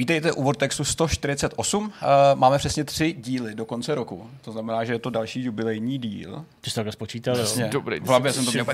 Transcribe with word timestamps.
Vítejte 0.00 0.32
u 0.32 0.42
Vortexu 0.42 0.84
148. 0.84 1.82
Uh, 1.84 1.90
máme 2.34 2.58
přesně 2.58 2.84
tři 2.84 3.12
díly 3.12 3.54
do 3.54 3.64
konce 3.64 3.94
roku. 3.94 4.30
To 4.44 4.52
znamená, 4.52 4.84
že 4.84 4.92
je 4.92 4.98
to 4.98 5.10
další 5.10 5.44
jubilejní 5.44 5.98
díl. 5.98 6.44
Ty 6.60 6.70
jsi 6.70 6.74
takhle 6.74 6.92
spočítal, 6.92 7.36
jo? 7.36 7.44
Přesně. 7.44 7.68
Dobrý. 7.72 8.00
V 8.00 8.06
hlavě 8.06 8.32
jsem 8.32 8.44
to 8.44 8.50
měl. 8.50 8.64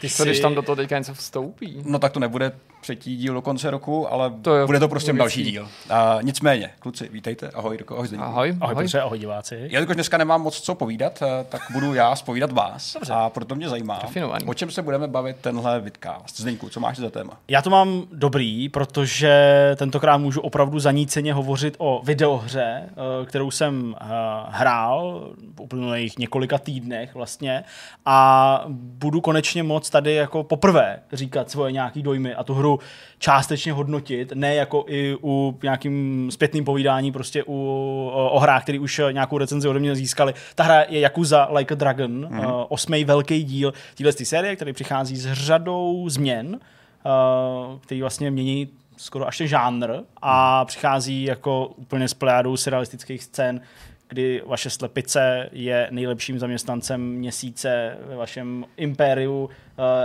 Ty 0.00 0.10
Co 0.10 0.24
když 0.24 0.40
tam 0.40 0.54
do 0.54 0.62
toho 0.62 0.76
teďka 0.76 0.98
něco 0.98 1.14
vstoupí? 1.14 1.82
No 1.84 1.98
tak 1.98 2.12
to 2.12 2.20
nebude 2.20 2.52
třetí 2.80 3.16
díl 3.16 3.34
do 3.34 3.42
konce 3.42 3.70
roku, 3.70 4.12
ale 4.12 4.32
To 4.42 4.56
je 4.56 4.66
bude 4.66 4.78
to 4.78 4.88
prostě 4.88 5.12
další 5.12 5.42
díl. 5.44 5.62
Uh, 5.62 6.22
nicméně, 6.22 6.70
kluci, 6.78 7.08
vítejte. 7.12 7.50
Ahoj, 7.50 7.74
Jirko, 7.74 7.94
ahoj, 7.94 8.06
Zdeňku. 8.08 8.26
Ahoj, 8.26 8.48
Ahoj, 8.60 8.72
ahoj. 8.72 8.84
Petře, 8.84 9.00
ahoj 9.00 9.18
diváci. 9.18 9.68
Jelikož 9.70 9.94
dneska 9.94 10.18
nemám 10.18 10.42
moc 10.42 10.60
co 10.60 10.74
povídat, 10.74 11.22
eh, 11.22 11.44
tak 11.48 11.62
budu 11.72 11.94
já 11.94 12.16
spovídat 12.16 12.52
vás. 12.52 12.92
Dobře. 12.94 13.12
A 13.12 13.30
proto 13.30 13.54
mě 13.54 13.68
zajímá, 13.68 13.98
Rafinovaný. 14.02 14.46
o 14.46 14.54
čem 14.54 14.70
se 14.70 14.82
budeme 14.82 15.08
bavit 15.08 15.36
tenhle 15.40 15.80
vidcast. 15.80 16.40
Zdeňku, 16.40 16.68
co 16.68 16.80
máš 16.80 16.96
za 16.98 17.10
téma? 17.10 17.36
Já 17.48 17.62
to 17.62 17.70
mám 17.70 18.02
dobrý, 18.12 18.68
protože 18.68 19.40
tentokrát 19.76 20.16
můžu 20.18 20.40
opravdu 20.50 20.78
zaníceně 20.78 21.34
hovořit 21.34 21.74
o 21.78 22.02
videohře, 22.04 22.82
eh, 22.82 23.26
kterou 23.26 23.50
jsem 23.50 23.94
eh, 24.00 24.04
hrál 24.48 25.30
v 25.56 25.60
uplynulých 25.60 26.18
několika 26.18 26.58
týdnech 26.58 27.14
vlastně 27.14 27.64
a 28.06 28.64
budu 28.68 29.20
konečně 29.20 29.62
moc 29.62 29.90
tady 29.90 30.14
jako 30.14 30.42
poprvé 30.42 30.98
říkat 31.12 31.50
svoje 31.50 31.72
nějaký 31.72 32.02
dojmy 32.02 32.34
a 32.34 32.44
tu 32.44 32.54
hru 32.54 32.78
částečně 33.18 33.72
hodnotit, 33.72 34.32
ne 34.34 34.54
jako 34.54 34.84
i 34.88 35.16
u 35.22 35.58
nějakým 35.62 36.28
zpětným 36.30 36.64
povídání 36.64 37.12
prostě 37.12 37.44
u, 37.46 37.54
o, 38.14 38.30
o 38.30 38.38
hrách, 38.38 38.62
které 38.62 38.78
už 38.78 39.00
nějakou 39.12 39.38
recenzi 39.38 39.68
ode 39.68 39.78
mě 39.78 39.94
získali. 39.94 40.34
Ta 40.54 40.64
hra 40.64 40.84
je 40.88 41.00
Yakuza 41.00 41.48
Like 41.52 41.74
a 41.74 41.76
Dragon, 41.76 42.28
mm-hmm. 42.28 42.66
osmý 42.68 43.04
velký 43.04 43.44
díl 43.44 43.72
téhle 43.94 44.12
série, 44.12 44.56
který 44.56 44.72
přichází 44.72 45.16
s 45.16 45.32
řadou 45.32 46.08
změn, 46.08 46.46
uh, 46.48 47.78
který 47.78 48.00
vlastně 48.00 48.30
mění 48.30 48.68
skoro 49.00 49.26
až 49.28 49.36
žánr 49.36 49.90
a 50.22 50.64
přichází 50.64 51.22
jako 51.24 51.66
úplně 51.66 52.08
s 52.08 52.14
plejádou 52.14 52.56
surrealistických 52.56 53.22
scén, 53.22 53.60
kdy 54.08 54.42
vaše 54.46 54.70
slepice 54.70 55.48
je 55.52 55.88
nejlepším 55.90 56.38
zaměstnancem 56.38 57.00
měsíce 57.00 57.96
ve 58.06 58.16
vašem 58.16 58.64
impériu 58.76 59.50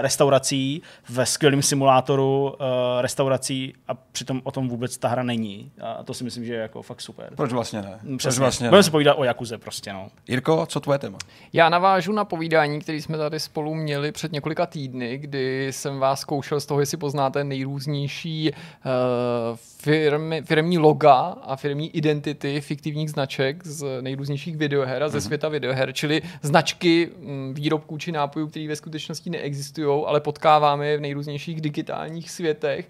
restaurací, 0.02 0.82
ve 1.10 1.26
skvělém 1.26 1.62
simulátoru 1.62 2.44
uh, 2.44 2.66
restaurací 3.02 3.74
a 3.88 3.94
přitom 3.94 4.42
o 4.44 4.52
tom 4.52 4.70
vůbec 4.70 4.98
ta 4.98 5.08
hra 5.08 5.24
není. 5.24 5.72
A 5.82 6.04
to 6.04 6.14
si 6.14 6.24
myslím, 6.24 6.46
že 6.46 6.54
je 6.54 6.60
jako 6.60 6.82
fakt 6.82 7.02
super. 7.02 7.30
Proč 7.36 7.52
vlastně 7.52 7.82
ne? 7.82 8.00
Proč 8.02 8.18
Přesně. 8.18 8.40
vlastně 8.40 8.68
Budeme 8.68 8.80
ne? 8.80 8.84
se 8.84 8.92
povídat 8.92 9.18
o 9.20 9.24
Jakuze 9.24 9.58
prostě, 9.58 9.94
no. 9.94 10.08
Jirko, 10.28 10.66
co 10.66 10.80
tvoje 10.80 11.00
téma? 11.00 11.18
Já 11.54 11.70
navážu 11.70 12.12
na 12.12 12.26
povídání, 12.26 12.80
který 12.80 13.02
jsme 13.02 13.18
tady 13.18 13.40
spolu 13.40 13.76
měli 13.76 14.12
před 14.12 14.32
několika 14.32 14.66
týdny, 14.66 15.18
kdy 15.18 15.68
jsem 15.72 16.00
vás 16.00 16.20
zkoušel 16.20 16.60
z 16.60 16.66
toho, 16.66 16.80
jestli 16.80 16.98
poznáte 16.98 17.44
nejrůznější 17.44 18.52
uh, 18.52 19.58
firmy, 19.78 20.42
firmní 20.42 20.78
loga 20.78 21.14
a 21.42 21.56
firmní 21.56 21.90
identity 21.98 22.62
fiktivních 22.62 23.10
značek 23.10 23.68
z 23.68 24.02
nejrůznějších 24.02 24.58
videoher 24.58 25.04
a 25.04 25.10
ze 25.10 25.22
světa 25.22 25.50
videoher, 25.50 25.94
čili 25.94 26.22
značky 26.42 27.10
mm, 27.20 27.54
výrobků 27.54 27.98
či 27.98 28.12
nápojů, 28.12 28.48
které 28.48 28.68
ve 28.68 28.76
skutečnosti 28.76 29.30
neexistují, 29.30 29.65
ale 30.08 30.20
potkáváme 30.20 30.88
je 30.88 30.98
v 30.98 31.02
nejrůznějších 31.02 31.62
digitálních 31.62 32.32
světech. 32.32 32.88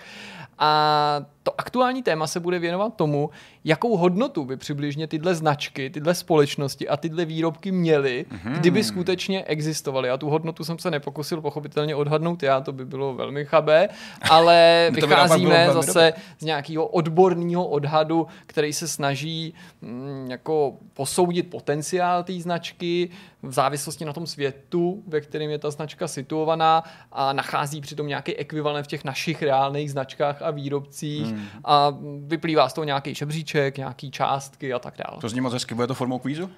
A 0.59 1.21
to 1.43 1.61
aktuální 1.61 2.03
téma 2.03 2.27
se 2.27 2.39
bude 2.39 2.59
věnovat 2.59 2.95
tomu, 2.95 3.29
jakou 3.63 3.97
hodnotu 3.97 4.45
by 4.45 4.57
přibližně 4.57 5.07
tyhle 5.07 5.35
značky, 5.35 5.89
tyhle 5.89 6.15
společnosti 6.15 6.89
a 6.89 6.97
tyhle 6.97 7.25
výrobky 7.25 7.71
měly, 7.71 8.25
mm-hmm. 8.29 8.51
kdyby 8.51 8.83
skutečně 8.83 9.43
existovaly. 9.43 10.09
A 10.09 10.17
tu 10.17 10.29
hodnotu 10.29 10.63
jsem 10.63 10.79
se 10.79 10.91
nepokusil 10.91 11.41
pochopitelně 11.41 11.95
odhadnout 11.95 12.43
já, 12.43 12.61
to 12.61 12.71
by 12.71 12.85
bylo 12.85 13.13
velmi 13.13 13.45
chabé, 13.45 13.89
ale 14.29 14.89
vycházíme 14.93 15.69
zase 15.73 16.13
z 16.39 16.45
nějakého 16.45 16.87
odborného 16.87 17.67
odhadu, 17.67 18.27
který 18.45 18.73
se 18.73 18.87
snaží 18.87 19.53
mm, 19.81 20.27
jako 20.29 20.73
posoudit 20.93 21.49
potenciál 21.49 22.23
té 22.23 22.33
značky 22.33 23.09
v 23.43 23.53
závislosti 23.53 24.05
na 24.05 24.13
tom 24.13 24.27
světu, 24.27 25.03
ve 25.07 25.21
kterém 25.21 25.49
je 25.49 25.59
ta 25.59 25.71
značka 25.71 26.07
situovaná 26.07 26.83
a 27.11 27.33
nachází 27.33 27.81
přitom 27.81 28.07
nějaký 28.07 28.35
ekvivalent 28.35 28.85
v 28.85 28.89
těch 28.89 29.03
našich 29.03 29.43
reálných 29.43 29.91
značkách 29.91 30.41
a 30.45 30.51
výrobcích 30.51 31.25
hmm. 31.25 31.45
a 31.63 31.93
vyplývá 32.27 32.69
z 32.69 32.73
toho 32.73 32.85
nějaký 32.85 33.15
žebříček, 33.15 33.77
nějaký 33.77 34.11
částky 34.11 34.73
a 34.73 34.79
tak 34.79 34.93
dále. 34.97 35.21
To 35.21 35.29
zní 35.29 35.41
moc 35.41 35.53
hezky, 35.53 35.75
bude 35.75 35.87
to 35.87 35.93
formou 35.93 36.19
kvízu? 36.19 36.49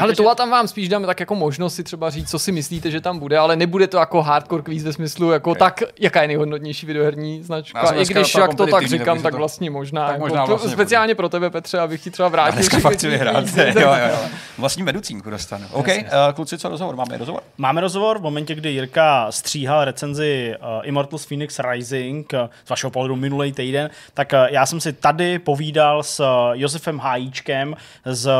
Ale 0.00 0.14
to 0.14 0.34
tam 0.34 0.50
vám 0.50 0.68
spíš 0.68 0.88
dáme 0.88 1.06
tak 1.06 1.20
jako 1.20 1.34
možnost 1.34 1.74
si 1.74 1.84
třeba 1.84 2.10
říct, 2.10 2.30
co 2.30 2.38
si 2.38 2.52
myslíte, 2.52 2.90
že 2.90 3.00
tam 3.00 3.18
bude, 3.18 3.38
ale 3.38 3.56
nebude 3.56 3.86
to 3.86 3.96
jako 3.96 4.22
hardcore 4.22 4.62
quiz 4.62 4.84
ve 4.84 4.92
smyslu, 4.92 5.30
jako 5.30 5.50
okay. 5.50 5.58
tak, 5.58 5.82
jaká 6.00 6.22
je 6.22 6.28
nejhodnotnější 6.28 6.86
videoherní 6.86 7.42
značka. 7.42 7.94
I 7.94 8.04
když 8.04 8.34
jak 8.34 8.54
to 8.54 8.66
tak 8.66 8.86
říkám, 8.86 9.22
tak 9.22 9.32
to- 9.32 9.38
vlastně 9.38 9.70
možná. 9.70 10.06
tak 10.06 10.12
jako, 10.12 10.24
možná 10.24 10.42
to, 10.42 10.46
vlastně 10.46 10.70
speciálně 10.70 11.14
pro 11.14 11.28
tebe, 11.28 11.50
Petře, 11.50 11.78
abych 11.78 12.02
ti 12.02 12.10
třeba 12.10 12.28
vrátil. 12.28 12.54
dneska 12.54 12.78
fakt 12.78 12.92
chci 12.92 13.06
tvý 13.06 13.10
vyhrát. 13.10 13.44
kvízy. 13.52 13.60
jo, 13.60 13.74
jo, 13.80 14.08
jo. 14.10 14.18
Vlastní 14.58 14.82
meducínku 14.82 15.30
dostanu. 15.30 15.66
OK, 15.72 15.88
uh, 15.88 15.94
kluci, 16.34 16.58
co 16.58 16.68
rozhovor? 16.68 16.96
Máme 16.96 17.18
rozhovor? 17.18 17.42
Máme 17.58 17.80
rozhovor 17.80 18.18
v 18.18 18.22
momentě, 18.22 18.54
kdy 18.54 18.70
Jirka 18.70 19.32
stříhal 19.32 19.84
recenzi 19.84 20.54
uh, 20.60 20.66
Immortals 20.82 21.26
Phoenix 21.26 21.60
Rising, 21.70 22.32
uh, 22.32 22.48
z 22.64 22.70
vašeho 22.70 22.90
pohledu 22.90 23.16
minulý 23.16 23.52
týden, 23.52 23.90
tak 24.14 24.32
uh, 24.32 24.38
já 24.50 24.66
jsem 24.66 24.80
si 24.80 24.92
tady 24.92 25.38
povídal 25.38 26.02
s 26.02 26.20
uh, 26.20 26.26
Josefem 26.52 26.98
Hájíčkem 26.98 27.76
z 28.04 28.26
uh, 28.26 28.32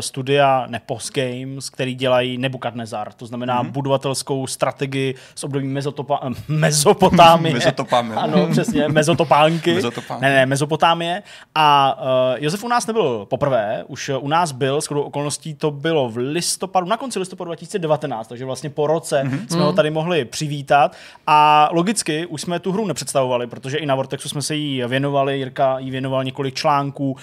studia 0.00 0.66
Nepos 0.80 1.10
Games, 1.10 1.70
který 1.70 1.94
dělají 1.94 2.38
Nebukadnezar, 2.38 3.12
to 3.12 3.26
znamená 3.26 3.64
mm-hmm. 3.64 3.70
budovatelskou 3.70 4.46
strategii 4.46 5.14
z 5.34 5.44
období 5.44 5.66
mezotopa, 5.66 6.20
eh, 6.22 6.34
Mezopotámie. 6.48 7.54
Mezotopámie. 7.54 8.16
Ano, 8.16 8.48
přesně, 8.50 8.88
mezotopánky. 8.88 9.74
Mezotopánky. 9.74 10.22
Ne, 10.22 10.34
ne, 10.34 10.46
Mezopotámie. 10.46 11.22
A 11.54 11.98
uh, 12.00 12.44
Josef 12.44 12.64
u 12.64 12.68
nás 12.68 12.86
nebyl 12.86 13.26
poprvé, 13.30 13.84
už 13.88 14.08
uh, 14.08 14.24
u 14.24 14.28
nás 14.28 14.52
byl, 14.52 14.80
shodou 14.80 15.02
okolností 15.02 15.54
to 15.54 15.70
bylo 15.70 16.08
v 16.08 16.16
listopadu, 16.16 16.86
na 16.86 16.96
konci 16.96 17.18
listopadu 17.18 17.48
2019, 17.48 18.28
takže 18.28 18.44
vlastně 18.44 18.70
po 18.70 18.86
roce 18.86 19.22
mm-hmm. 19.24 19.46
jsme 19.48 19.62
ho 19.62 19.72
tady 19.72 19.90
mohli 19.90 20.24
přivítat. 20.24 20.96
A 21.26 21.68
logicky 21.72 22.26
už 22.26 22.40
jsme 22.40 22.60
tu 22.60 22.72
hru 22.72 22.86
nepředstavovali, 22.86 23.46
protože 23.46 23.78
i 23.78 23.86
na 23.86 23.94
Vortexu 23.94 24.28
jsme 24.28 24.42
se 24.42 24.54
jí 24.54 24.82
věnovali, 24.86 25.38
Jirka 25.38 25.78
jí 25.78 25.90
věnoval 25.90 26.24
několik 26.24 26.54
článků 26.54 27.10
uh, 27.10 27.18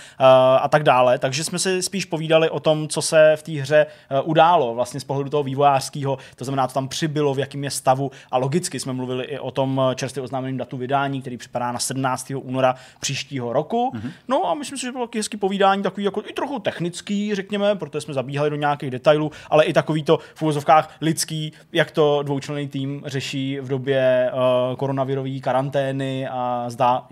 a 0.61 0.67
tak 0.67 0.83
dále, 0.83 1.19
takže 1.19 1.43
jsme 1.43 1.59
si 1.59 1.81
spíš 1.81 2.05
povídali 2.05 2.49
o 2.49 2.59
tom, 2.59 2.87
co 2.87 3.01
se 3.01 3.33
v 3.35 3.43
té 3.51 3.61
hře 3.61 3.85
uh, 3.85 4.29
událo, 4.29 4.75
vlastně 4.75 4.99
z 4.99 5.03
pohledu 5.03 5.29
toho 5.29 5.43
vývojářského, 5.43 6.17
to 6.35 6.45
znamená, 6.45 6.67
co 6.67 6.73
tam 6.73 6.87
přibylo, 6.87 7.33
v 7.33 7.39
jakém 7.39 7.63
je 7.63 7.71
stavu 7.71 8.11
a 8.31 8.37
logicky 8.37 8.79
jsme 8.79 8.93
mluvili 8.93 9.25
i 9.25 9.39
o 9.39 9.51
tom 9.51 9.77
uh, 9.77 9.93
čerstvě 9.93 10.23
oznámeném 10.23 10.57
datu 10.57 10.77
vydání, 10.77 11.21
který 11.21 11.37
připadá 11.37 11.71
na 11.71 11.79
17. 11.79 12.31
února 12.35 12.75
příštího 12.99 13.53
roku. 13.53 13.91
Mm-hmm. 13.95 14.11
No 14.27 14.49
a 14.49 14.53
myslím 14.53 14.77
si, 14.77 14.85
že 14.85 14.91
bylo 14.91 15.07
taky 15.07 15.19
hezký 15.19 15.37
povídání, 15.37 15.83
takový 15.83 16.03
jako 16.03 16.23
i 16.25 16.33
trochu 16.33 16.59
technický, 16.59 17.35
řekněme, 17.35 17.75
protože 17.75 18.01
jsme 18.01 18.13
zabíhali 18.13 18.49
do 18.49 18.55
nějakých 18.55 18.91
detailů, 18.91 19.31
ale 19.49 19.65
i 19.65 19.73
takový 19.73 20.03
to 20.03 20.19
v 20.35 20.41
úvozovkách 20.41 20.95
lidský, 21.01 21.53
jak 21.71 21.91
to 21.91 22.23
dvoučlenný 22.23 22.67
tým 22.67 23.03
řeší 23.05 23.59
v 23.59 23.67
době 23.67 24.31
uh, 24.33 24.75
koronavirové 24.75 25.39
karantény 25.39 26.27
a 26.27 26.65
zdá 26.67 27.07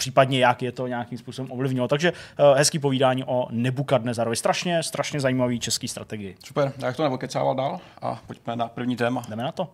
případně 0.00 0.38
jak 0.38 0.62
je 0.62 0.72
to 0.72 0.86
nějakým 0.86 1.18
způsobem 1.18 1.52
ovlivnilo. 1.52 1.88
Takže 1.88 2.12
uh, 2.12 2.56
hezký 2.56 2.78
povídání 2.78 3.24
o 3.24 3.46
Nebukadnezarovi. 3.50 4.36
Strašně, 4.36 4.82
strašně 4.82 5.20
zajímavý 5.20 5.60
český 5.60 5.88
strategii. 5.88 6.36
Super, 6.44 6.72
já 6.78 6.92
to 6.92 7.02
nebokecával 7.02 7.54
dál 7.54 7.80
a 8.02 8.20
pojďme 8.26 8.56
na 8.56 8.68
první 8.68 8.96
téma. 8.96 9.22
Jdeme 9.28 9.42
na 9.42 9.52
to. 9.52 9.68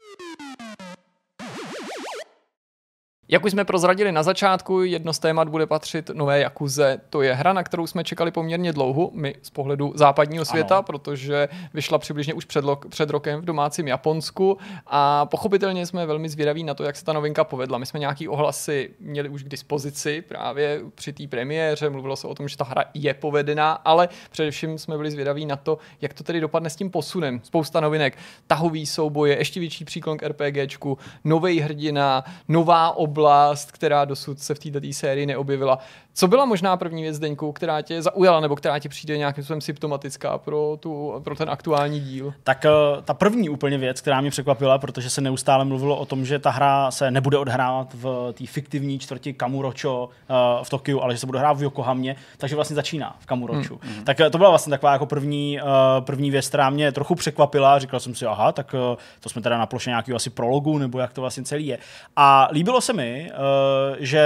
Jak 3.28 3.44
už 3.44 3.50
jsme 3.52 3.64
prozradili 3.64 4.12
na 4.12 4.22
začátku, 4.22 4.82
jedno 4.82 5.12
z 5.12 5.18
témat 5.18 5.48
bude 5.48 5.66
patřit 5.66 6.10
nové 6.14 6.40
Jakuze. 6.40 7.00
To 7.10 7.22
je 7.22 7.34
hra, 7.34 7.52
na 7.52 7.62
kterou 7.62 7.86
jsme 7.86 8.04
čekali 8.04 8.30
poměrně 8.30 8.72
dlouho, 8.72 9.10
my 9.14 9.34
z 9.42 9.50
pohledu 9.50 9.92
západního 9.94 10.44
světa, 10.44 10.74
Ano. 10.74 10.82
protože 10.82 11.48
vyšla 11.74 11.98
přibližně 11.98 12.34
už 12.34 12.44
před, 12.44 12.64
lo- 12.64 12.88
před 12.88 13.10
rokem 13.10 13.40
v 13.40 13.44
domácím 13.44 13.88
Japonsku 13.88 14.58
a 14.86 15.26
pochopitelně 15.26 15.86
jsme 15.86 16.06
velmi 16.06 16.28
zvědaví 16.28 16.64
na 16.64 16.74
to, 16.74 16.84
jak 16.84 16.96
se 16.96 17.04
ta 17.04 17.12
novinka 17.12 17.44
povedla. 17.44 17.78
My 17.78 17.86
jsme 17.86 18.00
nějaký 18.00 18.28
ohlasy 18.28 18.90
měli 19.00 19.28
už 19.28 19.42
k 19.42 19.48
dispozici 19.48 20.22
právě 20.22 20.80
při 20.94 21.12
té 21.12 21.26
premiéře, 21.28 21.90
mluvilo 21.90 22.16
se 22.16 22.26
o 22.26 22.34
tom, 22.34 22.48
že 22.48 22.56
ta 22.56 22.64
hra 22.64 22.84
je 22.94 23.14
povedená, 23.14 23.72
ale 23.72 24.08
především 24.30 24.78
jsme 24.78 24.96
byli 24.96 25.10
zvědaví 25.10 25.46
na 25.46 25.56
to, 25.56 25.78
jak 26.00 26.14
to 26.14 26.24
tedy 26.24 26.40
dopadne 26.40 26.70
s 26.70 26.76
tím 26.76 26.90
posunem. 26.90 27.40
Spousta 27.44 27.80
novinek, 27.80 28.18
tahový 28.46 28.86
souboje, 28.86 29.38
ještě 29.38 29.60
větší 29.60 29.84
příklon 29.84 30.16
k 30.18 30.22
RPGčku, 30.22 30.98
nový 31.24 31.60
hrdina, 31.60 32.24
nová 32.48 32.96
oblast, 33.16 33.72
která 33.72 34.04
dosud 34.04 34.40
se 34.40 34.54
v 34.54 34.58
této 34.58 34.80
sérii 34.92 35.26
neobjevila. 35.26 35.78
Co 36.18 36.28
byla 36.28 36.44
možná 36.44 36.76
první 36.76 37.02
věc, 37.02 37.18
Deňku, 37.18 37.52
která 37.52 37.82
tě 37.82 38.02
zaujala, 38.02 38.40
nebo 38.40 38.56
která 38.56 38.78
ti 38.78 38.88
přijde 38.88 39.18
nějakým 39.18 39.44
způsobem 39.44 39.60
symptomatická 39.60 40.38
pro, 40.38 40.76
tu, 40.80 41.14
pro 41.24 41.34
ten 41.34 41.50
aktuální 41.50 42.00
díl? 42.00 42.34
Tak 42.44 42.64
eh, 42.64 42.70
ta 43.04 43.14
první 43.14 43.48
úplně 43.48 43.78
věc, 43.78 44.00
která 44.00 44.20
mě 44.20 44.30
překvapila, 44.30 44.78
protože 44.78 45.10
se 45.10 45.20
neustále 45.20 45.64
mluvilo 45.64 45.96
o 45.96 46.06
tom, 46.06 46.24
že 46.24 46.38
ta 46.38 46.50
hra 46.50 46.90
se 46.90 47.10
nebude 47.10 47.38
odhrávat 47.38 47.94
v 47.94 48.32
té 48.38 48.46
fiktivní 48.46 48.98
čtvrti 48.98 49.32
Kamurocho 49.32 50.08
eh, 50.08 50.34
v 50.64 50.70
Tokiu, 50.70 51.00
ale 51.00 51.14
že 51.14 51.20
se 51.20 51.26
bude 51.26 51.38
hrát 51.38 51.52
v 51.52 51.62
Yokohamě, 51.62 52.16
takže 52.38 52.56
vlastně 52.56 52.76
začíná 52.76 53.16
v 53.20 53.26
Kamurochu. 53.26 53.80
Mm. 53.84 54.04
Tak 54.04 54.20
eh, 54.20 54.30
to 54.30 54.38
byla 54.38 54.50
vlastně 54.50 54.70
taková 54.70 54.92
jako 54.92 55.06
první, 55.06 55.58
první 56.00 56.30
věc, 56.30 56.48
která 56.48 56.70
mě 56.70 56.92
trochu 56.92 57.14
překvapila. 57.14 57.78
Říkal 57.78 58.00
jsem 58.00 58.14
si, 58.14 58.26
aha, 58.26 58.52
tak 58.52 58.74
to 59.20 59.28
jsme 59.28 59.42
teda 59.42 59.58
na 59.58 59.66
ploše 59.66 59.90
nějakého 59.90 60.16
asi 60.16 60.30
prologu, 60.30 60.78
nebo 60.78 60.98
jak 60.98 61.12
to 61.12 61.20
vlastně 61.20 61.44
celý 61.44 61.66
je. 61.66 61.78
A 62.16 62.48
líbilo 62.52 62.80
se 62.80 62.92
mi, 62.92 63.05
mi, 63.06 63.30
uh, 63.30 63.96
že 63.98 64.22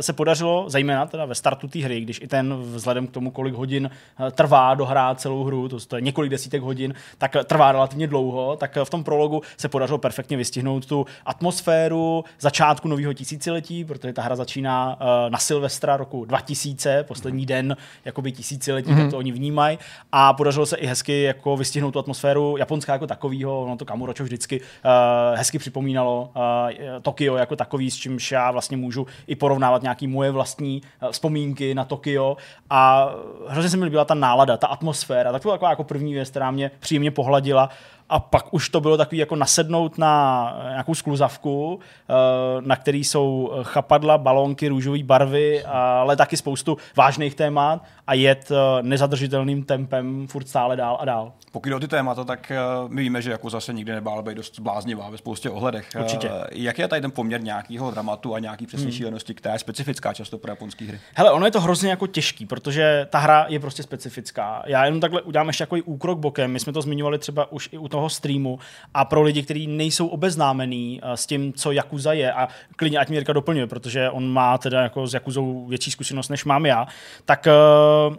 se 0.00 0.12
podařilo, 0.12 0.64
zejména 0.68 1.06
teda 1.06 1.24
ve 1.24 1.34
startu 1.34 1.68
té 1.68 1.78
hry, 1.78 2.00
když 2.00 2.20
i 2.22 2.28
ten 2.28 2.54
vzhledem 2.54 3.06
k 3.06 3.10
tomu, 3.10 3.30
kolik 3.30 3.54
hodin 3.54 3.90
uh, 4.20 4.28
trvá 4.30 4.74
dohrát 4.74 5.20
celou 5.20 5.44
hru, 5.44 5.68
to, 5.68 5.80
to 5.80 5.96
je 5.96 6.02
několik 6.02 6.30
desítek 6.30 6.62
hodin, 6.62 6.94
tak 7.18 7.36
trvá 7.44 7.72
relativně 7.72 8.06
dlouho, 8.06 8.56
tak 8.56 8.78
v 8.84 8.90
tom 8.90 9.04
prologu 9.04 9.42
se 9.56 9.68
podařilo 9.68 9.98
perfektně 9.98 10.36
vystihnout 10.36 10.86
tu 10.86 11.06
atmosféru 11.26 12.24
začátku 12.40 12.88
nového 12.88 13.12
tisíciletí, 13.12 13.84
protože 13.84 14.12
ta 14.12 14.22
hra 14.22 14.36
začíná 14.36 14.96
uh, 15.00 15.30
na 15.30 15.38
Silvestra 15.38 15.96
roku 15.96 16.24
2000, 16.24 17.04
poslední 17.08 17.46
den 17.46 17.76
jakoby 18.04 18.32
tisíciletí, 18.32 18.90
mm-hmm. 18.90 19.02
tak 19.02 19.10
to 19.10 19.18
oni 19.18 19.32
vnímají. 19.32 19.78
A 20.12 20.32
podařilo 20.32 20.66
se 20.66 20.76
i 20.76 20.86
hezky 20.86 21.22
jako 21.22 21.56
vystihnout 21.56 21.90
tu 21.90 21.98
atmosféru 21.98 22.56
japonská 22.56 22.92
jako 22.92 23.06
takovýho, 23.06 23.62
ono 23.62 23.76
to 23.76 23.84
Kamurocho 23.84 24.24
vždycky 24.24 24.60
uh, 24.60 25.38
hezky 25.38 25.58
připomínalo 25.58 26.30
uh, 26.36 27.02
Tokio 27.02 27.36
jako 27.36 27.56
takový, 27.56 27.90
s 27.90 27.96
čímž 28.20 28.32
já 28.32 28.50
vlastně 28.50 28.76
můžu 28.76 29.06
i 29.26 29.36
porovnávat 29.36 29.82
nějaký 29.82 30.06
moje 30.06 30.30
vlastní 30.30 30.82
uh, 31.02 31.08
vzpomínky 31.10 31.74
na 31.74 31.84
Tokio. 31.84 32.36
A 32.70 33.10
hrozně 33.48 33.70
se 33.70 33.76
mi 33.76 33.84
líbila 33.84 34.04
ta 34.04 34.14
nálada, 34.14 34.56
ta 34.56 34.66
atmosféra. 34.66 35.32
Tak 35.32 35.42
to 35.42 35.48
byla 35.48 35.56
taková 35.56 35.70
jako 35.70 35.84
první 35.84 36.12
věc, 36.12 36.30
která 36.30 36.50
mě 36.50 36.70
příjemně 36.80 37.10
pohladila 37.10 37.68
a 38.10 38.18
pak 38.18 38.54
už 38.54 38.68
to 38.68 38.80
bylo 38.80 38.96
takový 38.96 39.18
jako 39.18 39.36
nasednout 39.36 39.98
na 39.98 40.56
nějakou 40.68 40.94
skluzavku, 40.94 41.80
eh, 41.80 42.12
na 42.60 42.76
který 42.76 43.04
jsou 43.04 43.52
chapadla, 43.62 44.18
balónky, 44.18 44.68
růžové 44.68 45.02
barvy, 45.02 45.64
ale 45.64 46.16
taky 46.16 46.36
spoustu 46.36 46.76
vážných 46.96 47.34
témat 47.34 47.82
a 48.06 48.14
jet 48.14 48.50
eh, 48.50 48.82
nezadržitelným 48.82 49.64
tempem 49.64 50.26
furt 50.26 50.48
stále 50.48 50.76
dál 50.76 50.98
a 51.00 51.04
dál. 51.04 51.32
Pokud 51.52 51.68
jde 51.68 51.74
o 51.74 51.80
ty 51.80 51.88
témata, 51.88 52.24
tak 52.24 52.50
eh, 52.50 52.58
my 52.88 53.02
víme, 53.02 53.22
že 53.22 53.30
jako 53.30 53.50
zase 53.50 53.72
nikdy 53.72 53.92
nebál 53.92 54.22
být 54.22 54.34
dost 54.34 54.60
bláznivá 54.60 55.10
ve 55.10 55.18
spoustě 55.18 55.50
ohledech. 55.50 55.88
Určitě. 56.00 56.30
Jak 56.52 56.78
je 56.78 56.88
tady 56.88 57.02
ten 57.02 57.10
poměr 57.10 57.42
nějakého 57.42 57.90
dramatu 57.90 58.34
a 58.34 58.38
nějaký 58.38 58.66
přesně 58.66 58.86
hmm. 58.86 58.92
šílenosti, 58.92 59.34
která 59.34 59.52
je 59.52 59.58
specifická 59.58 60.12
často 60.12 60.38
pro 60.38 60.52
japonské 60.52 60.84
hry? 60.84 61.00
Hele, 61.14 61.30
ono 61.30 61.44
je 61.46 61.50
to 61.50 61.60
hrozně 61.60 61.90
jako 61.90 62.06
těžký, 62.06 62.46
protože 62.46 63.06
ta 63.10 63.18
hra 63.18 63.46
je 63.48 63.60
prostě 63.60 63.82
specifická. 63.82 64.62
Já 64.66 64.84
jenom 64.84 65.00
takhle 65.00 65.22
udělám 65.22 65.46
ještě 65.46 65.62
takový 65.62 65.82
úkrok 65.82 66.18
bokem. 66.18 66.52
My 66.52 66.60
jsme 66.60 66.72
to 66.72 66.82
zmiňovali 66.82 67.18
třeba 67.18 67.52
už 67.52 67.68
i 67.72 67.78
u 67.78 67.88
toho 67.88 67.99
toho 68.00 68.08
streamu 68.08 68.58
a 68.94 69.04
pro 69.04 69.22
lidi, 69.22 69.42
kteří 69.42 69.66
nejsou 69.66 70.06
obeznámení 70.06 71.00
eh, 71.02 71.16
s 71.16 71.26
tím, 71.26 71.52
co 71.52 71.72
Yakuza 71.72 72.12
je 72.12 72.32
a 72.32 72.48
klidně 72.76 72.98
ať 72.98 73.08
mi 73.08 73.16
Jirka 73.16 73.32
doplňuje, 73.32 73.66
protože 73.66 74.10
on 74.10 74.28
má 74.28 74.58
teda 74.58 74.82
jako 74.82 75.06
s 75.06 75.14
Yakuzou 75.14 75.66
větší 75.68 75.90
zkušenost, 75.90 76.28
než 76.28 76.44
mám 76.44 76.66
já, 76.66 76.86
tak 77.24 77.46
uh, 77.46 78.16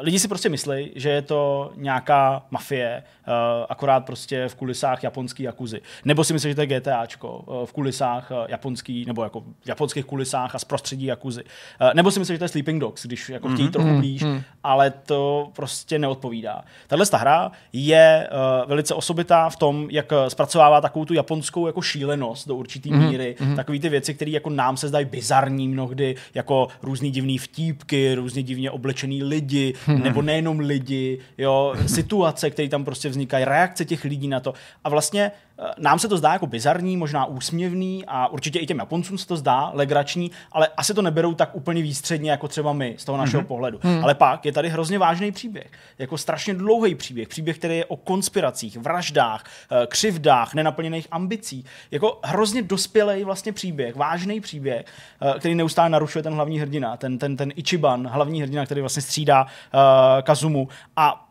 lidi 0.00 0.18
si 0.18 0.28
prostě 0.28 0.48
myslí, 0.48 0.90
že 0.94 1.08
je 1.10 1.22
to 1.22 1.72
nějaká 1.76 2.42
mafie, 2.50 3.02
uh, 3.26 3.32
akorát 3.68 4.00
prostě 4.00 4.48
v 4.48 4.54
kulisách 4.54 5.02
japonský 5.02 5.42
jakuzy. 5.42 5.80
Nebo 6.04 6.24
si 6.24 6.32
myslí, 6.32 6.50
že 6.50 6.54
to 6.54 6.60
je 6.60 6.80
GTAčko 6.80 7.38
uh, 7.38 7.66
v 7.66 7.72
kulisách 7.72 8.30
uh, 8.30 8.36
japonský, 8.48 9.04
nebo 9.04 9.24
jako 9.24 9.40
v 9.40 9.68
japonských 9.68 10.04
kulisách 10.04 10.54
a 10.54 10.58
z 10.58 10.64
prostředí 10.64 11.04
jakuzy. 11.04 11.44
Uh, 11.44 11.90
nebo 11.94 12.10
si 12.10 12.18
myslí, 12.18 12.34
že 12.34 12.38
to 12.38 12.44
je 12.44 12.48
Sleeping 12.48 12.80
Dogs, 12.80 13.06
když 13.06 13.28
jako 13.28 13.48
chtějí 13.48 13.68
mm-hmm. 13.68 13.72
trochu 13.72 13.88
mhm, 13.88 13.98
blíž, 13.98 14.22
mm-hmm. 14.22 14.42
ale 14.62 14.90
to 14.90 15.50
prostě 15.56 15.98
neodpovídá. 15.98 16.64
Tahle 16.86 17.06
hra 17.12 17.52
je 17.72 18.28
uh, 18.30 18.68
velice 18.68 18.94
osobitá 18.94 19.50
v 19.50 19.56
tom, 19.56 19.88
jak 19.90 20.12
zpracovává 20.28 20.80
takovou 20.80 21.04
tu 21.04 21.14
japonskou 21.14 21.66
jako 21.66 21.82
šílenost 21.82 22.48
do 22.48 22.56
určitý 22.56 22.90
mm-hmm. 22.92 23.08
míry, 23.08 23.36
mm-hmm. 23.38 23.56
takové 23.56 23.78
ty 23.78 23.88
věci, 23.88 24.14
které 24.14 24.30
jako 24.30 24.50
nám 24.50 24.76
se 24.76 24.88
zdají 24.88 25.04
bizarní 25.04 25.68
mnohdy, 25.68 26.16
jako 26.34 26.68
různý 26.82 27.10
divný 27.10 27.38
vtípky, 27.38 28.14
různě 28.14 28.42
divně 28.42 28.70
oblečený 28.70 29.22
lidi, 29.22 29.53
mm-hmm. 29.62 30.02
nebo 30.02 30.22
nejenom 30.22 30.58
lidi, 30.58 31.18
jo, 31.38 31.74
situace, 31.86 32.50
které 32.50 32.68
tam 32.68 32.84
prostě 32.84 33.08
vznikají, 33.08 33.44
reakce 33.44 33.84
těch 33.84 34.04
lidí 34.04 34.28
na 34.28 34.40
to. 34.40 34.54
A 34.84 34.88
vlastně 34.88 35.30
nám 35.78 35.98
se 35.98 36.08
to 36.08 36.16
zdá 36.16 36.32
jako 36.32 36.46
bizarní, 36.46 36.96
možná 36.96 37.24
úsměvný 37.24 38.04
a 38.06 38.28
určitě 38.28 38.58
i 38.58 38.66
těm 38.66 38.78
Japoncům 38.78 39.18
se 39.18 39.26
to 39.26 39.36
zdá 39.36 39.70
legrační, 39.74 40.30
ale 40.52 40.68
asi 40.76 40.94
to 40.94 41.02
neberou 41.02 41.34
tak 41.34 41.50
úplně 41.54 41.82
výstředně 41.82 42.30
jako 42.30 42.48
třeba 42.48 42.72
my 42.72 42.94
z 42.98 43.04
toho 43.04 43.18
našeho 43.18 43.42
mm-hmm. 43.42 43.46
pohledu. 43.46 43.80
Mm. 43.82 44.04
Ale 44.04 44.14
pak 44.14 44.46
je 44.46 44.52
tady 44.52 44.68
hrozně 44.68 44.98
vážný 44.98 45.32
příběh. 45.32 45.66
Jako 45.98 46.18
strašně 46.18 46.54
dlouhý 46.54 46.94
příběh. 46.94 47.28
Příběh, 47.28 47.58
který 47.58 47.76
je 47.76 47.84
o 47.84 47.96
konspiracích, 47.96 48.76
vraždách, 48.76 49.44
eh, 49.44 49.86
křivdách, 49.86 50.54
nenaplněných 50.54 51.08
ambicí. 51.10 51.64
Jako 51.90 52.20
hrozně 52.24 52.62
dospělý 52.62 53.24
vlastně 53.24 53.52
příběh, 53.52 53.96
vážný 53.96 54.40
příběh, 54.40 54.84
eh, 55.22 55.38
který 55.38 55.54
neustále 55.54 55.88
narušuje 55.88 56.22
ten 56.22 56.34
hlavní 56.34 56.60
hrdina, 56.60 56.96
ten, 56.96 57.18
ten, 57.18 57.36
ten 57.36 57.52
Ichiban, 57.56 58.06
hlavní 58.06 58.42
hrdina, 58.42 58.64
který 58.64 58.80
vlastně 58.80 59.02
střídá 59.02 59.42
uh, 59.44 59.80
Kazumu. 60.22 60.68
A 60.96 61.28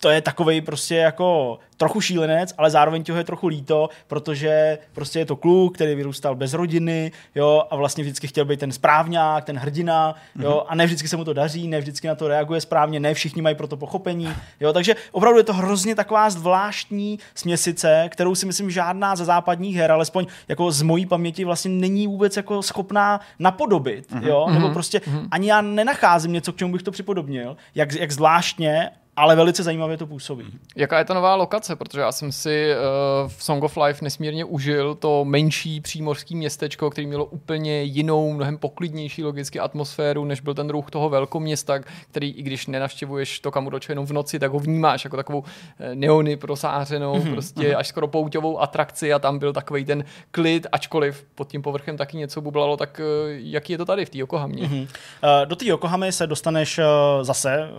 to 0.00 0.10
je 0.10 0.20
takový 0.20 0.60
prostě 0.60 0.96
jako 0.96 1.58
trochu 1.76 2.00
šílenec, 2.00 2.54
ale 2.58 2.70
zároveň 2.70 3.04
toho 3.04 3.18
je 3.18 3.24
trochu 3.24 3.46
líto, 3.46 3.88
protože 4.06 4.78
prostě 4.92 5.18
je 5.18 5.26
to 5.26 5.36
kluk, 5.36 5.74
který 5.74 5.94
vyrůstal 5.94 6.34
bez 6.34 6.54
rodiny, 6.54 7.12
jo, 7.34 7.64
a 7.70 7.76
vlastně 7.76 8.04
vždycky 8.04 8.28
chtěl 8.28 8.44
být 8.44 8.60
ten 8.60 8.72
správňák, 8.72 9.44
ten 9.44 9.58
hrdina, 9.58 10.14
jo, 10.38 10.50
mm-hmm. 10.50 10.64
a 10.68 10.74
ne 10.74 10.86
vždycky 10.86 11.08
se 11.08 11.16
mu 11.16 11.24
to 11.24 11.32
daří, 11.32 11.68
ne 11.68 11.80
vždycky 11.80 12.08
na 12.08 12.14
to 12.14 12.28
reaguje 12.28 12.60
správně, 12.60 13.00
ne 13.00 13.14
všichni 13.14 13.42
mají 13.42 13.54
pro 13.54 13.66
to 13.66 13.76
pochopení, 13.76 14.28
jo, 14.60 14.72
takže 14.72 14.96
opravdu 15.12 15.38
je 15.38 15.44
to 15.44 15.52
hrozně 15.52 15.94
taková 15.94 16.30
zvláštní 16.30 17.18
směsice, 17.34 18.08
kterou 18.08 18.34
si 18.34 18.46
myslím 18.46 18.70
žádná 18.70 19.16
ze 19.16 19.24
západních 19.24 19.76
her, 19.76 19.92
alespoň 19.92 20.26
jako 20.48 20.72
z 20.72 20.82
mojí 20.82 21.06
paměti 21.06 21.44
vlastně 21.44 21.70
není 21.70 22.06
vůbec 22.06 22.36
jako 22.36 22.62
schopná 22.62 23.20
napodobit, 23.38 24.12
mm-hmm. 24.12 24.26
jo, 24.26 24.46
nebo 24.50 24.66
mhm. 24.66 24.74
prostě 24.74 24.98
mm-hmm. 24.98 25.28
ani 25.30 25.48
já 25.48 25.60
nenacházím 25.60 26.32
něco, 26.32 26.52
k 26.52 26.56
čemu 26.56 26.72
bych 26.72 26.82
to 26.82 26.90
připodobnil, 26.90 27.56
jak, 27.74 27.92
jak 27.92 28.12
zvláštně 28.12 28.90
ale 29.20 29.36
velice 29.36 29.62
zajímavě 29.62 29.96
to 29.96 30.06
působí. 30.06 30.44
Jaká 30.76 30.98
je 30.98 31.04
ta 31.04 31.14
nová 31.14 31.34
lokace? 31.34 31.76
Protože 31.76 32.00
já 32.00 32.12
jsem 32.12 32.32
si 32.32 32.72
uh, 32.74 33.28
v 33.28 33.44
Song 33.44 33.64
of 33.64 33.76
Life 33.76 34.04
nesmírně 34.04 34.44
užil 34.44 34.94
to 34.94 35.24
menší 35.24 35.80
přímořský 35.80 36.36
městečko, 36.36 36.90
který 36.90 37.06
mělo 37.06 37.24
úplně 37.24 37.82
jinou, 37.82 38.32
mnohem 38.32 38.58
poklidnější 38.58 39.24
logicky 39.24 39.60
atmosféru, 39.60 40.24
než 40.24 40.40
byl 40.40 40.54
ten 40.54 40.68
druh 40.68 40.90
toho 40.90 41.08
velkoměsta, 41.08 41.78
který 42.10 42.30
i 42.30 42.42
když 42.42 42.66
nenavštěvuješ 42.66 43.40
to 43.40 43.50
Kamurocho 43.50 43.92
jenom 43.92 44.06
v 44.06 44.12
noci, 44.12 44.38
tak 44.38 44.52
ho 44.52 44.58
vnímáš 44.58 45.04
jako 45.04 45.16
takovou 45.16 45.44
eh, 45.78 45.94
neony 45.94 46.36
prosářenou, 46.36 47.14
mm-hmm, 47.14 47.32
prostě 47.32 47.60
mm-hmm. 47.60 47.78
až 47.78 47.88
skoro 47.88 48.08
pouťovou 48.08 48.60
atrakci 48.60 49.12
a 49.12 49.18
tam 49.18 49.38
byl 49.38 49.52
takový 49.52 49.84
ten 49.84 50.04
klid, 50.30 50.66
ačkoliv 50.72 51.26
pod 51.34 51.48
tím 51.48 51.62
povrchem 51.62 51.96
taky 51.96 52.16
něco 52.16 52.40
bublalo, 52.40 52.76
tak 52.76 53.00
uh, 53.00 53.30
jaký 53.30 53.72
je 53.72 53.78
to 53.78 53.84
tady 53.84 54.04
v 54.04 54.10
té 54.10 54.18
Yokohamě? 54.18 54.62
Mm-hmm. 54.62 54.82
Uh, 54.82 55.46
do 55.48 55.56
té 55.56 55.64
Yokohamy 55.64 56.12
se 56.12 56.26
dostaneš 56.26 56.78
uh, 56.78 56.84
zase, 57.22 57.70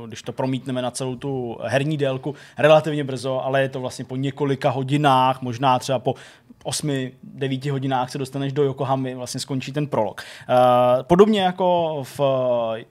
uh, 0.00 0.08
když 0.08 0.22
to 0.22 0.32
promítneme 0.32 0.82
na 0.82 0.89
celou 0.90 1.16
tu 1.16 1.58
herní 1.62 1.96
délku 1.96 2.34
relativně 2.58 3.04
brzo, 3.04 3.44
ale 3.44 3.62
je 3.62 3.68
to 3.68 3.80
vlastně 3.80 4.04
po 4.04 4.16
několika 4.16 4.70
hodinách, 4.70 5.42
možná 5.42 5.78
třeba 5.78 5.98
po 5.98 6.14
8-9 6.64 7.70
hodinách 7.70 8.10
se 8.10 8.18
dostaneš 8.18 8.52
do 8.52 8.62
Yokohamy, 8.62 9.14
vlastně 9.14 9.40
skončí 9.40 9.72
ten 9.72 9.86
prolog. 9.86 10.22
Uh, 10.48 11.02
podobně 11.02 11.40
jako 11.40 12.02
v 12.18 12.20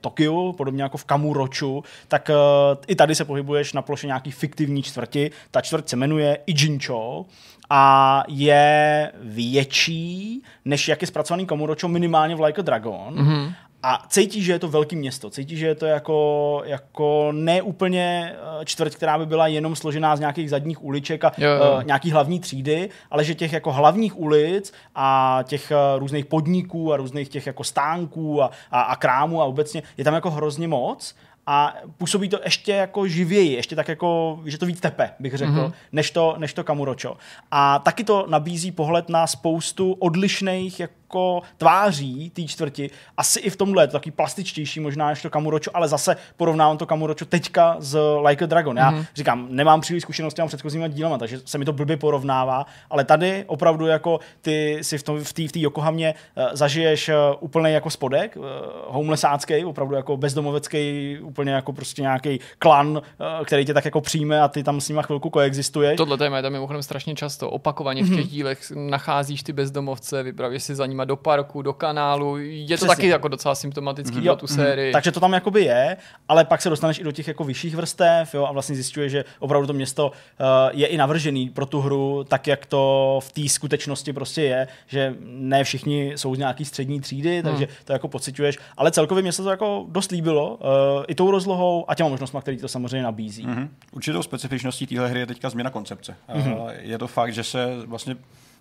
Tokiu, 0.00 0.52
podobně 0.52 0.82
jako 0.82 0.96
v 0.96 1.04
Kamuroču, 1.04 1.84
tak 2.08 2.30
uh, 2.30 2.78
i 2.86 2.94
tady 2.94 3.14
se 3.14 3.24
pohybuješ 3.24 3.72
na 3.72 3.82
ploše 3.82 4.06
nějaký 4.06 4.30
fiktivní 4.30 4.82
čtvrti. 4.82 5.30
Ta 5.50 5.60
čtvrť 5.60 5.88
se 5.88 5.96
jmenuje 5.96 6.38
Ijincho 6.46 7.26
a 7.70 8.24
je 8.28 9.12
větší, 9.22 10.42
než 10.64 10.88
jak 10.88 11.00
je 11.00 11.06
zpracovaný 11.06 11.46
Kamurocho 11.46 11.88
minimálně 11.88 12.36
v 12.36 12.40
Like 12.40 12.60
a 12.60 12.62
Dragon. 12.62 13.14
Mm-hmm 13.14 13.52
a 13.82 14.02
cítí, 14.08 14.42
že 14.42 14.52
je 14.52 14.58
to 14.58 14.68
velké 14.68 14.96
město, 14.96 15.30
cítí, 15.30 15.56
že 15.56 15.66
je 15.66 15.74
to 15.74 15.86
jako, 15.86 16.62
jako 16.64 17.28
ne 17.32 17.62
úplně 17.62 18.32
eh, 18.34 18.64
čtvrť, 18.64 18.94
která 18.94 19.18
by 19.18 19.26
byla 19.26 19.46
jenom 19.46 19.76
složená 19.76 20.16
z 20.16 20.20
nějakých 20.20 20.50
zadních 20.50 20.84
uliček 20.84 21.24
a 21.24 21.32
jo, 21.38 21.50
jo. 21.50 21.76
Uh, 21.76 21.84
nějaký 21.84 22.10
hlavní 22.10 22.40
třídy, 22.40 22.88
ale 23.10 23.24
že 23.24 23.34
těch 23.34 23.52
jako 23.52 23.72
hlavních 23.72 24.18
ulic 24.18 24.72
a 24.94 25.38
těch 25.44 25.70
uh, 25.70 25.98
různých 25.98 26.26
podniků 26.26 26.92
a 26.92 26.96
různých 26.96 27.28
těch 27.28 27.46
jako 27.46 27.64
stánků 27.64 28.42
a, 28.42 28.50
a, 28.70 28.80
a 28.80 28.96
krámů 28.96 29.42
a 29.42 29.44
obecně 29.44 29.82
je 29.96 30.04
tam 30.04 30.14
jako 30.14 30.30
hrozně 30.30 30.68
moc 30.68 31.14
a 31.46 31.74
působí 31.96 32.28
to 32.28 32.40
ještě 32.44 32.72
jako 32.72 33.06
živěji, 33.06 33.52
ještě 33.52 33.76
tak 33.76 33.88
jako, 33.88 34.40
že 34.44 34.58
to 34.58 34.66
víc 34.66 34.80
tepe, 34.80 35.10
bych 35.20 35.34
řekl, 35.34 35.52
mm-hmm. 35.52 35.72
než, 35.92 36.10
to, 36.10 36.34
než 36.38 36.54
to 36.54 36.64
Kamurocho. 36.64 37.16
A 37.50 37.78
taky 37.78 38.04
to 38.04 38.26
nabízí 38.28 38.72
pohled 38.72 39.08
na 39.08 39.26
spoustu 39.26 39.92
odlišných 39.92 40.80
jako 40.80 40.99
jako 41.10 41.42
tváří 41.56 42.30
té 42.30 42.42
čtvrti, 42.42 42.90
asi 43.16 43.40
i 43.40 43.50
v 43.50 43.56
tomhle 43.56 43.82
je 43.82 43.86
to 43.86 43.92
taky 43.92 44.10
plastičtější 44.10 44.80
možná 44.80 45.08
než 45.08 45.22
to 45.22 45.30
Kamurocho, 45.30 45.70
ale 45.74 45.88
zase 45.88 46.16
porovnám 46.36 46.78
to 46.78 46.86
Kamurocho 46.86 47.24
teďka 47.24 47.76
z 47.78 47.98
Like 48.26 48.44
a 48.44 48.46
Dragon. 48.46 48.76
Já 48.76 48.92
mm-hmm. 48.92 49.06
říkám, 49.14 49.46
nemám 49.50 49.80
příliš 49.80 50.02
zkušenosti 50.02 50.42
s 50.42 50.46
předchozíma 50.46 50.88
dílama, 50.88 51.18
takže 51.18 51.40
se 51.44 51.58
mi 51.58 51.64
to 51.64 51.72
blbě 51.72 51.96
porovnává, 51.96 52.66
ale 52.90 53.04
tady 53.04 53.44
opravdu 53.46 53.86
jako 53.86 54.20
ty 54.40 54.78
si 54.82 54.98
v 54.98 55.02
té 55.02 55.48
v 55.48 55.52
v 55.52 55.56
Yokohamě 55.56 56.14
uh, 56.36 56.44
zažiješ 56.52 57.08
uh, 57.08 57.14
úplný 57.40 57.72
jako 57.72 57.90
spodek, 57.90 58.36
uh, 58.36 58.44
homelessácký, 58.86 59.64
opravdu 59.64 59.94
jako 59.94 60.16
bezdomovecký, 60.16 61.18
úplně 61.22 61.52
jako 61.52 61.72
prostě 61.72 62.02
nějaký 62.02 62.40
klan, 62.58 62.88
uh, 62.88 63.44
který 63.44 63.64
tě 63.64 63.74
tak 63.74 63.84
jako 63.84 64.00
přijme 64.00 64.40
a 64.40 64.48
ty 64.48 64.62
tam 64.62 64.80
s 64.80 64.88
nima 64.88 65.02
chvilku 65.02 65.30
koexistuješ. 65.30 65.96
Tohle 65.96 66.18
téma 66.18 66.36
je 66.36 66.42
tam 66.42 66.52
mimochodem 66.52 66.82
strašně 66.82 67.14
často. 67.14 67.50
Opakovaně 67.50 68.02
v 68.02 68.08
těch 68.08 68.18
mm-hmm. 68.18 68.28
dílech 68.28 68.72
nacházíš 68.74 69.42
ty 69.42 69.52
bezdomovce, 69.52 70.22
vypravíš 70.22 70.62
si 70.62 70.74
za 70.74 70.86
nimi 70.86 70.99
vyjímat 71.00 71.08
do 71.08 71.16
parku, 71.16 71.62
do 71.62 71.72
kanálu. 71.72 72.38
Je 72.38 72.68
to 72.68 72.74
Přesně. 72.74 72.88
taky 72.88 73.08
jako 73.08 73.28
docela 73.28 73.54
symptomatický 73.54 74.24
Jo, 74.24 74.36
pro 74.36 74.40
tu 74.40 74.46
sérii. 74.46 74.92
Takže 74.92 75.12
to 75.12 75.20
tam 75.20 75.32
jakoby 75.32 75.64
je, 75.64 75.96
ale 76.28 76.44
pak 76.44 76.62
se 76.62 76.70
dostaneš 76.70 76.98
i 76.98 77.04
do 77.04 77.12
těch 77.12 77.28
jako 77.28 77.44
vyšších 77.44 77.76
vrstev 77.76 78.34
jo, 78.34 78.46
a 78.46 78.52
vlastně 78.52 78.74
zjišťuješ, 78.74 79.12
že 79.12 79.24
opravdu 79.38 79.66
to 79.66 79.72
město 79.72 80.06
uh, 80.10 80.46
je 80.72 80.86
i 80.86 80.96
navržený 80.96 81.50
pro 81.50 81.66
tu 81.66 81.80
hru, 81.80 82.24
tak 82.28 82.46
jak 82.46 82.66
to 82.66 83.18
v 83.22 83.32
té 83.32 83.48
skutečnosti 83.48 84.12
prostě 84.12 84.42
je, 84.42 84.68
že 84.86 85.14
ne 85.24 85.64
všichni 85.64 86.12
jsou 86.16 86.34
z 86.34 86.38
nějaký 86.38 86.64
střední 86.64 87.00
třídy, 87.00 87.42
takže 87.42 87.68
to 87.84 87.92
jako 87.92 88.08
pociťuješ, 88.08 88.58
ale 88.76 88.90
celkově 88.90 89.22
mě 89.22 89.32
se 89.32 89.42
to 89.42 89.50
jako 89.50 89.86
dost 89.88 90.10
líbilo, 90.10 90.56
uh, 90.56 91.04
i 91.08 91.14
tou 91.14 91.30
rozlohou 91.30 91.84
a 91.88 91.94
těma 91.94 92.08
možnostmi, 92.08 92.40
které 92.40 92.56
to 92.56 92.68
samozřejmě 92.68 93.02
nabízí. 93.02 93.46
Mhm. 93.46 93.68
Určitou 93.92 94.22
specifičností 94.22 94.86
téhle 94.86 95.08
hry 95.08 95.20
je 95.20 95.26
teďka 95.26 95.50
změna 95.50 95.70
koncepce. 95.70 96.14
Mm-hmm. 96.34 96.70
Je 96.80 96.98
to 96.98 97.06
fakt, 97.06 97.32
že 97.32 97.44
se 97.44 97.66
vlastně 97.86 98.16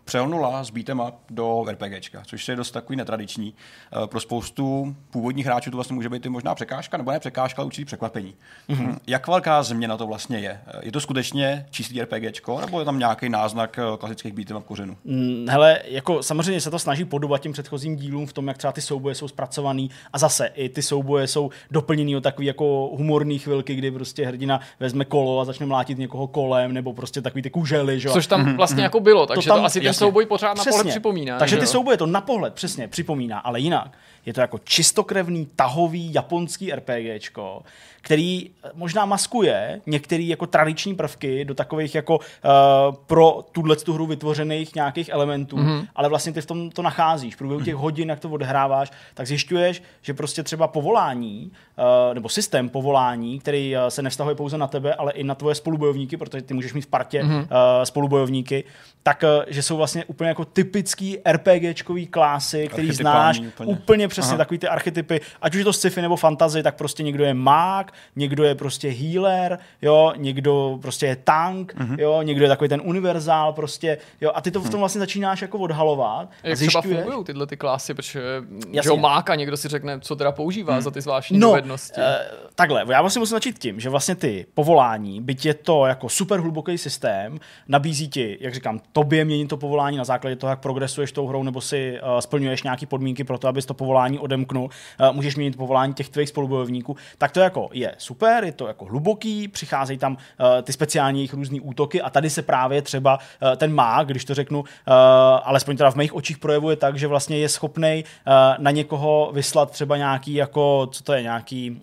přelnula 0.06 0.64
z 0.64 0.70
beat'em 0.70 1.00
up 1.00 1.16
do 1.30 1.66
RPGčka, 1.72 2.22
což 2.26 2.48
je 2.48 2.56
dost 2.56 2.72
takový 2.72 2.96
netradiční. 2.98 3.54
Eh, 4.04 4.08
Pro 4.08 4.20
spoustu 4.20 4.96
původních 5.12 5.46
hráčů 5.46 5.72
to 5.72 5.78
vlastně 5.78 5.94
může 5.96 6.10
být 6.10 6.26
i 6.26 6.30
možná 6.30 6.56
překážka, 6.56 6.98
nebo 6.98 7.12
ne 7.12 7.20
překážka, 7.20 7.62
ale 7.62 7.66
určitý 7.66 7.86
překvapení. 7.86 8.34
Mm-hmm. 8.70 8.98
Jak 9.08 9.28
velká 9.28 9.64
změna 9.64 9.98
to 9.98 10.08
vlastně 10.08 10.38
je? 10.40 10.60
Eh, 10.68 10.80
Je 10.84 10.92
to 10.92 11.00
skutečně 11.02 11.66
čistý 11.70 12.02
RPGčko, 12.02 12.62
nebo 12.62 12.80
je 12.80 12.86
tam 12.86 13.00
nějaký 13.00 13.30
náznak 13.30 13.80
eh, 13.80 13.98
klasických 13.98 14.34
beat'em 14.34 14.58
up 14.58 14.66
kořenů? 14.66 14.98
Mm, 15.06 15.46
Hele, 15.50 15.80
jako 15.86 16.24
samozřejmě 16.24 16.62
se 16.62 16.72
to 16.72 16.80
snaží 16.80 17.06
podobat 17.06 17.42
těm 17.42 17.52
předchozím 17.54 17.96
dílům 17.96 18.28
v 18.28 18.34
tom, 18.34 18.48
jak 18.48 18.58
třeba 18.58 18.74
ty 18.74 18.82
souboje 18.82 19.16
jsou 19.16 19.28
zpracovaný 19.28 19.90
a 20.14 20.18
zase 20.18 20.48
i 20.48 20.70
ty 20.70 20.82
souboje 20.82 21.28
jsou 21.28 21.50
doplněný 21.72 22.16
o 22.16 22.22
takový 22.22 22.48
jako 22.48 22.90
humorný 22.98 23.40
chvilky, 23.40 23.76
kdy 23.76 23.92
prostě 23.92 24.26
hrdina 24.26 24.60
vezme 24.80 25.06
kolo 25.06 25.40
a 25.40 25.46
začne 25.46 25.66
mlátit 25.66 25.98
někoho 25.98 26.28
kolem, 26.28 26.74
nebo 26.74 26.94
prostě 26.94 27.22
takový 27.22 27.42
ty 27.42 27.50
kužely, 27.50 28.00
že 28.00 28.08
jo. 28.08 28.14
Což 28.14 28.28
tam 28.28 28.56
vlastně 28.58 28.84
jako 28.84 29.00
bylo, 29.00 29.26
takže 29.26 29.48
to, 29.50 29.56
tam- 29.56 29.66
asi 29.66 29.80
ten 29.94 30.08
souboj 30.08 30.26
pořád 30.26 30.58
na 30.58 30.64
pohled 30.64 30.88
připomíná. 30.88 31.40
Takže 31.40 31.56
že 31.56 31.60
ty 31.60 31.66
jo? 31.66 31.72
souboje 31.72 31.98
to 31.98 32.06
na 32.06 32.22
pohled 32.22 32.54
přesně 32.54 32.88
připomíná, 32.88 33.40
ale 33.40 33.60
jinak 33.60 33.92
je 34.26 34.34
to 34.34 34.42
jako 34.42 34.58
čistokrevný, 34.58 35.48
tahový 35.56 36.14
japonský 36.14 36.72
RPGčko, 36.72 37.64
který 38.02 38.50
možná 38.74 39.06
maskuje 39.06 39.82
některé 39.86 40.24
jako 40.24 40.48
tradiční 40.48 40.96
prvky 40.96 41.46
do 41.46 41.56
takových 41.56 41.96
jako 41.96 42.18
uh, 42.18 42.24
pro 43.08 43.46
tuhle 43.52 43.76
tu 43.76 43.94
hru 43.94 44.06
vytvořených 44.06 44.76
nějakých 44.76 45.10
elementů, 45.10 45.58
mm-hmm. 45.58 45.88
ale 45.96 46.10
vlastně 46.10 46.34
ty 46.34 46.42
v 46.42 46.46
tom 46.46 46.70
to 46.70 46.82
nacházíš. 46.82 47.36
V 47.36 47.38
průběhu 47.38 47.64
těch 47.64 47.76
hodin, 47.76 48.10
jak 48.10 48.20
to 48.20 48.30
odehráváš, 48.30 48.92
tak 49.14 49.28
zjišťuješ, 49.28 49.84
že 50.02 50.14
prostě 50.14 50.44
třeba 50.44 50.68
povolání, 50.68 51.52
uh, 51.78 52.14
nebo 52.14 52.30
systém 52.30 52.70
povolání, 52.70 53.40
který 53.40 53.76
uh, 53.76 53.82
se 53.90 54.02
nevztahuje 54.02 54.36
pouze 54.36 54.58
na 54.58 54.68
tebe, 54.68 54.94
ale 54.94 55.12
i 55.12 55.24
na 55.24 55.36
tvoje 55.36 55.56
spolubojovníky, 55.56 56.18
protože 56.18 56.42
ty 56.42 56.54
můžeš 56.54 56.74
mít 56.74 56.82
v 56.82 56.88
partě 56.88 57.24
mm-hmm. 57.24 57.40
uh, 57.40 57.48
spolubojovníky, 57.84 58.64
tak 59.04 59.24
uh, 59.24 59.44
že 59.48 59.64
jsou 59.64 59.78
vlastně 59.78 60.06
úplně 60.06 60.28
jako 60.28 60.46
typický 60.46 61.18
RPGčkový 61.32 62.08
klásy, 62.08 62.68
který 62.68 62.92
znáš 62.92 63.40
úplně. 63.40 64.09
Přesně 64.10 64.30
Aha. 64.30 64.38
takový 64.38 64.58
ty 64.58 64.68
archetypy, 64.68 65.22
ať 65.42 65.54
už 65.54 65.60
je 65.60 65.66
to 65.66 65.74
sci-fi 65.74 66.02
nebo 66.02 66.16
fantasy, 66.16 66.64
tak 66.64 66.76
prostě 66.76 67.04
někdo 67.04 67.24
je 67.24 67.34
mák, 67.34 67.94
někdo 68.16 68.44
je 68.44 68.56
prostě 68.56 68.90
healer, 68.90 69.60
jo, 69.82 70.14
někdo 70.18 70.80
prostě 70.82 71.06
je 71.06 71.16
tank, 71.16 71.74
Mhm. 71.78 71.96
mm-hmm. 71.96 72.00
jo, 72.00 72.22
někdo 72.22 72.46
je 72.46 72.50
takový 72.50 72.70
ten 72.70 72.82
univerzál 72.84 73.54
prostě, 73.54 73.98
jo, 74.22 74.32
a 74.36 74.42
ty 74.42 74.52
to 74.52 74.62
v 74.62 74.70
tom 74.70 74.80
vlastně 74.80 75.00
začínáš 75.00 75.42
jako 75.42 75.58
odhalovat. 75.60 76.30
a 76.44 76.48
Jak 76.48 76.58
třeba 76.58 76.82
zjišťuješ- 76.82 77.04
fungují 77.04 77.26
tyhle 77.26 77.48
ty 77.48 77.58
klasy, 77.58 77.94
protože 77.94 78.20
že 78.20 78.42
Jasně. 78.72 78.90
jo, 78.90 78.98
máka 78.98 79.36
někdo 79.36 79.58
si 79.58 79.68
řekne, 79.68 80.00
co 80.00 80.16
teda 80.16 80.32
používá 80.32 80.74
Hmm. 80.74 80.82
za 80.82 80.92
ty 80.92 81.02
zvláštní 81.02 81.40
No, 81.40 81.48
dovednosti. 81.48 82.02
eh, 82.02 82.20
takhle, 82.56 82.86
já 82.90 83.02
vlastně 83.02 83.20
musím 83.20 83.36
začít 83.36 83.60
tím, 83.60 83.80
že 83.80 83.90
vlastně 83.90 84.16
ty 84.16 84.46
povolání, 84.54 85.22
byť 85.22 85.46
je 85.46 85.54
to 85.54 85.86
jako 85.86 86.10
super 86.10 86.40
hluboký 86.40 86.78
systém, 86.78 87.40
nabízí 87.68 88.08
ti, 88.10 88.38
jak 88.42 88.54
říkám, 88.54 88.80
tobě 88.94 89.26
měnit 89.26 89.48
to 89.48 89.58
povolání 89.58 89.98
na 89.98 90.04
základě 90.04 90.36
toho, 90.36 90.50
jak 90.50 90.60
progresuješ 90.60 91.12
tou 91.12 91.28
hrou, 91.28 91.44
nebo 91.44 91.62
si 91.62 92.00
uh, 92.14 92.20
splňuješ 92.20 92.64
nějaké 92.64 92.86
podmínky 92.86 93.24
pro 93.24 93.38
to, 93.38 93.48
abys 93.48 93.66
to 93.66 93.74
povolání 93.74 93.99
odemknul, 94.20 94.64
uh, 94.64 95.16
můžeš 95.16 95.36
měnit 95.36 95.58
povolání 95.58 95.94
těch 95.94 96.10
tvých 96.10 96.30
spolubojovníků, 96.30 96.96
tak 97.18 97.32
to 97.32 97.40
jako 97.40 97.70
je 97.74 97.96
super, 97.98 98.44
je 98.44 98.52
to 98.52 98.68
jako 98.68 98.86
hluboký, 98.86 99.48
přicházejí 99.48 100.00
tam 100.00 100.14
uh, 100.14 100.48
ty 100.64 100.74
speciální 100.74 101.20
jejich 101.20 101.34
různý 101.34 101.62
útoky 101.62 102.02
a 102.02 102.10
tady 102.10 102.30
se 102.30 102.42
právě 102.42 102.82
třeba 102.82 103.18
uh, 103.18 103.56
ten 103.56 103.74
má, 103.74 104.04
když 104.04 104.26
to 104.26 104.34
řeknu, 104.34 104.64
alespoň 105.44 105.78
teda 105.78 105.92
v 105.92 105.96
mých 105.96 106.16
očích 106.16 106.38
projevuje 106.38 106.76
tak, 106.76 107.00
že 107.00 107.08
vlastně 107.08 107.38
je 107.38 107.50
schopný 107.50 108.04
na 108.58 108.72
někoho 108.72 109.32
vyslat 109.34 109.72
třeba 109.72 109.98
nějaký 109.98 110.34
jako, 110.34 110.88
co 110.92 111.04
to 111.04 111.14
je, 111.14 111.22
nějaký 111.22 111.80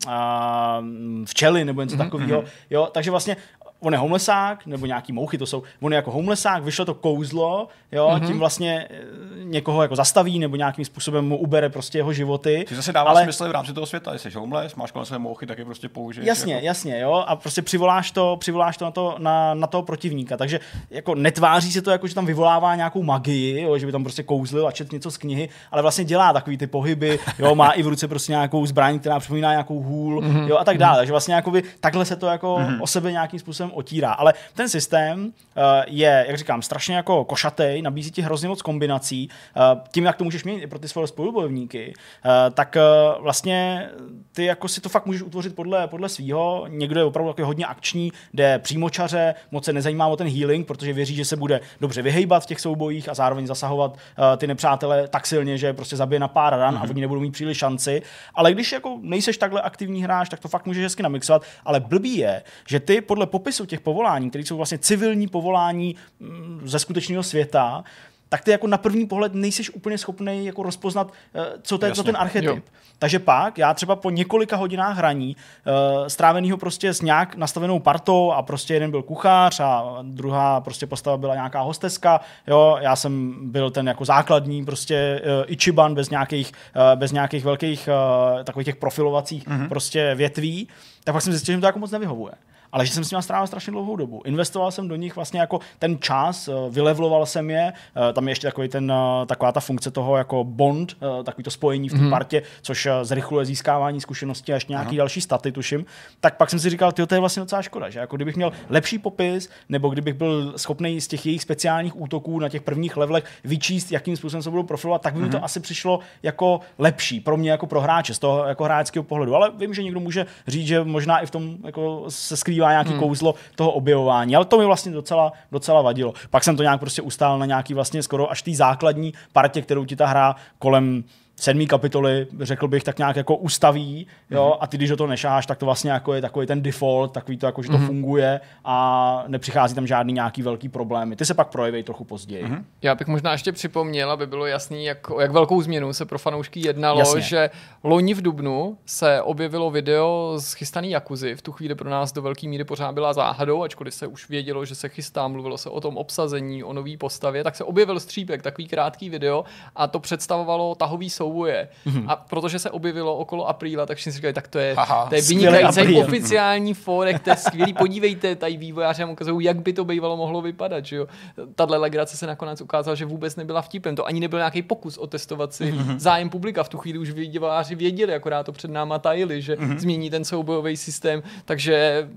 včely 1.25 1.65
nebo 1.65 1.83
něco 1.83 1.97
mm-hmm. 1.97 2.05
takového. 2.05 2.45
Jo, 2.71 2.89
takže 2.93 3.11
vlastně 3.11 3.37
on 3.81 3.93
je 3.93 3.99
homelessák, 3.99 4.67
nebo 4.67 4.87
nějaký 4.87 5.13
mouchy 5.13 5.39
to 5.39 5.47
jsou, 5.47 5.63
on 5.81 5.93
je 5.93 5.97
jako 5.97 6.11
homelessák, 6.11 6.63
vyšlo 6.63 6.85
to 6.85 6.95
kouzlo, 6.95 7.69
jo, 7.93 8.09
mm-hmm. 8.09 8.27
tím 8.27 8.39
vlastně 8.39 8.89
eh, 8.91 8.97
někoho 9.45 9.83
jako 9.83 9.97
zastaví, 9.97 10.39
nebo 10.39 10.57
nějakým 10.57 10.85
způsobem 10.85 11.29
mu 11.29 11.37
ubere 11.37 11.69
prostě 11.69 11.99
jeho 11.99 12.13
životy. 12.13 12.65
Což 12.69 12.77
zase 12.77 12.93
dává 12.93 13.11
ale- 13.11 13.23
smysl 13.23 13.49
v 13.49 13.51
rámci 13.51 13.73
toho 13.73 13.87
světa. 13.87 14.13
Jestli 14.13 14.31
jsi 14.31 14.39
homeless, 14.39 14.75
máš 14.75 14.93
kolem 14.93 15.07
své 15.07 15.19
mouchy, 15.19 15.47
tak 15.47 15.59
je 15.59 15.65
prostě 15.65 15.89
použiješ. 15.89 16.27
Jasně, 16.27 16.55
jako... 16.55 16.67
jasně, 16.67 17.01
jo, 17.01 17.25
a 17.27 17.37
prostě 17.37 17.63
přivoláš 17.63 18.11
to, 18.11 18.37
přivoláš 18.41 18.77
to 18.77 18.85
na, 18.85 18.91
to, 18.91 19.15
na, 19.19 19.55
na 19.55 19.67
toho 19.67 19.83
protivníka, 19.83 20.37
takže 20.37 20.61
jako 20.91 21.15
netváří 21.15 21.73
se 21.73 21.83
to 21.83 21.91
jako, 21.91 22.07
že 22.07 22.15
tam 22.15 22.27
vyvolává 22.27 22.75
nějakou 22.75 23.03
magii, 23.03 23.63
jo, 23.63 23.79
že 23.79 23.87
by 23.87 23.93
tam 23.93 24.03
prostě 24.03 24.23
kouzlil 24.23 24.69
a 24.69 24.73
čet 24.73 24.93
něco 24.93 25.11
z 25.11 25.17
knihy, 25.17 25.49
ale 25.71 25.83
vlastně 25.83 26.05
dělá 26.05 26.33
takový 26.33 26.59
ty 26.59 26.67
pohyby, 26.67 27.19
jo, 27.39 27.55
má 27.55 27.71
i 27.71 27.83
v 27.83 27.87
ruce 27.87 28.09
prostě 28.09 28.33
nějakou 28.33 28.67
zbraň, 28.67 28.99
která 28.99 29.19
připomíná 29.19 29.51
nějakou 29.51 29.83
hůl, 29.83 30.21
mm-hmm. 30.21 30.49
jo, 30.49 30.57
a 30.57 30.65
tak 30.65 30.79
dále, 30.79 30.97
takže 30.97 31.13
vlastně 31.13 31.35
jako 31.35 31.51
by, 31.51 31.63
takhle 31.81 32.05
se 32.05 32.17
to 32.17 32.27
jako 32.27 32.57
mm-hmm. 32.57 32.83
o 32.83 32.87
sebe 32.87 33.13
nějakým 33.13 33.41
způsobem 33.41 33.71
otírá, 33.77 34.13
ale 34.13 34.35
ten 34.55 34.69
systém 34.69 35.25
uh, 35.25 35.63
je, 35.87 36.25
jak 36.29 36.39
říkám, 36.39 36.63
strašně 36.63 36.97
jako 36.97 37.25
košatej, 37.25 37.83
nabízí 37.83 38.11
ti 38.11 38.23
hrozně 38.23 38.49
moc 38.49 38.63
kombinací, 38.63 39.29
uh, 39.57 39.81
tím, 39.93 40.05
jak 40.05 40.17
to 40.17 40.25
můžeš 40.25 40.45
měnit 40.45 40.63
i 40.63 40.67
pro 40.67 40.79
ty 40.79 40.89
svoje 40.89 41.07
spolubojovníky, 41.07 41.95
uh, 41.97 42.31
tak 42.55 42.77
vlastně 43.21 43.89
ty 44.33 44.45
jako 44.45 44.69
si 44.69 44.81
to 44.81 44.89
fakt 44.89 45.07
můžeš 45.07 45.23
utvořit 45.23 45.55
podle, 45.55 45.89
podle 45.89 46.09
svýho. 46.09 46.65
Někdo 46.69 47.01
je 47.01 47.05
opravdu 47.05 47.35
hodně 47.45 47.67
akční, 47.67 48.13
jde 48.35 48.59
přímočaře, 48.59 49.35
moc 49.51 49.65
se 49.65 49.73
nezajímá 49.73 50.07
o 50.07 50.17
ten 50.17 50.29
healing, 50.29 50.67
protože 50.67 50.93
věří, 50.93 51.15
že 51.15 51.25
se 51.25 51.37
bude 51.37 51.61
dobře 51.81 52.03
vyhejbat 52.03 52.43
v 52.43 52.47
těch 52.47 52.61
soubojích 52.61 53.09
a 53.09 53.15
zároveň 53.15 53.47
zasahovat 53.47 53.99
ty 54.37 54.47
nepřátele 54.47 55.09
tak 55.09 55.27
silně, 55.27 55.59
že 55.59 55.73
prostě 55.73 55.97
zabije 55.97 56.21
na 56.21 56.29
pár 56.29 56.59
ran 56.59 56.75
mm-hmm. 56.75 56.87
a 56.87 56.91
oni 56.91 57.01
nebudou 57.01 57.21
mít 57.21 57.31
příliš 57.31 57.59
šanci. 57.59 58.03
Ale 58.35 58.53
když 58.53 58.73
jako 58.73 58.99
nejseš 59.03 59.39
takhle 59.39 59.63
aktivní 59.63 60.03
hráč, 60.03 60.29
tak 60.29 60.41
to 60.41 60.49
fakt 60.49 60.67
můžeš 60.67 60.83
hezky 60.83 61.03
namixovat. 61.03 61.43
Ale 61.65 61.81
blbý 61.81 62.17
je, 62.17 62.43
že 62.69 62.81
ty 62.81 63.01
podle 63.01 63.27
popisu 63.27 63.56
těch 63.65 63.81
povolání, 63.81 64.31
které 64.31 64.45
jsou 64.45 64.57
vlastně 64.57 64.79
civilní 64.79 65.29
povolání 65.29 65.97
mm, 66.21 66.61
ze 66.65 66.79
skutečného 66.79 67.23
světa, 67.23 67.85
tak 68.29 68.45
ty 68.45 68.51
jako 68.51 68.67
na 68.67 68.79
první 68.79 69.07
pohled 69.07 69.35
nejseš 69.35 69.71
úplně 69.71 69.99
schopný 69.99 70.47
jako 70.47 70.63
rozpoznat, 70.63 71.13
eh, 71.35 71.45
co 71.63 71.79
to 71.79 71.87
je 71.87 71.95
za 71.95 72.03
ten 72.03 72.17
archetyp. 72.17 72.51
Jo. 72.51 72.59
Takže 72.99 73.19
pak 73.19 73.59
já 73.59 73.75
třeba 73.75 73.97
po 73.97 74.11
několika 74.11 74.57
hodinách 74.57 74.97
hraní, 74.97 75.37
uh, 75.37 76.07
strávenýho 76.07 76.57
prostě 76.57 76.95
s 76.95 77.03
nějak 77.03 77.37
nastavenou 77.37 77.79
partou 77.79 78.33
a 78.33 78.43
prostě 78.43 78.75
jeden 78.75 78.91
byl 78.91 79.03
kuchař 79.03 79.61
a 79.61 79.99
druhá 80.03 80.61
prostě 80.61 80.87
postava 80.87 81.17
byla 81.17 81.35
nějaká 81.35 81.61
hosteska, 81.61 82.21
jo, 82.47 82.79
já 82.81 82.97
jsem 82.97 83.35
byl 83.51 83.71
ten 83.71 83.89
jako 83.89 84.05
základní 84.05 84.65
prostě 84.65 85.23
uh, 85.25 85.53
Ichiban 85.53 85.95
bez 85.95 86.11
nějakých, 86.11 86.53
uh, 86.77 86.99
bez 86.99 87.13
nějakých 87.13 87.45
velkých 87.45 87.89
uh, 87.89 88.45
takových 88.45 88.67
těch 88.67 88.77
profilovacích 88.77 89.49
mm-hmm. 89.49 89.69
prostě 89.69 90.15
větví, 90.15 90.69
tak 91.05 91.13
pak 91.13 91.23
jsem 91.23 91.33
zjistil, 91.33 91.53
že 91.53 91.57
mi 91.57 91.61
to 91.61 91.67
jako 91.67 91.79
moc 91.79 91.91
nevyhovuje 91.91 92.33
ale 92.73 92.87
že 92.87 92.93
jsem 92.93 93.05
s 93.05 93.11
nimi 93.11 93.23
strávil 93.23 93.47
strašně 93.47 93.71
dlouhou 93.71 93.97
dobu. 93.97 94.23
Investoval 94.25 94.71
jsem 94.71 94.89
do 94.89 94.97
nich 94.97 95.17
vlastně 95.17 95.41
jako 95.41 95.61
ten 95.79 95.99
čas, 95.99 96.49
eh, 96.49 96.53
vylevloval 96.71 97.27
jsem 97.27 97.51
je, 97.51 97.73
eh, 97.73 98.13
tam 98.13 98.29
je 98.29 98.33
ještě 98.33 98.47
takový 98.47 98.69
ten, 98.69 98.93
eh, 98.93 99.27
taková 99.27 99.53
ta 99.53 99.61
funkce 99.61 99.91
toho 99.91 100.17
jako 100.17 100.45
bond, 100.45 100.97
takový 101.25 101.45
to 101.45 101.51
spojení 101.51 101.89
v 101.89 101.93
té 101.93 101.99
mm-hmm. 101.99 102.11
partě, 102.11 102.43
což 102.63 102.89
zrychluje 103.03 103.45
získávání 103.45 104.01
zkušeností 104.01 104.53
a 104.53 104.55
ještě 104.55 104.73
nějaký 104.73 104.89
Aha. 104.89 104.97
další 104.97 105.21
staty, 105.21 105.53
tuším. 105.53 105.85
Tak 106.21 106.37
pak 106.37 106.51
jsem 106.51 106.59
si 106.59 106.71
říkal, 106.71 106.93
tyjo, 106.93 107.07
to 107.07 107.15
je 107.15 107.21
vlastně 107.21 107.41
docela 107.41 107.63
škoda, 107.63 107.91
že 107.91 107.99
jako 107.99 108.17
kdybych 108.17 108.37
měl 108.37 108.53
lepší 108.69 108.99
popis, 108.99 109.51
nebo 109.69 109.89
kdybych 109.89 110.15
byl 110.15 110.53
schopný 110.57 111.01
z 111.01 111.09
těch 111.09 111.27
jejich 111.27 111.43
speciálních 111.43 112.01
útoků 112.01 112.41
na 112.41 112.49
těch 112.49 112.63
prvních 112.63 112.97
levelech 112.97 113.25
vyčíst, 113.45 113.93
jakým 113.93 114.17
způsobem 114.17 114.43
se 114.43 114.51
budou 114.51 114.63
profilovat, 114.63 115.03
tak 115.03 115.15
by 115.15 115.21
mi 115.21 115.29
to 115.29 115.45
asi 115.45 115.61
přišlo 115.61 116.01
jako 116.23 116.61
lepší 116.79 117.21
pro 117.21 117.37
mě 117.37 117.51
jako 117.51 117.67
pro 117.67 117.81
hráče 117.81 118.15
z 118.15 118.19
toho 118.19 118.45
jako 118.45 118.65
hráčského 118.65 119.03
pohledu. 119.03 119.35
Ale 119.35 119.53
vím, 119.59 119.75
že 119.75 119.83
někdo 119.83 120.01
může 120.01 120.27
říct, 120.47 120.67
že 120.67 120.85
možná 120.85 121.19
i 121.19 121.27
v 121.27 121.31
tom 121.31 121.57
jako 121.65 122.05
se 122.09 122.37
skrývá 122.57 122.71
nějaký 122.71 122.91
hmm. 122.91 123.01
kouzlo 123.01 123.35
toho 123.55 123.71
objevování, 123.71 124.37
ale 124.37 124.45
to 124.45 124.59
mi 124.59 124.65
vlastně 124.65 124.93
docela, 124.93 125.33
docela 125.53 125.83
vadilo. 125.83 126.13
Pak 126.31 126.45
jsem 126.45 126.57
to 126.57 126.63
nějak 126.63 126.81
prostě 126.81 127.03
ustál 127.03 127.39
na 127.39 127.47
nějaký 127.47 127.75
vlastně 127.75 128.03
skoro 128.03 128.31
až 128.31 128.43
té 128.43 128.55
základní 128.55 129.13
partě, 129.33 129.63
kterou 129.63 129.85
ti 129.85 129.97
ta 129.97 130.07
hra 130.07 130.37
kolem 130.59 131.05
sedmý 131.37 131.67
kapitoly, 131.67 132.27
řekl 132.41 132.69
bych, 132.69 132.85
tak 132.85 132.99
nějak 132.99 133.17
jako 133.17 133.37
ustaví, 133.37 134.07
jo, 134.31 134.45
Mhm. 134.47 134.59
a 134.61 134.67
ty, 134.67 134.77
když 134.77 134.91
do 134.91 134.97
toho 134.97 135.07
nešáš, 135.07 135.47
tak 135.47 135.59
to 135.59 135.67
vlastně 135.67 135.91
jako 135.91 136.15
je 136.15 136.21
takový 136.21 136.47
ten 136.47 136.63
default, 136.63 137.13
takový 137.13 137.37
to 137.37 137.47
jako, 137.47 137.63
že 137.63 137.69
to 137.69 137.79
Mhm. 137.79 137.87
funguje 137.87 138.41
a 138.65 139.25
nepřichází 139.27 139.75
tam 139.75 139.87
žádný 139.87 140.13
nějaký 140.13 140.43
velký 140.43 140.69
problémy. 140.69 141.17
Ty 141.17 141.25
se 141.25 141.35
pak 141.35 141.49
projeví 141.49 141.83
trochu 141.83 142.05
později. 142.05 142.45
Mhm. 142.45 142.65
Já 142.83 142.95
bych 142.95 143.07
možná 143.07 143.33
ještě 143.33 143.53
připomněl, 143.53 144.11
aby 144.11 144.27
bylo 144.27 144.47
jasný, 144.47 144.85
jak, 144.85 145.11
o 145.11 145.21
jak 145.21 145.31
velkou 145.31 145.63
změnu 145.63 145.93
se 145.93 146.05
pro 146.05 146.19
fanoušky 146.19 146.61
jednalo, 146.67 146.99
Jasně. 146.99 147.21
že 147.21 147.51
loni 147.85 148.15
v 148.15 148.23
Dubnu 148.23 148.79
se 148.87 149.23
objevilo 149.23 149.71
video 149.71 150.35
z 150.37 150.53
chystaný 150.53 150.91
Jakuzy. 150.91 151.35
V 151.35 151.43
tu 151.43 151.53
chvíli 151.53 151.75
pro 151.75 151.91
nás 151.91 152.13
do 152.13 152.23
velké 152.23 152.49
míry 152.49 152.65
pořád 152.65 152.93
byla 152.93 153.13
záhadou, 153.13 153.63
ačkoliv 153.63 153.95
se 153.95 154.07
už 154.07 154.29
vědělo, 154.29 154.65
že 154.65 154.75
se 154.75 154.89
chystá, 154.89 155.29
mluvilo 155.29 155.59
se 155.59 155.71
o 155.71 155.81
tom 155.81 155.97
obsazení, 155.97 156.65
o 156.65 156.73
nový 156.73 156.97
postavě, 156.97 157.45
tak 157.45 157.57
se 157.57 157.65
objevil 157.65 158.01
střípek, 158.01 158.43
takový 158.43 158.69
krátký 158.69 159.11
video 159.11 159.45
a 159.77 159.87
to 159.87 160.01
představovalo 160.01 160.75
tahový 160.75 161.11
souboje. 161.27 161.69
Mhm. 161.85 162.05
A 162.09 162.17
protože 162.17 162.59
se 162.59 162.71
objevilo 162.71 163.17
okolo 163.17 163.49
apríla, 163.49 163.87
tak 163.87 163.97
všichni 163.97 164.13
si 164.13 164.17
říkali, 164.17 164.33
tak 164.33 164.49
to 164.49 164.59
je, 164.59 164.75
Haha, 164.75 165.07
to 165.09 165.15
je 165.15 165.23
vynikající 165.23 165.97
oficiální 166.03 166.75
forek, 166.75 167.23
to 167.23 167.31
je 167.31 167.37
skvělý, 167.37 167.73
podívejte, 167.73 168.37
tady 168.37 168.57
vývojáři 168.57 169.01
nám 169.03 169.11
ukazují, 169.11 169.47
jak 169.47 169.61
by 169.63 169.73
to 169.73 169.85
bývalo 169.85 170.17
mohlo 170.17 170.43
vypadat, 170.43 170.85
že 170.87 170.97
jo. 170.97 171.07
Tahle 171.55 171.77
legrace 171.79 172.17
se 172.17 172.27
nakonec 172.27 172.61
ukázala, 172.61 172.95
že 172.95 173.05
vůbec 173.05 173.37
nebyla 173.37 173.63
vtipem, 173.63 173.97
to 173.97 174.07
ani 174.07 174.21
nebyl 174.21 174.39
nějaký 174.39 174.63
pokus 174.63 174.99
otestovat 174.99 175.55
si 175.55 175.73
Mhm. 175.73 175.99
zájem 175.99 176.31
publika, 176.31 176.63
v 176.63 176.69
tu 176.69 176.79
chvíli 176.79 176.99
už 176.99 177.11
vývojáři 177.11 177.75
věděli, 177.75 178.15
akorát 178.15 178.43
to 178.47 178.53
před 178.53 178.71
náma 178.71 178.99
tajili, 178.99 179.43
že 179.43 179.57
Mhm. 179.59 179.79
změní 179.79 180.11
ten 180.11 180.25
soubojový 180.25 180.77
systém, 180.77 181.23
takže 181.45 182.09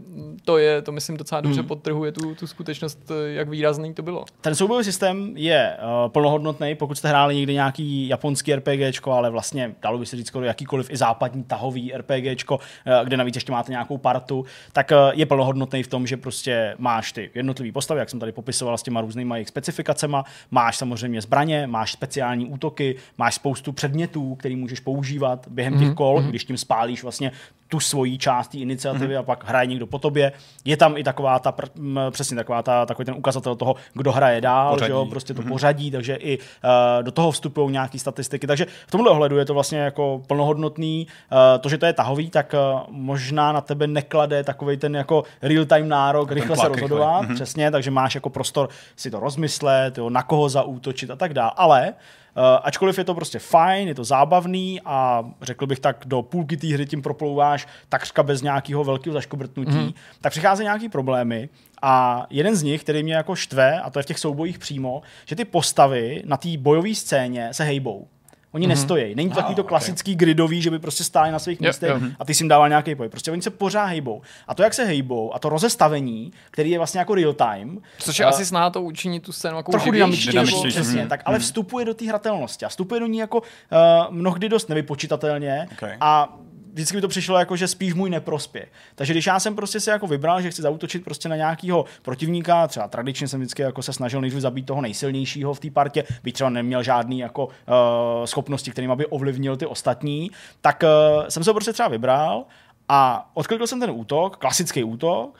to 0.46 0.58
je, 0.58 0.82
to 0.82 0.92
myslím 0.92 1.18
docela 1.18 1.42
dobře 1.42 1.64
podtrhuje 1.64 2.12
tu, 2.12 2.36
tu 2.36 2.48
skutečnost, 2.48 3.12
jak 3.28 3.50
výrazný 3.50 3.94
to 3.94 4.02
bylo. 4.02 4.26
Ten 4.42 4.56
soubojový 4.56 4.84
systém 4.84 5.34
je 5.38 5.78
uh, 5.82 6.12
plnohodnotný, 6.12 6.76
pokud 6.76 6.96
jste 6.98 7.08
hráli 7.10 7.36
někdy 7.36 7.54
nějaký 7.54 8.08
japonský 8.08 8.54
RPGčko, 9.00 9.12
ale 9.12 9.30
vlastně 9.30 9.76
dalo 9.82 9.98
by 9.98 10.06
se 10.06 10.18
říct 10.18 10.28
skoro 10.28 10.46
jakýkoliv 10.46 10.90
i 10.90 10.98
západní 10.98 11.44
tahový 11.44 11.92
RPGčko, 11.98 12.56
uh, 12.56 13.06
kde 13.06 13.18
navíc 13.18 13.36
ještě 13.36 13.52
máte 13.52 13.72
nějakou 13.72 13.98
partu, 13.98 14.46
tak 14.74 14.92
uh, 14.92 15.12
je 15.14 15.26
plnohodnotný 15.26 15.84
v 15.84 15.88
tom, 15.88 16.08
že 16.08 16.18
prostě 16.18 16.76
máš 16.78 17.12
ty 17.12 17.30
jednotlivé 17.36 17.72
postavy, 17.72 18.00
jak 18.00 18.10
jsem 18.10 18.20
tady 18.20 18.32
popisoval 18.32 18.78
s 18.78 18.84
těma 18.84 19.02
různýma 19.02 19.36
jejich 19.36 19.48
specifikacemi, 19.48 20.18
máš 20.52 20.78
samozřejmě 20.78 21.22
zbraně, 21.22 21.68
máš 21.68 21.92
speciální 21.92 22.46
útoky, 22.46 22.96
máš 23.18 23.36
spoustu 23.36 23.72
předmětů, 23.72 24.36
který 24.36 24.56
můžeš 24.56 24.80
používat 24.80 25.48
během 25.48 25.80
těch 25.80 25.94
kol, 25.94 26.22
když 26.22 26.46
tím 26.46 26.58
spálíš 26.58 27.04
vlastně 27.04 27.32
tu 27.70 27.80
svoji 27.80 28.18
část 28.18 28.48
té 28.48 28.58
iniciativy 28.58 29.18
a 29.18 29.24
pak 29.24 29.44
hraje 29.48 29.68
někdo 29.68 29.88
po 29.88 30.00
tobě. 30.00 30.32
Je 30.66 30.78
tam 30.78 30.98
i 30.98 31.04
taková 31.04 31.40
ta, 31.40 31.54
přesně 32.12 32.36
taková 32.36 32.64
ta, 32.64 32.86
takový 32.86 33.06
ten 33.06 33.16
ukazatel 33.16 33.56
toho, 33.56 33.76
kdo 33.94 34.12
hraje 34.12 34.42
dál, 34.42 34.74
Pořadí. 34.74 34.88
že 34.88 34.92
jo, 34.92 35.06
prostě 35.06 35.34
to 35.34 35.42
pořadí, 35.42 35.92
takže 35.92 36.16
i 36.16 36.38
uh, 36.38 36.44
do 37.04 37.12
toho 37.12 37.32
vstupují 37.32 37.72
nějaké 37.72 38.00
statistiky. 38.00 38.48
Takže 38.48 38.66
v 38.88 38.92
tomhle 38.92 39.12
ohledu 39.12 39.38
je 39.38 39.46
to 39.46 39.54
vlastně 39.54 39.80
jako 39.80 40.22
plnohodnotný. 40.28 41.08
Uh, 41.32 41.38
to, 41.62 41.70
že 41.70 41.78
to 41.78 41.86
je 41.86 41.94
tahový, 41.94 42.30
tak 42.30 42.54
uh, 42.54 42.82
možná 42.90 43.52
na 43.52 43.62
tebe 43.62 43.88
neklade 43.88 44.44
takový 44.44 44.78
ten 44.78 44.96
jako 44.96 45.24
real-time 45.42 45.88
nárok, 45.88 46.32
rychle 46.32 46.58
se 46.58 46.68
rozhodovat, 46.68 47.26
přesně, 47.34 47.72
takže 47.72 47.92
máš 47.92 48.16
jako 48.16 48.30
prostor 48.30 48.70
si 48.96 49.12
to 49.12 49.20
rozmyslet, 49.20 49.98
jo, 49.98 50.10
na 50.10 50.24
koho 50.24 50.50
zaútočit 50.50 51.12
a 51.12 51.16
tak 51.16 51.34
dále. 51.34 51.52
Ale 51.56 51.94
Uh, 52.29 52.29
ačkoliv 52.64 52.98
je 52.98 53.04
to 53.04 53.16
prostě 53.16 53.40
fajn, 53.40 53.88
je 53.88 53.96
to 53.96 54.04
zábavný 54.04 54.82
a 54.86 55.26
řekl 55.42 55.68
bych 55.68 55.80
tak 55.80 56.04
do 56.06 56.22
půlky 56.22 56.58
té 56.58 56.68
hry 56.68 56.86
tím 56.86 57.02
proplouváš 57.02 57.68
takřka 57.90 58.24
bez 58.24 58.42
nějakého 58.42 58.84
velkého 58.84 59.14
zaškobrtnutí, 59.14 59.72
mm. 59.72 59.94
tak 60.22 60.32
přicházejí 60.32 60.66
nějaký 60.66 60.90
problémy 60.90 61.50
a 61.82 62.26
jeden 62.30 62.56
z 62.56 62.64
nich, 62.64 62.84
který 62.84 63.04
mě 63.04 63.16
jako 63.16 63.36
štve, 63.36 63.82
a 63.82 63.90
to 63.90 64.00
je 64.00 64.04
v 64.04 64.06
těch 64.06 64.20
soubojích 64.20 64.60
přímo, 64.60 65.02
že 65.26 65.36
ty 65.36 65.46
postavy 65.46 66.24
na 66.26 66.38
té 66.38 66.50
bojové 66.58 66.96
scéně 66.96 67.54
se 67.54 67.64
hejbou. 67.64 68.08
Oni 68.52 68.66
mm-hmm. 68.66 68.70
nestojí. 68.70 69.16
Není 69.16 69.30
to 69.30 69.36
takový 69.36 69.56
to 69.56 69.62
okay. 69.62 69.70
klasický 69.70 70.16
gridový, 70.16 70.62
že 70.62 70.72
by 70.72 70.80
prostě 70.80 71.04
stáli 71.04 71.32
na 71.32 71.40
svých 71.40 71.60
místech 71.60 71.90
jo. 71.90 72.00
a 72.20 72.26
ty 72.26 72.34
si 72.34 72.44
jim 72.44 72.48
dával 72.48 72.70
nějaký 72.70 72.96
boj. 72.96 73.10
Prostě 73.10 73.32
oni 73.32 73.42
se 73.42 73.50
pořád 73.50 73.86
hejbou. 73.86 74.22
A 74.48 74.56
to, 74.56 74.64
jak 74.64 74.74
se 74.74 74.84
hejbou, 74.86 75.36
a 75.36 75.40
to 75.40 75.50
rozestavení, 75.50 76.32
který 76.52 76.72
je 76.72 76.78
vlastně 76.78 77.00
jako 77.00 77.16
real 77.16 77.34
time, 77.34 77.78
Což 78.00 78.20
je 78.20 78.26
a- 78.26 78.30
asi 78.30 78.46
snaha 78.46 78.70
to 78.70 78.82
učinit 78.82 79.20
tu 79.20 79.32
scénu 79.32 79.58
jako 79.58 79.72
trochu 79.72 79.92
dynamičtější, 79.92 80.68
přesně, 80.68 81.00
Mhm. 81.00 81.10
tak, 81.10 81.22
ale 81.26 81.40
vstupuje 81.40 81.86
do 81.86 81.94
té 81.94 82.06
hratelnosti 82.06 82.66
a 82.66 82.70
vstupuje 82.70 83.00
do 83.00 83.06
ní 83.08 83.18
jako 83.18 83.38
uh, 83.38 83.44
mnohdy 84.10 84.50
dost 84.50 84.70
nevypočitatelně 84.70 85.68
Okay. 85.72 85.98
a 86.02 86.38
vždycky 86.74 86.96
mi 86.96 87.02
to 87.02 87.08
přišlo 87.08 87.40
jako, 87.40 87.56
že 87.56 87.68
spíš 87.68 87.94
můj 87.94 88.10
neprospěch. 88.10 88.72
Takže 88.96 89.14
když 89.14 89.26
já 89.26 89.40
jsem 89.40 89.56
prostě 89.56 89.80
si 89.80 89.90
jako 89.90 90.08
vybral, 90.08 90.42
že 90.42 90.52
chci 90.52 90.62
zautočit 90.62 91.04
prostě 91.04 91.30
na 91.30 91.36
nějakého 91.36 91.86
protivníka, 92.02 92.68
třeba 92.68 92.88
tradičně 92.88 93.28
jsem 93.28 93.40
vždycky 93.40 93.62
jako 93.62 93.82
se 93.82 93.94
snažil 93.94 94.22
nejdřív 94.22 94.42
zabít 94.42 94.66
toho 94.66 94.82
nejsilnějšího 94.82 95.54
v 95.54 95.60
té 95.60 95.72
partě, 95.72 96.04
byť 96.24 96.34
třeba 96.34 96.50
neměl 96.50 96.84
žádný 96.84 97.20
jako 97.20 97.46
uh, 97.46 97.52
schopnosti, 98.26 98.72
kterým 98.72 98.96
by 98.96 99.06
ovlivnil 99.06 99.58
ty 99.58 99.66
ostatní, 99.66 100.32
tak 100.62 100.84
uh, 100.84 101.28
jsem 101.28 101.44
se 101.44 101.54
prostě 101.54 101.74
třeba 101.74 101.90
vybral 101.90 102.46
a 102.90 103.32
odklikl 103.34 103.68
jsem 103.68 103.80
ten 103.80 103.92
útok, 103.92 104.38
klasický 104.38 104.84
útok, 104.84 105.36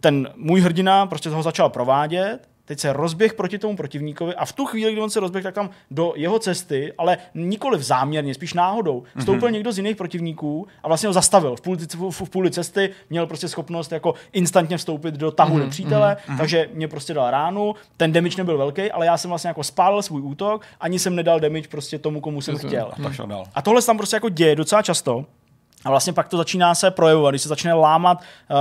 ten 0.00 0.28
můj 0.36 0.60
hrdina 0.60 1.06
prostě 1.06 1.28
ho 1.28 1.42
začal 1.42 1.70
provádět, 1.70 2.38
teď 2.64 2.80
se 2.80 2.92
rozběh 2.92 3.34
proti 3.34 3.58
tomu 3.58 3.76
protivníkovi 3.76 4.34
a 4.34 4.44
v 4.44 4.52
tu 4.52 4.64
chvíli, 4.64 4.92
kdy 4.92 5.00
on 5.00 5.10
se 5.10 5.20
rozběh, 5.20 5.44
tak 5.44 5.54
tam 5.54 5.70
do 5.90 6.12
jeho 6.16 6.38
cesty, 6.38 6.92
ale 6.98 7.18
nikoli 7.34 7.82
záměrně, 7.82 8.34
spíš 8.34 8.54
náhodou, 8.54 9.02
vstoupil 9.18 9.48
mm-hmm. 9.48 9.52
někdo 9.52 9.72
z 9.72 9.78
jiných 9.78 9.96
protivníků 9.96 10.66
a 10.82 10.88
vlastně 10.88 11.06
ho 11.06 11.12
zastavil. 11.12 11.56
V 11.56 11.60
půli, 11.60 11.78
v, 11.94 12.10
v 12.10 12.30
půli 12.30 12.50
cesty 12.50 12.90
měl 13.10 13.26
prostě 13.26 13.48
schopnost 13.48 13.92
jako 13.92 14.14
instantně 14.32 14.76
vstoupit 14.76 15.14
do 15.14 15.30
tahu 15.30 15.56
mm-hmm. 15.56 15.60
nepřítele, 15.64 16.16
mm-hmm. 16.16 16.38
takže 16.38 16.68
mě 16.72 16.88
prostě 16.88 17.14
dal 17.14 17.30
ránu, 17.30 17.74
ten 17.96 18.12
damage 18.12 18.36
nebyl 18.38 18.58
velký, 18.58 18.90
ale 18.90 19.06
já 19.06 19.16
jsem 19.16 19.28
vlastně 19.28 19.48
jako 19.48 19.64
spálil 19.64 20.02
svůj 20.02 20.22
útok, 20.22 20.62
ani 20.80 20.98
jsem 20.98 21.16
nedal 21.16 21.40
damage 21.40 21.68
prostě 21.68 21.98
tomu, 21.98 22.20
komu 22.20 22.40
jsem 22.40 22.58
chtěl. 22.58 22.90
A 22.92 23.02
tak. 23.02 23.12
A 23.54 23.62
tohle 23.62 23.80
se 23.80 23.86
tam 23.86 23.96
prostě 23.96 24.16
jako 24.16 24.28
děje 24.28 24.56
docela 24.56 24.82
často. 24.82 25.24
A 25.84 25.90
vlastně 25.90 26.12
pak 26.12 26.28
to 26.28 26.36
začíná 26.36 26.74
se 26.74 26.90
projevovat, 26.90 27.32
když 27.32 27.42
se 27.42 27.48
začne 27.48 27.74
lámat, 27.74 28.18
uh, 28.20 28.56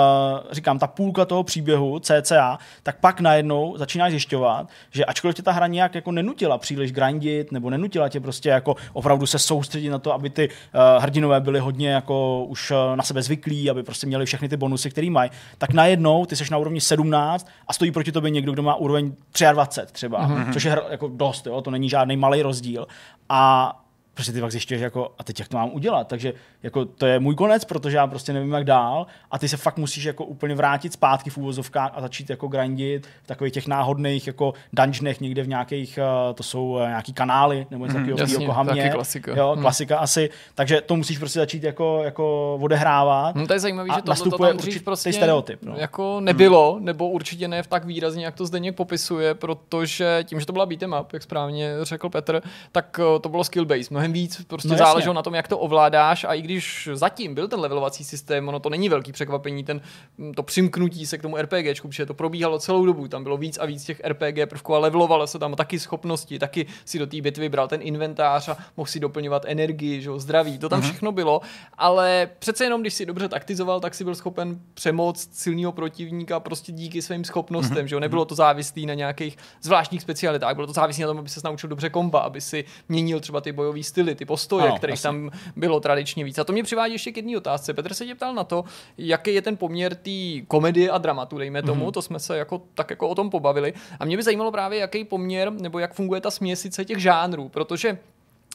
říkám, 0.51 0.79
ta 0.79 0.87
půlka 0.87 1.25
toho 1.25 1.43
příběhu, 1.43 1.99
CCA, 1.99 2.57
tak 2.83 2.99
pak 2.99 3.19
najednou 3.19 3.77
začínáš 3.77 4.11
zjišťovat, 4.11 4.67
že 4.91 5.05
ačkoliv 5.05 5.35
tě 5.35 5.41
ta 5.41 5.51
hra 5.51 5.67
nějak 5.67 5.95
jako 5.95 6.11
nenutila 6.11 6.57
příliš 6.57 6.91
grindit, 6.91 7.51
nebo 7.51 7.69
nenutila 7.69 8.09
tě 8.09 8.19
prostě 8.19 8.49
jako 8.49 8.75
opravdu 8.93 9.25
se 9.25 9.39
soustředit 9.39 9.89
na 9.89 9.99
to, 9.99 10.13
aby 10.13 10.29
ty 10.29 10.49
uh, 10.49 11.03
hrdinové 11.03 11.41
byly 11.41 11.59
hodně 11.59 11.89
jako 11.89 12.45
už 12.45 12.71
uh, 12.71 12.77
na 12.95 13.03
sebe 13.03 13.21
zvyklí, 13.21 13.69
aby 13.69 13.83
prostě 13.83 14.07
měli 14.07 14.25
všechny 14.25 14.49
ty 14.49 14.57
bonusy, 14.57 14.89
které 14.89 15.09
mají, 15.09 15.31
tak 15.57 15.73
najednou 15.73 16.25
ty 16.25 16.35
seš 16.35 16.49
na 16.49 16.57
úrovni 16.57 16.81
17 16.81 17.47
a 17.67 17.73
stojí 17.73 17.91
proti 17.91 18.11
tobě 18.11 18.29
někdo, 18.29 18.51
kdo 18.51 18.63
má 18.63 18.75
úroveň 18.75 19.13
23 19.51 19.93
třeba, 19.93 20.27
mm-hmm. 20.27 20.53
což 20.53 20.63
je 20.63 20.81
jako 20.89 21.07
dost, 21.07 21.47
jo, 21.47 21.61
to 21.61 21.71
není 21.71 21.89
žádný 21.89 22.17
malý 22.17 22.41
rozdíl. 22.41 22.87
A 23.29 23.73
prostě 24.13 24.31
ty 24.31 24.41
pak 24.41 24.51
zjišťuješ, 24.51 24.81
jako, 24.81 25.11
a 25.19 25.23
teď 25.23 25.39
jak 25.39 25.47
to 25.47 25.57
mám 25.57 25.69
udělat, 25.73 26.07
takže 26.07 26.33
jako 26.63 26.85
to 26.85 27.05
je 27.05 27.19
můj 27.19 27.35
konec, 27.35 27.65
protože 27.65 27.97
já 27.97 28.07
prostě 28.07 28.33
nevím, 28.33 28.53
jak 28.53 28.63
dál 28.63 29.07
a 29.31 29.39
ty 29.39 29.47
se 29.47 29.57
fakt 29.57 29.77
musíš 29.77 30.03
jako 30.03 30.25
úplně 30.25 30.55
vrátit 30.55 30.93
zpátky 30.93 31.29
v 31.29 31.37
úvozovkách 31.37 31.91
a 31.95 32.01
začít 32.01 32.29
jako 32.29 32.47
grindit 32.47 33.07
v 33.23 33.27
takových 33.27 33.53
těch 33.53 33.67
náhodných 33.67 34.27
jako 34.27 34.53
dungeonech 34.73 35.21
někde 35.21 35.43
v 35.43 35.47
nějakých, 35.47 35.99
uh, 36.27 36.33
to 36.35 36.43
jsou 36.43 36.69
uh, 36.69 36.79
nějaký 36.79 37.13
kanály 37.13 37.67
nebo 37.71 37.85
něco 37.85 37.97
takového 37.97 38.17
té 38.17 38.23
jasně, 38.23 38.45
Yokohamě. 38.45 38.83
taky 38.83 38.93
klasika. 38.95 39.35
Jo, 39.37 39.51
Hmm. 39.53 39.61
klasika 39.61 39.97
asi, 39.97 40.29
takže 40.55 40.81
to 40.81 40.95
musíš 40.95 41.17
prostě 41.17 41.39
začít 41.39 41.63
jako, 41.63 42.01
jako 42.03 42.57
odehrávat. 42.61 43.35
No 43.35 43.47
to 43.47 43.53
je 43.53 43.59
zajímavé, 43.59 43.89
A 43.89 43.95
že 43.95 44.01
to 44.01 44.09
nastupuje 44.09 44.49
tam 44.49 44.57
dřív 44.57 44.67
určitý 44.67 44.85
prostě 44.85 45.13
stereotyp, 45.13 45.63
no. 45.63 45.73
jako 45.77 46.19
nebylo, 46.19 46.77
nebo 46.79 47.09
určitě 47.09 47.47
ne 47.47 47.63
v 47.63 47.67
tak 47.67 47.85
výrazně, 47.85 48.25
jak 48.25 48.35
to 48.35 48.45
zde 48.45 48.59
popisuje, 48.71 49.33
protože 49.33 50.19
tím, 50.23 50.39
že 50.39 50.45
to 50.45 50.53
byla 50.53 50.65
beat'em 50.65 50.95
up, 51.01 51.13
jak 51.13 51.23
správně 51.23 51.71
řekl 51.81 52.09
Petr, 52.09 52.41
tak 52.71 52.99
eh, 52.99 53.19
to 53.19 53.29
bylo 53.29 53.43
skill 53.43 53.65
based, 53.65 53.91
mnohem 54.03 54.13
víc, 54.13 54.41
prostě 54.47 54.67
No 54.69 54.77
záleželo 54.77 55.13
na 55.13 55.21
tom, 55.21 55.33
jak 55.35 55.47
to 55.47 55.59
ovládáš 55.59 56.23
a 56.23 56.33
i 56.33 56.41
když 56.41 56.89
zatím 56.93 57.35
byl 57.35 57.47
ten 57.47 57.59
levelovací 57.59 58.03
systém, 58.03 58.47
ono 58.47 58.59
to 58.59 58.69
není 58.69 58.89
velký 58.89 59.11
překvapení, 59.11 59.63
ten, 59.63 59.81
mm, 60.17 60.33
to 60.33 60.43
přimknutí 60.43 61.05
se 61.05 61.17
k 61.17 61.21
tomu 61.21 61.37
RPGčku, 61.37 61.87
protože 61.87 62.05
to 62.05 62.13
probíhalo 62.13 62.59
celou 62.59 62.85
dobu, 62.85 63.07
tam 63.07 63.23
bylo 63.23 63.37
víc 63.37 63.57
a 63.57 63.65
víc 63.65 63.83
těch 63.83 64.01
RPG 64.03 64.45
prvků 64.45 64.75
a 64.75 64.79
levelovalo 64.79 65.27
se 65.27 65.39
tam 65.39 65.55
taky 65.55 65.79
schopnosti, 65.79 66.39
taky 66.39 66.65
si 66.85 66.99
do 66.99 67.07
té 67.07 67.21
bitvy 67.21 67.49
bral 67.49 67.67
ten 67.67 67.79
inventář 67.83 68.49
a 68.49 68.57
mohl 68.77 68.87
si 68.87 68.99
doplňovat 68.99 69.43
energii, 69.47 70.01
že 70.01 70.09
jo, 70.09 70.19
zdraví, 70.19 70.57
to 70.57 70.69
tam 70.69 70.79
Mhm. 70.79 70.89
všechno 70.89 71.11
bylo, 71.11 71.41
ale 71.77 72.29
přece 72.39 72.63
jenom, 72.63 72.81
když 72.81 72.93
si 72.93 73.05
dobře 73.05 73.27
taktizoval, 73.29 73.79
tak 73.79 73.93
si 73.95 74.03
byl 74.03 74.15
schopen 74.15 74.59
přemoct 74.73 75.29
silného 75.35 75.71
protivníka 75.71 76.39
prostě 76.39 76.71
díky 76.71 77.01
svým 77.01 77.23
schopnostem, 77.25 77.77
Mhm. 77.77 77.87
že 77.87 77.95
jo, 77.95 77.99
nebylo 77.99 78.25
to 78.25 78.35
závislé 78.35 78.81
na 78.81 78.93
nějakých 78.93 79.37
zvláštních 79.61 80.01
specialitách, 80.01 80.55
bylo 80.55 80.67
to 80.67 80.73
závislé 80.73 81.01
na 81.01 81.07
tom, 81.07 81.17
aby 81.17 81.29
se 81.29 81.41
naučil 81.43 81.69
dobře 81.69 81.89
komba, 81.89 82.19
aby 82.19 82.41
si 82.41 82.65
měnil 82.89 83.19
třeba 83.19 83.41
ty 83.41 83.51
bojové 83.51 83.83
styly, 83.93 84.15
ty 84.15 84.25
postoje, 84.25 84.65
Ano, 84.65 84.77
kterých 84.77 84.93
jasně. 84.93 85.07
tam 85.07 85.29
bylo 85.55 85.79
tradičně 85.79 86.23
víc. 86.23 86.39
A 86.39 86.43
to 86.43 86.53
mě 86.53 86.63
přivádí 86.63 86.93
ještě 86.93 87.11
k 87.11 87.17
jedné 87.17 87.37
otázce. 87.37 87.73
Petr 87.73 87.93
se 87.93 88.05
tě 88.05 88.15
ptal 88.15 88.33
na 88.33 88.43
to, 88.43 88.63
jaký 88.97 89.33
je 89.33 89.41
ten 89.41 89.57
poměr 89.57 89.95
té 89.95 90.41
komedie 90.47 90.91
a 90.91 90.97
dramatu, 90.97 91.37
dejme 91.37 91.61
tomu, 91.61 91.85
mm-hmm. 91.85 91.91
to 91.91 92.01
jsme 92.01 92.19
se 92.19 92.37
jako, 92.37 92.61
tak 92.73 92.89
jako 92.89 93.09
o 93.09 93.15
tom 93.15 93.29
pobavili. 93.29 93.73
A 93.99 94.05
mě 94.05 94.17
by 94.17 94.23
zajímalo 94.23 94.51
právě, 94.51 94.79
jaký 94.79 95.03
poměr 95.03 95.51
nebo 95.51 95.79
jak 95.79 95.93
funguje 95.93 96.21
ta 96.21 96.31
směsice 96.31 96.85
těch 96.85 96.97
žánrů, 96.97 97.49
protože 97.49 97.97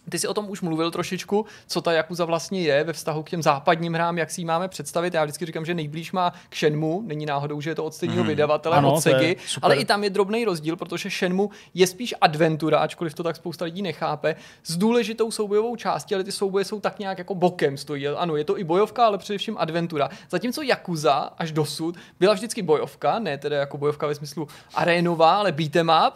Ty 0.09 0.18
jsi 0.18 0.29
o 0.29 0.35
tom 0.35 0.51
už 0.51 0.61
mluvil 0.61 0.90
trošičku, 0.90 1.47
co 1.66 1.81
ta 1.81 1.92
Yakuza 1.92 2.25
vlastně 2.25 2.62
je 2.62 2.85
ve 2.85 2.92
vztahu 2.92 3.23
k 3.23 3.31
těm 3.31 3.42
západním 3.42 3.94
hrám, 3.94 4.18
jak 4.18 4.31
si 4.31 4.40
ji 4.40 4.44
máme 4.44 4.68
představit. 4.68 5.14
Já 5.14 5.25
vždycky 5.25 5.47
říkám, 5.47 5.64
že 5.64 5.75
nejblíž 5.75 6.12
má 6.12 6.33
k 6.49 6.57
Shenmue, 6.57 7.03
není 7.03 7.27
náhodou, 7.27 7.61
že 7.61 7.71
je 7.71 7.75
to 7.75 7.85
od 7.85 7.94
stejného 7.94 8.23
mm. 8.23 8.29
vydavatele, 8.29 8.77
Ano, 8.77 8.92
od 8.92 9.01
super. 9.01 9.35
ale 9.62 9.77
i 9.77 9.85
tam 9.85 10.05
je 10.05 10.11
drobný 10.11 10.44
rozdíl, 10.44 10.77
protože 10.77 11.11
Shenmue 11.11 11.49
je 11.75 11.87
spíš 11.87 12.14
adventura, 12.21 12.79
ačkoliv 12.79 13.14
to 13.14 13.23
tak 13.23 13.37
spousta 13.37 13.64
lidí 13.64 13.83
nechápe, 13.83 14.37
s 14.64 14.77
důležitou 14.77 15.31
soubojovou 15.31 15.77
částí, 15.77 16.14
ale 16.14 16.25
ty 16.25 16.33
souboje 16.33 16.64
jsou 16.64 16.81
tak 16.81 16.99
nějak 16.99 17.18
jako 17.18 17.35
bokem 17.35 17.77
stojí. 17.77 18.09
Ano, 18.09 18.37
je 18.37 18.44
to 18.44 18.59
i 18.59 18.64
bojovka, 18.64 19.07
ale 19.07 19.18
především 19.18 19.57
adventura. 19.59 20.09
Zatímco 20.31 20.62
Yakuza 20.62 21.31
až 21.38 21.53
dosud 21.53 21.97
byla 22.21 22.35
vždycky 22.35 22.62
bojovka, 22.62 23.18
ne 23.18 23.38
teda 23.38 23.57
jako 23.57 23.79
bojovka 23.79 24.07
ve 24.07 24.14
smyslu 24.14 24.49
arénová, 24.75 25.37
ale 25.37 25.53
beat'em 25.53 25.92
up, 26.09 26.14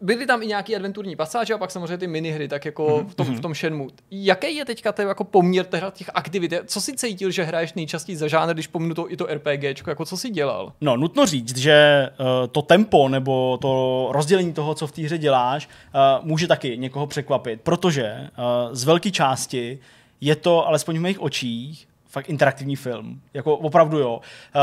byly 0.00 0.26
tam 0.26 0.42
i 0.42 0.46
nějaký 0.46 0.76
adventurní 0.76 1.16
pasáže 1.16 1.54
a 1.54 1.58
pak 1.58 1.70
samozřejmě 1.70 1.98
ty 1.98 2.06
minihry, 2.06 2.48
tak 2.48 2.64
jako 2.64 3.04
v 3.08 3.14
tom, 3.14 3.26
v 3.26 3.40
tom 3.40 3.54
Shenmue. 3.54 3.88
Jaký 4.10 4.56
je 4.56 4.64
teďka 4.64 4.92
ten 4.92 5.08
jako 5.08 5.24
poměr 5.24 5.66
teda 5.66 5.90
těch 5.90 6.10
aktivit? 6.14 6.54
Co 6.66 6.80
si 6.80 6.96
cítil, 6.96 7.30
že 7.30 7.42
hraješ 7.42 7.74
nejčastěji 7.74 8.16
za 8.16 8.28
žánr, 8.28 8.54
když 8.54 8.66
pominu 8.66 8.94
to 8.94 9.12
i 9.12 9.16
to 9.16 9.26
RPGčko, 9.26 9.90
jako 9.90 10.04
co 10.04 10.16
si 10.16 10.30
dělal? 10.30 10.72
No, 10.80 10.96
nutno 10.96 11.26
říct, 11.26 11.56
že 11.56 12.08
uh, 12.20 12.26
to 12.52 12.62
tempo 12.62 13.08
nebo 13.08 13.58
to 13.60 14.08
rozdělení 14.10 14.52
toho, 14.52 14.74
co 14.74 14.86
v 14.86 14.92
té 14.92 15.02
hře 15.02 15.18
děláš, 15.18 15.68
uh, 15.94 16.26
může 16.26 16.46
taky 16.46 16.78
někoho 16.78 17.06
překvapit, 17.06 17.60
protože 17.60 18.30
uh, 18.38 18.74
z 18.74 18.84
velké 18.84 19.10
části 19.10 19.78
je 20.20 20.36
to, 20.36 20.68
alespoň 20.68 20.98
v 20.98 21.02
mých 21.02 21.22
očích, 21.22 21.88
fakt 22.14 22.28
interaktivní 22.28 22.76
film. 22.76 23.20
Jako 23.34 23.56
opravdu 23.56 23.98
jo. 23.98 24.20
Uh, 24.54 24.62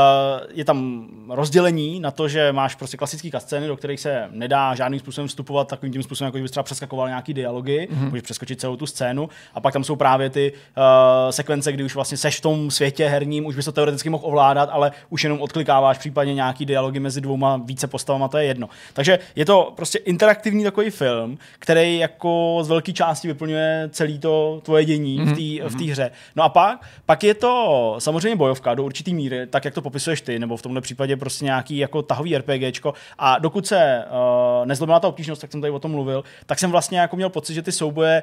je 0.54 0.64
tam 0.64 1.06
rozdělení 1.28 2.00
na 2.00 2.10
to, 2.10 2.28
že 2.28 2.52
máš 2.52 2.74
prostě 2.74 2.96
klasické 2.96 3.40
scény, 3.40 3.66
do 3.66 3.76
kterých 3.76 4.00
se 4.00 4.28
nedá 4.30 4.74
žádným 4.74 5.00
způsobem 5.00 5.28
vstupovat 5.28 5.68
takovým 5.68 5.92
tím 5.92 6.02
způsobem, 6.02 6.26
jako 6.26 6.36
kdybys 6.36 6.50
třeba 6.50 6.62
přeskakoval 6.62 7.08
nějaký 7.08 7.34
dialogy, 7.34 7.88
mm-hmm. 7.90 8.04
můžeš 8.04 8.22
přeskočit 8.22 8.60
celou 8.60 8.76
tu 8.76 8.86
scénu. 8.86 9.28
A 9.54 9.60
pak 9.60 9.72
tam 9.72 9.84
jsou 9.84 9.96
právě 9.96 10.30
ty 10.30 10.52
uh, 10.52 11.30
sekvence, 11.30 11.72
kdy 11.72 11.84
už 11.84 11.94
vlastně 11.94 12.18
seš 12.18 12.38
v 12.38 12.40
tom 12.40 12.70
světě 12.70 13.08
herním, 13.08 13.46
už 13.46 13.56
bys 13.56 13.64
to 13.64 13.72
teoreticky 13.72 14.10
mohl 14.10 14.26
ovládat, 14.26 14.68
ale 14.72 14.92
už 15.10 15.24
jenom 15.24 15.40
odklikáváš 15.40 15.98
případně 15.98 16.34
nějaký 16.34 16.66
dialogy 16.66 17.00
mezi 17.00 17.20
dvouma 17.20 17.56
více 17.56 17.86
postavama, 17.86 18.28
to 18.28 18.38
je 18.38 18.44
jedno. 18.44 18.68
Takže 18.92 19.18
je 19.36 19.44
to 19.44 19.72
prostě 19.76 19.98
interaktivní 19.98 20.64
takový 20.64 20.90
film, 20.90 21.38
který 21.58 21.98
jako 21.98 22.58
z 22.62 22.68
velké 22.68 22.92
části 22.92 23.28
vyplňuje 23.28 23.88
celý 23.92 24.18
to 24.18 24.60
tvoje 24.64 24.84
dění 24.84 25.20
mm-hmm. 25.20 25.32
v 25.32 25.68
té 25.68 25.68
v 25.68 25.78
té 25.78 25.92
hře. 25.92 26.10
No 26.36 26.42
a 26.42 26.48
pak, 26.48 26.86
pak 27.06 27.24
je 27.24 27.34
to 27.42 27.96
samozřejmě 27.98 28.36
bojovka 28.36 28.74
do 28.74 28.84
určitý 28.84 29.14
míry, 29.14 29.46
tak 29.46 29.64
jak 29.64 29.74
to 29.74 29.82
popisuješ 29.82 30.20
ty, 30.20 30.38
nebo 30.38 30.56
v 30.56 30.62
tomhle 30.62 30.80
případě 30.80 31.16
prostě 31.16 31.44
nějaký 31.44 31.78
jako 31.78 32.02
tahový 32.02 32.38
RPGčko. 32.38 32.94
A 33.18 33.38
dokud 33.38 33.66
se 33.66 34.04
uh, 34.04 34.66
nezlomila 34.66 35.00
ta 35.00 35.08
obtížnost, 35.08 35.40
tak 35.40 35.52
jsem 35.52 35.60
tady 35.60 35.70
o 35.70 35.78
tom 35.78 35.90
mluvil, 35.90 36.24
tak 36.46 36.58
jsem 36.58 36.70
vlastně 36.70 36.98
jako 36.98 37.16
měl 37.16 37.30
pocit, 37.30 37.54
že 37.54 37.62
ty 37.62 37.72
souboje 37.72 38.22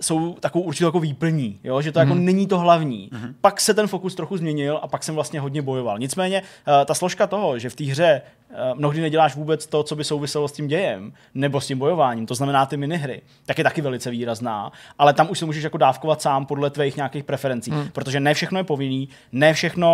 jsou 0.00 0.34
takovou 0.34 0.64
určitou 0.64 0.86
jako 0.86 1.00
výplní, 1.00 1.60
jo? 1.64 1.82
že 1.82 1.92
to 1.92 2.00
mm. 2.00 2.08
jako 2.08 2.20
není 2.20 2.46
to 2.46 2.58
hlavní. 2.58 3.08
Mm. 3.12 3.34
Pak 3.40 3.60
se 3.60 3.74
ten 3.74 3.86
fokus 3.86 4.14
trochu 4.14 4.36
změnil 4.36 4.80
a 4.82 4.88
pak 4.88 5.04
jsem 5.04 5.14
vlastně 5.14 5.40
hodně 5.40 5.62
bojoval. 5.62 5.98
Nicméně 5.98 6.40
uh, 6.42 6.84
ta 6.84 6.94
složka 6.94 7.26
toho, 7.26 7.58
že 7.58 7.70
v 7.70 7.76
té 7.76 7.84
hře 7.84 8.22
uh, 8.50 8.78
mnohdy 8.78 9.00
neděláš 9.00 9.36
vůbec 9.36 9.66
to, 9.66 9.82
co 9.82 9.96
by 9.96 10.04
souviselo 10.04 10.48
s 10.48 10.52
tím 10.52 10.68
dějem, 10.68 11.12
nebo 11.34 11.60
s 11.60 11.66
tím 11.66 11.78
bojováním, 11.78 12.26
to 12.26 12.34
znamená 12.34 12.66
ty 12.66 12.76
minihry, 12.76 13.22
tak 13.46 13.58
je 13.58 13.64
taky 13.64 13.80
velice 13.80 14.10
výrazná, 14.10 14.72
ale 14.98 15.12
tam 15.12 15.30
už 15.30 15.38
se 15.38 15.46
můžeš 15.46 15.64
jako 15.64 15.78
dávkovat 15.78 16.22
sám 16.22 16.46
podle 16.46 16.70
tvých 16.70 16.96
nějakých 16.96 17.24
preferencí, 17.24 17.70
mm. 17.70 17.88
protože 17.92 18.20
ne 18.20 18.34
všechno 18.34 18.58
je 18.58 18.64
povinný, 18.64 19.08
ne 19.32 19.54
všechno 19.54 19.88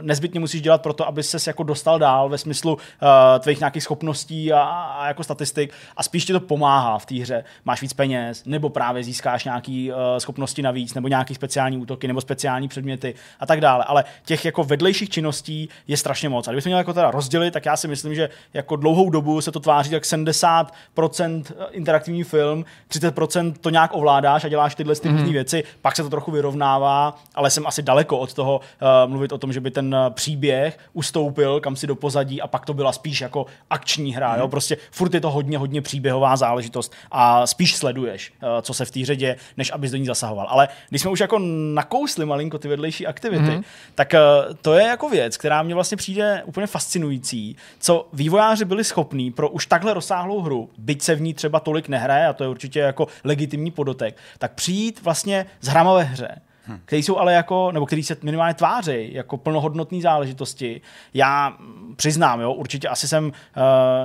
nezbytně 0.00 0.40
musíš 0.40 0.62
dělat 0.62 0.82
pro 0.82 0.92
to, 0.92 1.06
aby 1.06 1.22
ses 1.22 1.46
jako 1.46 1.62
dostal 1.62 1.98
dál 1.98 2.28
ve 2.28 2.38
smyslu 2.38 2.72
uh, 2.74 2.78
tvých 3.38 3.60
nějakých 3.60 3.82
schopností 3.82 4.52
a, 4.52 4.62
a 4.62 5.08
jako 5.08 5.24
statistik 5.24 5.72
a 5.96 6.02
spíš 6.02 6.24
ti 6.24 6.32
to 6.32 6.40
pomáhá 6.40 6.98
v 6.98 7.06
té 7.06 7.14
hře. 7.14 7.44
Máš 7.64 7.82
víc 7.82 7.92
peněz, 7.92 8.42
nebo 8.46 8.70
právě 8.70 9.04
získáš 9.04 9.39
nějaký 9.44 9.92
uh, 9.92 9.98
schopnosti 10.18 10.62
navíc, 10.62 10.94
nebo 10.94 11.08
nějaký 11.08 11.34
speciální 11.34 11.78
útoky, 11.78 12.08
nebo 12.08 12.20
speciální 12.20 12.68
předměty 12.68 13.14
a 13.40 13.46
tak 13.46 13.60
dále. 13.60 13.84
Ale 13.84 14.04
těch 14.24 14.44
jako 14.44 14.64
vedlejších 14.64 15.10
činností 15.10 15.68
je 15.88 15.96
strašně 15.96 16.28
moc. 16.28 16.48
A 16.48 16.50
kdybychom 16.50 16.70
měli 16.70 16.80
jako 16.80 16.92
teda 16.92 17.10
rozdělit, 17.10 17.50
tak 17.50 17.66
já 17.66 17.76
si 17.76 17.88
myslím, 17.88 18.14
že 18.14 18.30
jako 18.54 18.76
dlouhou 18.76 19.10
dobu 19.10 19.40
se 19.40 19.52
to 19.52 19.60
tváří 19.60 19.92
jak 19.92 20.02
70% 20.02 21.44
interaktivní 21.70 22.24
film, 22.24 22.64
30% 22.90 23.54
to 23.60 23.70
nějak 23.70 23.90
ovládáš 23.94 24.44
a 24.44 24.48
děláš 24.48 24.74
tyhle 24.74 24.96
ty 24.96 25.08
mm-hmm. 25.08 25.32
věci, 25.32 25.64
pak 25.82 25.96
se 25.96 26.02
to 26.02 26.10
trochu 26.10 26.30
vyrovnává, 26.30 27.18
ale 27.34 27.50
jsem 27.50 27.66
asi 27.66 27.82
daleko 27.82 28.18
od 28.18 28.34
toho 28.34 28.60
uh, 28.60 29.10
mluvit 29.10 29.32
o 29.32 29.38
tom, 29.38 29.52
že 29.52 29.60
by 29.60 29.70
ten 29.70 29.96
příběh 30.10 30.78
ustoupil 30.92 31.60
kam 31.60 31.76
si 31.76 31.86
do 31.86 31.94
pozadí 31.94 32.42
a 32.42 32.46
pak 32.46 32.66
to 32.66 32.74
byla 32.74 32.92
spíš 32.92 33.20
jako 33.20 33.46
akční 33.70 34.14
hra. 34.14 34.34
Mm-hmm. 34.34 34.38
Jo? 34.38 34.48
Prostě 34.48 34.76
furt 34.90 35.14
je 35.14 35.20
to 35.20 35.30
hodně, 35.30 35.58
hodně 35.58 35.82
příběhová 35.82 36.36
záležitost 36.36 36.92
a 37.10 37.46
spíš 37.46 37.76
sleduješ, 37.76 38.32
uh, 38.42 38.48
co 38.62 38.74
se 38.74 38.84
v 38.84 38.90
té 38.90 39.00
hře 39.00 39.16
děje, 39.16 39.29
než 39.56 39.72
abys 39.72 39.90
do 39.90 39.96
ní 39.96 40.06
zasahoval. 40.06 40.46
Ale 40.50 40.68
když 40.88 41.02
jsme 41.02 41.10
už 41.10 41.20
jako 41.20 41.38
nakousli 41.74 42.26
malinko 42.26 42.58
ty 42.58 42.68
vedlejší 42.68 43.06
aktivity, 43.06 43.44
mm-hmm. 43.44 43.64
tak 43.94 44.14
uh, 44.14 44.54
to 44.62 44.74
je 44.74 44.86
jako 44.86 45.08
věc, 45.08 45.36
která 45.36 45.62
mě 45.62 45.74
vlastně 45.74 45.96
přijde 45.96 46.42
úplně 46.46 46.66
fascinující, 46.66 47.56
co 47.78 48.08
vývojáři 48.12 48.64
byli 48.64 48.84
schopní 48.84 49.30
pro 49.30 49.48
už 49.48 49.66
takhle 49.66 49.94
rozsáhlou 49.94 50.40
hru, 50.40 50.70
byť 50.78 51.02
se 51.02 51.14
v 51.14 51.20
ní 51.20 51.34
třeba 51.34 51.60
tolik 51.60 51.88
nehraje, 51.88 52.26
a 52.26 52.32
to 52.32 52.44
je 52.44 52.50
určitě 52.50 52.80
jako 52.80 53.06
legitimní 53.24 53.70
podotek, 53.70 54.16
tak 54.38 54.54
přijít 54.54 55.02
vlastně 55.02 55.46
z 55.60 55.68
hrama 55.68 55.94
ve 55.94 56.02
hře, 56.02 56.40
hmm. 56.70 56.80
který 56.84 57.02
jsou 57.02 57.16
ale 57.16 57.32
jako, 57.32 57.72
nebo 57.72 57.86
který 57.86 58.02
se 58.02 58.16
minimálně 58.22 58.54
tváří 58.54 59.14
jako 59.14 59.36
plnohodnotné 59.36 60.00
záležitosti. 60.00 60.80
Já 61.14 61.56
přiznám, 61.96 62.40
jo, 62.40 62.52
určitě 62.52 62.88
asi 62.88 63.08
jsem 63.08 63.24
uh, 63.26 63.32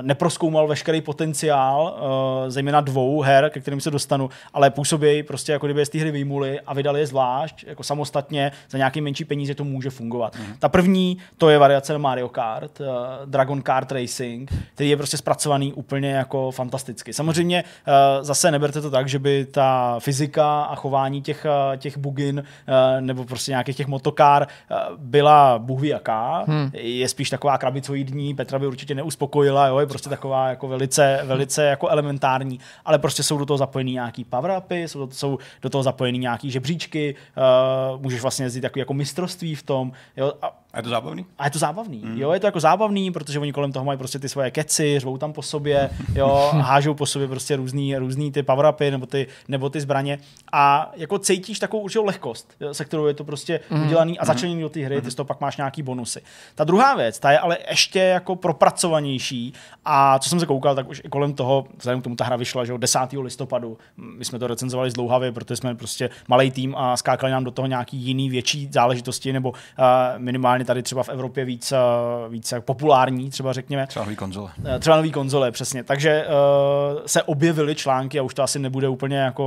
neproskoumal 0.02 0.68
veškerý 0.68 1.00
potenciál, 1.00 1.98
uh, 1.98 2.50
zejména 2.50 2.80
dvou 2.80 3.20
her, 3.20 3.50
ke 3.50 3.60
kterým 3.60 3.80
se 3.80 3.90
dostanu, 3.90 4.30
ale 4.54 4.70
působí 4.70 5.22
prostě 5.22 5.52
jako 5.52 5.66
kdyby 5.66 5.80
je 5.80 5.86
z 5.86 5.88
té 5.88 5.98
hry 5.98 6.10
vyjmuli 6.10 6.60
a 6.60 6.74
vydali 6.74 7.00
je 7.00 7.06
zvlášť, 7.06 7.64
jako 7.66 7.82
samostatně, 7.82 8.52
za 8.70 8.78
nějaký 8.78 9.00
menší 9.00 9.24
peníze 9.24 9.54
to 9.54 9.64
může 9.64 9.90
fungovat. 9.90 10.36
Hmm. 10.36 10.54
Ta 10.58 10.68
první, 10.68 11.18
to 11.38 11.50
je 11.50 11.58
variace 11.58 11.92
na 11.92 11.98
Mario 11.98 12.28
Kart, 12.28 12.80
uh, 12.80 12.86
Dragon 13.24 13.62
Kart 13.62 13.92
Racing, 13.92 14.52
který 14.74 14.90
je 14.90 14.96
prostě 14.96 15.16
zpracovaný 15.16 15.72
úplně 15.72 16.10
jako 16.10 16.50
fantasticky. 16.50 17.12
Samozřejmě 17.12 17.64
uh, 17.64 18.24
zase 18.24 18.50
neberte 18.50 18.80
to 18.80 18.90
tak, 18.90 19.08
že 19.08 19.18
by 19.18 19.46
ta 19.50 19.96
fyzika 19.98 20.62
a 20.62 20.74
chování 20.74 21.22
těch, 21.22 21.46
uh, 21.70 21.76
těch 21.76 21.98
bugin 21.98 22.44
nebo 23.00 23.24
prostě 23.24 23.50
nějakých 23.50 23.76
těch 23.76 23.86
motokár 23.86 24.46
uh, 24.70 24.76
byla 24.96 25.58
bůh 25.58 25.80
ví 25.80 25.88
jaká. 25.88 26.44
Hmm. 26.48 26.70
Je 26.72 27.08
spíš 27.08 27.30
taková 27.30 27.58
krabicoidní, 27.58 28.34
Petra 28.34 28.58
by 28.58 28.66
určitě 28.66 28.94
neuspokojila, 28.94 29.66
jo, 29.66 29.78
je 29.78 29.86
prostě 29.86 30.08
taková 30.08 30.48
jako 30.48 30.68
velice, 30.68 31.20
velice 31.24 31.64
jako 31.64 31.88
elementární, 31.88 32.60
ale 32.84 32.98
prostě 32.98 33.22
jsou 33.22 33.38
do 33.38 33.46
toho 33.46 33.58
zapojený 33.58 33.92
nějaký 33.92 34.24
power 34.24 34.58
upy, 34.58 34.88
jsou 34.88 35.06
do, 35.06 35.12
jsou 35.12 35.38
do 35.62 35.70
toho 35.70 35.82
zapojený 35.82 36.18
nějaký 36.18 36.50
žebříčky, 36.50 37.14
uh, 37.94 38.02
můžeš 38.02 38.22
vlastně 38.22 38.44
jezdit 38.44 38.64
jako, 38.64 38.78
jako 38.78 38.94
mistrovství 38.94 39.54
v 39.54 39.62
tom. 39.62 39.92
Jo, 40.16 40.32
a 40.42 40.65
A 40.76 40.78
je 40.78 40.82
to 40.82 40.88
zábavný? 40.88 41.26
a 41.38 41.44
je 41.44 41.50
to 41.50 41.58
zábavný. 41.58 42.02
Mm. 42.04 42.18
Jo, 42.18 42.32
je 42.32 42.40
to 42.40 42.46
jako 42.46 42.60
zábavný, 42.60 43.10
protože 43.10 43.38
oni 43.38 43.52
kolem 43.52 43.72
toho 43.72 43.84
mají 43.84 43.98
prostě 43.98 44.18
ty 44.18 44.28
svoje 44.28 44.50
keci, 44.50 44.98
řvou 44.98 45.18
tam 45.18 45.32
po 45.32 45.42
sobě, 45.42 45.90
jo, 46.14 46.50
hážou 46.60 46.94
po 46.94 47.06
sobě 47.06 47.28
prostě 47.28 47.56
různý, 47.56 47.96
různý 47.96 48.32
ty 48.32 48.42
power 48.42 48.66
upy 48.66 48.90
nebo 48.90 49.06
ty, 49.06 49.26
nebo 49.48 49.70
ty 49.70 49.80
zbraně. 49.80 50.18
A 50.52 50.92
jako 50.96 51.18
cítíš 51.18 51.58
takovou 51.58 51.82
určitou 51.82 52.04
lehkost, 52.04 52.54
se 52.72 52.84
kterou 52.84 53.06
je 53.06 53.14
to 53.14 53.24
prostě 53.24 53.60
mm. 53.70 53.86
udělaný 53.86 54.18
a 54.18 54.24
začleněný 54.24 54.60
do 54.60 54.68
té 54.68 54.80
hry, 54.80 55.02
ty 55.02 55.10
z 55.10 55.14
toho 55.14 55.26
pak 55.26 55.40
máš 55.40 55.56
nějaký 55.56 55.82
bonusy. 55.82 56.22
Ta 56.54 56.64
druhá 56.64 56.94
věc, 56.94 57.18
ta 57.18 57.32
je 57.32 57.38
ale 57.38 57.58
ještě 57.70 57.98
jako 57.98 58.36
propracovanější 58.36 59.52
a 59.84 60.18
co 60.18 60.28
jsem 60.28 60.40
se 60.40 60.46
koukal, 60.46 60.74
tak 60.74 60.88
už 60.88 61.02
i 61.04 61.08
kolem 61.08 61.34
toho, 61.34 61.66
vzhledem 61.78 62.00
k 62.00 62.04
tomu 62.04 62.16
ta 62.16 62.24
hra 62.24 62.36
vyšla, 62.36 62.64
že 62.64 62.72
jo, 62.72 62.78
10. 62.78 62.98
listopadu, 63.20 63.78
my 63.96 64.24
jsme 64.24 64.38
to 64.38 64.46
recenzovali 64.46 64.90
zdlouhavě, 64.90 65.32
protože 65.32 65.56
jsme 65.56 65.74
prostě 65.74 66.10
malý 66.28 66.50
tým 66.50 66.74
a 66.76 66.96
skákali 66.96 67.32
nám 67.32 67.44
do 67.44 67.50
toho 67.50 67.66
nějaký 67.66 67.96
jiný 67.96 68.30
větší 68.30 68.68
záležitosti, 68.72 69.32
nebo 69.32 69.50
uh, 69.50 69.56
minimálně 70.18 70.64
tady 70.66 70.82
třeba 70.82 71.02
v 71.02 71.08
Evropě 71.08 71.44
víc, 71.44 71.72
uh, 71.72 72.32
víc 72.32 72.54
populární, 72.60 73.30
třeba 73.30 73.52
řekněme. 73.52 73.86
Třeba 73.86 74.04
nový 74.04 74.16
konzole. 74.16 74.50
Eh, 74.64 74.78
Třeba 74.78 74.96
nový 74.96 75.12
konzole, 75.12 75.50
přesně. 75.50 75.84
Takže 75.84 76.26
uh, 76.26 77.00
se 77.06 77.22
objevily 77.22 77.74
články, 77.74 78.18
a 78.18 78.22
už 78.22 78.34
to 78.34 78.42
asi 78.42 78.58
nebude 78.58 78.88
úplně 78.88 79.18
jako 79.18 79.44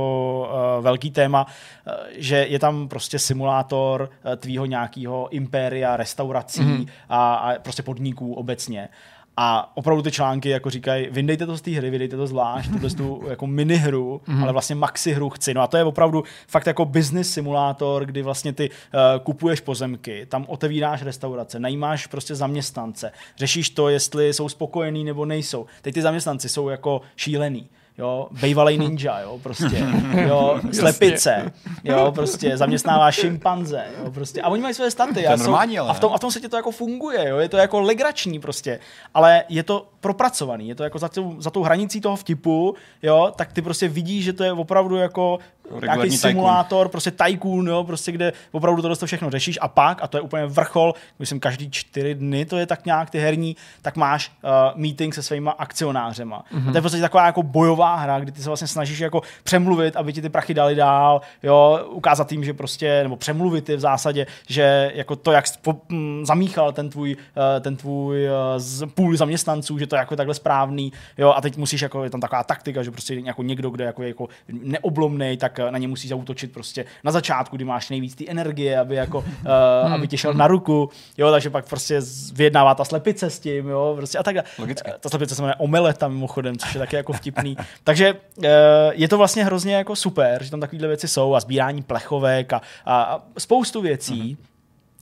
uh, 0.78 0.84
velký 0.84 1.10
téma, 1.10 1.46
uh, 1.86 1.92
že 2.16 2.36
je 2.36 2.58
tam 2.58 2.88
prostě 2.88 3.18
simulátor 3.18 4.10
uh, 4.24 4.36
tvýho 4.36 4.66
nějakého 4.66 5.28
impéria, 5.28 5.96
restaurací 5.96 6.60
mm-hmm. 6.60 6.86
a, 7.08 7.34
a 7.34 7.58
prostě 7.58 7.82
podniků 7.82 8.34
obecně. 8.34 8.88
A 9.36 9.76
opravdu 9.76 10.02
ty 10.02 10.10
články 10.10 10.48
jako 10.48 10.70
říkají, 10.70 11.08
vyndejte 11.10 11.46
to 11.46 11.56
z 11.56 11.60
té 11.60 11.70
hry, 11.70 11.90
vydejte 11.90 12.16
to 12.16 12.26
zvlášť, 12.26 12.70
tuhle 12.70 12.90
tu 12.90 13.22
jako 13.28 13.46
minihru, 13.46 14.20
mm-hmm. 14.24 14.42
ale 14.42 14.52
vlastně 14.52 14.76
maxi 14.76 15.12
hru 15.12 15.30
chci. 15.30 15.54
No 15.54 15.62
a 15.62 15.66
to 15.66 15.76
je 15.76 15.84
opravdu 15.84 16.24
fakt 16.46 16.66
jako 16.66 16.84
business 16.84 17.32
simulátor, 17.32 18.04
kdy 18.04 18.22
vlastně 18.22 18.52
ty 18.52 18.70
uh, 18.70 19.22
kupuješ 19.22 19.60
pozemky, 19.60 20.26
tam 20.26 20.44
otevíráš 20.48 21.02
restaurace, 21.02 21.60
najímáš 21.60 22.06
prostě 22.06 22.34
zaměstnance, 22.34 23.12
řešíš 23.36 23.70
to, 23.70 23.88
jestli 23.88 24.32
jsou 24.32 24.48
spokojení 24.48 25.04
nebo 25.04 25.26
nejsou. 25.26 25.66
Teď 25.82 25.94
ty 25.94 26.02
zaměstnanci 26.02 26.48
jsou 26.48 26.68
jako 26.68 27.00
šílený 27.16 27.68
jo, 28.00 28.28
bejvalej 28.40 28.78
ninja, 28.78 29.20
jo, 29.20 29.38
prostě, 29.42 29.86
jo, 30.28 30.60
slepice, 30.72 31.52
jo, 31.84 32.12
prostě 32.14 32.56
zaměstnává 32.56 33.12
šimpanze, 33.12 33.84
jo, 34.04 34.10
prostě, 34.10 34.42
a 34.42 34.48
oni 34.48 34.62
mají 34.62 34.74
své 34.74 34.90
staty. 34.90 35.26
a, 35.26 35.36
jsou, 35.36 35.54
a, 35.90 35.92
v 35.92 36.00
tom, 36.00 36.12
a 36.12 36.16
v 36.16 36.20
tom 36.20 36.30
světě 36.30 36.48
to 36.48 36.56
jako 36.56 36.70
funguje, 36.70 37.28
jo, 37.28 37.38
je 37.38 37.48
to 37.48 37.56
jako 37.56 37.80
legrační 37.80 38.40
prostě, 38.40 38.80
ale 39.14 39.44
je 39.48 39.62
to 39.62 39.86
propracovaný, 40.00 40.68
je 40.68 40.74
to 40.74 40.84
jako 40.84 40.98
za 40.98 41.08
tou, 41.08 41.40
za 41.40 41.50
tou 41.50 41.62
hranicí 41.62 42.00
toho 42.00 42.16
vtipu, 42.16 42.74
jo, 43.02 43.32
tak 43.36 43.52
ty 43.52 43.62
prostě 43.62 43.88
vidíš, 43.88 44.24
že 44.24 44.32
to 44.32 44.44
je 44.44 44.52
opravdu 44.52 44.96
jako 44.96 45.38
Nějaký 45.82 46.02
tycoon. 46.02 46.18
simulátor, 46.18 46.88
prostě 46.88 47.10
tycoon, 47.10 47.68
jo, 47.68 47.84
prostě 47.84 48.12
kde 48.12 48.32
opravdu 48.52 48.82
tohle 48.82 48.96
to 48.96 49.06
všechno 49.06 49.30
řešíš 49.30 49.58
a 49.60 49.68
pak, 49.68 50.02
a 50.02 50.06
to 50.06 50.16
je 50.16 50.20
úplně 50.20 50.46
vrchol, 50.46 50.94
myslím 51.18 51.40
každý 51.40 51.70
čtyři 51.70 52.14
dny 52.14 52.44
to 52.44 52.56
je 52.56 52.66
tak 52.66 52.86
nějak 52.86 53.10
ty 53.10 53.18
herní, 53.18 53.56
tak 53.82 53.96
máš 53.96 54.32
uh, 54.42 54.50
meeting 54.80 55.14
se 55.14 55.22
svýma 55.22 55.50
akcionářema. 55.50 56.44
Mm-hmm. 56.54 56.68
A 56.68 56.72
to 56.72 56.78
je 56.78 56.82
podstatě 56.82 57.02
taková 57.02 57.26
jako 57.26 57.42
bojová 57.42 57.96
hra, 57.96 58.20
kdy 58.20 58.32
ty 58.32 58.42
se 58.42 58.48
vlastně 58.48 58.68
snažíš 58.68 58.98
jako 58.98 59.22
přemluvit, 59.42 59.96
aby 59.96 60.12
ti 60.12 60.22
ty 60.22 60.28
prachy 60.28 60.54
dali 60.54 60.74
dál, 60.74 61.20
jo, 61.42 61.86
ukázat 61.90 62.32
jim, 62.32 62.44
že 62.44 62.54
prostě, 62.54 63.02
nebo 63.02 63.16
přemluvit 63.16 63.68
je 63.68 63.76
v 63.76 63.80
zásadě, 63.80 64.26
že 64.48 64.92
jako 64.94 65.16
to, 65.16 65.32
jak 65.32 65.46
spo, 65.46 65.76
m, 65.88 66.26
zamíchal 66.26 66.72
ten 66.72 66.88
tvůj, 66.90 67.16
uh, 67.16 67.42
ten 67.60 67.76
tvůj 67.76 68.24
uh, 68.24 68.30
z, 68.56 68.86
půl 68.86 69.16
zaměstnanců, 69.16 69.78
že 69.78 69.86
to 69.86 69.96
je 69.96 70.00
jako 70.00 70.16
takhle 70.16 70.34
správný, 70.34 70.92
jo, 71.18 71.32
a 71.36 71.40
teď 71.40 71.56
musíš 71.56 71.80
jako, 71.80 72.04
je 72.04 72.10
tam 72.10 72.20
taková 72.20 72.44
taktika, 72.44 72.82
že 72.82 72.90
prostě 72.90 73.14
jako 73.14 73.42
někdo, 73.42 73.70
kdo 73.70 73.84
jako, 73.84 74.02
je 74.02 74.08
jako 74.08 74.28
neoblomnej, 74.48 75.36
tak 75.36 75.59
na 75.70 75.78
ně 75.78 75.88
musíš 75.88 76.10
zautočit 76.10 76.52
prostě 76.52 76.84
na 77.04 77.12
začátku, 77.12 77.56
kdy 77.56 77.64
máš 77.64 77.90
nejvíc 77.90 78.14
ty 78.14 78.30
energie, 78.30 78.78
aby 78.78 78.94
jako, 78.94 79.18
uh, 79.18 79.92
aby 79.92 80.08
tě 80.08 80.16
šel 80.18 80.34
na 80.34 80.46
ruku, 80.46 80.90
jo, 81.18 81.30
takže 81.30 81.50
pak 81.50 81.68
prostě 81.68 82.00
vyjednává 82.32 82.74
ta 82.74 82.84
slepice 82.84 83.30
s 83.30 83.38
tím, 83.38 83.68
jo, 83.68 83.94
prostě 83.96 84.18
a 84.18 84.22
tak 84.22 84.34
dále. 84.34 84.46
Eh, 84.86 84.94
Ta 85.00 85.08
slepice 85.08 85.34
se 85.34 85.42
jmenuje 85.42 85.54
Omeleta 85.54 86.08
mimochodem, 86.08 86.58
což 86.58 86.74
je 86.74 86.78
taky 86.78 86.96
jako 86.96 87.12
vtipný. 87.12 87.56
takže 87.84 88.14
uh, 88.14 88.44
je 88.92 89.08
to 89.08 89.18
vlastně 89.18 89.44
hrozně 89.44 89.74
jako 89.74 89.96
super, 89.96 90.44
že 90.44 90.50
tam 90.50 90.60
takovéhle 90.60 90.88
věci 90.88 91.08
jsou 91.08 91.34
a 91.34 91.40
sbírání 91.40 91.82
plechovek 91.82 92.52
a, 92.52 92.60
a, 92.84 93.02
a 93.02 93.22
spoustu 93.38 93.80
věcí. 93.80 94.36
Mm-hmm. 94.36 94.49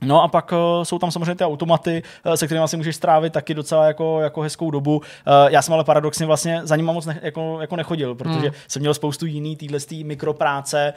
No 0.01 0.23
a 0.23 0.27
pak 0.27 0.51
uh, 0.51 0.83
jsou 0.83 0.99
tam 0.99 1.11
samozřejmě 1.11 1.35
ty 1.35 1.43
automaty, 1.43 2.03
uh, 2.25 2.33
se 2.33 2.45
kterými 2.45 2.67
si 2.67 2.77
můžeš 2.77 2.95
strávit 2.95 3.33
taky 3.33 3.53
docela 3.53 3.85
jako, 3.85 4.21
jako 4.21 4.41
hezkou 4.41 4.71
dobu. 4.71 4.97
Uh, 4.97 5.03
já 5.47 5.61
jsem 5.61 5.73
ale 5.73 5.83
paradoxně 5.83 6.25
vlastně 6.25 6.61
za 6.63 6.75
nima 6.75 6.93
moc 6.93 7.05
ne, 7.05 7.19
jako, 7.21 7.57
jako 7.61 7.75
nechodil, 7.75 8.15
protože 8.15 8.39
hmm. 8.39 8.51
jsem 8.67 8.79
měl 8.79 8.93
spoustu 8.93 9.25
jiný 9.25 9.55
týhle 9.55 9.79
mikropráce, 10.03 10.93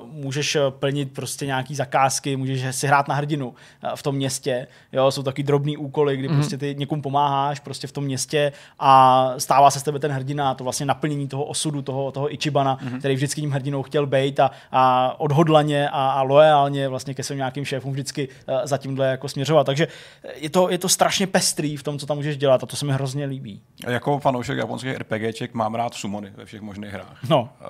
uh, 0.00 0.08
můžeš 0.12 0.56
plnit 0.70 1.14
prostě 1.14 1.46
nějaký 1.46 1.74
zakázky, 1.74 2.36
můžeš 2.36 2.76
si 2.76 2.86
hrát 2.86 3.08
na 3.08 3.14
hrdinu 3.14 3.48
uh, 3.48 3.90
v 3.94 4.02
tom 4.02 4.14
městě. 4.14 4.66
Jo, 4.92 5.10
jsou 5.10 5.22
taky 5.22 5.42
drobný 5.42 5.76
úkoly, 5.76 6.16
kdy 6.16 6.28
hmm. 6.28 6.36
prostě 6.36 6.58
ty 6.58 6.74
někomu 6.78 7.02
pomáháš 7.02 7.60
prostě 7.60 7.86
v 7.86 7.92
tom 7.92 8.04
městě 8.04 8.52
a 8.78 9.32
stává 9.38 9.70
se 9.70 9.80
z 9.80 9.82
tebe 9.82 9.98
ten 9.98 10.12
hrdina, 10.12 10.54
to 10.54 10.64
vlastně 10.64 10.86
naplnění 10.86 11.28
toho 11.28 11.44
osudu, 11.44 11.82
toho, 11.82 12.12
toho 12.12 12.34
Ichibana, 12.34 12.78
hmm. 12.80 12.98
který 12.98 13.14
vždycky 13.14 13.40
tím 13.40 13.50
hrdinou 13.50 13.82
chtěl 13.82 14.06
být 14.06 14.40
a, 14.40 14.50
a 14.72 15.14
odhodlaně 15.18 15.88
a, 15.88 16.10
a 16.10 16.22
loajálně 16.22 16.88
vlastně 16.88 17.14
ke 17.14 17.22
svým 17.22 17.36
nějakým 17.36 17.64
šéfům 17.64 17.92
vždycky 17.92 18.25
uh, 18.28 18.60
za 18.64 18.78
tímhle 18.78 19.06
jako 19.06 19.28
směřovat. 19.28 19.64
Takže 19.64 19.88
je 20.34 20.50
to, 20.50 20.70
je 20.70 20.78
to 20.78 20.88
strašně 20.88 21.26
pestrý 21.26 21.76
v 21.76 21.82
tom, 21.82 21.98
co 21.98 22.06
tam 22.06 22.16
můžeš 22.16 22.36
dělat 22.36 22.62
a 22.62 22.66
to 22.66 22.76
se 22.76 22.86
mi 22.86 22.92
hrozně 22.92 23.24
líbí. 23.26 23.62
A 23.86 23.90
Jako 23.90 24.18
fanoušek 24.18 24.58
japonských 24.58 24.96
RPGček 24.96 25.54
mám 25.54 25.74
rád 25.74 25.94
sumony 25.94 26.32
ve 26.36 26.44
všech 26.44 26.60
možných 26.60 26.92
hrách. 26.92 27.18
No. 27.28 27.48
Eh, 27.60 27.64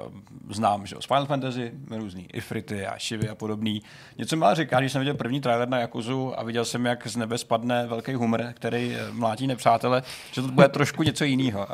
Znám, 0.54 0.86
že 0.86 0.96
z 1.00 1.04
Final 1.06 1.26
Fantasy, 1.26 1.72
různý 1.90 2.26
Ifrity 2.32 2.86
a 2.86 2.98
Shivy 2.98 3.28
a 3.28 3.34
podobný. 3.34 3.82
Něco 4.18 4.36
mi 4.36 4.44
ale 4.44 4.54
říká, 4.54 4.80
když 4.80 4.92
jsem 4.92 4.98
viděl 5.00 5.14
první 5.14 5.40
trailer 5.40 5.68
na 5.68 5.78
Yakuzu 5.78 6.40
a 6.40 6.42
viděl 6.44 6.64
jsem, 6.64 6.86
jak 6.86 7.06
z 7.06 7.16
nebe 7.16 7.38
spadne 7.38 7.86
velký 7.86 8.14
humor, 8.14 8.44
který 8.54 8.96
eh, 8.96 9.12
mlátí 9.12 9.46
nepřátele, 9.46 10.02
že 10.32 10.42
to 10.42 10.48
bude 10.48 10.68
trošku 10.68 11.02
něco 11.02 11.24
jiného. 11.24 11.66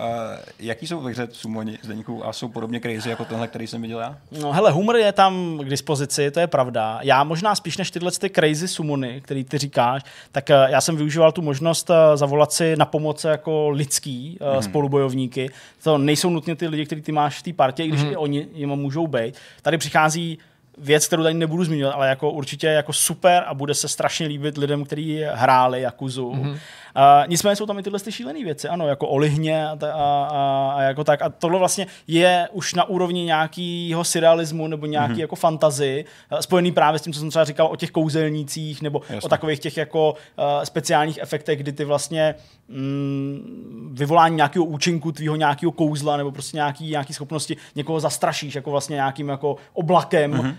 Jaký 0.59 0.87
jsou 0.87 1.01
ve 1.01 1.11
hře 1.11 1.29
sumoni 1.33 1.79
Zdeňku 1.83 2.27
a 2.27 2.33
jsou 2.33 2.49
podobně 2.49 2.81
crazy 2.81 3.11
jako 3.11 3.25
tenhle, 3.25 3.49
který 3.49 3.67
jsem 3.67 3.83
viděl 3.83 4.01
já? 4.01 4.19
No 4.43 4.53
hele, 4.53 4.71
humor 4.71 4.97
je 4.97 5.13
tam 5.13 5.59
k 5.63 5.69
dispozici, 5.69 6.31
to 6.31 6.41
je 6.41 6.47
pravda. 6.47 6.99
Já 7.03 7.25
možná 7.25 7.55
spíš 7.55 7.77
než 7.77 7.91
tyhle 7.91 8.11
ty 8.13 8.31
crazy 8.31 8.69
sumony, 8.73 9.21
který 9.21 9.45
ty 9.45 9.59
říkáš, 9.59 10.03
tak 10.33 10.51
eh, 10.51 10.67
já 10.69 10.81
jsem 10.81 10.97
využíval 10.97 11.33
tu 11.33 11.43
možnost 11.43 11.91
eh, 11.91 12.17
zavolat 12.17 12.53
si 12.53 12.77
na 12.77 12.85
pomoc 12.85 13.25
jako 13.25 13.71
lidský 13.71 14.39
hmm. 14.41 14.63
spolubojovníky. 14.63 15.51
To 15.83 15.99
nejsou 15.99 16.31
nutně 16.31 16.57
ty 16.57 16.69
lidi, 16.69 16.87
který 16.87 17.03
ty 17.03 17.13
máš 17.13 17.39
v 17.39 17.43
té 17.43 17.53
partě, 17.53 17.85
i 17.85 17.89
když 17.89 18.01
hmm. 18.01 18.13
i 18.13 18.17
oni 18.17 18.49
jim 18.53 18.69
můžou 18.69 19.07
být. 19.07 19.35
Tady 19.63 19.79
přichází 19.79 20.39
věc, 20.79 21.07
kterou 21.07 21.23
tady 21.23 21.35
nebudu 21.35 21.65
zmiňovat, 21.65 21.95
ale 21.95 22.09
jako 22.09 22.31
určitě 22.31 22.67
jako 22.67 22.93
super 22.93 23.45
a 23.47 23.55
bude 23.55 23.75
se 23.75 23.89
strašně 23.89 24.27
líbit 24.27 24.59
lidem, 24.59 24.85
kteří 24.85 25.23
hráli 25.33 25.81
Jakuzu. 25.81 26.33
Mm-hmm. 26.33 26.59
Uh, 26.97 27.29
nicméně 27.29 27.57
jsou 27.57 27.67
tam 27.67 27.79
i 27.79 27.83
tyhle 27.83 28.01
ty 28.01 28.13
šílené 28.13 28.45
věci, 28.45 28.69
ano, 28.69 28.89
jako 28.89 29.09
olihně 29.09 29.67
a, 29.67 29.77
a, 29.83 29.89
a, 29.93 30.73
a, 30.77 30.83
jako 30.83 31.05
tak. 31.05 31.23
A 31.23 31.29
tohle 31.29 31.59
vlastně 31.59 31.87
je 32.07 32.49
už 32.53 32.75
na 32.75 32.85
úrovni 32.85 33.25
nějakého 33.25 34.05
surrealismu 34.05 34.69
nebo 34.69 34.87
nějaký 34.87 35.15
mm-hmm. 35.15 35.21
jako 35.21 35.37
fantazy, 35.37 36.05
uh, 36.33 36.39
spojený 36.39 36.73
právě 36.73 36.99
s 36.99 37.03
tím, 37.03 37.13
co 37.13 37.21
jsem 37.21 37.31
třeba 37.31 37.45
říkal 37.45 37.67
o 37.67 37.77
těch 37.77 37.91
kouzelnících 37.91 38.83
nebo 38.83 39.01
Jasně. 39.03 39.21
o 39.21 39.29
takových 39.29 39.59
těch 39.59 39.77
jako 39.77 40.13
uh, 40.13 40.45
speciálních 40.65 41.19
efektech, 41.19 41.59
kdy 41.59 41.73
ty 41.73 41.85
vlastně 41.85 42.35
mm, 42.69 43.93
vyvolání 43.93 44.37
nějakého 44.37 44.65
účinku 44.65 45.13
tvýho 45.13 45.37
nějakého 45.37 45.73
kouzla 45.73 46.17
nebo 46.17 46.33
prostě 46.33 46.57
nějaký, 46.57 46.91
nějaký 46.91 47.15
schopnosti 47.15 47.57
někoho 47.75 48.01
zastrašíš 48.01 48.55
jako 48.55 48.71
vlastně 48.71 48.95
nějakým 48.95 49.29
jako 49.29 49.57
oblakem, 49.73 50.33
mm-hmm. 50.33 50.55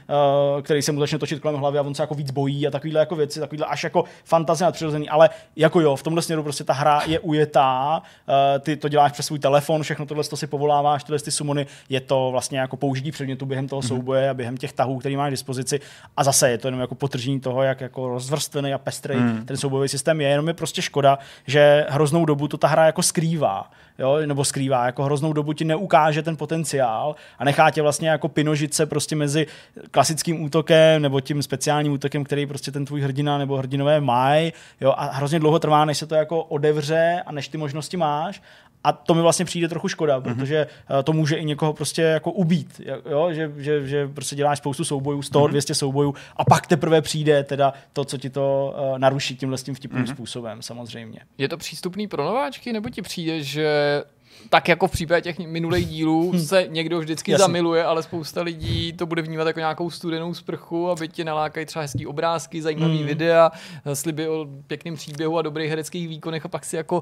uh, 0.56 0.62
který 0.62 0.82
se 0.82 0.92
mu 0.92 1.00
začne 1.00 1.20
točit 1.20 1.40
kolem 1.40 1.60
hlavy 1.60 1.78
a 1.80 1.82
on 1.82 1.96
se 1.96 2.04
jako 2.04 2.16
víc 2.16 2.32
bojí 2.32 2.68
a 2.68 2.72
takovýhle 2.72 3.00
jako 3.00 3.16
věci, 3.16 3.40
takovýhle 3.40 3.68
až 3.68 3.84
jako 3.84 4.04
fantazie 4.24 4.66
nadpřirozený, 4.66 5.10
ale 5.10 5.30
jako 5.56 5.80
jo, 5.80 5.96
v 5.96 6.04
tomhle 6.04 6.23
směru 6.24 6.44
prostě 6.44 6.64
ta 6.64 6.74
hra 6.74 7.02
je 7.06 7.20
ujetá, 7.20 8.02
uh, 8.28 8.60
ty 8.60 8.76
to 8.76 8.90
děláš 8.90 9.12
přes 9.12 9.26
svůj 9.26 9.40
telefon, 9.40 9.84
všechno 9.84 10.06
tohle 10.06 10.24
to 10.24 10.38
si 10.38 10.48
povoláváš, 10.48 11.04
tyhle 11.04 11.20
ty 11.20 11.32
sumony, 11.32 11.66
je 11.90 12.00
to 12.00 12.30
vlastně 12.32 12.60
jako 12.60 12.78
použití 12.78 13.12
předmětu 13.12 13.46
během 13.46 13.68
toho 13.68 13.82
mm-hmm. 13.82 13.88
souboje 13.88 14.30
a 14.30 14.34
během 14.34 14.58
těch 14.58 14.74
tahů, 14.74 15.00
který 15.00 15.18
máš 15.18 15.30
k 15.30 15.32
dispozici 15.32 15.80
a 16.18 16.24
zase 16.24 16.50
je 16.50 16.58
to 16.58 16.68
jenom 16.68 16.82
jako 16.82 16.96
potržení 16.96 17.40
toho, 17.40 17.64
jak 17.64 17.82
jako 17.82 18.08
rozvrstvený 18.08 18.74
a 18.74 18.78
pestrý 18.78 19.16
mm. 19.16 19.46
ten 19.46 19.58
soubojový 19.58 19.90
systém 19.90 20.22
je, 20.22 20.28
jenom 20.28 20.48
je 20.48 20.54
prostě 20.54 20.82
škoda, 20.82 21.20
že 21.48 21.86
hroznou 21.90 22.26
dobu 22.26 22.48
to 22.48 22.58
ta 22.58 22.68
hra 22.68 22.86
jako 22.86 23.04
skrývá, 23.04 23.72
jo, 24.00 24.18
nebo 24.26 24.46
skrývá, 24.46 24.86
jako 24.86 25.04
hroznou 25.04 25.34
dobu 25.34 25.54
ti 25.54 25.66
neukáže 25.66 26.24
ten 26.24 26.38
potenciál 26.38 27.16
a 27.40 27.44
nechá 27.44 27.72
tě 27.72 27.82
vlastně 27.82 28.10
jako 28.10 28.28
pinožit 28.28 28.74
se 28.74 28.86
prostě 28.86 29.16
mezi 29.16 29.48
klasickým 29.92 30.44
útokem 30.44 31.02
nebo 31.02 31.20
tím 31.20 31.44
speciálním 31.44 31.94
útokem, 31.94 32.24
který 32.24 32.46
prostě 32.46 32.72
ten 32.72 32.86
tvůj 32.86 33.02
hrdina 33.02 33.38
nebo 33.38 33.58
hrdinové 33.58 34.02
mají, 34.02 34.54
jo, 34.82 34.94
a 34.98 35.06
hrozně 35.06 35.40
dlouho 35.40 35.60
trvá, 35.60 35.86
než 35.86 35.98
se 35.98 36.08
to 36.08 36.16
jako 36.16 36.44
odevře 36.44 37.24
a 37.26 37.32
než 37.32 37.48
ty 37.48 37.58
možnosti 37.58 37.98
máš 37.98 38.42
a 38.84 38.92
to 38.92 39.14
mi 39.14 39.22
vlastně 39.22 39.46
přijde 39.46 39.68
trochu 39.68 39.88
škoda, 39.88 40.20
mm-hmm. 40.20 40.24
protože 40.24 40.68
uh, 40.92 41.04
to 41.04 41.14
může 41.14 41.36
i 41.36 41.46
někoho 41.46 41.74
prostě 41.74 42.02
jako 42.02 42.32
ubít, 42.32 42.82
jo? 43.10 43.30
Že, 43.34 43.52
že, 43.58 43.88
že 43.88 44.08
prostě 44.08 44.36
děláš 44.36 44.58
spoustu 44.58 44.86
soubojů, 44.86 45.22
100, 45.22 45.40
mm-hmm. 45.40 45.50
200 45.50 45.76
soubojů 45.76 46.16
a 46.38 46.46
pak 46.46 46.68
teprve 46.68 47.02
přijde 47.02 47.44
teda 47.44 47.74
to, 47.94 48.06
co 48.06 48.18
ti 48.18 48.30
to 48.30 48.76
uh, 48.78 49.00
naruší 49.00 49.36
tímhle 49.36 49.58
s 49.58 49.64
tím 49.64 49.76
vtipným 49.76 50.04
mm-hmm. 50.04 50.14
způsobem, 50.14 50.62
samozřejmě. 50.62 51.20
Je 51.38 51.50
to 51.50 51.58
přístupný 51.58 52.08
pro 52.08 52.24
nováčky, 52.24 52.74
nebo 52.74 52.90
ti 52.90 53.02
přijde, 53.02 53.44
že 53.44 54.04
tak 54.50 54.68
jako 54.68 54.88
v 54.88 54.92
případě 54.92 55.22
těch 55.22 55.40
minulých 55.40 55.88
dílů 55.88 56.40
se 56.40 56.66
někdo 56.70 57.00
vždycky 57.00 57.32
Jasně. 57.32 57.44
zamiluje, 57.44 57.84
ale 57.84 58.04
spousta 58.04 58.42
lidí 58.42 58.94
to 58.94 59.06
bude 59.06 59.22
vnímat 59.22 59.48
jako 59.48 59.60
nějakou 59.60 59.90
studenou 59.90 60.34
sprchu, 60.34 60.90
aby 60.90 61.08
ti 61.08 61.24
nalákají 61.24 61.66
třeba 61.66 61.84
hezký 61.84 62.08
obrázky, 62.08 62.62
zajímavý 62.62 63.00
mm. 63.00 63.06
videa, 63.06 63.52
sliby 63.94 64.28
o 64.28 64.48
pěkným 64.68 64.96
příběhu 64.96 65.38
a 65.38 65.42
dobrých 65.42 65.70
hereckých 65.70 66.08
výkonech 66.08 66.46
a 66.46 66.48
pak 66.48 66.66
si 66.66 66.76
jako 66.76 67.02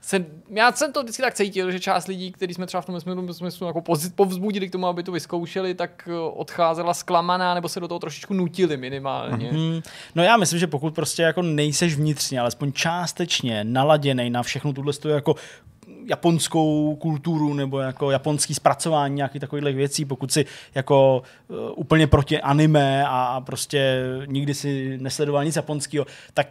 se, 0.00 0.24
já 0.50 0.72
jsem 0.72 0.92
to 0.92 1.02
vždycky 1.02 1.22
tak 1.22 1.34
cítil, 1.34 1.70
že 1.70 1.80
část 1.80 2.06
lidí, 2.06 2.32
kteří 2.32 2.54
jsme 2.54 2.66
třeba 2.66 2.80
v 2.80 2.86
tom 2.86 3.00
smyslu, 3.00 3.34
smyslu 3.34 3.66
jako 3.66 3.82
povzbudili 4.14 4.68
k 4.68 4.72
tomu, 4.72 4.86
aby 4.86 5.02
to 5.02 5.12
vyzkoušeli, 5.12 5.74
tak 5.74 6.08
odcházela 6.32 6.94
zklamaná 6.94 7.54
nebo 7.54 7.68
se 7.68 7.80
do 7.80 7.88
toho 7.88 7.98
trošičku 7.98 8.34
nutili 8.34 8.76
minimálně. 8.76 9.50
Mm. 9.52 9.80
No 10.14 10.22
já 10.22 10.36
myslím, 10.36 10.58
že 10.58 10.66
pokud 10.66 10.94
prostě 10.94 11.22
jako 11.22 11.42
nejseš 11.42 11.94
vnitřně, 11.94 12.40
alespoň 12.40 12.72
částečně 12.72 13.64
naladěný 13.64 14.30
na 14.30 14.42
všechno 14.42 14.72
tuhle 14.72 14.92
jako 15.08 15.34
japonskou 16.06 16.96
kulturu 16.96 17.54
nebo 17.54 17.80
jako 17.80 18.10
japonský 18.10 18.54
zpracování 18.54 19.14
nějakých 19.14 19.40
takových 19.40 19.76
věcí, 19.76 20.04
pokud 20.04 20.32
si 20.32 20.46
jako 20.74 21.22
uh, 21.48 21.56
úplně 21.76 22.06
proti 22.06 22.40
anime 22.40 23.04
a, 23.06 23.08
a 23.08 23.40
prostě 23.40 24.02
nikdy 24.26 24.54
si 24.54 24.98
nesledoval 25.00 25.44
nic 25.44 25.56
japonského, 25.56 26.06
tak 26.34 26.46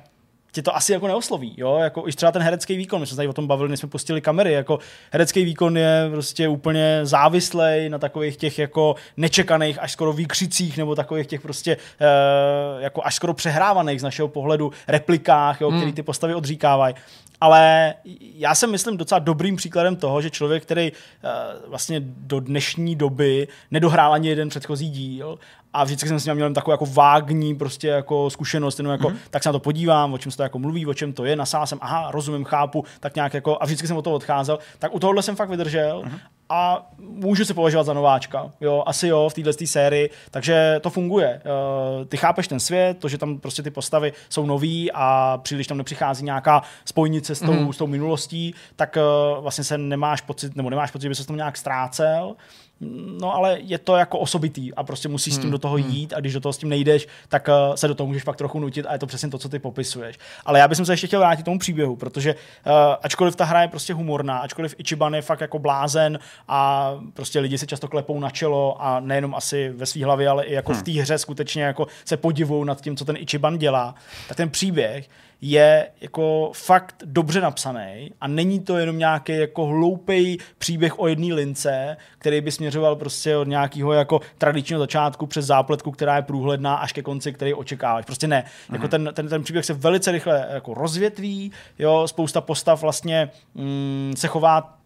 tě 0.56 0.62
to 0.62 0.76
asi 0.76 0.94
jako 0.94 1.08
neosloví, 1.08 1.54
jo, 1.58 1.78
jako 1.78 2.08
i 2.08 2.12
třeba 2.12 2.32
ten 2.32 2.42
herecký 2.42 2.78
výkon, 2.78 3.00
my 3.00 3.08
jsme 3.08 3.16
tady 3.16 3.28
o 3.28 3.34
tom 3.34 3.48
bavili, 3.48 3.70
než 3.70 3.80
jsme 3.80 3.90
pustili 3.90 4.22
kamery, 4.22 4.52
jako 4.52 4.80
herecký 5.12 5.46
výkon 5.46 5.78
je 5.78 6.08
prostě 6.12 6.48
úplně 6.48 7.00
závislej 7.04 7.90
na 7.90 7.98
takových 7.98 8.38
těch 8.38 8.60
jako 8.60 8.96
nečekaných 9.18 9.80
až 9.80 9.92
skoro 9.92 10.14
výkřicích 10.14 10.78
nebo 10.78 10.96
takových 10.96 11.28
těch 11.28 11.42
prostě 11.42 11.78
uh, 11.78 12.82
jako 12.82 13.02
až 13.06 13.16
skoro 13.16 13.34
přehrávaných 13.34 14.00
z 14.00 14.04
našeho 14.04 14.28
pohledu 14.28 14.72
replikách, 14.88 15.62
jo, 15.62 15.70
hmm. 15.70 15.80
který 15.80 15.94
ty 15.94 16.04
postavy 16.04 16.36
odříkávají. 16.36 16.96
Ale 17.42 17.94
já 18.20 18.56
jsem 18.56 18.72
myslím 18.72 18.98
docela 18.98 19.20
dobrým 19.20 19.56
příkladem 19.56 19.96
toho, 19.96 20.22
že 20.22 20.30
člověk, 20.30 20.64
který 20.64 20.92
uh, 20.92 21.70
vlastně 21.70 22.02
do 22.06 22.40
dnešní 22.40 22.96
doby 22.96 23.48
nedohrál 23.72 24.14
ani 24.14 24.28
jeden 24.28 24.50
předchozí 24.50 24.90
díl 24.90 25.40
a 25.76 25.84
vždycky 25.84 26.10
jsem 26.10 26.20
s 26.20 26.26
ním 26.26 26.36
měl 26.36 26.54
takovou 26.54 26.74
jako 26.74 26.86
vágní 26.86 27.56
prostě 27.56 27.88
jako 27.88 28.30
zkušenost, 28.30 28.80
jenom 28.80 28.92
jako, 28.92 29.10
mm-hmm. 29.10 29.18
tak 29.30 29.44
se 29.44 29.50
na 29.50 29.54
to 29.54 29.60
podívám, 29.60 30.14
o 30.14 30.18
čem 30.18 30.32
se 30.32 30.38
to 30.38 30.44
jako 30.44 30.60
mluví, 30.60 30.86
o 30.86 30.94
čem 30.94 31.14
to 31.14 31.26
je, 31.26 31.36
nasál 31.36 31.68
jsem, 31.68 31.80
aha, 31.82 32.12
rozumím, 32.12 32.44
chápu, 32.44 32.84
tak 33.00 33.16
nějak 33.16 33.34
jako, 33.34 33.58
a 33.62 33.66
vždycky 33.66 33.88
jsem 33.88 33.98
od 33.98 34.02
toho 34.02 34.16
odcházel, 34.16 34.60
tak 34.80 34.96
u 34.96 35.00
tohohle 35.00 35.24
jsem 35.24 35.36
fakt 35.36 35.50
vydržel 35.50 36.04
mm-hmm. 36.06 36.20
A 36.50 36.90
můžu 37.00 37.46
se 37.46 37.54
považovat 37.54 37.84
za 37.84 37.94
nováčka, 37.94 38.52
jo, 38.62 38.84
asi 38.86 39.08
jo, 39.08 39.30
v 39.30 39.34
téhle 39.34 39.54
sérii, 39.66 40.10
takže 40.32 40.80
to 40.82 40.90
funguje. 40.90 41.42
Uh, 41.46 42.06
ty 42.06 42.18
chápeš 42.18 42.48
ten 42.48 42.60
svět, 42.60 42.98
to, 43.00 43.08
že 43.08 43.18
tam 43.18 43.40
prostě 43.40 43.64
ty 43.64 43.72
postavy 43.72 44.14
jsou 44.30 44.46
nový 44.46 44.92
a 44.94 45.38
příliš 45.44 45.68
tam 45.68 45.78
nepřichází 45.78 46.26
nějaká 46.26 46.62
spojnice 46.86 47.36
s 47.36 47.40
tou, 47.40 47.54
mm-hmm. 47.54 47.72
s 47.72 47.78
tou 47.78 47.88
minulostí, 47.88 48.56
tak 48.76 48.98
uh, 48.98 49.44
vlastně 49.44 49.64
se 49.64 49.78
nemáš 49.78 50.22
pocit, 50.22 50.56
nebo 50.56 50.70
nemáš 50.70 50.92
pocit, 50.92 51.04
že 51.04 51.10
by 51.10 51.16
se 51.16 51.28
tam 51.28 51.36
nějak 51.36 51.58
ztrácel 51.58 52.36
no 53.20 53.36
ale 53.36 53.58
je 53.60 53.78
to 53.78 53.96
jako 53.96 54.20
osobitý 54.20 54.74
a 54.74 54.84
prostě 54.84 55.08
musíš 55.08 55.34
s 55.34 55.38
tím 55.38 55.52
do 55.52 55.58
toho 55.58 55.78
jít 55.78 56.14
a 56.14 56.20
když 56.20 56.34
do 56.34 56.40
toho 56.40 56.54
s 56.54 56.58
tím 56.58 56.70
nejdeš, 56.70 57.08
tak 57.30 57.48
uh, 57.48 57.76
se 57.76 57.88
do 57.88 57.96
toho 57.96 58.08
můžeš 58.08 58.24
pak 58.24 58.36
trochu 58.36 58.60
nutit 58.60 58.86
a 58.86 58.94
je 58.94 59.00
to 59.00 59.06
přesně 59.06 59.30
to, 59.30 59.38
co 59.38 59.50
ty 59.50 59.60
popisuješ. 59.60 60.20
Ale 60.46 60.60
já 60.60 60.68
bych 60.68 60.78
se 60.78 60.94
ještě 60.94 61.08
chtěl 61.08 61.20
vrátit 61.20 61.44
tomu 61.44 61.60
příběhu, 61.60 61.96
protože 61.96 62.36
uh, 62.36 62.72
ačkoliv 63.02 63.36
ta 63.36 63.46
hra 63.46 63.62
je 63.62 63.68
prostě 63.68 63.94
humorná, 63.94 64.38
ačkoliv 64.38 64.76
Ichiban 64.78 65.16
je 65.16 65.22
fakt 65.22 65.42
jako 65.42 65.60
blázen 65.60 66.20
a 66.48 66.92
prostě 67.14 67.40
lidi 67.40 67.58
si 67.58 67.68
často 67.68 67.88
klepou 67.88 68.20
na 68.20 68.30
čelo 68.30 68.82
a 68.82 69.00
nejenom 69.00 69.36
asi 69.36 69.70
ve 69.70 69.86
své 69.86 70.06
hlavě, 70.06 70.30
ale 70.30 70.44
i 70.44 70.54
jako 70.54 70.72
hmm. 70.72 70.82
v 70.82 70.84
té 70.84 70.92
hře 70.92 71.18
skutečně 71.18 71.64
jako 71.64 71.88
se 72.06 72.18
podivují 72.18 72.66
nad 72.66 72.82
tím, 72.82 72.98
co 72.98 73.06
ten 73.06 73.18
Ichiban 73.18 73.58
dělá, 73.58 73.96
tak 74.28 74.38
ten 74.38 74.50
příběh 74.50 75.10
je 75.42 75.88
jako 76.02 76.52
fakt 76.54 76.96
dobře 77.06 77.42
napsaný 77.42 78.12
a 78.22 78.28
není 78.28 78.60
to 78.60 78.78
jenom 78.78 78.98
nějaký 78.98 79.38
jako 79.38 79.66
hloupý 79.66 80.38
příběh 80.58 81.00
o 81.00 81.08
jedné 81.08 81.34
lince, 81.34 81.98
který 82.18 82.42
by 82.42 82.52
směřoval 82.52 82.96
prostě 82.96 83.38
od 83.38 83.48
nějakého 83.48 83.94
jako 83.94 84.22
tradičního 84.38 84.80
začátku 84.80 85.28
přes 85.28 85.46
zápletku, 85.46 85.92
která 85.92 86.16
je 86.16 86.22
průhledná 86.22 86.76
až 86.76 86.94
ke 86.94 87.02
konci, 87.02 87.34
který 87.34 87.54
očekáváš. 87.54 88.06
Prostě 88.06 88.28
ne. 88.28 88.44
Mm. 88.70 88.76
Jako 88.76 88.88
ten, 88.88 89.10
ten, 89.14 89.28
ten, 89.28 89.44
příběh 89.44 89.66
se 89.66 89.74
velice 89.74 90.12
rychle 90.12 90.48
jako 90.50 90.74
rozvětví, 90.74 91.52
jo, 91.80 92.08
spousta 92.08 92.42
postav 92.42 92.82
vlastně 92.82 93.30
mm, 93.56 94.14
se 94.18 94.28
chová 94.28 94.78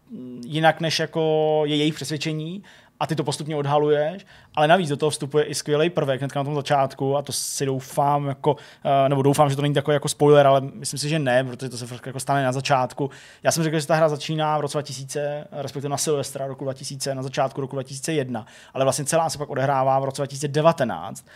jinak, 0.46 0.80
než 0.80 0.98
jako 0.98 1.62
je 1.64 1.76
jejich 1.76 1.94
přesvědčení 1.94 2.62
a 3.00 3.06
ty 3.06 3.16
to 3.16 3.24
postupně 3.24 3.56
odhaluješ, 3.56 4.26
ale 4.54 4.68
navíc 4.68 4.88
do 4.88 4.96
toho 4.96 5.10
vstupuje 5.10 5.44
i 5.44 5.54
skvělý 5.54 5.90
prvek 5.90 6.20
hned 6.20 6.34
na 6.34 6.44
tom 6.44 6.54
začátku 6.54 7.16
a 7.16 7.22
to 7.22 7.32
si 7.32 7.66
doufám, 7.66 8.26
jako, 8.26 8.56
eh, 8.84 9.08
nebo 9.08 9.22
doufám, 9.22 9.50
že 9.50 9.56
to 9.56 9.62
není 9.62 9.74
takový 9.74 9.94
jako 9.94 10.08
spoiler, 10.08 10.46
ale 10.46 10.60
myslím 10.60 10.98
si, 10.98 11.08
že 11.08 11.18
ne, 11.18 11.44
protože 11.44 11.68
to 11.68 11.76
se 11.76 11.86
jako 12.06 12.20
stane 12.20 12.44
na 12.44 12.52
začátku. 12.52 13.10
Já 13.42 13.52
jsem 13.52 13.64
řekl, 13.64 13.80
že 13.80 13.86
ta 13.86 13.94
hra 13.94 14.08
začíná 14.08 14.58
v 14.58 14.60
roce 14.60 14.78
2000, 14.78 15.46
respektive 15.52 15.88
na 15.88 15.96
Silvestra 15.96 16.46
roku 16.46 16.64
2000, 16.64 17.14
na 17.14 17.22
začátku 17.22 17.60
roku 17.60 17.76
2001, 17.76 18.46
ale 18.74 18.84
vlastně 18.84 19.04
celá 19.04 19.30
se 19.30 19.38
pak 19.38 19.50
odehrává 19.50 19.98
v 19.98 20.04
roce 20.04 20.22
2019 20.22 21.26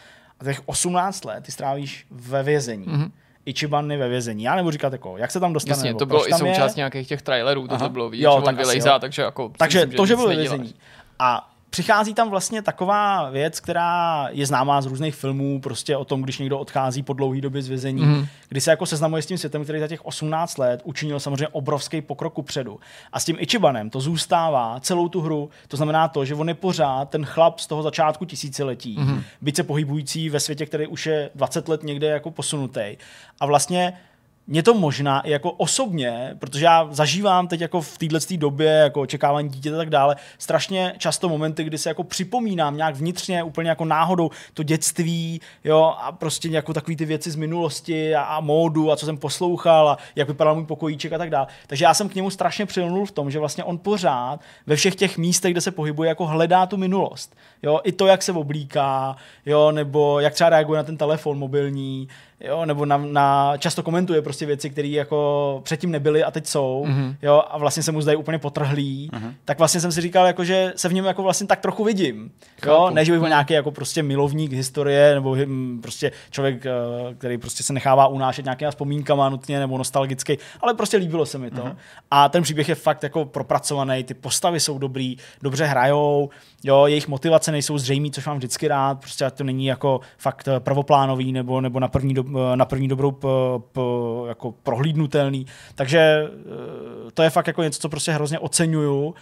a 0.40 0.44
těch 0.44 0.60
18 0.66 1.24
let 1.24 1.44
ty 1.44 1.52
strávíš 1.52 2.06
ve 2.10 2.42
vězení. 2.42 2.86
Mm-hmm. 2.86 3.10
Ichiban 3.46 3.90
je 3.90 3.98
ve 3.98 4.08
vězení. 4.08 4.42
Já 4.42 4.56
nebudu 4.56 4.72
říkat, 4.72 4.92
jako, 4.92 5.16
jak 5.16 5.30
se 5.30 5.40
tam 5.40 5.52
dostane. 5.52 5.76
Jasně, 5.76 5.94
to 5.94 6.06
bylo 6.06 6.28
i 6.28 6.32
součást 6.32 6.76
je. 6.76 6.80
nějakých 6.80 7.08
těch 7.08 7.22
trailerů, 7.22 7.68
to 7.68 7.88
bylo 7.88 8.10
víc, 8.10 8.22
jo, 8.22 8.36
že 8.38 8.44
tak 8.44 8.54
on 8.54 8.58
vylejzá, 8.58 8.98
takže 8.98 9.22
jako... 9.22 9.52
Takže 9.58 9.78
myslím, 9.78 9.96
to, 9.96 10.06
že 10.06 10.16
byl 10.16 10.28
ve 10.28 10.36
vězení. 10.36 10.74
A 11.18 11.53
přichází 11.74 12.14
tam 12.14 12.30
vlastně 12.30 12.62
taková 12.62 13.30
věc, 13.30 13.60
která 13.60 14.28
je 14.30 14.46
známá 14.46 14.82
z 14.82 14.86
různých 14.86 15.14
filmů, 15.14 15.60
prostě 15.60 15.96
o 15.96 16.04
tom, 16.04 16.22
když 16.22 16.38
někdo 16.38 16.58
odchází 16.58 17.02
po 17.02 17.12
dlouhé 17.12 17.40
době 17.40 17.62
z 17.62 17.68
vězení, 17.68 18.02
mm. 18.02 18.26
kdy 18.48 18.60
se 18.60 18.70
jako 18.70 18.86
seznamuje 18.86 19.22
s 19.22 19.26
tím 19.26 19.38
světem, 19.38 19.64
který 19.64 19.80
za 19.80 19.88
těch 19.88 20.06
18 20.06 20.58
let 20.58 20.80
učinil 20.84 21.20
samozřejmě 21.20 21.48
obrovský 21.48 22.00
pokrok 22.00 22.44
předu. 22.44 22.80
A 23.12 23.20
s 23.20 23.24
tím 23.24 23.36
Ichibanem 23.38 23.90
to 23.90 24.00
zůstává 24.00 24.80
celou 24.80 25.08
tu 25.08 25.20
hru. 25.20 25.50
To 25.68 25.76
znamená 25.76 26.08
to, 26.08 26.24
že 26.24 26.34
on 26.34 26.48
je 26.48 26.54
pořád 26.54 27.10
ten 27.10 27.24
chlap 27.24 27.58
z 27.58 27.66
toho 27.66 27.82
začátku 27.82 28.24
tisíciletí, 28.24 28.96
mm. 28.98 29.22
byť 29.40 29.56
se 29.56 29.62
pohybující 29.62 30.30
ve 30.30 30.40
světě, 30.40 30.66
který 30.66 30.86
už 30.86 31.06
je 31.06 31.30
20 31.34 31.68
let 31.68 31.82
někde 31.82 32.06
jako 32.06 32.30
posunutý. 32.30 32.96
A 33.40 33.46
vlastně 33.46 33.98
mě 34.46 34.62
to 34.62 34.74
možná 34.74 35.20
i 35.20 35.30
jako 35.30 35.50
osobně, 35.50 36.36
protože 36.38 36.64
já 36.64 36.88
zažívám 36.90 37.48
teď 37.48 37.60
jako 37.60 37.80
v 37.80 37.98
této 37.98 38.18
době, 38.36 38.70
jako 38.70 39.00
očekávání 39.00 39.48
dítěte 39.48 39.76
a 39.76 39.78
tak 39.78 39.90
dále, 39.90 40.16
strašně 40.38 40.94
často 40.98 41.28
momenty, 41.28 41.64
kdy 41.64 41.78
se 41.78 41.90
jako 41.90 42.04
připomínám 42.04 42.76
nějak 42.76 42.96
vnitřně, 42.96 43.42
úplně 43.42 43.68
jako 43.68 43.84
náhodou 43.84 44.30
to 44.54 44.62
dětství, 44.62 45.40
jo, 45.64 45.94
a 45.98 46.12
prostě 46.12 46.48
jako 46.48 46.72
takové 46.72 46.96
ty 46.96 47.04
věci 47.04 47.30
z 47.30 47.36
minulosti 47.36 48.14
a, 48.14 48.22
a 48.22 48.40
módu 48.40 48.92
a 48.92 48.96
co 48.96 49.06
jsem 49.06 49.18
poslouchal 49.18 49.88
a 49.88 49.98
jak 50.16 50.28
vypadal 50.28 50.54
můj 50.54 50.66
pokojíček 50.66 51.12
a 51.12 51.18
tak 51.18 51.30
dále. 51.30 51.46
Takže 51.66 51.84
já 51.84 51.94
jsem 51.94 52.08
k 52.08 52.14
němu 52.14 52.30
strašně 52.30 52.66
přilnul 52.66 53.06
v 53.06 53.10
tom, 53.10 53.30
že 53.30 53.38
vlastně 53.38 53.64
on 53.64 53.78
pořád 53.78 54.40
ve 54.66 54.76
všech 54.76 54.94
těch 54.94 55.18
místech, 55.18 55.52
kde 55.52 55.60
se 55.60 55.70
pohybuje, 55.70 56.08
jako 56.08 56.26
hledá 56.26 56.66
tu 56.66 56.76
minulost. 56.76 57.36
Jo, 57.62 57.80
i 57.84 57.92
to, 57.92 58.06
jak 58.06 58.22
se 58.22 58.32
oblíká, 58.32 59.16
jo, 59.46 59.72
nebo 59.72 60.20
jak 60.20 60.34
třeba 60.34 60.50
reaguje 60.50 60.76
na 60.76 60.82
ten 60.82 60.96
telefon 60.96 61.38
mobilní, 61.38 62.08
jo, 62.40 62.64
nebo 62.64 62.86
na, 62.86 62.96
na, 62.96 63.56
často 63.56 63.82
komentuje 63.82 64.22
prostě 64.22 64.46
věci, 64.46 64.70
které 64.70 64.88
jako 64.88 65.60
předtím 65.64 65.90
nebyly 65.90 66.24
a 66.24 66.30
teď 66.30 66.46
jsou, 66.46 66.84
mm-hmm. 66.88 67.16
jo, 67.22 67.42
a 67.50 67.58
vlastně 67.58 67.82
se 67.82 67.92
mu 67.92 68.00
zdají 68.00 68.16
úplně 68.16 68.38
potrhlý, 68.38 69.10
mm-hmm. 69.12 69.32
tak 69.44 69.58
vlastně 69.58 69.80
jsem 69.80 69.92
si 69.92 70.00
říkal, 70.00 70.26
jako, 70.26 70.44
že 70.44 70.72
se 70.76 70.88
v 70.88 70.92
něm 70.92 71.04
jako 71.04 71.22
vlastně 71.22 71.46
tak 71.46 71.60
trochu 71.60 71.84
vidím, 71.84 72.30
jo, 72.66 72.90
ne, 72.90 73.04
že 73.04 73.12
bych 73.12 73.20
byl 73.20 73.28
nějaký 73.28 73.54
jako 73.54 73.70
prostě 73.70 74.02
milovník 74.02 74.52
historie, 74.52 75.14
nebo 75.14 75.36
hm, 75.46 75.78
prostě 75.82 76.12
člověk, 76.30 76.66
eh, 76.66 76.70
který 77.18 77.38
prostě 77.38 77.62
se 77.62 77.72
nechává 77.72 78.06
unášet 78.06 78.44
nějakýma 78.44 78.70
vzpomínkama 78.70 79.28
nutně, 79.28 79.58
nebo 79.58 79.78
nostalgický, 79.78 80.38
ale 80.60 80.74
prostě 80.74 80.96
líbilo 80.96 81.26
se 81.26 81.38
mi 81.38 81.50
to. 81.50 81.62
Mm-hmm. 81.62 81.76
A 82.10 82.28
ten 82.28 82.42
příběh 82.42 82.68
je 82.68 82.74
fakt 82.74 83.02
jako 83.02 83.24
propracovaný, 83.24 84.04
ty 84.04 84.14
postavy 84.14 84.60
jsou 84.60 84.78
dobrý, 84.78 85.16
dobře 85.42 85.64
hrajou, 85.64 86.30
jo, 86.64 86.86
jejich 86.86 87.08
motivace 87.08 87.52
nejsou 87.52 87.78
zřejmé, 87.78 88.10
což 88.10 88.26
mám 88.26 88.36
vždycky 88.36 88.68
rád, 88.68 89.00
prostě 89.00 89.30
to 89.30 89.44
není 89.44 89.66
jako 89.66 90.00
fakt 90.18 90.48
eh, 90.48 90.60
prvoplánový 90.60 91.32
nebo, 91.32 91.60
nebo 91.60 91.80
na 91.80 91.88
první 91.88 92.14
do, 92.32 92.44
Eh, 92.52 92.56
na 92.56 92.64
první 92.64 92.88
dobrou 92.88 93.10
p, 93.10 93.28
p, 93.72 93.80
jako 94.28 94.52
prohlídnutelný. 94.62 95.46
Takže 95.74 95.98
eh, 95.98 97.10
to 97.14 97.22
je 97.22 97.30
fakt 97.30 97.46
jako 97.46 97.62
něco, 97.62 97.80
co 97.80 97.88
prostě 97.88 98.12
hrozně 98.12 98.38
oceňuju 98.38 99.14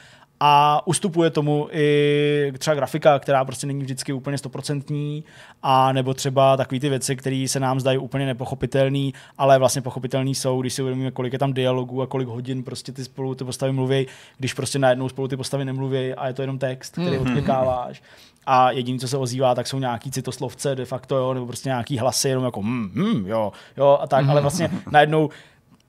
a 0.44 0.86
ustupuje 0.86 1.30
tomu 1.30 1.68
i 1.72 2.52
třeba 2.58 2.74
grafika, 2.74 3.18
která 3.18 3.44
prostě 3.44 3.66
není 3.66 3.82
vždycky 3.82 4.12
úplně 4.12 4.38
stoprocentní, 4.38 5.24
a 5.62 5.92
nebo 5.92 6.14
třeba 6.14 6.56
takové 6.56 6.80
ty 6.80 6.88
věci, 6.88 7.16
které 7.16 7.44
se 7.48 7.60
nám 7.60 7.80
zdají 7.80 7.98
úplně 7.98 8.26
nepochopitelné, 8.26 9.10
ale 9.38 9.58
vlastně 9.58 9.82
pochopitelné 9.82 10.30
jsou, 10.30 10.60
když 10.60 10.74
si 10.74 10.82
uvědomíme, 10.82 11.10
kolik 11.10 11.32
je 11.32 11.38
tam 11.38 11.52
dialogů 11.52 12.02
a 12.02 12.06
kolik 12.06 12.28
hodin 12.28 12.62
prostě 12.62 12.92
ty 12.92 13.04
spolu 13.04 13.34
ty 13.34 13.44
postavy 13.44 13.72
mluví, 13.72 14.06
když 14.38 14.54
prostě 14.54 14.78
najednou 14.78 15.08
spolu 15.08 15.28
ty 15.28 15.36
postavy 15.36 15.64
nemluví 15.64 16.14
a 16.14 16.26
je 16.26 16.32
to 16.32 16.42
jenom 16.42 16.58
text, 16.58 16.92
který 16.92 17.16
mm-hmm. 17.16 17.22
odklikáváš 17.22 18.02
a 18.46 18.70
jediný, 18.70 18.98
co 18.98 19.08
se 19.08 19.16
ozývá, 19.16 19.54
tak 19.54 19.66
jsou 19.66 19.78
nějaký 19.78 20.10
citoslovce 20.10 20.74
de 20.74 20.84
facto, 20.84 21.16
jo, 21.16 21.34
nebo 21.34 21.46
prostě 21.46 21.68
nějaký 21.68 21.98
hlasy, 21.98 22.28
jenom 22.28 22.44
jako 22.44 22.62
mm, 22.62 22.90
mm, 22.94 23.26
jo, 23.26 23.52
jo, 23.76 23.98
a 24.00 24.06
tak, 24.06 24.28
ale 24.28 24.40
vlastně 24.40 24.70
najednou 24.90 25.30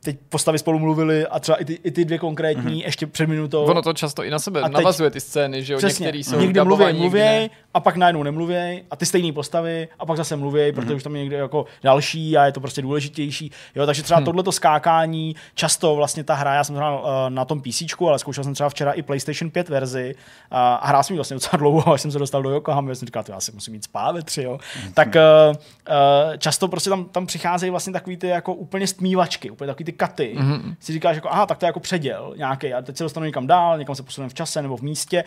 teď 0.04 0.18
postavy 0.30 0.60
spolu 0.60 0.80
mluvili 0.80 1.28
a 1.28 1.40
třeba 1.40 1.58
i 1.58 1.66
ty, 1.66 1.80
i 1.84 1.92
ty 1.92 2.06
dvě 2.06 2.18
konkrétní 2.18 2.64
mm-hmm. 2.64 2.86
ještě 2.86 3.08
před 3.08 3.30
minutou. 3.30 3.64
Ono 3.64 3.82
to 3.82 3.94
často 3.94 4.24
i 4.24 4.30
na 4.30 4.40
sebe 4.40 4.62
a 4.62 4.68
navazuje 4.68 5.10
ty 5.10 5.20
scény, 5.20 5.64
že 5.64 5.74
jo, 5.74 5.78
přesně, 5.78 6.04
některý 6.04 6.24
jsou 6.24 6.40
někdy 6.40 6.64
mluví, 6.64 6.94
mluví 6.94 7.50
a 7.74 7.80
pak 7.80 7.96
najednou 7.96 8.24
nemluví 8.24 8.84
a 8.92 8.96
ty 8.96 9.06
stejné 9.06 9.34
postavy 9.34 9.88
a 10.00 10.06
pak 10.06 10.18
zase 10.18 10.36
mluví, 10.36 10.60
mm-hmm. 10.60 10.76
protože 10.76 10.96
už 10.96 11.04
tam 11.04 11.16
je 11.16 11.22
někde 11.22 11.38
jako 11.38 11.66
další 11.84 12.38
a 12.38 12.46
je 12.46 12.52
to 12.52 12.60
prostě 12.60 12.82
důležitější. 12.82 13.52
Jo, 13.76 13.86
takže 13.86 14.04
třeba 14.04 14.20
mm. 14.20 14.26
tohleto 14.26 14.52
skákání, 14.52 15.36
často 15.56 15.96
vlastně 15.96 16.24
ta 16.24 16.34
hra, 16.34 16.54
já 16.54 16.64
jsem 16.64 16.76
hrál 16.76 17.04
uh, 17.04 17.30
na 17.30 17.46
tom 17.46 17.62
PC, 17.62 17.82
ale 18.08 18.20
zkoušel 18.20 18.44
jsem 18.44 18.54
třeba 18.54 18.70
včera 18.70 18.92
i 18.92 19.02
PlayStation 19.02 19.52
5 19.52 19.70
verzi 19.70 20.16
uh, 20.16 20.58
a 20.58 20.88
hrál 20.88 21.04
jsem 21.04 21.14
ji 21.14 21.18
vlastně 21.18 21.34
docela 21.34 21.58
dlouho, 21.58 21.94
až 21.94 22.02
jsem 22.02 22.12
se 22.12 22.20
dostal 22.20 22.44
do 22.44 22.50
Yokohama, 22.50 22.90
já 22.90 22.96
jsem 22.96 23.06
říkal, 23.06 23.24
já 23.30 23.40
si 23.40 23.52
musím 23.52 23.74
mít 23.74 23.84
spát 23.84 24.12
ve 24.12 24.22
tři, 24.22 24.44
jo. 24.44 24.58
Mm-hmm. 24.58 24.94
Tak 24.94 25.08
uh, 25.08 25.56
uh, 25.56 26.38
často 26.38 26.68
prostě 26.68 26.90
tam, 26.90 27.06
tam 27.06 27.26
přicházejí 27.26 27.70
vlastně 27.70 27.94
takový 27.94 28.18
ty 28.18 28.28
jako 28.28 28.54
úplně 28.54 28.88
stmívačky, 28.88 29.50
úplně 29.50 29.68
takový 29.68 29.86
ty 29.86 29.93
katy, 29.94 30.36
mm-hmm 30.38 30.76
si 30.80 30.94
říkáš, 30.94 31.16
jako, 31.16 31.30
aha, 31.30 31.46
tak 31.46 31.58
to 31.58 31.66
je 31.66 31.68
jako 31.68 31.80
předěl 31.80 32.34
nějaký 32.38 32.74
a 32.74 32.82
teď 32.82 32.98
se 32.98 33.04
dostanu 33.04 33.26
někam 33.26 33.48
dál, 33.48 33.78
někam 33.78 33.96
se 33.96 34.04
posuneme 34.04 34.30
v 34.30 34.34
čase 34.34 34.62
nebo 34.62 34.78
v 34.78 34.82
místě, 34.82 35.24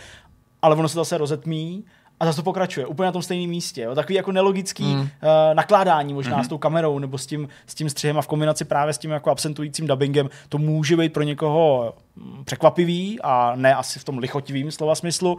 ale 0.62 0.76
ono 0.76 0.88
se 0.88 0.94
zase 0.94 1.18
rozetmí 1.18 1.84
a 2.20 2.26
zase 2.26 2.36
to 2.36 2.42
pokračuje, 2.42 2.86
úplně 2.86 3.06
na 3.06 3.12
tom 3.12 3.22
stejném 3.22 3.50
místě. 3.50 3.82
Jo. 3.82 3.94
Takový 3.94 4.14
jako 4.14 4.32
nelogický 4.32 4.84
mm. 4.84 5.00
uh, 5.00 5.08
nakládání 5.54 6.14
možná 6.14 6.36
mm. 6.36 6.44
s 6.44 6.48
tou 6.48 6.58
kamerou 6.58 6.98
nebo 6.98 7.18
s 7.18 7.26
tím, 7.26 7.48
s 7.66 7.74
tím 7.74 7.90
střihem 7.90 8.18
a 8.18 8.22
v 8.22 8.26
kombinaci 8.26 8.64
právě 8.64 8.94
s 8.94 8.98
tím 8.98 9.10
jako 9.10 9.30
absentujícím 9.30 9.86
dubbingem, 9.86 10.30
to 10.48 10.58
může 10.58 10.96
být 10.96 11.12
pro 11.12 11.22
někoho 11.22 11.94
mm, 12.16 12.44
překvapivý 12.44 13.18
a 13.22 13.52
ne 13.56 13.74
asi 13.74 13.98
v 13.98 14.04
tom 14.04 14.18
lichotivým 14.18 14.70
slova 14.70 14.94
smyslu. 14.94 15.38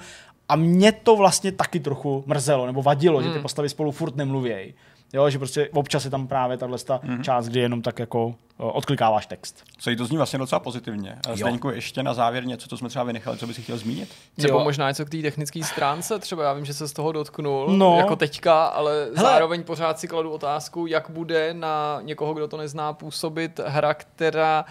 A 0.50 0.56
mě 0.56 0.92
to 0.92 1.16
vlastně 1.16 1.52
taky 1.52 1.80
trochu 1.80 2.24
mrzelo 2.28 2.66
nebo 2.66 2.82
vadilo, 2.82 3.20
mm. 3.20 3.24
že 3.24 3.30
ty 3.30 3.38
mm. 3.38 3.42
postavy 3.42 3.70
spolu 3.70 3.92
furt 3.92 4.16
nemluvějí. 4.16 4.74
Jo, 5.14 5.30
že 5.30 5.38
prostě 5.38 5.70
občas 5.74 6.06
je 6.06 6.12
tam 6.12 6.28
právě 6.28 6.58
tahle 6.58 6.78
mm-hmm. 6.78 7.22
část, 7.22 7.48
kdy 7.48 7.60
jenom 7.60 7.82
tak 7.82 8.00
jako 8.00 8.36
odklikáváš 8.58 9.26
text. 9.26 9.64
Co 9.78 9.96
to 9.98 10.06
zní 10.06 10.18
vlastně 10.18 10.40
docela 10.40 10.60
pozitivně. 10.60 11.18
Zdeňku, 11.34 11.70
ještě 11.70 12.04
na 12.04 12.14
závěr 12.14 12.46
něco, 12.46 12.68
co 12.68 12.78
jsme 12.78 12.90
třeba 12.90 13.04
vynechali, 13.04 13.38
co 13.38 13.48
bys 13.48 13.58
chtěl 13.58 13.78
zmínit? 13.78 14.10
Nebo 14.38 14.64
možná 14.64 14.88
něco 14.90 15.06
k 15.06 15.10
té 15.10 15.18
technické 15.18 15.64
stránce, 15.64 16.20
třeba 16.20 16.44
já 16.44 16.54
vím, 16.54 16.66
že 16.66 16.74
se 16.74 16.88
z 16.88 16.94
toho 16.94 17.12
dotknul, 17.12 17.68
no. 17.78 17.98
jako 17.98 18.16
teďka, 18.16 18.66
ale 18.66 18.94
Hele. 18.94 19.16
zároveň 19.16 19.64
pořád 19.64 20.00
si 20.00 20.08
kladu 20.08 20.32
otázku, 20.32 20.88
jak 20.88 21.10
bude 21.10 21.54
na 21.54 22.00
někoho, 22.02 22.34
kdo 22.34 22.48
to 22.48 22.58
nezná, 22.58 22.94
působit 22.94 23.60
hra, 23.66 23.94
která 23.94 24.66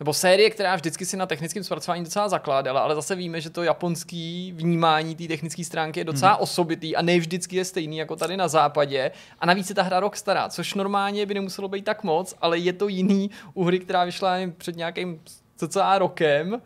nebo 0.00 0.14
série, 0.14 0.50
která 0.50 0.76
vždycky 0.76 1.06
si 1.06 1.16
na 1.16 1.26
technickém 1.26 1.64
zpracování 1.64 2.04
docela 2.04 2.28
zakládala, 2.28 2.80
ale 2.80 2.94
zase 2.94 3.14
víme, 3.14 3.40
že 3.40 3.50
to 3.50 3.62
japonský 3.62 4.52
vnímání 4.56 5.16
té 5.16 5.24
technické 5.28 5.64
stránky 5.64 6.00
je 6.00 6.04
docela 6.04 6.32
hmm. 6.32 6.42
osobitý 6.42 6.96
a 6.96 7.02
ne 7.02 7.18
vždycky 7.18 7.56
je 7.56 7.64
stejný 7.64 7.98
jako 7.98 8.16
tady 8.16 8.36
na 8.36 8.48
západě. 8.48 9.10
A 9.38 9.46
navíc 9.46 9.68
je 9.68 9.74
ta 9.74 9.82
hra 9.82 10.00
rok 10.00 10.16
stará, 10.16 10.48
což 10.48 10.74
normálně 10.74 11.26
by 11.26 11.34
nemuselo 11.34 11.68
být 11.68 11.84
tak 11.84 12.04
moc, 12.04 12.34
ale 12.40 12.58
je 12.58 12.72
to 12.72 12.88
jiný 12.88 13.30
u 13.54 13.64
hry, 13.64 13.78
která 13.78 14.04
vyšla 14.04 14.36
před 14.58 14.76
nějakým 14.76 15.20
cca 15.56 15.98
rokem. 15.98 16.62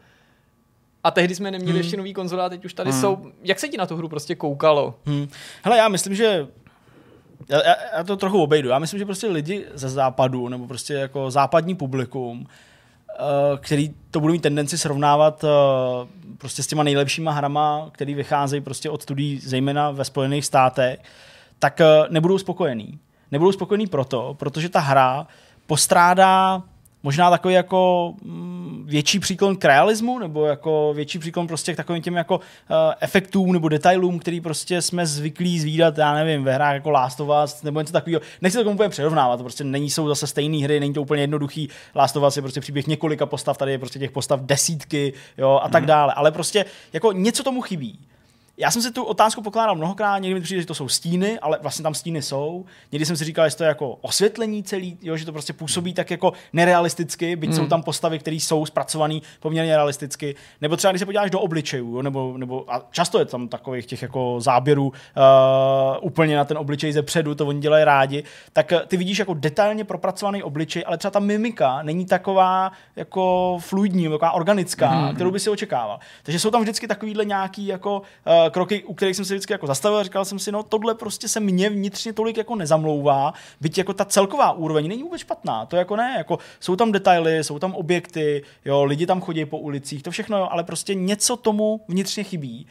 A 1.04 1.10
tehdy 1.10 1.34
jsme 1.34 1.50
neměli 1.50 1.72
hmm. 1.72 1.80
ještě 1.80 1.96
nový 1.96 2.14
konzole 2.14 2.44
a 2.44 2.48
teď 2.48 2.64
už 2.64 2.74
tady 2.74 2.90
hmm. 2.90 3.00
jsou. 3.00 3.32
Jak 3.42 3.60
se 3.60 3.68
ti 3.68 3.76
na 3.76 3.86
tu 3.86 3.96
hru 3.96 4.08
prostě 4.08 4.34
koukalo? 4.34 4.94
Hmm. 5.06 5.28
Hele, 5.62 5.78
já 5.78 5.88
myslím, 5.88 6.14
že 6.14 6.46
já, 7.48 7.66
já, 7.66 7.76
já 7.96 8.04
to 8.04 8.16
trochu 8.16 8.42
obejdu. 8.42 8.68
Já 8.68 8.78
myslím, 8.78 8.98
že 8.98 9.04
prostě 9.04 9.26
lidi 9.26 9.66
ze 9.74 9.88
západu, 9.88 10.48
nebo 10.48 10.66
prostě 10.66 10.94
jako 10.94 11.30
západní 11.30 11.74
publikum, 11.74 12.46
který 13.60 13.94
to 14.10 14.20
budou 14.20 14.32
mít 14.32 14.42
tendenci 14.42 14.78
srovnávat 14.78 15.44
uh, 15.44 15.50
prostě 16.38 16.62
s 16.62 16.66
těma 16.66 16.82
nejlepšíma 16.82 17.32
hrama, 17.32 17.88
který 17.92 18.14
vycházejí 18.14 18.62
prostě 18.62 18.90
od 18.90 19.02
studií, 19.02 19.38
zejména 19.38 19.90
ve 19.90 20.04
Spojených 20.04 20.44
státech, 20.44 20.98
tak 21.58 21.80
uh, 21.80 22.12
nebudou 22.12 22.38
spokojení. 22.38 22.98
Nebudou 23.32 23.52
spokojení 23.52 23.86
proto, 23.86 24.34
protože 24.38 24.68
ta 24.68 24.80
hra 24.80 25.26
postrádá 25.66 26.62
možná 27.02 27.30
takový 27.30 27.54
jako 27.54 28.12
mm, 28.22 28.84
větší 28.86 29.18
příklon 29.18 29.56
k 29.56 29.64
realismu, 29.64 30.18
nebo 30.18 30.46
jako 30.46 30.92
větší 30.96 31.18
příklon 31.18 31.46
prostě 31.46 31.72
k 31.72 31.76
takovým 31.76 32.02
těm 32.02 32.16
jako 32.16 32.36
uh, 32.36 32.42
efektům 33.00 33.52
nebo 33.52 33.68
detailům, 33.68 34.18
který 34.18 34.40
prostě 34.40 34.82
jsme 34.82 35.06
zvyklí 35.06 35.60
zvídat, 35.60 35.98
já 35.98 36.14
nevím, 36.14 36.44
ve 36.44 36.54
hrách 36.54 36.74
jako 36.74 36.90
Last 36.90 37.20
of 37.20 37.28
Us, 37.44 37.62
nebo 37.62 37.80
něco 37.80 37.92
takového. 37.92 38.20
Nechci 38.40 38.58
to 38.58 38.64
tomu 38.64 38.74
úplně 38.74 38.88
přirovnávat, 38.88 39.36
to 39.36 39.42
prostě 39.42 39.64
není, 39.64 39.90
jsou 39.90 40.08
zase 40.08 40.26
stejné 40.26 40.64
hry, 40.64 40.80
není 40.80 40.94
to 40.94 41.02
úplně 41.02 41.22
jednoduchý. 41.22 41.68
Last 41.94 42.16
of 42.16 42.24
Us 42.24 42.36
je 42.36 42.42
prostě 42.42 42.60
příběh 42.60 42.86
několika 42.86 43.26
postav, 43.26 43.58
tady 43.58 43.72
je 43.72 43.78
prostě 43.78 43.98
těch 43.98 44.10
postav 44.10 44.40
desítky, 44.40 45.12
jo, 45.38 45.60
a 45.62 45.68
tak 45.68 45.82
mm. 45.82 45.86
dále. 45.86 46.14
Ale 46.14 46.32
prostě 46.32 46.64
jako 46.92 47.12
něco 47.12 47.42
tomu 47.42 47.60
chybí. 47.60 47.98
Já 48.60 48.70
jsem 48.70 48.82
si 48.82 48.92
tu 48.92 49.04
otázku 49.04 49.42
pokládal 49.42 49.74
mnohokrát, 49.74 50.18
někdy 50.18 50.34
mi 50.34 50.40
přijde, 50.40 50.60
že 50.60 50.66
to 50.66 50.74
jsou 50.74 50.88
stíny, 50.88 51.38
ale 51.38 51.58
vlastně 51.62 51.82
tam 51.82 51.94
stíny 51.94 52.22
jsou. 52.22 52.64
Někdy 52.92 53.06
jsem 53.06 53.16
si 53.16 53.24
říkal, 53.24 53.50
že 53.50 53.56
to 53.56 53.64
je 53.64 53.68
jako 53.68 53.98
osvětlení 54.00 54.62
celý, 54.62 54.98
jo, 55.02 55.16
že 55.16 55.24
to 55.24 55.32
prostě 55.32 55.52
působí 55.52 55.94
tak 55.94 56.10
jako 56.10 56.32
nerealisticky, 56.52 57.36
byť 57.36 57.50
mm. 57.50 57.56
jsou 57.56 57.66
tam 57.66 57.82
postavy, 57.82 58.18
které 58.18 58.36
jsou 58.36 58.66
zpracované 58.66 59.18
poměrně 59.40 59.76
realisticky. 59.76 60.34
Nebo 60.60 60.76
třeba, 60.76 60.92
když 60.92 61.00
se 61.00 61.06
podíváš 61.06 61.30
do 61.30 61.40
obličejů, 61.40 61.94
jo, 61.94 62.02
nebo, 62.02 62.38
nebo 62.38 62.64
a 62.74 62.82
často 62.90 63.18
je 63.18 63.24
tam 63.24 63.48
takových 63.48 63.86
těch 63.86 64.02
jako 64.02 64.36
záběrů 64.40 64.86
uh, 64.86 64.92
úplně 66.00 66.36
na 66.36 66.44
ten 66.44 66.58
obličej 66.58 66.92
ze 66.92 67.02
předu, 67.02 67.34
to 67.34 67.46
oni 67.46 67.60
dělají 67.60 67.84
rádi, 67.84 68.24
tak 68.52 68.72
ty 68.86 68.96
vidíš 68.96 69.18
jako 69.18 69.34
detailně 69.34 69.84
propracovaný 69.84 70.42
obličej, 70.42 70.84
ale 70.86 70.98
třeba 70.98 71.10
ta 71.10 71.20
mimika 71.20 71.82
není 71.82 72.06
taková 72.06 72.72
jako 72.96 73.56
fluidní, 73.60 74.08
taková 74.08 74.32
organická, 74.32 74.90
mm. 74.90 75.14
kterou 75.14 75.30
by 75.30 75.40
si 75.40 75.50
očekával. 75.50 75.98
Takže 76.22 76.40
jsou 76.40 76.50
tam 76.50 76.62
vždycky 76.62 76.88
takovýhle 76.88 77.24
nějaký 77.24 77.66
jako 77.66 77.98
uh, 77.98 78.47
kroky, 78.50 78.84
u 78.84 78.94
kterých 78.94 79.16
jsem 79.16 79.24
se 79.24 79.34
vždycky 79.34 79.52
jako 79.52 79.66
zastavil 79.66 79.98
a 79.98 80.02
říkal 80.02 80.24
jsem 80.24 80.38
si, 80.38 80.52
no 80.52 80.62
tohle 80.62 80.94
prostě 80.94 81.28
se 81.28 81.40
mě 81.40 81.70
vnitřně 81.70 82.12
tolik 82.12 82.36
jako 82.36 82.56
nezamlouvá, 82.56 83.32
byť 83.60 83.78
jako 83.78 83.92
ta 83.92 84.04
celková 84.04 84.52
úroveň 84.52 84.88
není 84.88 85.02
vůbec 85.02 85.20
špatná, 85.20 85.66
to 85.66 85.76
jako 85.76 85.96
ne, 85.96 86.14
jako 86.18 86.38
jsou 86.60 86.76
tam 86.76 86.92
detaily, 86.92 87.44
jsou 87.44 87.58
tam 87.58 87.74
objekty, 87.74 88.42
jo, 88.64 88.84
lidi 88.84 89.06
tam 89.06 89.20
chodí 89.20 89.44
po 89.44 89.58
ulicích, 89.58 90.02
to 90.02 90.10
všechno, 90.10 90.38
jo, 90.38 90.48
ale 90.50 90.64
prostě 90.64 90.94
něco 90.94 91.36
tomu 91.36 91.80
vnitřně 91.88 92.24
chybí. 92.24 92.66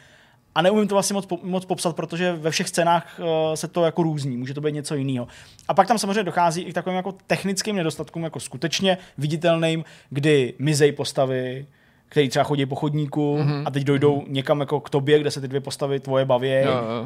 A 0.54 0.62
neumím 0.62 0.88
to 0.88 0.94
vlastně 0.94 1.14
moc, 1.14 1.28
moc 1.42 1.64
popsat, 1.64 1.96
protože 1.96 2.32
ve 2.32 2.50
všech 2.50 2.68
scénách 2.68 3.20
uh, 3.20 3.26
se 3.54 3.68
to 3.68 3.84
jako 3.84 4.02
různí, 4.02 4.36
může 4.36 4.54
to 4.54 4.60
být 4.60 4.74
něco 4.74 4.94
jiného. 4.94 5.28
A 5.68 5.74
pak 5.74 5.88
tam 5.88 5.98
samozřejmě 5.98 6.22
dochází 6.22 6.62
i 6.62 6.70
k 6.70 6.74
takovým 6.74 6.96
jako 6.96 7.12
technickým 7.26 7.76
nedostatkům, 7.76 8.24
jako 8.24 8.40
skutečně 8.40 8.98
viditelným, 9.18 9.84
kdy 10.10 10.54
mizej 10.58 10.92
postavy, 10.92 11.66
který 12.08 12.28
třeba 12.28 12.44
chodí 12.44 12.66
po 12.66 12.74
chodníku 12.74 13.36
mm-hmm. 13.36 13.62
a 13.66 13.70
teď 13.70 13.84
dojdou 13.84 14.18
mm-hmm. 14.18 14.30
někam 14.30 14.60
jako 14.60 14.80
k 14.80 14.90
tobě, 14.90 15.18
kde 15.18 15.30
se 15.30 15.40
ty 15.40 15.48
dvě 15.48 15.60
postavy 15.60 16.00
tvoje 16.00 16.24
baví 16.24 16.48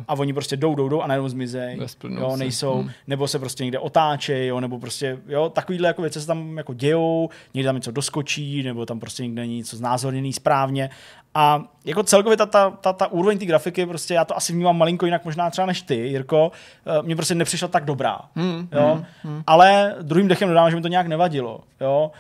a 0.09 0.15
oni 0.15 0.33
prostě 0.33 0.57
jdou, 0.57 0.75
jdou, 0.75 0.89
jdou 0.89 1.03
a 1.03 1.07
najednou 1.07 1.29
zmizej, 1.29 1.79
jo, 2.09 2.37
nejsou, 2.37 2.83
mm. 2.83 2.91
nebo 3.07 3.29
se 3.29 3.39
prostě 3.39 3.65
někde 3.65 3.79
otáčejí, 3.79 4.49
jo, 4.49 4.61
nebo 4.61 4.79
prostě, 4.79 5.19
jo, 5.29 5.49
takovýhle 5.49 5.89
jako 5.89 6.03
věci 6.03 6.21
se 6.21 6.27
tam 6.27 6.57
jako 6.57 6.75
dějou, 6.75 7.29
někde 7.55 7.69
tam 7.69 7.77
něco 7.77 7.91
doskočí, 7.91 8.63
nebo 8.63 8.87
tam 8.87 9.01
prostě 9.01 9.23
někde 9.23 9.47
něco 9.47 9.77
znázorněný 9.77 10.33
správně 10.33 10.91
a 11.35 11.63
jako 11.85 12.03
celkově 12.03 12.37
ta, 12.37 12.47
ta, 12.47 12.71
ta, 12.71 12.93
ta 12.93 13.07
úroveň 13.07 13.39
té 13.39 13.45
grafiky, 13.45 13.87
prostě 13.87 14.15
já 14.15 14.25
to 14.25 14.37
asi 14.37 14.53
vnímám 14.53 14.79
malinko 14.79 15.07
jinak 15.07 15.25
možná 15.25 15.51
třeba 15.51 15.67
než 15.67 15.83
ty, 15.83 15.95
Jirko, 15.95 16.53
uh, 16.99 17.07
mě 17.07 17.17
prostě 17.17 17.35
nepřišla 17.35 17.69
tak 17.69 17.85
dobrá. 17.85 18.21
Hmm, 18.35 18.69
jo? 18.73 18.95
Hmm, 18.95 19.05
hmm. 19.23 19.43
Ale 19.47 19.95
druhým 20.03 20.29
dechem 20.29 20.49
dodám, 20.49 20.71
že 20.71 20.77
mi 20.77 20.83
to 20.83 20.89
nějak 20.89 21.07
nevadilo. 21.07 21.61
Jo? 21.81 22.11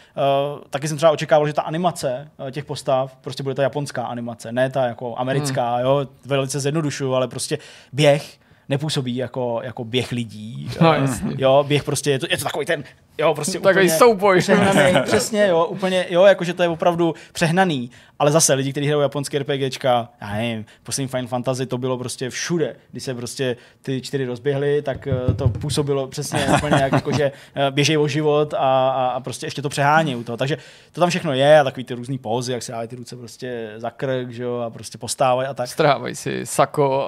Uh, 0.54 0.60
taky 0.70 0.88
jsem 0.88 0.96
třeba 0.96 1.12
očekával, 1.12 1.46
že 1.46 1.52
ta 1.52 1.62
animace 1.62 2.28
uh, 2.38 2.50
těch 2.50 2.64
postav 2.64 3.16
prostě 3.20 3.42
bude 3.42 3.54
ta 3.54 3.62
japonská 3.62 4.04
animace, 4.04 4.52
ne 4.52 4.70
ta 4.70 4.86
jako 4.86 5.18
americká, 5.18 5.74
hmm. 5.74 5.84
jo? 5.84 6.06
velice 6.26 6.60
zjednodušuju, 6.60 7.14
ale 7.14 7.28
prostě 7.28 7.58
běh 7.92 8.41
nepůsobí 8.68 9.16
jako, 9.16 9.60
jako 9.64 9.84
běh 9.84 10.12
lidí. 10.12 10.70
No, 10.80 10.94
jo, 11.38 11.64
běh 11.68 11.84
prostě, 11.84 12.10
je 12.10 12.18
to, 12.18 12.26
je 12.30 12.38
to 12.38 12.44
takový 12.44 12.66
ten, 12.66 12.84
jo, 13.18 13.34
prostě 13.34 13.60
Takový 13.60 13.90
souboj. 13.90 14.38
Přehnaný, 14.38 15.00
přesně, 15.04 15.46
jo, 15.46 15.64
úplně, 15.64 16.06
jo, 16.10 16.24
jakože 16.24 16.54
to 16.54 16.62
je 16.62 16.68
opravdu 16.68 17.14
přehnaný. 17.32 17.90
Ale 18.18 18.30
zase 18.30 18.54
lidi, 18.54 18.72
kteří 18.72 18.86
hrajou 18.86 19.00
japonské 19.00 19.38
RPGčka, 19.38 20.08
já 20.20 20.32
nevím, 20.32 20.64
poslední 20.82 21.08
Final 21.08 21.26
Fantasy 21.26 21.66
to 21.66 21.78
bylo 21.78 21.98
prostě 21.98 22.30
všude. 22.30 22.76
Když 22.92 23.02
se 23.02 23.14
prostě 23.14 23.56
ty 23.82 24.00
čtyři 24.00 24.26
rozběhly, 24.26 24.82
tak 24.82 25.06
eh, 25.06 25.34
to 25.34 25.48
působilo 25.48 26.06
přesně 26.06 26.46
úplně 26.56 26.76
jak, 26.82 26.92
jako, 26.92 27.12
že 27.12 27.32
eh, 27.54 27.70
běžej 27.70 27.98
o 27.98 28.08
život 28.08 28.54
a, 28.54 28.58
a, 28.90 29.06
a, 29.06 29.20
prostě 29.20 29.46
ještě 29.46 29.62
to 29.62 29.68
přehání 29.68 30.16
u 30.16 30.24
toho. 30.24 30.36
Takže 30.36 30.56
to 30.92 31.00
tam 31.00 31.10
všechno 31.10 31.32
je 31.32 31.60
a 31.60 31.64
takový 31.64 31.84
ty 31.84 31.94
různý 31.94 32.18
pózy, 32.18 32.52
jak 32.52 32.62
se 32.62 32.72
dávají 32.72 32.88
ty 32.88 32.96
ruce 32.96 33.16
prostě 33.16 33.72
za 33.76 33.90
krk, 33.90 34.30
že 34.30 34.42
jo, 34.42 34.58
a 34.58 34.70
prostě 34.70 34.98
postávají 34.98 35.48
a 35.48 35.54
tak. 35.54 35.68
Strhávají 35.68 36.14
si 36.14 36.46
sako, 36.46 37.06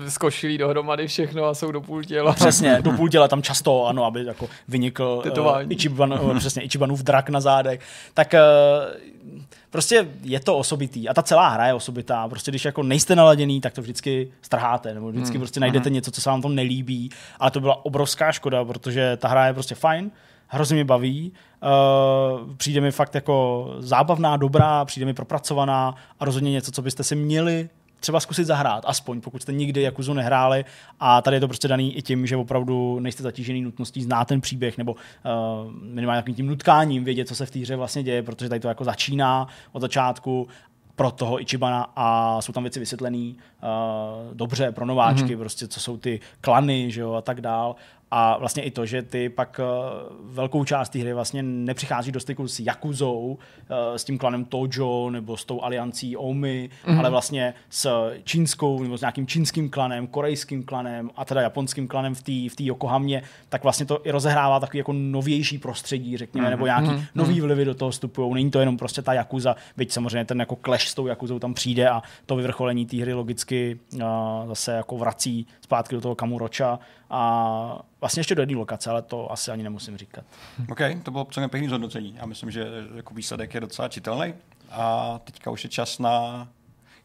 uh, 0.00 0.08
skošilí 0.08 0.58
dohromady 0.58 0.83
všechno 1.06 1.44
a 1.44 1.54
jsou 1.54 1.72
do 1.72 1.80
půl 1.80 2.04
těla. 2.04 2.32
Přesně, 2.34 2.78
do 2.82 2.92
půl 2.92 3.08
těla 3.08 3.28
tam 3.28 3.42
často, 3.42 3.86
ano, 3.86 4.04
aby 4.04 4.24
jako 4.24 4.48
vynikl 4.68 5.22
uh, 5.38 5.62
Ichiban, 5.68 6.12
uh, 6.12 6.38
přesně, 6.38 6.62
Ichibanův 6.62 7.02
drak 7.02 7.28
na 7.28 7.40
zádech. 7.40 7.80
Tak 8.14 8.34
uh, 8.34 9.30
prostě 9.70 10.08
je 10.22 10.40
to 10.40 10.58
osobitý 10.58 11.08
a 11.08 11.14
ta 11.14 11.22
celá 11.22 11.48
hra 11.48 11.66
je 11.66 11.74
osobitá. 11.74 12.28
Prostě 12.28 12.50
když 12.50 12.64
jako 12.64 12.82
nejste 12.82 13.16
naladěný, 13.16 13.60
tak 13.60 13.72
to 13.72 13.82
vždycky 13.82 14.32
strháte, 14.42 14.94
nebo 14.94 15.10
vždycky 15.10 15.34
hmm. 15.34 15.40
prostě 15.40 15.60
najdete 15.60 15.88
hmm. 15.88 15.94
něco, 15.94 16.10
co 16.10 16.20
se 16.20 16.30
vám 16.30 16.42
to 16.42 16.48
nelíbí. 16.48 17.10
Ale 17.40 17.50
to 17.50 17.60
byla 17.60 17.84
obrovská 17.84 18.32
škoda, 18.32 18.64
protože 18.64 19.16
ta 19.16 19.28
hra 19.28 19.46
je 19.46 19.54
prostě 19.54 19.74
fajn, 19.74 20.10
hrozně 20.46 20.74
mě 20.74 20.84
baví, 20.84 21.32
uh, 21.62 22.54
přijde 22.56 22.80
mi 22.80 22.90
fakt 22.90 23.14
jako 23.14 23.66
zábavná, 23.78 24.36
dobrá, 24.36 24.84
přijde 24.84 25.06
mi 25.06 25.14
propracovaná 25.14 25.94
a 26.20 26.24
rozhodně 26.24 26.50
něco, 26.50 26.72
co 26.72 26.82
byste 26.82 27.04
si 27.04 27.16
měli 27.16 27.68
třeba 28.04 28.20
zkusit 28.20 28.44
zahrát, 28.44 28.84
aspoň, 28.86 29.20
pokud 29.20 29.42
jste 29.42 29.52
nikdy 29.52 29.82
Jakuzu 29.82 30.12
nehráli. 30.12 30.64
A 31.00 31.22
tady 31.22 31.36
je 31.36 31.40
to 31.40 31.48
prostě 31.48 31.68
daný 31.68 31.96
i 31.96 32.02
tím, 32.02 32.26
že 32.26 32.36
opravdu 32.36 33.00
nejste 33.00 33.22
zatížený 33.22 33.62
nutností 33.62 34.02
znát 34.02 34.28
ten 34.28 34.40
příběh 34.40 34.78
nebo 34.78 34.92
uh, 34.92 35.72
minimálně 35.82 36.22
takovým 36.22 36.36
tím 36.36 36.46
nutkáním 36.46 37.04
vědět, 37.04 37.28
co 37.28 37.34
se 37.34 37.46
v 37.46 37.50
té 37.50 37.58
hře 37.58 37.76
vlastně 37.76 38.02
děje, 38.02 38.22
protože 38.22 38.48
tady 38.48 38.60
to 38.60 38.68
jako 38.68 38.84
začíná 38.84 39.48
od 39.72 39.80
začátku 39.80 40.48
pro 40.96 41.10
toho 41.10 41.40
Ichibana 41.40 41.92
a 41.96 42.40
jsou 42.40 42.52
tam 42.52 42.62
věci 42.62 42.80
vysvětlené 42.80 43.32
uh, 43.32 44.34
dobře 44.34 44.72
pro 44.72 44.86
nováčky, 44.86 45.36
mm-hmm. 45.36 45.38
prostě 45.38 45.68
co 45.68 45.80
jsou 45.80 45.96
ty 45.96 46.20
klany, 46.40 46.90
že 46.90 47.00
jo, 47.00 47.12
a 47.12 47.20
tak 47.20 47.40
dál. 47.40 47.76
A 48.16 48.38
vlastně 48.38 48.62
i 48.62 48.70
to, 48.70 48.86
že 48.86 49.02
ty 49.02 49.28
pak 49.28 49.60
uh, 49.60 50.16
velkou 50.34 50.64
část 50.64 50.88
té 50.88 50.98
hry 50.98 51.12
vlastně 51.12 51.42
nepřichází 51.42 52.12
do 52.12 52.20
styku 52.20 52.48
s 52.48 52.60
Yakuzou, 52.60 53.20
uh, 53.20 53.96
s 53.96 54.04
tím 54.04 54.18
klanem 54.18 54.44
Tojo 54.44 55.10
nebo 55.10 55.36
s 55.36 55.44
tou 55.44 55.62
aliancí 55.62 56.16
Omi, 56.16 56.70
mm-hmm. 56.86 56.98
ale 56.98 57.10
vlastně 57.10 57.54
s 57.70 58.12
čínskou 58.24 58.82
nebo 58.82 58.98
s 58.98 59.00
nějakým 59.00 59.26
čínským 59.26 59.70
klanem, 59.70 60.06
korejským 60.06 60.62
klanem 60.62 61.10
a 61.16 61.24
teda 61.24 61.40
japonským 61.40 61.88
klanem 61.88 62.14
v 62.14 62.22
té 62.22 62.54
v 62.54 62.56
tý 62.56 62.66
Yokohamě, 62.66 63.22
tak 63.48 63.62
vlastně 63.62 63.86
to 63.86 64.06
i 64.06 64.10
rozehrává 64.10 64.60
takový 64.60 64.78
jako 64.78 64.92
novější 64.92 65.58
prostředí, 65.58 66.16
řekněme, 66.16 66.46
mm-hmm. 66.46 66.50
nebo 66.50 66.66
nějaký 66.66 66.88
mm-hmm. 66.88 67.06
nový 67.14 67.40
vlivy 67.40 67.64
do 67.64 67.74
toho 67.74 67.90
vstupují. 67.90 68.34
Není 68.34 68.50
to 68.50 68.60
jenom 68.60 68.76
prostě 68.76 69.02
ta 69.02 69.12
Yakuza, 69.12 69.56
byť 69.76 69.92
samozřejmě 69.92 70.24
ten 70.24 70.40
jako 70.40 70.58
clash 70.64 70.88
s 70.88 70.94
tou 70.94 71.06
Yakuzou 71.06 71.38
tam 71.38 71.54
přijde 71.54 71.88
a 71.88 72.02
to 72.26 72.36
vyvrcholení 72.36 72.86
té 72.86 72.96
hry 72.96 73.12
logicky 73.12 73.78
uh, 73.94 74.00
zase 74.46 74.72
jako 74.72 74.98
vrací 74.98 75.46
zpátky 75.64 75.94
do 75.94 76.00
toho 76.00 76.14
Kamuroča 76.14 76.78
a 77.10 77.78
vlastně 78.00 78.20
ještě 78.20 78.34
do 78.34 78.42
jedné 78.42 78.56
lokace, 78.56 78.90
ale 78.90 79.02
to 79.02 79.32
asi 79.32 79.50
ani 79.50 79.62
nemusím 79.62 79.96
říkat. 79.96 80.24
OK, 80.70 80.78
to 81.02 81.10
bylo 81.10 81.24
celkem 81.24 81.50
pěkný 81.50 81.68
zhodnocení. 81.68 82.14
Já 82.16 82.26
myslím, 82.26 82.50
že 82.50 82.66
jako 82.94 83.14
výsledek 83.14 83.54
je 83.54 83.60
docela 83.60 83.88
čitelný. 83.88 84.34
A 84.70 85.18
teďka 85.24 85.50
už 85.50 85.64
je 85.64 85.70
čas 85.70 85.98
na 85.98 86.48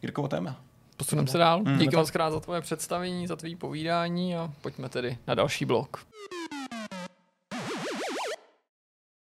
Jirkovo 0.02 0.28
téma. 0.28 0.56
Posuneme 0.96 1.28
se 1.28 1.38
dál. 1.38 1.60
Mm. 1.60 1.78
Díky 1.78 1.96
moc 1.96 2.10
krát 2.10 2.30
za 2.30 2.40
tvoje 2.40 2.60
představení, 2.60 3.26
za 3.26 3.36
tvý 3.36 3.56
povídání 3.56 4.36
a 4.36 4.50
pojďme 4.60 4.88
tedy 4.88 5.18
na 5.26 5.34
další 5.34 5.64
blok. 5.64 6.06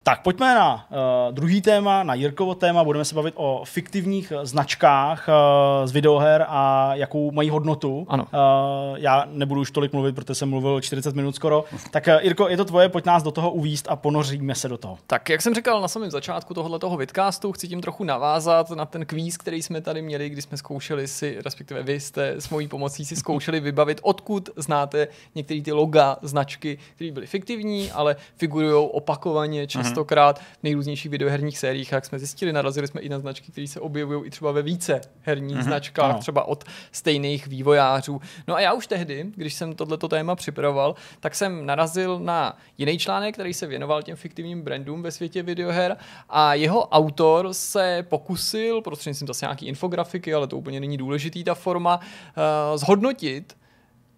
Tak 0.06 0.22
pojďme 0.22 0.54
na 0.54 0.74
uh, 0.74 1.34
druhý 1.34 1.60
téma, 1.62 2.02
na 2.02 2.14
Jirkovo 2.14 2.54
téma. 2.54 2.84
Budeme 2.84 3.04
se 3.04 3.14
bavit 3.14 3.34
o 3.36 3.62
fiktivních 3.64 4.32
značkách 4.42 5.28
uh, 5.28 5.86
z 5.86 5.92
videoher 5.92 6.44
a 6.48 6.94
jakou 6.94 7.30
mají 7.30 7.50
hodnotu. 7.50 8.06
Ano. 8.08 8.24
Uh, 8.24 8.98
já 8.98 9.24
nebudu 9.30 9.60
už 9.60 9.70
tolik 9.70 9.92
mluvit, 9.92 10.14
protože 10.14 10.34
jsem 10.34 10.50
mluvil 10.50 10.80
40 10.80 11.14
minut 11.14 11.34
skoro. 11.34 11.64
Tak 11.90 12.06
uh, 12.06 12.14
Jirko, 12.22 12.48
je 12.48 12.56
to 12.56 12.64
tvoje, 12.64 12.88
pojď 12.88 13.04
nás 13.04 13.22
do 13.22 13.30
toho 13.30 13.50
uvíst 13.50 13.86
a 13.88 13.96
ponoříme 13.96 14.54
se 14.54 14.68
do 14.68 14.78
toho. 14.78 14.98
Tak 15.06 15.28
jak 15.28 15.42
jsem 15.42 15.54
říkal 15.54 15.80
na 15.80 15.88
samém 15.88 16.10
začátku 16.10 16.54
tohoto 16.54 16.96
vidcastu, 16.96 17.52
chci 17.52 17.68
tím 17.68 17.80
trochu 17.80 18.04
navázat 18.04 18.70
na 18.70 18.86
ten 18.86 19.06
kvíz, 19.06 19.36
který 19.36 19.62
jsme 19.62 19.80
tady 19.80 20.02
měli, 20.02 20.30
kdy 20.30 20.42
jsme 20.42 20.56
zkoušeli 20.56 21.08
si, 21.08 21.36
respektive 21.44 21.82
vy 21.82 22.00
jste 22.00 22.28
s 22.28 22.50
mojí 22.50 22.68
pomocí 22.68 23.04
si 23.04 23.16
zkoušeli 23.16 23.60
vybavit, 23.60 24.00
odkud 24.02 24.50
znáte 24.56 25.08
některé 25.34 25.60
ty 25.60 25.72
loga, 25.72 26.16
značky, 26.22 26.78
které 26.94 27.12
byly 27.12 27.26
fiktivní, 27.26 27.90
ale 27.90 28.16
figurují 28.36 28.88
opakovaně 28.92 29.66
často 29.66 29.95
častokrát 29.96 30.38
v 30.38 30.62
nejrůznějších 30.62 31.10
videoherních 31.10 31.58
sériích, 31.58 31.92
jak 31.92 32.04
jsme 32.04 32.18
zjistili, 32.18 32.52
narazili 32.52 32.86
jsme 32.86 33.00
i 33.00 33.08
na 33.08 33.18
značky, 33.18 33.52
které 33.52 33.66
se 33.66 33.80
objevují 33.80 34.26
i 34.26 34.30
třeba 34.30 34.52
ve 34.52 34.62
více 34.62 35.00
herních 35.22 35.62
značkách, 35.62 36.10
Ano. 36.10 36.18
třeba 36.18 36.44
od 36.48 36.64
stejných 36.92 37.46
vývojářů. 37.46 38.20
No 38.48 38.54
a 38.54 38.60
já 38.60 38.72
už 38.72 38.86
tehdy, 38.86 39.26
když 39.34 39.54
jsem 39.54 39.74
tohleto 39.74 40.08
téma 40.08 40.34
připravoval, 40.36 40.94
tak 41.20 41.34
jsem 41.34 41.66
narazil 41.66 42.18
na 42.18 42.58
jiný 42.78 42.98
článek, 42.98 43.34
který 43.34 43.54
se 43.54 43.66
věnoval 43.66 44.02
těm 44.02 44.16
fiktivním 44.16 44.62
brandům 44.62 45.02
ve 45.02 45.10
světě 45.10 45.42
videoher 45.42 45.96
a 46.28 46.54
jeho 46.54 46.88
autor 46.88 47.54
se 47.54 48.04
pokusil, 48.08 48.82
prostřednictvím 48.82 49.28
zase 49.28 49.46
nějaký 49.46 49.66
infografiky, 49.66 50.34
ale 50.34 50.46
to 50.46 50.56
úplně 50.56 50.80
není 50.80 50.96
důležitý 50.96 51.44
ta 51.44 51.54
forma, 51.54 51.96
uh, 51.96 52.76
zhodnotit, 52.76 53.56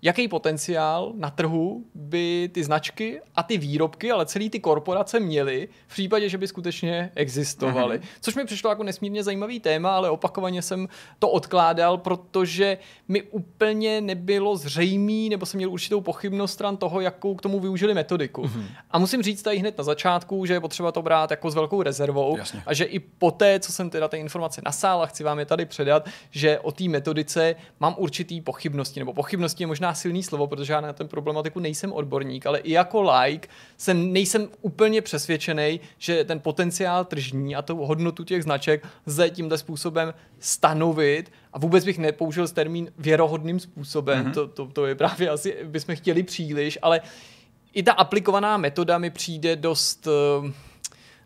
jaký 0.03 0.29
potenciál 0.29 1.13
na 1.17 1.31
trhu 1.31 1.85
by 1.95 2.51
ty 2.53 2.65
značky 2.65 3.21
a 3.37 3.43
ty 3.43 3.59
výrobky, 3.59 4.11
ale 4.11 4.27
celý 4.27 4.51
ty 4.51 4.61
korporace 4.61 5.21
měly 5.21 5.69
v 5.87 5.93
případě, 5.93 6.29
že 6.29 6.39
by 6.39 6.49
skutečně 6.49 7.11
existovaly. 7.15 7.99
Mm-hmm. 7.99 8.19
Což 8.21 8.35
mi 8.35 8.45
přišlo 8.45 8.71
jako 8.71 8.83
nesmírně 8.83 9.25
zajímavý 9.25 9.61
téma, 9.61 9.97
ale 9.97 10.11
opakovaně 10.11 10.63
jsem 10.63 10.89
to 11.19 11.29
odkládal, 11.29 11.99
protože 11.99 12.79
mi 13.09 13.23
úplně 13.23 14.01
nebylo 14.01 14.57
zřejmý, 14.57 15.29
nebo 15.29 15.47
jsem 15.47 15.59
měl 15.59 15.71
určitou 15.71 16.01
pochybnost 16.01 16.53
stran 16.53 16.77
toho, 16.77 17.01
jakou 17.01 17.35
k 17.35 17.43
tomu 17.43 17.61
využili 17.61 17.95
metodiku. 17.95 18.43
Mm-hmm. 18.43 18.67
A 18.91 18.99
musím 18.99 19.23
říct 19.23 19.43
tady 19.43 19.59
hned 19.59 19.79
na 19.79 19.85
začátku, 19.85 20.47
že 20.47 20.53
je 20.53 20.61
potřeba 20.61 20.93
to 20.93 21.03
brát 21.03 21.31
jako 21.31 21.51
s 21.51 21.55
velkou 21.55 21.83
rezervou 21.83 22.37
Jasně. 22.37 22.63
a 22.67 22.75
že 22.75 22.85
i 22.85 22.99
poté, 22.99 23.61
co 23.61 23.73
jsem 23.73 23.91
teda 23.91 24.09
ty 24.09 24.17
informace 24.17 24.63
nasál 24.65 25.03
a 25.03 25.07
chci 25.07 25.25
vám 25.25 25.39
je 25.39 25.47
tady 25.47 25.65
předat, 25.67 26.09
že 26.31 26.59
o 26.59 26.73
té 26.73 26.85
metodice 26.85 27.55
mám 27.81 27.95
určitý 27.99 28.41
pochybnosti, 28.41 29.01
nebo 29.01 29.13
pochybnosti 29.13 29.63
je 29.63 29.67
možná 29.89 29.95
silný 29.95 30.23
slovo, 30.23 30.47
protože 30.47 30.73
já 30.73 30.81
na 30.81 30.93
ten 30.93 31.09
problematiku 31.09 31.61
nejsem 31.61 31.93
odborník, 31.93 32.47
ale 32.47 32.59
i 32.59 32.73
jako 32.73 33.03
like 33.03 33.49
jsem, 33.77 34.13
nejsem 34.13 34.49
úplně 34.63 35.03
přesvědčený, 35.03 35.81
že 35.99 36.25
ten 36.25 36.41
potenciál 36.41 37.05
tržní 37.05 37.57
a 37.57 37.63
tu 37.63 37.77
hodnotu 37.77 38.25
těch 38.25 38.43
značek 38.43 38.87
lze 39.07 39.31
tímhle 39.31 39.59
způsobem 39.59 40.15
stanovit 40.39 41.33
a 41.53 41.59
vůbec 41.59 41.85
bych 41.85 41.99
nepoužil 41.99 42.49
termín 42.49 42.93
věrohodným 42.99 43.61
způsobem, 43.61 44.25
mm-hmm. 44.25 44.35
to, 44.35 44.47
to, 44.47 44.67
to 44.67 44.87
je 44.87 44.95
právě 44.95 45.31
asi, 45.31 45.57
bychom 45.65 45.97
chtěli 45.97 46.23
příliš, 46.23 46.79
ale 46.83 47.01
i 47.73 47.83
ta 47.83 47.93
aplikovaná 47.93 48.57
metoda 48.57 48.99
mi 48.99 49.11
přijde 49.11 49.57
dost 49.57 50.07
eh, 50.07 50.53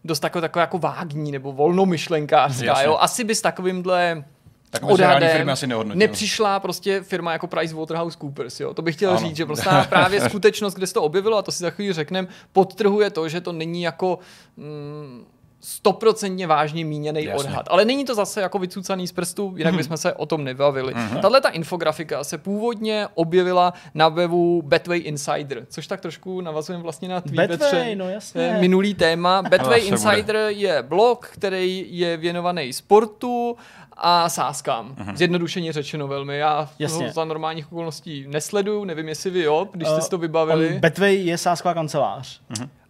dost 0.05 0.21
taková, 0.21 0.41
taková 0.41 0.61
jako 0.61 0.79
vágní 0.79 1.33
nebo 1.33 1.53
volnomyšlenkářská. 1.53 2.83
Jo? 2.83 2.97
Asi 3.01 3.25
by 3.25 3.35
s 3.35 3.41
takovýmhle 3.43 4.25
Tak 4.73 4.83
odhadem 4.85 5.31
firmy 5.31 5.53
asi 5.53 5.67
nehodnotí. 5.67 5.99
nepřišla 5.99 6.61
prostě 6.61 7.01
firma 7.03 7.33
jako 7.33 7.47
PricewaterhouseCoopers. 7.47 8.61
Jo? 8.61 8.75
To 8.75 8.83
bych 8.83 8.95
chtěl 8.95 9.11
Ano. 9.11 9.19
říct, 9.21 9.37
že 9.37 9.47
prostě 9.47 9.71
právě 9.89 10.21
skutečnost, 10.29 10.75
kde 10.75 10.87
se 10.87 10.95
to 10.95 11.03
objevilo, 11.03 11.37
a 11.39 11.43
to 11.43 11.53
si 11.53 11.59
za 11.63 11.71
chvíli 11.71 11.93
řekneme, 11.93 12.29
podtrhuje 12.53 13.11
to, 13.11 13.29
že 13.29 13.41
to 13.41 13.53
není 13.53 13.83
jako 13.83 14.19
mm, 14.57 15.25
stoprocentně 15.65 16.47
vážně 16.47 16.85
míněný 16.85 17.25
Jasně. 17.25 17.35
odhad. 17.49 17.67
Ale 17.71 17.85
není 17.85 18.05
to 18.05 18.15
zase 18.15 18.41
jako 18.41 18.59
vycucaný 18.59 19.07
z 19.07 19.13
prstu, 19.13 19.55
jinak 19.57 19.75
bychom 19.75 19.97
se 19.97 20.13
o 20.13 20.27
tom 20.27 20.45
nebavili. 20.45 20.95
Tahle 21.23 21.41
ta 21.41 21.49
infografika 21.49 22.25
se 22.25 22.39
původně 22.39 23.07
objevila 23.15 23.73
na 23.95 24.09
webu 24.09 24.63
Betway 24.63 25.01
Insider, 25.05 25.67
což 25.71 25.87
tak 25.87 26.01
trošku 26.01 26.41
navazujeme 26.41 26.83
vlastně 26.83 27.09
na 27.09 27.21
tvý 27.21 27.37
Betway, 27.37 27.59
Petře, 27.59 27.95
no 27.97 28.09
jasně. 28.09 28.43
eh, 28.57 28.61
minulý 28.61 28.95
téma. 28.95 29.43
Betway 29.51 29.81
bude. 29.81 29.89
Insider 29.97 30.37
je 30.49 30.83
blog, 30.83 31.27
který 31.33 31.87
je 31.89 32.17
věnovaný 32.17 32.73
sportu 32.73 33.57
a 33.97 34.29
sázkám. 34.29 34.97
Zjednodušeně 35.15 35.73
řečeno 35.73 36.09
velmi. 36.09 36.39
Já 36.39 36.69
Jasně. 36.79 37.07
to 37.07 37.13
za 37.13 37.25
normálních 37.25 37.73
okolností 37.73 38.25
nesleduju, 38.29 38.85
nevím, 38.85 39.09
jestli 39.09 39.31
vy 39.31 39.43
jo, 39.43 39.69
když 39.73 39.89
jste 39.89 40.01
si 40.01 40.11
to 40.11 40.17
Uh, 40.17 40.23
vybavili. 40.23 40.79
Betway 40.79 41.17
je 41.17 41.39
sásková 41.39 41.75
kancelář. 41.75 42.41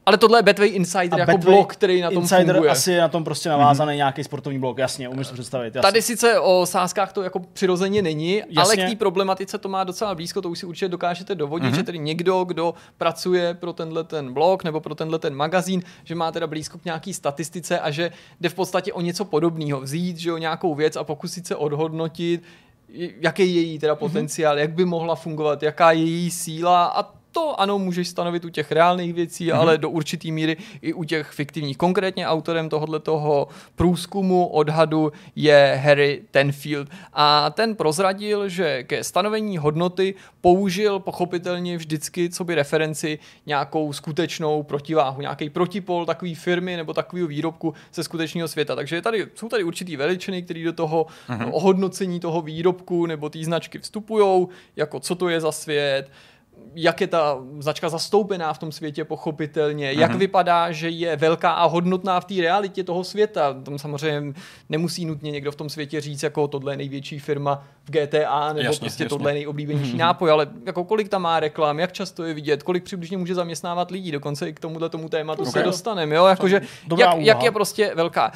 Ale 0.07 0.19
tohle 0.19 0.39
je 0.39 0.43
Betway 0.43 0.69
Insider 0.69 1.19
jako 1.19 1.33
Betway 1.33 1.55
blog, 1.55 1.73
který 1.73 2.01
na 2.01 2.11
tom 2.11 2.23
Insider 2.23 2.47
funguje. 2.47 2.71
asi 2.71 2.93
je 2.93 3.01
na 3.01 3.09
tom 3.09 3.25
prostě 3.25 3.49
navázaný 3.49 3.97
nějaký 3.97 4.25
sportovní 4.25 4.59
blog, 4.59 4.79
jasně, 4.79 5.09
umíš 5.09 5.29
to 5.29 5.35
představit. 5.35 5.75
Jasně. 5.75 5.83
Tady 5.83 6.03
sice 6.03 6.41
o 6.41 6.67
sázkách 6.67 7.13
to 7.13 7.23
jako 7.23 7.41
přirozeně 7.53 8.03
není, 8.03 8.37
Jasně. 8.37 8.63
ale 8.63 8.77
k 8.77 8.91
té 8.91 8.97
problematice 8.97 9.59
to 9.59 9.69
má 9.69 9.85
docela 9.85 10.15
blízko, 10.15 10.43
to 10.43 10.51
už 10.51 10.59
si 10.59 10.67
určitě 10.67 10.89
dokážete 10.89 11.35
dovodit, 11.35 11.73
mm-hmm. 11.73 11.77
že 11.77 11.83
tedy 11.83 11.99
někdo, 11.99 12.45
kdo 12.45 12.75
pracuje 12.99 13.55
pro 13.55 13.73
tenhle 13.73 14.05
ten 14.05 14.33
blog 14.33 14.65
nebo 14.65 14.81
pro 14.81 14.95
tenhle 14.95 15.19
ten 15.19 15.35
magazín, 15.35 15.83
že 16.05 16.15
má 16.15 16.33
teda 16.33 16.47
blízko 16.47 16.79
k 16.79 16.85
nějaký 16.85 17.15
statistice 17.15 17.81
a 17.81 17.91
že 17.91 18.11
jde 18.41 18.49
v 18.49 18.55
podstatě 18.55 18.93
o 18.93 19.01
něco 19.01 19.25
podobného. 19.25 19.81
Vzít, 19.81 20.17
že 20.17 20.33
o 20.33 20.39
nějakou 20.39 20.75
věc 20.75 20.97
a 20.97 21.05
pokusit 21.05 21.47
se 21.47 21.57
odhodnotit, 21.57 22.43
jaký 23.21 23.55
je 23.55 23.63
její 23.63 23.79
teda 23.79 23.95
potenciál, 23.95 24.57
mm-hmm. 24.57 24.61
jak 24.61 24.73
by 24.73 24.85
mohla 24.85 25.15
fungovat, 25.15 25.63
jaká 25.63 25.93
je 25.93 26.05
její 26.05 26.31
síla 26.31 26.85
a 26.85 27.22
to 27.33 27.61
ano, 27.61 27.79
můžeš 27.79 28.09
stanovit 28.09 28.45
u 28.45 28.49
těch 28.49 28.73
reálných 28.73 29.15
věcí, 29.15 29.49
mm-hmm. 29.49 29.57
ale 29.57 29.79
do 29.79 29.91
určitý 29.91 30.33
míry 30.33 30.57
i 30.83 30.93
u 30.93 31.05
těch 31.05 31.29
fiktivních. 31.31 31.77
Konkrétně 31.77 32.27
autorem 32.27 32.69
tohoto 32.69 32.99
toho 32.99 33.49
průzkumu 33.75 34.47
odhadu 34.47 35.13
je 35.37 35.81
Harry 35.85 36.23
Tenfield 36.31 36.89
a 37.13 37.51
ten 37.51 37.75
prozradil, 37.75 38.49
že 38.49 38.83
ke 38.83 39.05
stanovení 39.05 39.59
hodnoty 39.59 40.15
použil 40.41 40.99
pochopitelně 40.99 41.77
vždycky 41.77 42.31
co 42.31 42.45
by 42.45 42.55
referenci 42.55 43.19
nějakou 43.47 43.93
skutečnou 43.93 44.63
protiváhu, 44.63 45.21
nějaký 45.21 45.51
protipol 45.51 46.07
takové 46.07 46.35
firmy 46.35 46.77
nebo 46.77 46.93
takového 46.95 47.29
výrobku 47.29 47.75
ze 47.95 48.05
skutečného 48.05 48.49
světa. 48.49 48.77
Takže 48.77 48.97
je 48.97 49.03
tady, 49.03 49.27
jsou 49.35 49.49
tady 49.49 49.65
určitý 49.65 49.97
veličiny, 49.97 50.43
které 50.43 50.65
do 50.65 50.73
toho 50.73 51.07
mm-hmm. 51.29 51.51
ohodnocení 51.53 52.21
toho 52.21 52.43
výrobku 52.43 53.07
nebo 53.07 53.29
té 53.29 53.45
značky 53.45 53.79
vstupují, 53.79 54.47
jako 54.77 55.01
co 55.01 55.15
to 55.15 55.29
je 55.29 55.41
za 55.41 55.53
svět, 55.53 56.11
jak 56.75 57.01
je 57.01 57.07
ta 57.07 57.39
značka 57.59 57.89
zastoupená 57.89 58.53
v 58.53 58.59
tom 58.59 58.73
světě 58.73 59.05
pochopitelně, 59.05 59.93
jak 59.93 60.15
vypadá, 60.15 60.73
že 60.73 60.89
je 60.89 61.17
velká 61.17 61.53
a 61.53 61.65
hodnotná 61.67 62.21
v 62.21 62.25
té 62.25 62.35
realitě 62.35 62.85
toho 62.85 63.05
světa. 63.05 63.55
Tam 63.63 63.79
samozřejmě 63.79 64.33
nemusí 64.69 65.05
nutně 65.05 65.31
někdo 65.31 65.53
v 65.53 65.57
tom 65.57 65.69
světě 65.69 66.01
říct, 66.01 66.23
jako 66.23 66.49
tohle 66.49 66.73
je 66.73 66.77
největší 66.77 67.19
firma 67.19 67.65
v 67.85 67.91
GTA, 67.91 68.49
nebo 68.53 68.61
Jasně, 68.61 68.81
prostě 68.81 69.03
jasně. 69.05 69.09
tohle 69.09 69.31
je 69.31 69.35
nejoblíbenější 69.35 69.97
nápoj, 69.97 70.31
ale 70.31 70.47
jako 70.67 70.85
kolik 70.85 71.09
tam 71.09 71.23
má 71.23 71.41
reklam, 71.41 71.79
jak 71.79 71.93
často 71.93 72.25
je 72.25 72.35
vidět, 72.35 72.63
kolik 72.63 72.85
přibližně 72.85 73.17
může 73.19 73.35
zaměstnávat 73.35 73.91
lidí, 73.91 74.13
dokonce 74.13 74.49
i 74.49 74.53
k 74.53 74.61
tomuhle 74.61 74.89
tomu 74.89 75.09
tématu 75.09 75.45
se 75.45 75.59
Ok. 75.59 75.65
dostaneme, 75.65 76.15
jo, 76.15 76.27
jakože 76.27 76.61
jak, 76.99 77.17
jak 77.19 77.43
je 77.43 77.51
prostě 77.51 77.93
velká. 77.95 78.33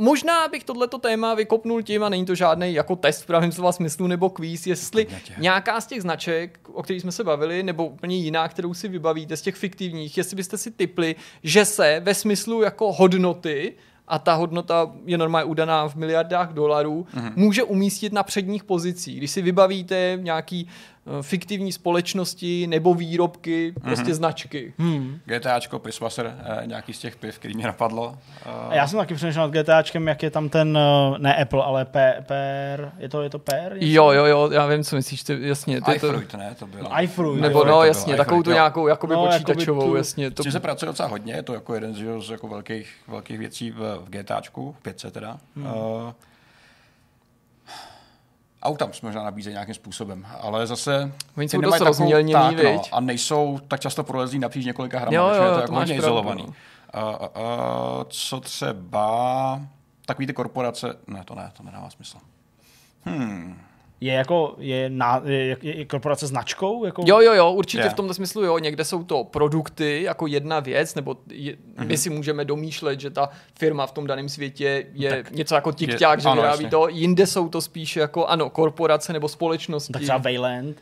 Možná 0.00 0.48
bych 0.48 0.64
tohleto 0.64 0.98
téma 0.98 1.34
vykopnul 1.34 1.82
tím, 1.82 2.02
a 2.02 2.08
není 2.08 2.26
to 2.26 2.34
žádný 2.34 2.74
jako 2.74 2.96
test 2.96 3.22
v 3.22 3.26
pravém 3.26 3.52
slova 3.52 3.72
smyslu 3.72 4.06
nebo 4.06 4.30
kvíz, 4.30 4.66
jestli 4.66 5.06
nějaká 5.38 5.80
z 5.80 5.86
těch 5.86 6.02
značek, 6.02 6.58
o 6.72 6.82
kterých 6.82 7.02
jsme 7.02 7.12
se 7.12 7.24
bavili, 7.24 7.62
nebo 7.62 7.86
úplně 7.86 8.16
jiná, 8.16 8.48
kterou 8.48 8.74
si 8.74 8.88
vybavíte 8.88 9.36
z 9.36 9.42
těch 9.42 9.54
fiktivních, 9.54 10.18
jestli 10.18 10.36
byste 10.36 10.58
si 10.58 10.70
typli, 10.70 11.16
že 11.42 11.64
se 11.64 12.00
ve 12.04 12.14
smyslu 12.14 12.62
jako 12.62 12.92
hodnoty 12.92 13.74
a 14.08 14.18
ta 14.18 14.34
hodnota 14.34 14.92
je 15.04 15.18
normálně 15.18 15.44
udaná 15.44 15.88
v 15.88 15.94
miliardách 15.94 16.52
dolarů, 16.52 17.06
mm-hmm. 17.14 17.32
může 17.36 17.62
umístit 17.62 18.12
na 18.12 18.22
předních 18.22 18.64
pozicích. 18.64 19.16
Když 19.16 19.30
si 19.30 19.42
vybavíte 19.42 20.18
nějaký 20.20 20.68
fiktivní 21.22 21.72
společnosti 21.72 22.66
nebo 22.66 22.94
výrobky, 22.94 23.72
prostě 23.82 24.14
značky. 24.14 24.72
Hmm. 24.78 25.18
GTAčko, 25.24 25.78
Priswasser, 25.78 26.34
eh, 26.62 26.66
nějaký 26.66 26.92
z 26.92 26.98
těch 26.98 27.16
piv, 27.16 27.38
který 27.38 27.54
mě 27.54 27.66
napadlo. 27.66 28.18
A 28.46 28.74
já 28.74 28.86
jsem 28.86 28.98
taky 28.98 29.14
přemýšlel 29.14 29.48
nad 29.48 29.62
GTAčkem, 29.62 30.08
jak 30.08 30.22
je 30.22 30.30
tam 30.30 30.48
ten, 30.48 30.78
eh, 30.78 31.18
ne 31.18 31.34
Apple, 31.42 31.64
ale 31.64 31.84
Pe- 31.84 32.22
Per, 32.22 32.92
je 32.98 33.08
to, 33.08 33.22
je 33.22 33.30
to 33.30 33.38
Per? 33.38 33.76
Jo, 33.80 34.10
jo, 34.10 34.24
jo, 34.24 34.50
já 34.52 34.66
vím, 34.66 34.84
co 34.84 34.96
myslíš, 34.96 35.22
ty, 35.22 35.38
jasně. 35.40 35.80
Ty 35.80 35.84
to, 35.84 35.92
iFruit, 36.06 36.34
ne, 36.34 36.54
to 36.58 36.66
bylo. 36.66 36.82
No, 36.90 37.02
iFruit, 37.02 37.40
nebo 37.40 37.58
jo, 37.58 37.64
no, 37.64 37.72
to 37.78 37.84
jasně, 37.84 38.12
bylo, 38.12 38.24
takovou 38.24 38.40
iFruit, 38.40 38.44
tu 38.44 38.52
nějakou 38.52 38.88
jakoby 38.88 39.14
No, 39.14 39.26
jakoby 39.26 39.44
počítačovou, 39.44 39.90
tu- 39.90 39.96
jasně. 39.96 40.30
To, 40.30 40.42
S 40.42 40.44
tím 40.44 40.52
se 40.52 40.60
pracuje 40.60 40.86
docela 40.86 41.08
hodně, 41.08 41.32
je 41.34 41.42
to 41.42 41.54
jako 41.54 41.74
jeden 41.74 41.94
z, 41.94 42.30
jako 42.30 42.48
velkých, 42.48 42.94
velkých 43.08 43.38
věcí 43.38 43.70
v, 43.70 43.76
v 44.04 44.08
GTAčku, 44.10 44.72
v 44.78 44.82
5 44.82 45.12
teda. 45.12 45.38
Hmm. 45.56 45.66
Uh, 45.66 45.72
auta 48.62 48.90
možná 49.02 49.24
nabízejí 49.24 49.54
nějakým 49.54 49.74
způsobem, 49.74 50.26
ale 50.40 50.66
zase 50.66 51.12
Oni 51.36 51.48
jsou 51.48 51.60
dost 51.60 51.80
rozmělněný, 51.80 52.56
tak, 52.56 52.64
no, 52.64 52.82
a 52.92 53.00
nejsou 53.00 53.58
tak 53.68 53.80
často 53.80 54.04
prolezlí 54.04 54.38
napříč 54.38 54.66
několika 54.66 54.98
hrama, 54.98 55.16
Jo, 55.16 55.28
jo, 55.28 55.44
je 55.44 55.50
to 55.50 55.60
jako 55.60 55.74
hodně 55.74 55.94
izolovaný. 55.94 56.44
no. 56.46 56.54
Uh, 57.02 57.10
uh, 57.10 57.18
uh, 57.20 58.04
co 58.08 58.40
třeba 58.40 59.60
takový 60.06 60.26
ty 60.26 60.32
korporace, 60.32 60.96
ne, 61.06 61.22
to 61.24 61.34
ne, 61.34 61.50
to 61.56 61.62
nedává 61.62 61.90
smysl. 61.90 62.18
Hmm. 63.04 63.60
Je 64.02 64.12
jako, 64.12 64.54
je, 64.58 64.90
na, 64.90 65.22
je, 65.24 65.56
je, 65.62 65.78
je 65.78 65.84
korporace 65.84 66.26
značkou? 66.26 66.84
Jako, 66.84 67.02
Jo, 67.06 67.20
jo, 67.20 67.34
jo, 67.34 67.52
určitě 67.52 67.82
Je. 67.82 67.88
v 67.90 67.94
tomto 67.94 68.14
smyslu, 68.14 68.44
jo, 68.44 68.58
někde 68.58 68.84
jsou 68.84 69.04
to 69.04 69.24
produkty 69.24 70.02
jako 70.02 70.26
jedna 70.26 70.60
věc, 70.60 70.94
nebo 70.94 71.16
je, 71.30 71.56
Mhm. 71.76 71.86
my 71.88 71.96
si 71.96 72.10
můžeme 72.10 72.44
domýšlet, 72.44 73.00
že 73.00 73.10
ta 73.10 73.28
firma 73.58 73.86
v 73.86 73.92
tom 73.92 74.06
daném 74.06 74.28
světě 74.28 74.86
je 74.92 75.10
tak 75.10 75.30
něco 75.30 75.54
jako 75.54 75.72
TikTok, 75.72 76.00
je- 76.00 76.20
že 76.20 76.28
ano, 76.28 76.42
vyrábí 76.42 76.64
jasně. 76.64 76.70
to, 76.70 76.88
jinde 76.88 77.26
jsou 77.26 77.48
to 77.48 77.60
spíš 77.60 77.96
jako, 77.96 78.26
ano, 78.26 78.50
korporace 78.50 79.12
nebo 79.12 79.28
společnosti. 79.28 79.92
Tak 79.92 80.02
třeba 80.02 80.18
Wayland. 80.18 80.76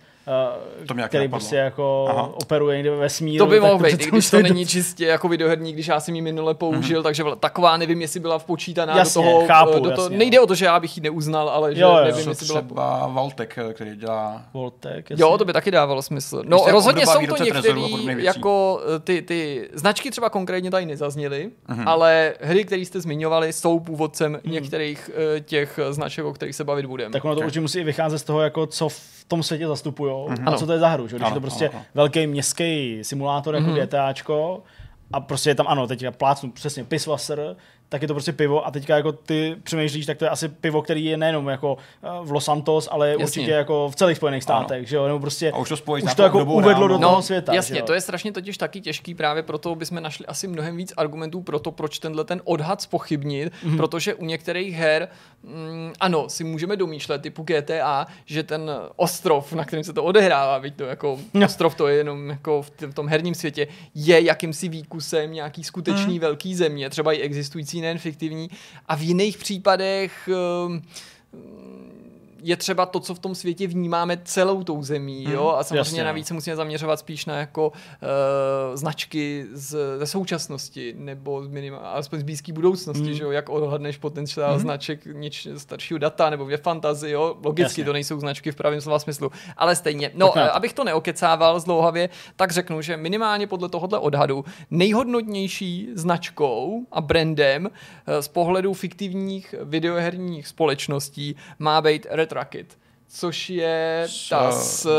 Uh, 0.80 0.86
To 0.86 0.94
mě 0.94 1.04
který 1.08 1.24
napadlo. 1.24 1.38
prostě 1.38 1.56
jako 1.56 2.06
Aha. 2.10 2.30
operuje 2.42 2.76
někde 2.76 2.90
ve 2.90 2.96
vesmíru. 2.96 3.44
To 3.44 3.50
by 3.50 3.60
mohlo 3.60 3.78
být, 3.78 3.88
i 3.92 3.96
přece 3.96 4.10
když 4.10 4.30
to 4.30 4.42
není 4.42 4.66
čistě 4.66 5.06
jako 5.06 5.28
videoherní, 5.28 5.72
když 5.72 5.86
já 5.86 6.00
jsem 6.00 6.14
ji 6.14 6.22
minule 6.22 6.54
použil, 6.54 7.02
takže 7.02 7.24
vla- 7.24 7.36
taková 7.36 7.76
nevím, 7.76 8.00
jestli 8.00 8.20
byla 8.20 8.38
vpočítaná 8.38 8.96
Jasně, 8.98 9.22
do 9.24 9.28
toho. 9.30 9.46
chápu, 9.46 9.72
do 9.80 9.90
toho 9.90 10.02
jasně, 10.04 10.18
nejde 10.18 10.36
jo. 10.36 10.42
o 10.42 10.46
to, 10.46 10.54
že 10.54 10.64
já 10.64 10.80
bych 10.80 10.96
ji 10.96 11.02
neuznal, 11.02 11.48
ale 11.48 11.74
že 11.74 11.82
Jo, 11.82 11.88
jo. 11.88 12.04
nevím, 12.04 12.28
jestli 12.28 12.46
byla... 12.46 12.60
třeba 12.62 13.06
Valtek, 13.06 13.58
eh, 13.58 13.72
který 13.74 13.96
dělá 13.96 14.42
Voltek, 14.54 15.10
jasně. 15.10 15.22
Jo, 15.22 15.38
to 15.38 15.44
by 15.44 15.52
taky 15.52 15.70
dávalo 15.70 16.02
smysl. 16.02 16.42
No, 16.44 16.56
Prostě 16.56 16.72
rozhodně 16.72 17.02
obdoba 17.02 17.20
jsou 17.20 17.36
to 17.36 17.44
některé 17.44 17.80
jako 18.22 18.80
eh, 18.96 18.98
ty, 18.98 19.22
ty 19.22 19.68
značky 19.72 20.10
třeba 20.10 20.30
konkrétně 20.30 20.70
tady 20.70 20.86
nezazněly, 20.86 21.50
Mhm. 21.68 21.88
ale 21.88 22.34
hry, 22.40 22.64
které 22.64 22.82
jste 22.82 23.00
zmiňovali, 23.00 23.52
jsou 23.52 23.80
původcem 23.80 24.40
některých 24.44 25.10
eh, 25.36 25.40
těch 25.40 25.80
značek, 25.90 26.24
o 26.24 26.32
kterých 26.32 26.56
se 26.56 26.64
bavit 26.64 26.86
budeme. 26.86 27.12
Tak 27.12 27.24
ono 27.24 27.34
to 27.34 27.40
určitě 27.40 27.60
musí 27.60 27.78
i 27.78 27.84
vycházet 27.84 28.18
z 28.18 28.22
toho, 28.22 28.40
jako 28.40 28.66
co 28.66 28.88
tom 29.28 29.42
světě 29.42 29.66
zastupujou 29.66 30.30
a 30.30 30.34
Ano. 30.46 30.58
co 30.58 30.66
to 30.66 30.72
je 30.72 30.78
za 30.78 30.88
hru. 30.88 31.08
Že? 31.08 31.16
Když 31.16 31.26
Ano, 31.26 31.30
je 31.30 31.34
to 31.34 31.40
prostě 31.40 31.68
ano, 31.68 31.76
ano. 31.78 31.86
velký 31.94 32.26
městský 32.26 32.98
simulátor 33.02 33.54
jako 33.54 33.70
GTAčko 33.72 34.62
a 35.12 35.20
prostě 35.20 35.50
je 35.50 35.54
tam, 35.54 35.66
ano, 35.68 35.86
teďka 35.86 36.10
plácnu 36.10 36.50
přesně 36.50 36.84
Pisswasser, 36.84 37.56
tak 37.88 38.02
je 38.02 38.08
to 38.08 38.14
prostě 38.14 38.32
pivo 38.32 38.66
a 38.66 38.70
teďka 38.70 38.96
jako 38.96 39.12
ty 39.12 39.56
přemýšlíš, 39.62 40.06
tak 40.06 40.18
to 40.18 40.24
je 40.24 40.28
asi 40.30 40.48
pivo, 40.48 40.82
který 40.82 41.04
je 41.04 41.16
nejenom 41.16 41.48
jako 41.48 41.76
eh, 42.02 42.08
v 42.22 42.30
Los 42.32 42.44
Santos, 42.44 42.88
ale 42.92 43.08
je 43.08 43.12
Jasně. 43.12 43.24
určitě 43.24 43.50
jako 43.50 43.88
v 43.88 43.96
celých 43.96 44.16
Spojených 44.16 44.42
státech, 44.42 44.88
že 44.88 44.96
jo, 44.96 45.06
nebo 45.06 45.20
prostě 45.20 45.52
A 45.52 45.58
už 45.58 45.68
to 45.68 45.76
spojí 45.76 46.02
s 46.02 46.04
už 46.06 46.14
to 46.14 46.22
jako 46.22 46.38
dobou 46.38 46.54
uvedlo 46.54 46.88
do 46.88 46.98
toho 46.98 47.22
světa. 47.22 47.52
že 47.52 47.56
Jasně, 47.56 47.78
jo. 47.78 47.84
to 47.86 47.94
je 47.94 48.00
strašně 48.00 48.32
totiž 48.32 48.58
taky 48.58 48.80
těžký, 48.80 49.14
právě 49.14 49.42
proto 49.42 49.74
bychom 49.74 50.02
našli 50.02 50.26
asi 50.26 50.48
mnohem 50.48 50.76
víc 50.76 50.92
argumentů 50.96 51.40
pro 51.40 51.58
to, 51.58 51.70
proč 51.70 51.98
tenhle 51.98 52.24
ten 52.24 52.40
odhad 52.44 52.82
spochybnit, 52.82 53.52
Mhm. 53.62 53.72
mm-hmm. 53.72 53.76
protože 53.76 54.14
u 54.14 54.24
některých 54.24 54.74
her, 54.74 55.08
mm, 55.42 55.92
ano, 56.00 56.28
si 56.28 56.44
můžeme 56.44 56.76
domýšlet, 56.76 57.22
typu 57.22 57.42
GTA, 57.42 58.06
že 58.26 58.42
ten 58.42 58.70
ostrov, 58.96 59.52
na 59.52 59.64
kterém 59.64 59.84
se 59.84 59.92
to 59.92 60.04
odehrává, 60.04 60.60
byť 60.60 60.74
to 60.76 60.84
jako 60.84 61.18
No. 61.34 61.46
ostrov, 61.46 61.74
to 61.74 61.88
je 61.88 61.96
jenom 61.96 62.28
jako 62.30 62.62
v, 62.62 62.70
t- 62.70 62.86
v 62.86 62.94
tom 62.94 63.08
herním 63.08 63.34
světě, 63.34 63.66
je 63.94 64.20
jakýmsi 64.22 64.68
výkusem 64.68 65.32
nějaký 65.32 65.64
skutečný 65.64 66.14
mm. 66.14 66.20
velký 66.20 66.54
země, 66.54 66.90
třeba 66.90 67.12
i 67.12 67.20
existující, 67.20 67.77
nejen 67.80 67.98
fiktivní, 67.98 68.50
a 68.86 68.96
v 68.96 69.00
jiných 69.02 69.38
případech 69.38 70.28
um, 70.66 70.82
je 72.42 72.56
třeba 72.56 72.86
to, 72.86 73.00
co 73.00 73.14
v 73.14 73.18
tom 73.18 73.34
světě 73.34 73.66
vnímáme 73.66 74.18
celou 74.24 74.62
tou 74.62 74.82
zemí, 74.82 75.24
jo, 75.30 75.48
a 75.58 75.64
samozřejmě 75.64 75.78
jasně, 75.78 76.04
navíc 76.04 76.26
se 76.26 76.34
musíme 76.34 76.56
zaměřovat 76.56 76.98
spíš 76.98 77.26
na 77.26 77.36
jako 77.36 77.68
uh, 77.68 78.76
značky 78.76 79.46
z, 79.52 79.98
ze 79.98 80.06
současnosti, 80.06 80.94
nebo 80.98 81.44
z 81.44 81.48
minima, 81.48 81.78
alespoň 81.78 82.20
z 82.20 82.22
blízké 82.22 82.52
budoucnosti, 82.52 83.08
Mm. 83.08 83.14
že 83.14 83.22
jo, 83.22 83.30
jak 83.30 83.48
odhadneš 83.48 83.96
potenciál 83.96 84.52
mm. 84.54 84.60
značek 84.60 85.06
něč 85.12 85.48
staršího 85.56 85.98
data, 85.98 86.30
nebo 86.30 86.44
ve 86.46 86.56
fantazi, 86.56 87.10
jo, 87.10 87.36
logicky 87.44 87.80
Jasně. 87.80 87.84
to 87.84 87.92
nejsou 87.92 88.20
značky 88.20 88.52
v 88.52 88.56
pravém 88.56 88.80
slova 88.80 88.98
smyslu, 88.98 89.30
ale 89.56 89.76
stejně. 89.76 90.10
No, 90.14 90.32
na 90.36 90.42
eh, 90.42 90.48
to. 90.48 90.54
abych 90.56 90.72
to 90.72 90.84
neokecával 90.84 91.60
zdlouhavě, 91.60 92.08
tak 92.36 92.52
řeknu, 92.52 92.82
že 92.82 92.96
minimálně 92.96 93.46
podle 93.46 93.68
tohohle 93.68 93.98
odhadu 93.98 94.44
nejhodnotnější 94.70 95.88
značkou 95.94 96.86
a 96.92 97.00
brandem 97.00 97.70
eh, 98.06 98.22
z 98.22 98.28
pohledu 98.28 98.74
fiktivních 98.74 99.54
videoherních 99.62 100.46
společností 100.46 101.36
má 101.58 101.80
být 101.80 102.06
Red 102.10 102.27
Rocket 102.32 102.78
což 103.10 103.50
je 103.50 104.02
S, 104.08 104.28
ta, 104.28 104.52
s, 104.52 104.90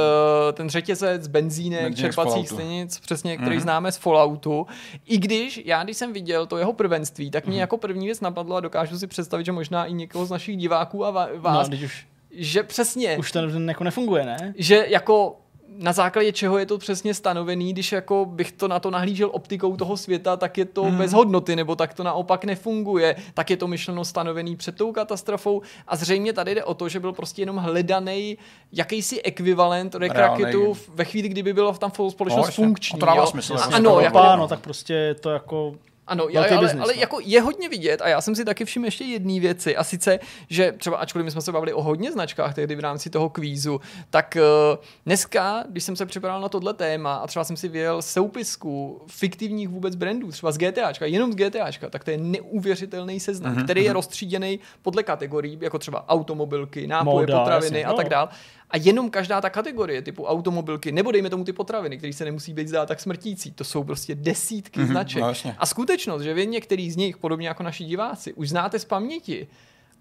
ten 0.53 0.69
řetězec 0.69 1.27
benzínek, 1.27 1.95
čerpacích 1.95 2.49
stanic, 2.49 2.99
přesně, 2.99 3.37
který 3.37 3.55
Mhm. 3.55 3.61
známe 3.63 3.91
z 3.91 3.97
Falloutu. 3.97 4.67
I 5.05 5.17
když 5.17 5.61
já, 5.65 5.83
když 5.83 5.97
jsem 5.97 6.13
viděl 6.13 6.45
to 6.45 6.57
jeho 6.57 6.73
prvenství, 6.73 7.31
tak 7.31 7.45
mě 7.45 7.53
Mhm. 7.53 7.59
jako 7.59 7.77
první 7.77 8.05
věc 8.05 8.21
napadlo 8.21 8.55
a 8.55 8.59
dokážu 8.59 8.99
si 8.99 9.07
představit, 9.07 9.45
že 9.45 9.51
možná 9.51 9.85
i 9.85 9.93
někoho 9.93 10.25
z 10.25 10.29
našich 10.31 10.57
diváků 10.57 11.05
a 11.05 11.11
No, 11.33 11.41
vás, 11.41 11.69
teď 11.69 11.83
už, 11.83 12.07
že 12.31 12.63
přesně, 12.63 13.17
už 13.17 13.31
ten 13.31 13.69
jako 13.69 13.83
nefunguje, 13.83 14.25
ne? 14.25 14.53
že 14.57 14.85
jako 14.89 15.35
na 15.81 15.93
základě 15.93 16.31
čeho 16.31 16.57
je 16.57 16.65
to 16.65 16.77
přesně 16.77 17.13
stanovený, 17.13 17.73
když 17.73 17.91
jako 17.91 18.25
bych 18.25 18.51
to 18.51 18.67
na 18.67 18.79
to 18.79 18.91
nahlížel 18.91 19.29
optikou 19.33 19.75
toho 19.77 19.97
světa, 19.97 20.37
tak 20.37 20.57
je 20.57 20.65
to 20.65 20.83
Mhm. 20.83 20.91
mm. 20.91 20.97
bez 20.97 21.13
hodnoty, 21.13 21.55
nebo 21.55 21.75
tak 21.75 21.93
to 21.93 22.03
naopak 22.03 22.45
nefunguje, 22.45 23.15
tak 23.33 23.49
je 23.49 23.57
to 23.57 23.67
myšleno 23.67 24.05
stanovený 24.05 24.55
před 24.55 24.75
tou 24.75 24.91
katastrofou 24.91 25.61
a 25.87 25.95
zřejmě 25.95 26.33
tady 26.33 26.55
jde 26.55 26.63
o 26.63 26.73
to, 26.73 26.89
že 26.89 26.99
byl 26.99 27.13
prostě 27.13 27.41
jenom 27.41 27.57
hledaný 27.57 28.37
jakýsi 28.73 29.21
ekvivalent 29.21 29.95
Reálnej. 29.95 30.21
Raketu 30.43 30.77
ve 30.93 31.05
chvíli, 31.05 31.29
kdyby 31.29 31.53
byla 31.53 31.73
tam 31.73 31.91
společnost 31.91 32.29
No, 32.37 32.37
jasně. 32.45 32.65
funkční. 32.65 32.99
To 32.99 33.05
dává 33.05 33.21
jo? 33.21 33.27
smysl, 33.27 33.53
A, 33.53 33.57
jako 33.57 33.73
ano, 33.75 33.99
jako, 33.99 34.17
Jako, 34.17 34.35
no, 34.37 34.47
tak 34.47 34.59
prostě 34.59 35.15
to 35.19 35.29
jako 35.29 35.75
ano, 36.09 36.27
Velký 36.33 36.37
ale, 36.37 36.61
business, 36.61 36.83
ale 36.83 36.93
no. 36.95 37.01
jako 37.01 37.19
je 37.23 37.41
hodně 37.41 37.69
vidět 37.69 38.01
a 38.01 38.07
já 38.07 38.21
jsem 38.21 38.35
si 38.35 38.45
taky 38.45 38.65
všiml 38.65 38.85
ještě 38.85 39.03
jedné 39.03 39.39
věci 39.39 39.77
a 39.77 39.83
sice, 39.83 40.19
že 40.49 40.71
třeba 40.71 40.97
ačkoliv 40.97 41.25
my 41.25 41.31
jsme 41.31 41.41
se 41.41 41.51
bavili 41.51 41.73
o 41.73 41.81
hodně 41.81 42.11
značkách 42.11 42.55
tehdy 42.55 42.75
v 42.75 42.79
rámci 42.79 43.09
toho 43.09 43.29
kvízu, 43.29 43.81
tak 44.09 44.37
uh, 44.39 44.77
dneska, 45.05 45.63
když 45.69 45.83
jsem 45.83 45.95
se 45.95 46.05
připravil 46.05 46.41
na 46.41 46.49
tohle 46.49 46.73
téma 46.73 47.15
a 47.15 47.27
třeba 47.27 47.43
jsem 47.43 47.57
si 47.57 47.67
vyjel 47.67 48.01
soupisku 48.01 49.01
fiktivních 49.07 49.69
vůbec 49.69 49.95
brandů, 49.95 50.31
třeba 50.31 50.51
z 50.51 50.57
GTAčka, 50.57 51.05
jenom 51.05 51.31
z 51.31 51.35
GTAčka, 51.35 51.89
tak 51.89 52.03
to 52.03 52.11
je 52.11 52.17
neuvěřitelný 52.17 53.19
seznam, 53.19 53.55
mm-hmm. 53.55 53.63
který 53.63 53.83
je 53.83 53.93
rozstříděný 53.93 54.59
podle 54.81 55.03
kategorií, 55.03 55.57
jako 55.61 55.79
třeba 55.79 56.09
automobilky, 56.09 56.87
nápoje, 56.87 57.25
Móda, 57.27 57.39
potraviny 57.39 57.65
jasně, 57.65 57.85
a 57.85 57.89
no. 57.89 57.97
tak 57.97 58.09
dál. 58.09 58.29
A 58.71 58.77
jenom 58.77 59.09
každá 59.09 59.41
ta 59.41 59.49
kategorie 59.49 60.01
typu 60.01 60.25
automobilky, 60.25 60.91
nebo 60.91 61.11
dejme 61.11 61.29
tomu 61.29 61.43
ty 61.43 61.53
potraviny, 61.53 61.97
které 61.97 62.13
se 62.13 62.25
nemusí 62.25 62.53
být 62.53 62.67
zdát 62.67 62.85
tak 62.85 62.99
smrtící, 62.99 63.51
to 63.51 63.63
jsou 63.63 63.83
prostě 63.83 64.15
desítky 64.15 64.79
mm-hmm, 64.79 64.87
značek. 64.87 65.21
no 65.21 65.27
jasně. 65.27 65.55
A 65.57 65.65
skutečnost, 65.65 66.21
že 66.21 66.33
vy 66.33 66.47
některý 66.47 66.91
z 66.91 66.95
nich, 66.95 67.17
podobně 67.17 67.47
jako 67.47 67.63
naši 67.63 67.83
diváci, 67.83 68.33
už 68.33 68.49
znáte 68.49 68.79
z 68.79 68.85
paměti, 68.85 69.47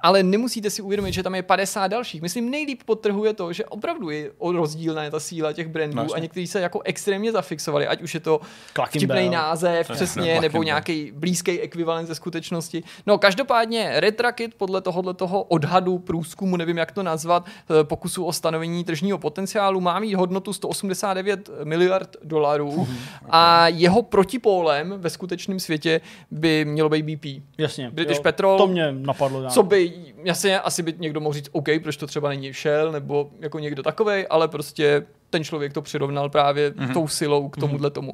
ale 0.01 0.22
nemusíte 0.22 0.70
si 0.70 0.82
uvědomit, 0.82 1.12
že 1.12 1.22
tam 1.22 1.34
je 1.34 1.42
50 1.42 1.88
dalších. 1.88 2.22
Myslím, 2.22 2.51
nejlíp 2.51 2.82
podtrhuje 2.84 3.32
to, 3.32 3.53
že 3.53 3.64
opravdu 3.64 4.11
je 4.11 4.30
rozdílná 4.40 5.11
ta 5.11 5.20
síla 5.20 5.53
těch 5.53 5.68
brandů 5.68 5.96
No, 5.96 6.07
a 6.14 6.18
někteří 6.18 6.46
se 6.46 6.61
jako 6.61 6.80
extrémně 6.84 7.32
zafixovali, 7.32 7.86
ať 7.86 8.03
už 8.03 8.14
je 8.14 8.20
to 8.20 8.40
vtipný 8.86 9.28
název, 9.28 9.90
přesně, 9.90 10.22
Clucking 10.22 10.42
nebo 10.42 10.62
nějaký 10.62 11.12
blízký 11.14 11.61
ekvivalent 11.61 12.09
ze 12.09 12.14
skutečnosti. 12.14 12.82
No, 13.07 13.18
každopádně 13.18 14.01
Red 14.01 14.20
Rocket 14.20 14.55
podle 14.55 14.80
tohohle 14.80 15.14
toho 15.14 15.42
odhadu, 15.42 15.99
průzkumu, 15.99 16.57
nevím 16.57 16.78
jak 16.78 16.92
to 16.92 17.03
nazvat, 17.03 17.46
eh, 17.46 17.84
pokusu 17.84 18.24
o 18.24 18.32
stanovení 18.32 18.84
tržního 18.84 19.18
potenciálu, 19.18 19.80
má 19.80 19.99
mít 19.99 20.14
hodnotu 20.14 20.53
189 20.53 21.51
miliard 21.64 22.16
dolarů 22.24 22.88
a 23.30 23.68
jeho 23.68 24.03
protipólem 24.03 24.94
ve 24.96 25.11
skutečném 25.11 25.61
světě 25.61 26.01
by 26.30 26.64
mělo 26.64 26.88
být 26.88 27.03
BP. 27.03 27.42
Jasně. 27.59 27.90
British 27.90 28.16
jo, 28.16 28.22
Petrol. 28.22 28.59
To 28.59 28.66
mě 28.66 28.92
napadlo. 28.92 29.40
nějak. 29.40 29.55
Co 29.55 29.62
by, 29.62 29.88
jasně, 30.24 30.61
asi 30.61 30.82
by 30.82 30.95
někdo 30.99 31.20
mohl 31.20 31.32
říct, 31.32 31.49
OK, 31.53 31.68
proč 31.82 31.97
to 31.97 32.07
třeba 32.07 32.28
není 32.28 32.53
Shell, 32.53 32.93
nebo 32.93 33.30
jako 33.41 33.59
někdo 33.59 33.82
takovej, 33.82 34.26
ale 34.30 34.49
prostě 34.49 35.07
ten 35.30 35.45
člověk 35.45 35.72
to 35.72 35.82
přirovnal 35.82 36.28
právě 36.28 36.70
mm-hmm. 36.70 36.93
tou 36.93 37.09
silou 37.09 37.49
k 37.49 37.57
tomuhle 37.57 37.91
tomu. 37.91 38.12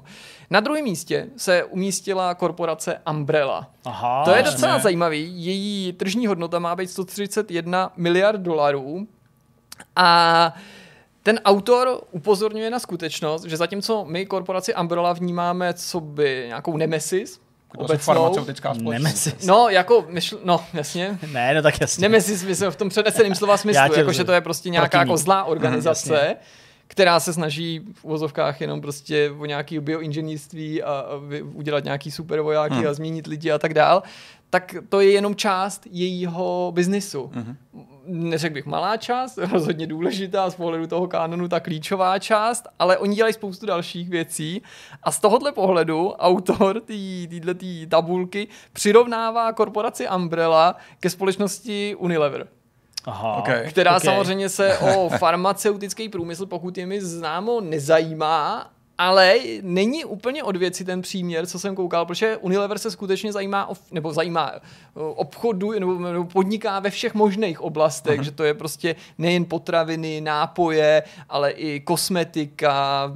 Na 0.50 0.60
druhém 0.60 0.84
místě 0.84 1.26
se 1.36 1.64
umístila 1.64 2.34
korporace 2.34 3.00
Umbrella. 3.10 3.70
Aha, 3.84 4.24
To 4.24 4.30
je 4.30 4.42
docela 4.42 4.78
zajímavý. 4.78 5.44
Její 5.44 5.92
tržní 5.92 6.26
hodnota 6.26 6.58
má 6.58 6.76
být 6.76 6.90
131 6.90 7.92
miliard 7.96 8.40
dolarů 8.40 9.06
a 9.96 10.54
ten 11.22 11.40
autor 11.44 12.00
upozorňuje 12.10 12.70
na 12.70 12.78
skutečnost, 12.78 13.44
že 13.44 13.56
zatímco 13.56 14.04
my 14.08 14.26
korporaci 14.26 14.74
Umbrella 14.74 15.12
vnímáme 15.12 15.74
co 15.74 16.00
by 16.00 16.44
nějakou 16.46 16.76
nemesis, 16.76 17.40
obecnou, 17.78 18.14
farmaceutická 18.14 18.74
společnost. 18.74 19.02
Nemesis. 19.04 19.46
no 19.46 19.68
jako, 19.68 20.04
myšl, 20.08 20.40
no 20.44 20.64
jasně, 20.74 21.18
Ne, 21.32 21.54
no 21.54 21.62
tak 21.62 21.80
jasně. 21.80 22.02
Nemesis 22.02 22.44
myslím 22.44 22.70
v 22.70 22.76
tom 22.76 22.88
přeneseném 22.88 23.34
slova 23.34 23.52
Já 23.52 23.56
smyslu, 23.58 23.94
tě 23.94 24.00
jakože 24.00 24.24
to 24.24 24.32
je 24.32 24.40
prostě 24.40 24.70
nějaká 24.70 24.98
jako 24.98 25.16
zlá 25.16 25.44
organizace, 25.44 26.14
jasně. 26.14 26.36
která 26.86 27.20
se 27.20 27.32
snaží 27.32 27.80
v 27.94 28.04
uvozovkách 28.04 28.60
jenom 28.60 28.80
prostě 28.80 29.30
o 29.38 29.44
nějaký 29.46 29.78
bioinženýrství 29.80 30.82
a, 30.82 30.92
a 30.92 31.16
vy- 31.16 31.42
udělat 31.42 31.84
nějaký 31.84 32.10
super 32.10 32.40
vojáky 32.40 32.74
Hmm. 32.74 32.86
a 32.86 32.94
změnit 32.94 33.26
lidi 33.26 33.50
a 33.52 33.58
tak 33.58 33.74
dál, 33.74 34.02
tak 34.50 34.74
to 34.88 35.00
je 35.00 35.10
jenom 35.10 35.34
část 35.34 35.82
jejího 35.90 36.72
biznisu. 36.74 37.30
Mhm. 37.34 37.56
Neřekl 38.06 38.54
bych 38.54 38.66
malá 38.66 38.96
část, 38.96 39.38
rozhodně 39.52 39.86
důležitá 39.86 40.50
z 40.50 40.54
pohledu 40.54 40.86
toho 40.86 41.08
kanonu, 41.08 41.48
ta 41.48 41.60
klíčová 41.60 42.18
část, 42.18 42.66
ale 42.78 42.98
oni 42.98 43.16
dělají 43.16 43.34
spoustu 43.34 43.66
dalších 43.66 44.08
věcí 44.08 44.62
a 45.02 45.12
z 45.12 45.20
tohohle 45.20 45.52
pohledu 45.52 46.12
autor 46.12 46.80
téhle 46.80 47.54
tabulky 47.88 48.48
přirovnává 48.72 49.52
korporaci 49.52 50.08
Umbrella 50.08 50.76
ke 51.00 51.10
společnosti 51.10 51.96
Unilever 51.98 52.48
Aha. 53.04 53.34
Ok. 53.36 53.48
která 53.68 53.96
Ok. 53.96 54.02
samozřejmě 54.04 54.48
se 54.48 54.78
o 54.78 55.08
farmaceutický 55.18 56.08
průmysl, 56.08 56.46
pokud 56.46 56.78
je 56.78 56.86
mi 56.86 57.00
známo, 57.00 57.60
nezajímá, 57.60 58.70
ale 58.98 59.38
není 59.62 60.04
úplně 60.04 60.42
od 60.42 60.56
věci 60.56 60.84
ten 60.84 61.02
příměr, 61.02 61.46
co 61.46 61.58
jsem 61.58 61.74
koukal, 61.74 62.06
protože 62.06 62.36
Unilever 62.36 62.78
se 62.78 62.90
skutečně 62.90 63.32
zajímá, 63.32 63.70
o, 63.70 63.74
nebo 63.92 64.12
zajímá 64.12 64.52
o, 64.94 65.12
obchodu, 65.12 65.72
nebo, 65.72 65.98
nebo 65.98 66.24
podniká 66.24 66.80
ve 66.80 66.90
všech 66.90 67.14
možných 67.14 67.60
oblastech, 67.60 68.22
že 68.22 68.30
to 68.30 68.44
je 68.44 68.54
prostě 68.54 68.96
nejen 69.18 69.44
potraviny, 69.44 70.20
nápoje, 70.20 71.02
ale 71.28 71.50
i 71.50 71.80
kosmetika, 71.80 73.12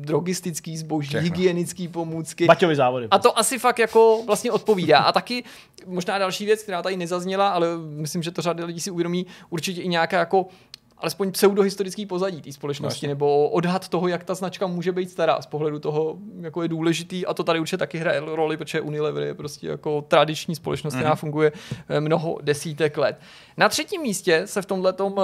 drogistický 0.00 0.76
zboží, 0.76 1.08
Všechno. 1.08 1.24
hygienický 1.24 1.88
pomůcky. 1.88 2.44
Baťovi 2.46 2.76
závody. 2.76 3.08
A 3.10 3.18
to 3.18 3.38
asi 3.38 3.58
fakt 3.58 3.78
jako 3.78 4.22
vlastně 4.26 4.52
odpovídá. 4.52 4.98
A 4.98 5.12
taky 5.12 5.44
možná 5.86 6.18
další 6.18 6.44
věc, 6.44 6.62
která 6.62 6.82
tady 6.82 6.96
nezazněla, 6.96 7.48
ale 7.48 7.66
myslím, 7.78 8.22
že 8.22 8.30
to 8.30 8.42
řada 8.42 8.64
lidí 8.64 8.80
si 8.80 8.90
uvědomí, 8.90 9.26
určitě 9.50 9.82
i 9.82 9.88
nějaká 9.88 10.18
jako 10.18 10.46
alespoň 11.00 11.32
pseudohistorický 11.32 12.06
pozadí 12.06 12.42
té 12.42 12.52
společnosti, 12.52 12.94
Vlastně. 12.94 13.08
nebo 13.08 13.48
odhad 13.48 13.88
toho, 13.88 14.08
jak 14.08 14.24
ta 14.24 14.34
značka 14.34 14.66
může 14.66 14.92
být 14.92 15.10
stará 15.10 15.42
z 15.42 15.46
pohledu 15.46 15.78
toho, 15.78 16.16
jako 16.40 16.62
je 16.62 16.68
důležitý. 16.68 17.26
A 17.26 17.34
to 17.34 17.44
tady 17.44 17.60
určitě 17.60 17.76
taky 17.76 17.98
hraje 17.98 18.20
roli, 18.24 18.56
protože 18.56 18.80
Unilever 18.80 19.22
je 19.22 19.34
prostě 19.34 19.66
jako 19.68 20.02
tradiční 20.02 20.54
společnost, 20.54 20.94
která 20.94 21.14
funguje 21.14 21.52
eh, 21.88 22.00
mnoho 22.00 22.38
desítek 22.42 22.98
let. 22.98 23.20
Na 23.56 23.68
třetím 23.68 24.02
místě 24.02 24.42
se 24.44 24.62
v 24.62 24.66
tomto 24.66 25.14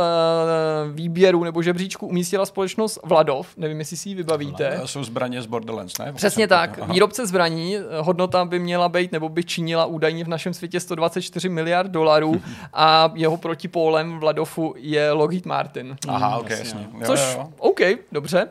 výběru 0.93 1.45
nebo 1.45 1.63
žebříčku 1.63 2.07
umístila 2.07 2.47
společnost 2.47 2.99
Vladov. 3.05 3.57
Nevím, 3.57 3.79
jestli 3.79 3.97
si 3.97 4.09
ji 4.09 4.15
vybavíte. 4.15 4.79
To 4.81 4.89
jsou 4.89 5.05
zbraně 5.05 5.43
z 5.43 5.47
Borderlands, 5.47 5.99
ne? 5.99 6.13
Přesně 6.13 6.49
tak. 6.49 6.79
Aha. 6.79 6.93
Výrobce 6.93 7.27
zbraní, 7.27 7.77
eh, 7.77 7.81
hodnota 8.01 8.45
by 8.45 8.59
měla 8.59 8.89
být, 8.89 9.13
nebo 9.13 9.29
by 9.29 9.45
činila 9.45 9.87
údajně 9.87 10.25
v 10.25 10.29
našem 10.29 10.55
světě 10.55 10.81
124 10.81 11.49
miliard 11.49 11.91
dolarů 11.91 12.43
a 12.73 13.13
jeho 13.15 13.37
protipólem 13.37 14.19
Vladofu 14.19 14.75
je 14.77 15.13
Lockheed 15.13 15.47
Martin. 15.47 15.64
Aha, 16.09 16.39
ok, 16.39 16.51
jasně, 16.51 16.65
jasně. 16.69 16.89
Jo, 16.99 17.07
Což, 17.07 17.21
jo, 17.21 17.27
jo. 17.39 17.53
OK, 17.59 17.81
dobře. 18.13 18.49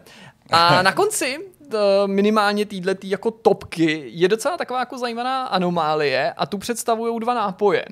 A 0.49 0.81
na 0.81 0.91
konci 0.91 1.37
t- 1.71 1.77
minimálně 2.05 2.65
týhletý 2.65 3.09
jako 3.09 3.31
topky 3.31 4.03
je 4.07 4.27
docela 4.27 4.57
taková 4.57 4.79
jako 4.79 4.97
zajímavé 4.97 5.49
anomálie 5.49 6.33
a 6.33 6.45
tu 6.45 6.57
představují 6.57 7.19
dva 7.19 7.33
nápoje. 7.33 7.85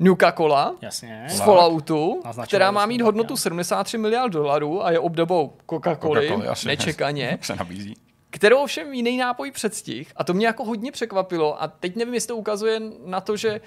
Nuka-Cola 0.00 0.74
Jasně. 0.82 1.24
z 1.28 1.40
Falloutu, 1.40 2.22
která 2.46 2.70
má 2.70 2.86
mít 2.86 3.00
hodnotu 3.00 3.32
jo. 3.32 3.36
73 3.36 3.98
miliard 3.98 4.30
dolarů 4.32 4.84
a 4.86 4.90
je 4.90 4.98
obdobou 4.98 5.52
Coca-Coly, 5.70 6.28
Coca-Cola, 6.28 6.66
nečekaně 6.66 7.38
Se 7.42 7.56
nabízí. 7.56 7.94
kterou 8.30 8.58
ovšem 8.58 8.92
jiný 8.92 9.16
nápoj 9.16 9.50
předstih 9.50 10.12
a 10.16 10.24
to 10.24 10.34
mě 10.34 10.46
jako 10.46 10.64
hodně 10.64 10.92
překvapilo 10.92 11.62
a 11.62 11.68
teď 11.68 11.96
nevím, 11.96 12.14
jestli 12.14 12.28
to 12.28 12.36
ukazuje 12.36 12.80
na 13.06 13.20
to, 13.20 13.36
že 13.36 13.60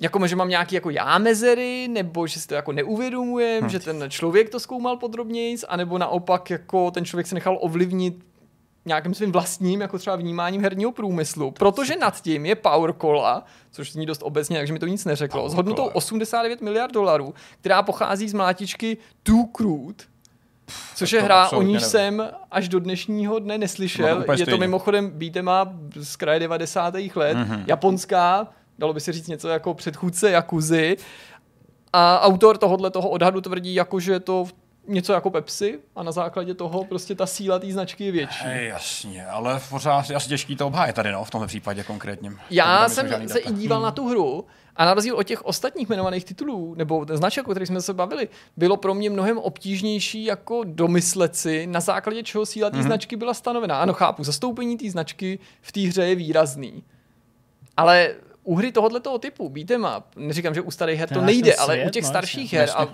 jako, 0.00 0.26
že 0.26 0.36
mám 0.36 0.48
nějaký 0.48 0.74
jako 0.74 0.90
já 0.90 1.18
mezery, 1.18 1.88
nebo 1.88 2.26
že 2.26 2.40
si 2.40 2.48
to 2.48 2.54
jako 2.54 2.72
neuvědomujem, 2.72 3.60
hmm. 3.60 3.70
že 3.70 3.78
ten 3.78 4.04
člověk 4.08 4.50
to 4.50 4.60
zkoumal 4.60 4.96
podrobněji, 4.96 5.56
anebo 5.68 5.98
naopak 5.98 6.50
jako 6.50 6.90
ten 6.90 7.04
člověk 7.04 7.26
se 7.26 7.34
nechal 7.34 7.58
ovlivnit 7.60 8.24
nějakým 8.86 9.14
svým 9.14 9.32
vlastním, 9.32 9.80
jako 9.80 9.98
třeba 9.98 10.16
vnímáním 10.16 10.62
herního 10.62 10.92
průmyslu. 10.92 11.50
Protože 11.50 11.96
nad 11.96 12.20
tím 12.22 12.46
je 12.46 12.54
Power 12.54 12.92
Cola, 13.00 13.44
což 13.70 13.92
zní 13.92 14.06
dost 14.06 14.22
obecně, 14.22 14.56
takže 14.58 14.72
mi 14.72 14.78
to 14.78 14.86
nic 14.86 15.04
neřeklo, 15.04 15.40
Power 15.40 15.50
s 15.50 15.54
hodnotou 15.54 15.82
Cola. 15.82 15.94
89 15.94 16.60
miliard 16.60 16.92
dolarů, 16.92 17.34
která 17.60 17.82
pochází 17.82 18.28
z 18.28 18.32
mlátičky 18.34 18.96
Too 19.22 19.44
Crude, 19.56 20.04
což 20.94 21.12
je 21.12 21.22
hra, 21.22 21.48
o 21.48 21.62
níž 21.62 21.74
nevím. 21.74 21.88
jsem 21.90 22.30
až 22.50 22.68
do 22.68 22.80
dnešního 22.80 23.38
dne 23.38 23.58
neslyšel. 23.58 24.24
je 24.38 24.46
to 24.46 24.58
mimochodem 24.58 25.10
beatema 25.10 25.72
z 26.00 26.16
kraje 26.16 26.40
90. 26.40 26.94
let, 27.16 27.34
Mhm. 27.36 27.44
mm-hmm. 27.52 27.64
japonská, 27.66 28.48
dalo 28.78 28.92
by 28.92 29.00
se 29.00 29.12
říct 29.12 29.28
něco 29.28 29.48
jako 29.48 29.74
předchůdce 29.74 30.30
Jakuzy. 30.30 30.96
A 31.92 32.20
autor 32.20 32.58
tohohle 32.58 32.90
toho 32.90 33.08
odhadu 33.08 33.40
tvrdí, 33.40 33.74
jako, 33.74 34.00
že 34.00 34.12
je 34.12 34.20
to 34.20 34.46
něco 34.88 35.12
jako 35.12 35.30
Pepsi 35.30 35.78
a 35.96 36.02
na 36.02 36.12
základě 36.12 36.54
toho 36.54 36.84
prostě 36.84 37.14
ta 37.14 37.26
síla 37.26 37.58
té 37.58 37.72
značky 37.72 38.04
je 38.04 38.12
větší. 38.12 38.44
Hej, 38.44 38.68
jasně, 38.68 39.26
ale 39.26 39.60
pořád 39.70 40.10
je 40.10 40.16
asi 40.16 40.28
těžký 40.28 40.56
to 40.56 40.66
obhájet 40.66 40.96
tady, 40.96 41.12
no, 41.12 41.24
v 41.24 41.30
tomhle 41.30 41.46
případě 41.46 41.82
konkrétním. 41.82 42.38
Já 42.50 42.88
jsem 42.88 43.08
se 43.08 43.18
data. 43.18 43.38
i 43.38 43.52
díval 43.52 43.82
na 43.82 43.90
tu 43.90 44.08
hru 44.08 44.44
a 44.76 44.84
na 44.84 44.94
rozdíl 44.94 45.16
od 45.16 45.22
těch 45.22 45.44
ostatních 45.44 45.88
jmenovaných 45.88 46.24
titulů, 46.24 46.74
nebo 46.74 47.06
značek, 47.12 47.48
o 47.48 47.50
kterých 47.50 47.68
jsme 47.68 47.80
se 47.80 47.94
bavili, 47.94 48.28
bylo 48.56 48.76
pro 48.76 48.94
mě 48.94 49.10
mnohem 49.10 49.38
obtížnější 49.38 50.24
jako 50.24 50.60
domyslet 50.64 51.36
si, 51.36 51.66
na 51.66 51.80
základě 51.80 52.22
čeho 52.22 52.46
síla 52.46 52.70
té 52.70 52.76
mm-hmm. 52.76 52.82
značky 52.82 53.16
byla 53.16 53.34
stanovená. 53.34 53.80
Ano, 53.80 53.92
chápu, 53.92 54.24
zastoupení 54.24 54.76
té 54.78 54.90
značky 54.90 55.38
v 55.60 55.72
té 55.72 55.80
hře 55.80 56.06
je 56.06 56.14
výrazný. 56.14 56.84
Ale 57.76 58.14
u 58.44 58.54
hry 58.54 58.72
tohoto 58.72 59.18
typu, 59.18 59.48
beat'em 59.48 59.86
up, 59.98 60.04
neříkám, 60.16 60.54
že 60.54 60.60
u 60.60 60.70
starých 60.70 61.00
her 61.00 61.08
To 61.08 61.18
je 61.18 61.24
nejde, 61.24 61.50
ten 61.50 61.60
ale 61.60 61.74
svět, 61.74 61.86
u 61.86 61.90
těch 61.90 62.02
no, 62.02 62.08
starších 62.08 62.52
her 62.52 62.70
a 62.74 62.88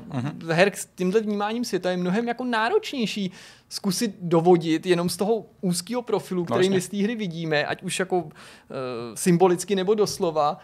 her 0.48 0.72
s 0.74 0.86
tímhle 0.94 1.20
vnímáním 1.20 1.64
světa 1.64 1.90
je 1.90 1.96
mnohem 1.96 2.28
jako 2.28 2.44
náročnější 2.44 3.32
zkusit 3.68 4.14
dovodit 4.20 4.86
jenom 4.86 5.08
z 5.08 5.16
toho 5.16 5.46
úzkého 5.60 6.02
profilu, 6.02 6.44
který 6.44 6.64
jasně. 6.64 6.74
my 6.74 6.80
z 6.80 6.88
té 6.88 6.96
hry 6.96 7.14
vidíme, 7.14 7.66
ať 7.66 7.82
už 7.82 7.98
jako 7.98 8.16
uh, 8.18 8.30
symbolicky 9.14 9.76
nebo 9.76 9.94
doslova, 9.94 10.58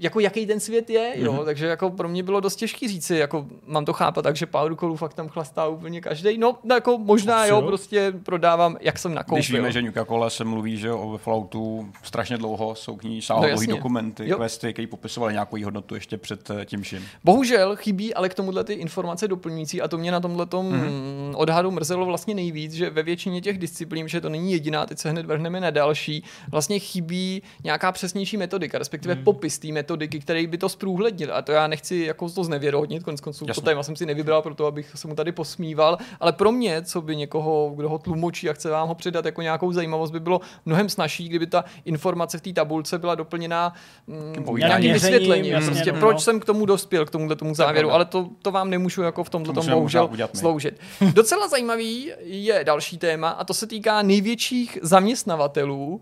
jako 0.00 0.20
jaký 0.20 0.46
ten 0.46 0.60
svět 0.60 0.90
je, 0.90 1.12
jo, 1.16 1.32
mm-hmm. 1.32 1.44
takže 1.44 1.66
jako 1.66 1.90
pro 1.90 2.08
mě 2.08 2.22
bylo 2.22 2.40
dost 2.40 2.56
těžký 2.56 2.88
říci, 2.88 3.16
jako 3.16 3.46
mám 3.66 3.84
to 3.84 3.92
chápat, 3.92 4.22
takže 4.22 4.46
Power 4.46 4.74
Callu 4.76 4.96
fakt 4.96 5.14
tam 5.14 5.28
chlastá 5.28 5.68
úplně 5.68 6.00
každý. 6.00 6.38
No, 6.38 6.58
jako 6.74 6.98
možná 6.98 7.40
Asi 7.40 7.50
jo, 7.50 7.56
jo. 7.60 7.66
prostě 7.66 8.12
prodávám, 8.22 8.76
jak 8.80 8.98
jsem 8.98 9.14
nakoupil. 9.14 9.36
Když 9.36 9.52
víme, 9.52 9.72
že 9.72 9.82
Nuka-Cola 9.82 10.26
se 10.28 10.44
mluví, 10.44 10.76
že 10.76 10.92
o 10.92 11.18
Falloutu 11.18 11.88
strašně 12.02 12.36
dlouho, 12.36 12.74
jsou 12.74 12.96
k 12.96 13.02
ní 13.04 13.22
sáhodlouhý 13.22 13.52
jasně. 13.52 13.74
dokumenty, 13.74 14.28
Jo. 14.28 14.36
questy, 14.38 14.72
které 14.72 14.88
popisovaly 14.88 15.32
nějakou 15.32 15.64
hodnotu 15.64 15.94
ještě 15.94 16.18
před 16.18 16.50
eh, 16.50 16.64
tím 16.64 16.82
vším. 16.82 17.04
Bohužel 17.24 17.76
chybí 17.76 18.14
ale 18.14 18.28
k 18.28 18.34
tomuhle 18.34 18.64
ty 18.64 18.72
informace 18.72 19.28
doplňující 19.28 19.82
a 19.82 19.88
to 19.88 19.98
mě 19.98 20.12
na 20.12 20.20
tomhle 20.20 20.46
Mhm. 20.62 20.76
mm. 20.80 21.32
odhadu 21.36 21.70
mrzelo 21.70 22.06
vlastně 22.06 22.34
nejvíc, 22.34 22.72
že 22.72 22.90
ve 22.90 23.02
většině 23.02 23.40
těch 23.40 23.58
disciplín, 23.58 24.08
že 24.08 24.20
to 24.20 24.28
není 24.28 24.52
jediná, 24.52 24.86
teď 24.86 24.98
se 24.98 25.10
hned 25.10 25.26
vrhneme 25.26 25.60
na 25.60 25.70
další, 25.70 26.24
vlastně 26.50 26.78
chybí 26.78 27.42
nějaká 27.64 27.92
přesnější 27.92 28.36
metodika, 28.36 28.78
respektive 28.78 29.14
Mhm. 29.14 29.24
popis 29.24 29.58
té 29.58 29.68
metodiky, 29.68 29.89
který 30.20 30.46
by 30.46 30.58
to 30.58 30.68
zprůhlednil. 30.68 31.34
A 31.34 31.42
to 31.42 31.52
já 31.52 31.66
nechci 31.66 31.96
jako 31.96 32.30
to 32.30 32.44
znevěrohodnit, 32.44 33.02
konec 33.02 33.20
konců 33.20 33.46
to 33.46 33.60
téma 33.60 33.82
jsem 33.82 33.96
si 33.96 34.06
nevybral 34.06 34.42
proto, 34.42 34.66
abych 34.66 34.92
se 34.94 35.08
mu 35.08 35.14
tady 35.14 35.32
posmíval, 35.32 35.98
ale 36.20 36.32
pro 36.32 36.52
mě, 36.52 36.82
co 36.82 37.02
by 37.02 37.16
někoho, 37.16 37.72
kdo 37.76 37.88
ho 37.88 37.98
tlumočí 37.98 38.50
a 38.50 38.52
chce 38.52 38.70
vám 38.70 38.88
ho 38.88 38.94
předat 38.94 39.24
jako 39.24 39.42
nějakou 39.42 39.72
zajímavost, 39.72 40.10
by 40.10 40.20
bylo 40.20 40.40
mnohem 40.66 40.88
snažší, 40.88 41.28
kdyby 41.28 41.46
ta 41.46 41.64
informace 41.84 42.38
v 42.38 42.40
té 42.40 42.52
tabulce 42.52 42.98
byla 42.98 43.14
doplněná 43.14 43.72
mm, 44.06 44.56
nějakým 44.56 44.92
vysvětlením. 44.92 45.52
jasně, 45.52 45.70
Prostě 45.70 45.92
no, 45.92 45.98
proč 45.98 46.14
no. 46.14 46.20
jsem 46.20 46.40
k 46.40 46.44
tomu 46.44 46.66
dospěl, 46.66 47.06
k 47.06 47.10
tomuhle 47.10 47.36
tomu 47.36 47.54
závěru, 47.54 47.88
pravda. 47.88 47.94
ale 47.94 48.04
to, 48.04 48.28
to 48.42 48.50
vám 48.50 48.70
nemůžu 48.70 49.02
jako 49.02 49.24
v 49.24 49.30
tomhle 49.30 49.46
To 49.46 49.52
tom 49.52 49.60
musíme 49.60 49.74
bohužel 49.74 50.10
sloužit. 50.34 50.80
Docela 51.12 51.48
zajímavý 51.48 52.12
je 52.20 52.64
další 52.64 52.98
téma 52.98 53.28
a 53.28 53.44
to 53.44 53.54
se 53.54 53.66
týká 53.66 54.02
největších 54.02 54.78
zaměstnavatelů. 54.82 56.00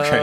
Okay. 0.00 0.18
Eh, 0.18 0.22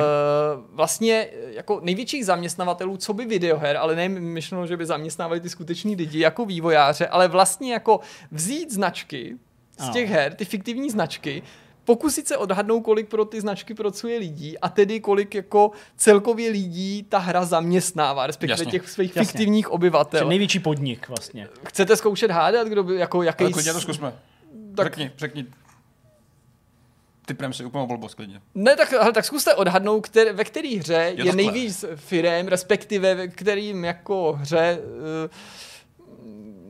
vlastně 0.71 1.27
jako 1.49 1.79
největších 1.83 2.25
zaměstnavatelů, 2.25 2.97
co 3.07 3.13
by 3.13 3.25
videoher, 3.25 3.77
ale 3.77 3.95
ne 3.95 4.09
myšleno, 4.09 4.67
že 4.67 4.77
by 4.77 4.85
zaměstnávali 4.85 5.39
ty 5.39 5.49
skuteční 5.49 5.95
lidi 5.95 6.19
jako 6.19 6.45
vývojáře, 6.45 7.07
ale 7.07 7.27
vlastně 7.27 7.73
jako 7.73 7.99
vzít 8.31 8.71
značky 8.71 9.37
z 9.79 9.89
těch 9.89 10.09
her, 10.09 10.33
ty 10.33 10.45
fiktivní 10.45 10.89
značky, 10.89 11.43
pokusit 11.85 12.27
se 12.27 12.37
odhadnout, 12.37 12.81
kolik 12.83 13.07
pro 13.09 13.25
ty 13.25 13.41
značky 13.41 13.73
pracuje 13.73 14.19
lidí 14.19 14.57
a 14.59 14.69
tedy 14.69 14.99
kolik 14.99 15.35
jako 15.35 15.71
celkově 15.97 16.51
lidí 16.51 17.05
ta 17.09 17.17
hra 17.17 17.45
zaměstnává, 17.45 18.27
respektive 18.27 18.51
Jasně. 18.61 18.71
těch 18.71 18.89
svých 18.89 19.15
Jasně. 19.15 19.27
fiktivních 19.27 19.71
obyvatel. 19.71 20.19
je 20.19 20.29
největší 20.29 20.59
podnik 20.59 21.07
vlastně. 21.09 21.47
Chcete 21.67 21.95
zkoušet 21.95 22.31
hádat, 22.31 22.67
kdo 22.67 22.83
by, 22.83 22.95
jako 22.95 23.23
jaký... 23.23 23.43
Ale 23.43 23.53
klidně 23.53 23.73
to 23.73 23.81
zkusme. 23.81 24.13
Tak- 24.75 24.85
Řekni, 24.87 25.11
řekni. 25.17 25.45
Typnem 27.27 27.53
si 27.53 27.65
úplnou 27.65 27.87
blbost 27.87 28.15
klidně. 28.15 28.41
Ne, 28.55 28.75
tak, 28.75 28.91
hele, 28.91 29.13
tak 29.13 29.25
zkuste 29.25 29.55
odhadnout, 29.55 30.01
kter, 30.01 30.33
ve 30.33 30.43
které 30.43 30.77
hře 30.79 31.13
je, 31.17 31.25
je 31.25 31.33
nejvíc 31.35 31.85
firem, 31.95 32.47
respektive 32.47 33.15
ve 33.15 33.27
kterým 33.27 33.85
jako 33.85 34.33
hře 34.33 34.79
uh, 34.79 35.31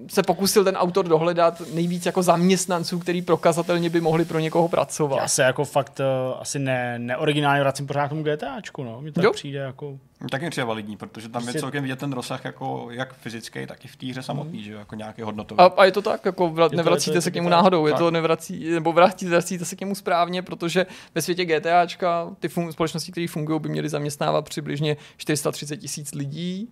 se 0.10 0.24
pokusil 0.24 0.64
ten 0.64 0.76
autor 0.76 1.08
dohledat 1.08 1.62
nejvíc 1.74 2.06
jako 2.06 2.24
zaměstnanců, 2.24 3.00
který 3.00 3.22
prokazatelně 3.22 3.90
by 3.90 4.02
mohli 4.02 4.26
pro 4.26 4.40
někoho 4.40 4.68
pracovat. 4.70 5.18
Já 5.18 5.28
se 5.28 5.44
jako 5.44 5.66
fakt 5.66 6.00
uh, 6.00 6.38
asi 6.42 6.60
ne, 6.60 7.00
neoriginálně 7.00 7.62
vracím 7.62 7.88
pořád 7.88 8.06
k 8.08 8.10
tomu 8.10 8.24
GTAčku, 8.24 8.84
no. 8.84 9.02
Mně 9.02 9.12
to 9.12 9.22
Jo. 9.24 9.32
přijde 9.32 9.60
jako... 9.60 10.00
Tak 10.32 10.42
mi 10.42 10.50
přijde 10.50 10.66
validní, 10.66 10.98
protože 10.98 11.30
tam 11.30 11.42
Prostě- 11.42 11.58
je 11.58 11.62
celkem 11.62 11.84
vidět 11.84 12.00
ten 12.00 12.14
rozsah 12.14 12.46
jako 12.46 12.88
jak 12.92 13.14
fyzický, 13.14 13.68
tak 13.68 13.86
i 13.86 13.88
v 13.88 13.96
té 13.96 14.06
hře 14.06 14.24
samotný, 14.24 14.64
že 14.64 14.72
jo, 14.72 14.80
jako 14.80 14.96
nějaký 14.96 15.22
hodnotový. 15.22 15.60
A, 15.60 15.64
a 15.78 15.86
je 15.86 15.92
to 15.92 16.02
tak, 16.02 16.26
jako 16.26 16.50
vra, 16.50 16.70
to- 16.70 16.76
nevracíte 16.76 17.12
je 17.12 17.16
to- 17.16 17.22
se 17.22 17.28
je 17.28 17.32
k 17.32 17.34
to 17.34 17.38
němu 17.38 17.50
tak. 17.50 17.58
náhodou, 17.58 17.88
je 17.88 17.92
Tak. 17.94 18.00
to 18.00 18.12
nevrací, 18.12 18.70
nebo 18.70 18.94
vracíte, 18.94 19.30
vracíte 19.32 19.66
se 19.66 19.76
k 19.76 19.80
němu 19.82 19.96
správně, 19.96 20.42
protože 20.42 20.86
ve 21.16 21.22
světě 21.22 21.46
GTAčka 21.46 22.30
ty 22.40 22.48
fun- 22.48 22.70
společnosti, 22.72 23.12
které 23.12 23.28
fungují, 23.28 23.60
by 23.60 23.70
měly 23.70 23.90
zaměstnávat 23.90 24.46
přibližně 24.50 24.98
430 25.18 25.78
tisíc 25.78 26.14
lidí. 26.14 26.70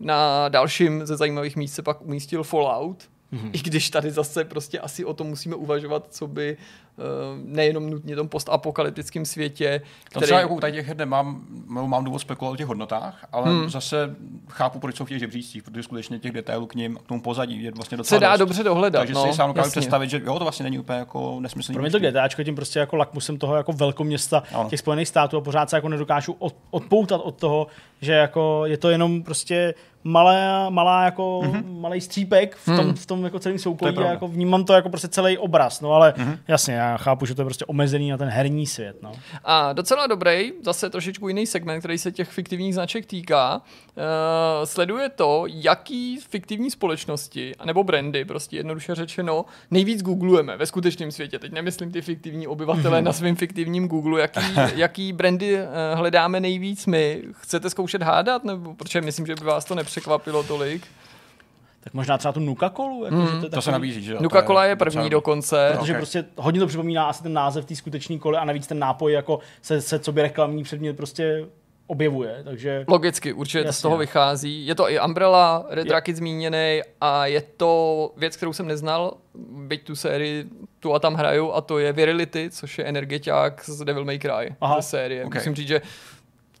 Na 0.00 0.48
dalším 0.48 1.06
ze 1.06 1.16
zajímavých 1.16 1.56
míst 1.56 1.74
se 1.74 1.82
pak 1.82 2.02
umístil 2.02 2.42
Fallout, 2.42 3.10
mm-hmm. 3.36 3.50
i 3.52 3.58
když 3.58 3.90
tady 3.90 4.10
zase 4.10 4.44
prostě 4.44 4.80
asi 4.80 5.04
o 5.04 5.14
tom 5.14 5.26
musíme 5.26 5.54
uvažovat, 5.56 6.06
co 6.10 6.26
by 6.26 6.56
eh, 6.98 7.02
nejenom 7.44 7.90
nutně 7.90 8.16
tom 8.16 8.28
postapokalyptickém 8.28 9.24
světě, 9.24 9.82
Tam 10.12 10.22
třeba 10.22 10.40
jako 10.40 10.54
u 10.54 10.60
tady 10.60 10.72
těch 10.72 10.86
her 10.86 10.96
nemám, 10.96 11.44
mám 11.66 11.90
mám 11.90 12.04
důvod 12.04 12.18
spekulovat 12.18 12.54
o 12.54 12.56
těch 12.56 12.66
hodnotách, 12.66 13.26
ale 13.32 13.50
hmm. 13.50 13.70
zase 13.70 14.16
chápu, 14.48 14.78
proč 14.78 14.96
jsou 14.96 15.04
v 15.04 15.08
těch 15.08 15.18
žebřících, 15.18 15.62
protože 15.62 15.82
skutečně 15.82 16.18
těch 16.18 16.32
detailů 16.32 16.66
k 16.66 16.74
ním, 16.74 16.98
k 17.04 17.08
tomu 17.08 17.20
pozadí 17.20 17.62
je 17.62 17.70
vlastně 17.70 17.96
docela 17.96 18.18
se 18.18 18.20
dá 18.20 18.30
dost. 18.30 18.38
dobře 18.38 18.62
dohledat. 18.62 19.00
Takže 19.00 19.14
no, 19.14 19.26
si 19.26 19.32
sám 19.32 19.50
dokážu 19.50 19.70
představit, 19.70 20.10
že 20.10 20.22
jo, 20.24 20.38
to 20.38 20.44
vlastně 20.44 20.64
není 20.64 20.78
úplně 20.78 20.98
jako 20.98 21.40
nesmyslný. 21.40 21.74
Pro 21.74 21.82
mě 21.82 21.90
to 21.90 21.98
množství. 21.98 22.20
GTAčko 22.20 22.44
tím 22.44 22.54
prostě 22.54 22.78
jako 22.78 22.96
lakmusem 22.96 23.38
toho 23.38 23.56
jako 23.56 23.72
velkoměsta 23.72 24.42
Ano. 24.52 24.70
těch 24.70 24.80
Spojených 24.80 25.08
států 25.08 25.36
a 25.36 25.40
pořád 25.40 25.70
se 25.70 25.76
jako 25.76 25.88
nedokážu 25.88 26.36
od, 26.38 26.54
odpoutat 26.70 27.20
od 27.24 27.40
toho, 27.40 27.66
že 28.00 28.12
jako 28.12 28.62
je 28.66 28.76
to 28.76 28.90
jenom 28.90 29.22
prostě 29.22 29.74
malá, 30.06 30.70
malá 30.70 31.04
jako 31.04 31.40
mm-hmm. 31.44 31.80
malý 31.80 32.00
střípek 32.00 32.56
v 32.56 32.76
tom, 32.76 32.94
v 32.94 33.06
tom 33.06 33.24
jako 33.24 33.38
celém 33.38 33.58
soukolí 33.58 33.90
a 33.90 33.94
pravda. 33.94 34.12
jako 34.12 34.28
vnímám 34.28 34.64
to 34.64 34.72
jako 34.72 34.88
prostě 34.88 35.08
celý 35.08 35.38
obraz, 35.38 35.80
no 35.80 35.92
ale 35.92 36.14
mm-hmm. 36.16 36.38
jasně, 36.48 36.74
já 36.74 36.96
chápu, 36.96 37.26
že 37.26 37.34
to 37.34 37.42
je 37.42 37.44
prostě 37.44 37.64
omezený 37.64 38.10
na 38.10 38.16
ten 38.16 38.28
herní 38.28 38.66
svět. 38.66 38.96
No. 39.02 39.12
A 39.44 39.72
docela 39.72 40.06
dobrý, 40.06 40.52
zase 40.64 40.90
trošičku 40.90 41.28
jiný 41.28 41.46
segment, 41.46 41.78
který 41.80 41.98
se 41.98 42.12
těch 42.12 42.28
fiktivních 42.28 42.74
značek 42.74 43.06
týká, 43.06 43.56
uh, 43.56 44.02
sleduje 44.64 45.08
to, 45.08 45.44
jaký 45.46 46.20
fiktivní 46.28 46.70
společnosti, 46.70 47.52
nebo 47.64 47.84
brandy, 47.84 48.24
prostě 48.24 48.56
jednoduše 48.56 48.94
řečeno, 48.94 49.44
nejvíc 49.70 50.02
googlujeme 50.02 50.56
ve 50.56 50.66
skutečném 50.66 51.10
světě. 51.10 51.38
Teď 51.38 51.52
nemyslím 51.52 51.92
ty 51.92 52.02
fiktivní 52.02 52.46
obyvatele 52.46 53.02
na 53.02 53.12
svém 53.12 53.36
fiktivním 53.36 53.88
Google, 53.88 54.20
jaký, 54.20 54.40
jaký 54.74 55.12
brandy 55.12 55.54
uh, 55.54 55.60
hledáme 55.94 56.40
nejvíc 56.40 56.86
my. 56.86 57.22
Chcete 57.32 57.70
zkoušet 57.70 58.02
hádat? 58.02 58.44
Nebo, 58.44 58.74
protože 58.74 59.00
myslím, 59.00 59.26
že 59.26 59.34
by 59.34 59.44
vás 59.44 59.64
to 59.64 59.74
nepřekvapilo 59.96 60.42
tolik. 60.42 60.82
Tak 61.80 61.94
možná 61.94 62.18
třeba 62.18 62.32
tu 62.32 62.40
Nuka 62.40 62.70
Colu. 62.70 63.04
Jako, 63.04 63.26
že 63.26 63.40
to, 63.40 63.48
to 63.48 63.62
se 63.62 63.72
nabízí, 63.72 64.02
že 64.02 64.12
jo? 64.12 64.18
Nuka 64.22 64.40
To 64.42 64.46
Cola 64.46 64.64
je 64.64 64.76
první 64.76 64.96
docela- 64.96 65.08
dokonce. 65.08 65.70
Protože 65.78 65.92
Ok. 65.92 65.98
prostě 65.98 66.24
hodně 66.36 66.60
to 66.60 66.66
připomíná 66.66 67.04
asi 67.06 67.22
ten 67.22 67.32
název 67.32 67.64
té 67.64 67.76
skutečné 67.76 68.18
koly 68.18 68.36
a 68.36 68.44
navíc 68.44 68.66
ten 68.66 68.78
nápoj 68.78 69.12
jako 69.12 69.38
se, 69.62 69.80
se 69.80 69.98
co 69.98 70.12
by 70.12 70.22
reklamní 70.22 70.62
předmět 70.64 70.96
prostě 70.96 71.46
objevuje, 71.88 72.40
takže 72.44 72.84
Logicky, 72.88 73.32
určitě 73.32 73.58
to 73.58 73.64
z 73.64 73.66
Jasně, 73.66 73.82
toho 73.82 73.94
no. 73.94 73.98
vychází. 73.98 74.66
Je 74.66 74.74
to 74.74 74.90
i 74.90 75.00
Umbrella, 75.00 75.66
Red 75.68 75.86
Je- 75.86 75.92
Rocket 75.92 76.16
zmíněný 76.16 76.80
a 77.00 77.26
je 77.26 77.42
to 77.56 78.12
věc, 78.16 78.36
kterou 78.36 78.52
jsem 78.52 78.66
neznal, 78.66 79.14
byť 79.66 79.84
tu 79.84 79.96
sérii 79.96 80.44
tu 80.80 80.94
a 80.94 80.98
tam 80.98 81.14
hraju 81.14 81.52
a 81.52 81.60
to 81.60 81.78
je 81.78 81.92
Virility, 81.92 82.50
což 82.50 82.78
je 82.78 82.84
energeťák 82.84 83.64
z 83.64 83.84
Devil 83.84 84.04
May 84.04 84.18
Cry 84.18 84.54
Aha. 84.60 84.76
ze 84.80 84.88
série. 84.88 85.24
Ok. 85.24 85.34
Musím 85.34 85.54
říct, 85.54 85.68
že 85.68 85.80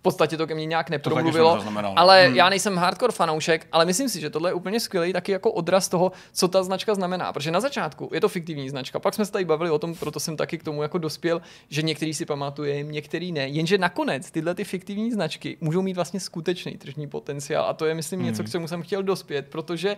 podstatě 0.06 0.36
to 0.36 0.46
ke 0.46 0.54
mně 0.54 0.66
nějak 0.66 0.90
nepromluvilo, 0.90 1.54
zaznamenal. 1.54 1.92
ale 1.96 2.26
Hmm. 2.26 2.36
já 2.36 2.48
nejsem 2.48 2.76
hardcore 2.76 3.12
fanoušek, 3.12 3.66
ale 3.72 3.84
myslím 3.84 4.08
si, 4.08 4.20
že 4.20 4.30
tohle 4.30 4.50
je 4.50 4.54
úplně 4.54 4.80
skvělý 4.80 5.12
taky 5.12 5.32
jako 5.32 5.52
odraz 5.52 5.88
toho, 5.88 6.12
co 6.32 6.48
ta 6.48 6.62
značka 6.62 6.94
znamená. 6.94 7.32
Protože 7.32 7.50
na 7.50 7.60
začátku 7.60 8.10
je 8.12 8.20
to 8.20 8.28
fiktivní 8.28 8.70
značka, 8.70 8.98
pak 8.98 9.14
jsme 9.14 9.26
se 9.26 9.32
tady 9.32 9.44
bavili 9.44 9.70
o 9.70 9.78
tom, 9.78 9.94
proto 9.94 10.20
jsem 10.20 10.36
taky 10.36 10.58
k 10.58 10.62
tomu 10.62 10.82
jako 10.82 10.98
dospěl, 10.98 11.42
že 11.68 11.82
některý 11.82 12.14
si 12.14 12.24
pamatujeme, 12.24 12.92
některý 12.92 13.32
ne. 13.32 13.48
Jenže 13.48 13.78
nakonec 13.78 14.30
tyhle 14.30 14.54
ty 14.54 14.64
fiktivní 14.64 15.12
značky 15.12 15.56
můžou 15.60 15.82
mít 15.82 15.96
vlastně 15.96 16.20
skutečný 16.20 16.78
tržní 16.78 17.08
potenciál 17.08 17.64
a 17.64 17.74
to 17.74 17.86
je, 17.86 17.94
myslím, 17.94 18.22
něco, 18.22 18.44
k 18.44 18.50
čemu 18.50 18.68
jsem 18.68 18.82
chtěl 18.82 19.02
dospět, 19.02 19.46
protože 19.50 19.96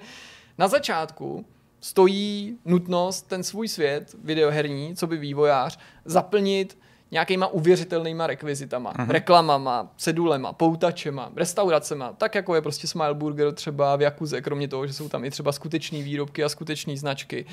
na 0.59 0.69
začátku 0.69 1.45
stojí 1.81 2.59
nutnost 2.65 3.29
ten 3.29 3.43
svůj 3.43 3.69
svět 3.69 4.15
videoherní, 4.25 4.97
co 4.97 5.07
by 5.07 5.17
vývojář, 5.17 5.79
zaplnit 6.05 6.79
nějakýma 7.11 7.47
uvěřitelnýma 7.47 8.27
rekvizitama, 8.27 8.93
uh-huh. 8.93 9.11
reklamama, 9.11 9.93
cedulema, 9.97 10.53
poutačema, 10.53 11.33
restauracema, 11.37 12.13
tak 12.13 12.35
jako 12.35 12.55
je 12.55 12.63
prostě 12.63 12.87
Smile 12.87 13.15
Burger 13.15 13.53
třeba 13.53 13.97
v 13.97 14.03
Jakuze, 14.03 14.41
kromě 14.41 14.69
toho, 14.69 14.87
že 14.87 14.93
jsou 14.93 15.09
tam 15.09 15.25
i 15.25 15.31
třeba 15.31 15.53
skutečné 15.53 16.03
výrobky 16.03 16.45
a 16.45 16.49
skutečné 16.49 16.97
značky. 16.97 17.47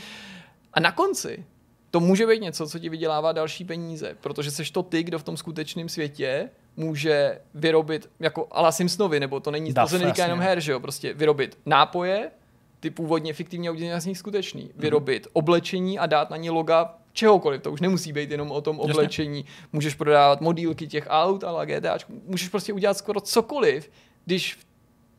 A 0.73 0.79
na 0.79 0.91
konci 0.91 1.45
to 1.91 1.99
může 1.99 2.27
být 2.27 2.41
něco, 2.41 2.67
co 2.67 2.79
ti 2.79 2.89
vydělává 2.89 3.31
další 3.31 3.65
peníze, 3.65 4.15
protože 4.21 4.51
seš 4.51 4.71
to 4.71 4.83
ty, 4.83 5.03
kdo 5.03 5.19
v 5.19 5.23
tom 5.23 5.37
skutečném 5.37 5.89
světě 5.89 6.49
může 6.77 7.39
vyrobit, 7.53 8.09
jako 8.19 8.47
ala 8.51 8.71
Simpsonovi, 8.71 9.19
nebo 9.19 9.39
to 9.39 9.51
není, 9.51 9.73
to 9.73 9.87
se 9.87 9.99
netýká 9.99 10.23
jenom 10.23 10.39
her, 10.39 10.59
že 10.59 10.71
jo, 10.71 10.79
prostě 10.79 11.13
vyrobit 11.13 11.57
nápoje, 11.65 12.31
ty 12.79 12.89
původně 12.89 13.33
fiktivně 13.33 13.69
a 13.69 13.71
udělat 13.71 13.99
z 13.99 14.05
nich 14.05 14.17
skutečný, 14.17 14.71
vyrobit 14.75 15.27
oblečení 15.33 15.99
a 15.99 16.05
dát 16.05 16.29
na 16.29 16.37
ně 16.37 16.51
loga 16.51 16.95
čehokoliv, 17.15 17.61
to 17.61 17.71
už 17.71 17.81
nemusí 17.81 18.13
být 18.13 18.31
jenom 18.31 18.51
o 18.51 18.61
tom 18.61 18.77
Jasně. 18.77 18.93
oblečení, 18.93 19.45
můžeš 19.73 19.95
prodávat 19.95 20.41
modílky 20.41 20.87
těch 20.87 21.07
aut, 21.09 21.43
ale 21.43 21.65
GTA, 21.65 21.97
můžeš 22.25 22.49
prostě 22.49 22.73
udělat 22.73 22.97
skoro 22.97 23.21
cokoliv, 23.21 23.91
když 24.25 24.53
v 24.53 24.65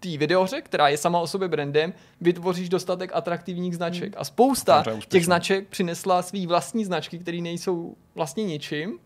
té 0.00 0.16
videohře, 0.16 0.60
která 0.60 0.88
je 0.88 0.96
sama 0.96 1.20
o 1.20 1.26
sobě 1.26 1.48
brandem, 1.48 1.92
vytvoříš 2.20 2.68
dostatek 2.68 3.10
atraktivních 3.14 3.76
značek. 3.76 4.14
A 4.16 4.24
spousta 4.24 4.84
těch 5.08 5.24
značek 5.24 5.68
přinesla 5.68 6.22
svý 6.22 6.46
vlastní 6.46 6.84
značky, 6.84 7.18
které 7.18 7.38
nejsou 7.38 7.96
vlastně 8.14 8.44
ničím. 8.44 8.98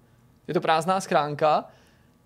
Je 0.48 0.54
to 0.54 0.60
prázdná 0.60 1.00
schránka, 1.00 1.64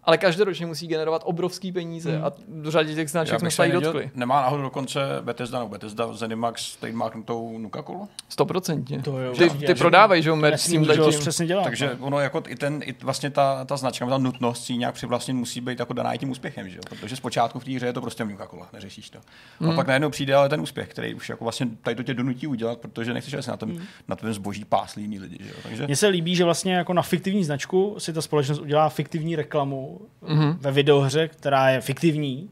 ale 0.07 0.19
každoročně 0.19 0.67
musí 0.67 0.87
generovat 0.87 1.23
obrovský 1.25 1.73
peníze 1.73 2.21
a 2.21 2.33
do 2.49 2.71
řadě 2.71 2.95
těch 2.95 3.11
značek 3.11 3.41
jsme 3.41 3.51
se 3.51 3.69
dotkli. 3.69 4.11
nemá 4.15 4.41
náhodou 4.43 4.63
dokonce 4.63 5.01
Bethesda, 5.21 5.59
no 5.59 5.69
Bethesda 5.69 6.13
Zenimax 6.13 6.77
trademarknutou 6.77 7.59
Nuka 7.59 7.83
Colu? 7.83 8.09
Stoprocentně. 8.29 9.03
Ty, 9.39 9.51
ty 9.51 9.75
prodávají, 9.75 10.23
že 10.23 10.29
jo, 10.29 10.37
merch 10.37 10.61
s 10.61 10.67
tím 10.71 10.83
letím. 10.83 11.21
přesně 11.21 11.47
dělat. 11.47 11.65
Takže 11.65 11.97
no. 12.01 12.07
ono 12.07 12.21
jako 12.21 12.43
i 12.49 12.57
ten, 12.57 12.81
i 12.85 12.95
vlastně 13.03 13.31
ta, 13.31 13.65
ta 13.65 13.77
značka, 13.77 14.07
ta 14.07 14.19
nutnost 14.19 14.65
si 14.65 14.73
ji 14.73 14.77
nějak 14.79 14.95
přivlastnit 14.95 15.35
musí 15.37 15.61
být 15.61 15.79
jako 15.79 15.93
daná 15.93 16.13
i 16.13 16.19
tím 16.19 16.31
úspěchem, 16.31 16.69
že 16.69 16.77
jo? 16.77 16.83
Protože 16.89 17.17
zpočátku 17.17 17.59
v 17.61 17.65
té 17.65 17.71
hře 17.71 17.87
je 17.87 17.93
to 17.93 18.01
prostě 18.01 18.25
Nuka 18.25 18.47
Cola, 18.47 18.69
neřešíš 18.73 19.11
to. 19.11 19.19
A 19.19 19.65
Hmm. 19.65 19.77
pak 19.77 19.87
najednou 19.87 20.11
přijde 20.11 20.35
ale 20.35 20.49
ten 20.49 20.61
úspěch, 20.61 20.89
který 20.89 21.15
už 21.15 21.29
jako 21.29 21.45
vlastně 21.45 21.67
tady 21.83 21.97
to 21.97 22.03
tě 22.03 22.15
donutí 22.15 22.47
udělat, 22.47 22.79
protože 22.79 23.15
nechceš 23.15 23.35
asi 23.35 23.51
na 23.51 23.57
tom, 23.57 23.71
Hmm. 23.71 23.83
na 24.09 24.17
tom 24.17 24.35
zboží 24.35 24.65
jiný 24.97 25.19
lidi, 25.19 25.39
že 25.41 25.49
jo? 25.51 25.57
Takže 25.63 25.87
Mně 25.87 25.97
se 25.97 26.07
líbí, 26.09 26.37
že 26.37 26.45
vlastně 26.45 26.75
jako 26.75 26.93
na 26.93 27.03
fiktivní 27.03 27.45
značku 27.45 27.95
si 27.99 28.13
ta 28.13 28.23
společnost 28.23 28.59
udělá 28.59 28.89
fiktivní 28.89 29.37
reklamu 29.37 29.94
Mhm. 30.23 30.57
ve 30.61 30.73
videohře, 30.73 31.29
která 31.29 31.71
je 31.71 31.81
fiktivní 31.81 32.51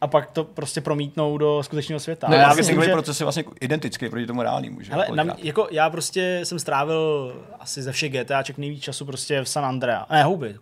a 0.00 0.06
pak 0.06 0.30
to 0.30 0.44
prostě 0.44 0.80
promítnou 0.80 1.38
do 1.38 1.62
skutečného 1.62 2.00
světa. 2.00 2.26
No 2.30 2.36
A 2.36 2.38
jasně, 2.38 2.50
já 2.50 2.54
myslím, 2.54 2.82
že 2.82 2.92
proces 2.92 3.20
je 3.20 3.24
vlastně 3.24 3.44
identický 3.60 4.08
proti 4.08 4.26
tomu 4.26 4.42
reálnému, 4.42 4.80
že 4.80 4.92
jo? 4.92 4.98
Hele, 4.98 5.24
na, 5.24 5.34
jako 5.38 5.68
já 5.70 5.90
prostě 5.90 6.40
jsem 6.44 6.58
strávil 6.58 7.32
asi 7.60 7.82
ze 7.82 7.92
všech 7.92 8.12
GTAček 8.12 8.58
nejvíc 8.58 8.82
času 8.82 9.04
prostě 9.04 9.40
v 9.40 9.48
San 9.48 9.64
Andrea. 9.64 10.06
Ne, 10.10 10.24
houby. 10.24 10.56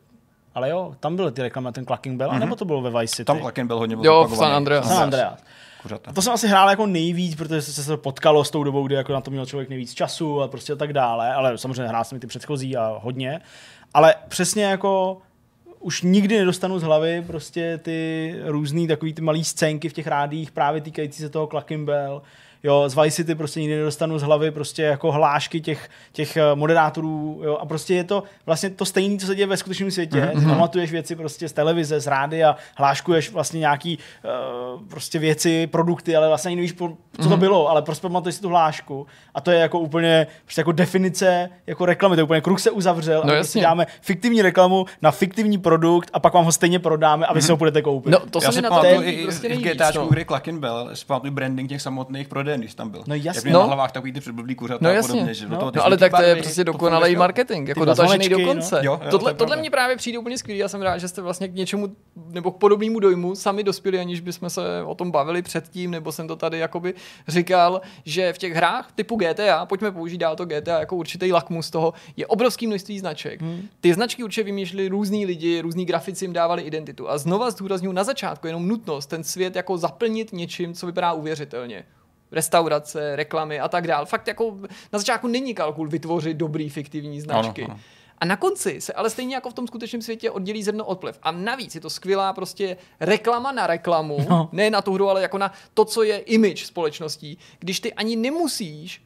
Ale 0.55 0.71
jo, 0.71 0.95
tam 1.01 1.17
byly 1.17 1.33
ty 1.33 1.43
reklamy 1.43 1.73
ten 1.73 1.87
Clacking 1.87 2.19
Bell, 2.19 2.31
mm-hmm. 2.31 2.39
nebo 2.39 2.57
to 2.57 2.65
bylo 2.65 2.81
ve 2.81 3.01
Vice 3.01 3.17
City? 3.17 3.25
Tam 3.25 3.39
Klaken 3.39 3.67
byl 3.67 3.79
hodně 3.79 3.97
Jo, 4.01 4.29
v. 4.31 4.37
San 4.37 4.53
Andreas. 4.53 4.89
San 4.89 5.03
Andreas. 5.03 5.43
Kuřata. 5.83 6.11
A 6.11 6.15
to 6.15 6.23
jsem 6.23 6.33
asi 6.33 6.49
hrál 6.49 6.71
jako 6.71 6.87
nejvíc, 6.87 7.35
protože 7.35 7.63
se 7.63 7.73
se 7.73 7.91
to 7.91 7.97
potkalo 7.97 8.45
s 8.45 8.51
tou 8.51 8.65
dobou, 8.65 8.87
kdy 8.87 8.95
jako 8.95 9.13
na 9.13 9.21
to 9.21 9.31
měl 9.31 9.47
člověk 9.47 9.69
nejvíc 9.69 9.95
času 9.95 10.43
a 10.43 10.49
prostě 10.49 10.73
a 10.73 10.77
tak 10.77 10.93
dále, 10.93 11.35
ale 11.35 11.59
samozřejmě 11.59 11.89
hrál 11.89 12.05
jsem 12.05 12.17
i 12.17 12.21
ty 12.21 12.27
předchozí 12.27 12.77
a 12.77 12.99
hodně. 13.03 13.41
Ale 13.95 14.15
přesně 14.29 14.65
jako 14.65 15.19
už 15.81 16.03
nikdy 16.03 16.39
nedostanu 16.39 16.79
z 16.79 16.83
hlavy 16.83 17.25
prostě 17.27 17.79
ty 17.83 18.35
různý 18.45 18.89
takový 18.89 19.15
ty 19.15 19.23
malý 19.23 19.45
scénky 19.45 19.89
v 19.89 19.93
těch 19.93 20.07
rádích 20.07 20.51
právě 20.51 20.81
týkající 20.81 21.23
se 21.23 21.29
toho 21.29 21.47
Clacking 21.47 21.87
Bell. 21.87 22.23
Jo, 22.63 22.89
z 22.89 22.95
Vice 22.95 23.11
City 23.17 23.35
prostě 23.35 23.61
nikdy 23.61 23.77
nedostanu 23.77 24.19
z 24.19 24.23
hlavy 24.23 24.51
prostě 24.51 24.83
jako 24.83 25.13
hlášky 25.13 25.61
těch, 25.61 25.89
těch 26.13 26.37
eh, 26.37 26.43
moderátorů, 26.55 27.41
jo, 27.45 27.57
a 27.57 27.67
prostě 27.67 27.95
je 27.95 28.05
to 28.05 28.23
vlastně 28.47 28.71
to 28.71 28.85
stejné, 28.85 29.19
co 29.19 29.27
se 29.27 29.35
děje 29.35 29.47
ve 29.47 29.57
skutečném 29.57 29.91
světě. 29.91 30.31
Mm-hmm. 30.35 30.49
Pamatuješ 30.49 30.93
věci 30.93 31.17
prostě 31.17 31.49
z 31.49 31.53
televize, 31.53 32.01
z 32.01 32.07
rádia, 32.07 32.57
hláškuješ 32.77 33.31
vlastně 33.31 33.61
nějaký 33.61 33.99
uh, 34.75 34.83
prostě 34.89 35.19
věci, 35.19 35.67
produkty, 35.67 36.17
ale 36.17 36.29
vlastně 36.29 36.49
ani 36.49 36.57
nevíš, 36.57 36.73
po- 36.73 36.97
co 37.21 37.29
to 37.29 37.37
bylo, 37.37 37.69
ale 37.69 37.83
prostě 37.83 38.03
pamatuješ 38.03 38.35
si 38.35 38.43
tu 38.43 38.49
hlášku. 38.49 39.07
A 39.35 39.41
to 39.41 39.51
je 39.51 39.59
jako 39.59 39.79
úplně 39.79 40.27
prostě 40.45 40.61
jako 40.61 40.73
definice 40.73 41.51
jako 41.67 41.87
reklamy, 41.87 42.17
to 42.17 42.21
je 42.21 42.25
úplně 42.25 42.41
kruh 42.41 42.61
se 42.61 42.71
uzavřel 42.71 43.23
No 43.25 43.33
a 43.33 43.37
prostě 43.37 43.59
děláme 43.59 43.87
fiktivní 44.01 44.43
reklamu 44.43 44.87
na 45.03 45.11
fiktivní 45.11 45.59
produkt 45.59 46.11
a 46.13 46.21
pak 46.21 46.35
vám 46.35 46.45
ho 46.45 46.53
stejně 46.53 46.79
prodáme 46.79 47.27
a 47.27 47.35
vy 47.35 47.43
si 47.43 47.51
ho 47.51 47.57
budete 47.57 47.83
koupit. 47.83 48.11
No, 48.11 48.19
to 48.31 48.41
já 48.43 48.53
se 48.53 48.59
mi 48.59 48.63
na 48.63 48.69
pamatuju 48.69 48.95
to 48.95 49.03
i, 49.03 49.23
prostě 49.23 49.47
i 49.47 49.57
v 49.57 49.61
nejvíc. 49.61 49.75
GTAčku, 49.75 50.07
kdy 50.07 50.25
Klaken 50.25 50.61
byl, 50.61 50.91
si 50.95 51.05
branding 51.31 51.69
těch 51.69 51.83
samotných 51.83 52.29
prodejen, 52.51 52.61
když 52.61 52.75
tam 52.75 52.91
byl. 52.91 53.03
No 53.07 53.15
jasně. 53.15 53.29
Jak 53.39 53.45
měl 53.45 53.55
No. 53.55 53.61
na 53.61 53.67
hlavách 53.67 53.93
takový 53.93 54.13
ty 54.13 54.21
předblblý 54.21 54.55
kuřata 54.55 54.79
No 54.85 54.91
a 54.91 54.93
jasně. 54.93 55.13
podobně, 55.13 55.35
že 55.35 55.45
do 55.47 55.51
No. 55.51 55.57
toho 55.59 55.71
ty 55.71 55.79
No 55.79 55.85
ale 55.85 55.97
tak 55.97 56.11
to 56.13 56.23
je 56.23 56.29
barvy, 56.29 56.43
prostě 56.43 56.65
to 56.65 56.73
dokonalý 56.73 57.03
skvěle. 57.03 57.19
marketing, 57.19 57.69
jako 57.69 57.85
dotažený 57.85 58.29
do 58.29 58.37
zvonečky, 58.37 58.47
no. 58.47 58.53
konce. 58.55 58.81
Jo, 58.83 58.93
jo, 58.93 58.99
to 59.05 59.19
tohle, 59.19 59.31
je 59.31 59.35
tohle 59.35 59.57
mě 59.57 59.71
právě 59.71 59.97
přijde 59.97 60.19
úplně 60.19 60.39
skvělý, 60.39 60.59
já 60.59 60.69
jsem 60.69 60.83
rád, 60.83 60.99
že 60.99 61.09
jste 61.09 61.23
vlastně 61.23 61.49
k 61.49 61.55
něčemu 61.55 61.97
nebo 62.29 62.51
k 62.53 62.57
podobnému 62.57 63.01
dojmu 63.01 63.35
sami 63.35 63.65
dospěli, 63.65 63.99
aniž 64.01 64.21
bychom 64.21 64.51
se 64.51 64.83
o 64.85 64.95
tom 64.95 65.11
bavili 65.11 65.43
předtím, 65.43 65.91
nebo 65.91 66.13
jsem 66.13 66.29
to 66.29 66.37
tady 66.37 66.59
jakoby 66.59 66.95
říkal, 67.29 67.81
že 68.05 68.33
v 68.33 68.39
těch 68.39 68.53
hrách 68.53 68.93
typu 68.95 69.17
GTA, 69.17 69.67
pojďme 69.67 69.93
použít 69.93 70.19
dál 70.19 70.37
to 70.37 70.45
GTA 70.45 70.81
jako 70.81 70.97
určitý 70.97 71.33
lakmus 71.33 71.71
toho, 71.71 71.93
je 72.17 72.27
obrovský 72.27 72.67
množství 72.67 72.99
značek. 72.99 73.43
Hmm. 73.43 73.63
Ty 73.81 73.95
značky 73.95 74.25
určitě 74.25 74.43
vymýšleli 74.45 74.89
různý 74.89 75.27
lidi, 75.27 75.61
různí 75.61 75.85
grafici 75.85 76.25
jim 76.25 76.33
dávali 76.33 76.63
identitu. 76.63 77.11
A 77.11 77.19
znova 77.19 77.51
zdůraznuju 77.51 77.93
na 77.93 78.05
začátku 78.05 78.47
jenom 78.47 78.69
nutnost 78.69 79.07
ten 79.07 79.25
svět 79.25 79.57
jako 79.57 79.79
zaplnit 79.79 80.33
něčím, 80.33 80.75
co 80.75 80.87
vypadá 80.87 81.13
uvěřitelně 81.13 81.85
restaurace, 82.33 83.17
reklamy 83.17 83.61
a 83.61 83.69
tak 83.69 83.87
dál. 83.87 84.07
Fakt 84.07 84.29
jako 84.29 84.57
na 84.93 84.99
začátku 84.99 85.27
není 85.29 85.55
kalkul 85.55 85.89
vytvořit 85.89 86.37
dobrý 86.37 86.69
fiktivní 86.69 87.21
značky. 87.21 87.65
Ano, 87.65 87.75
ano. 87.75 87.81
A 88.19 88.25
na 88.25 88.37
konci 88.37 88.81
se 88.81 88.93
ale 88.93 89.11
stejně 89.11 89.35
jako 89.35 89.51
v 89.51 89.55
tom 89.55 89.67
skutečném 89.67 90.03
světě 90.03 90.31
oddělí 90.31 90.63
zrno 90.63 90.85
od 90.85 91.01
plev. 91.01 91.19
A 91.23 91.31
navíc 91.33 91.75
je 91.75 91.81
to 91.81 91.91
skvělá 91.91 92.33
prostě 92.33 92.77
reklama 93.01 93.53
na 93.53 93.67
reklamu, 93.67 94.27
No. 94.31 94.49
ne 94.53 94.71
na 94.71 94.83
tu 94.83 94.93
hru, 94.93 95.09
ale 95.09 95.23
jako 95.23 95.39
na 95.39 95.53
to, 95.75 95.85
co 95.85 96.03
je 96.03 96.19
image 96.19 96.67
společností, 96.67 97.39
když 97.59 97.81
ty 97.81 97.93
ani 97.93 98.17
nemusíš 98.17 99.03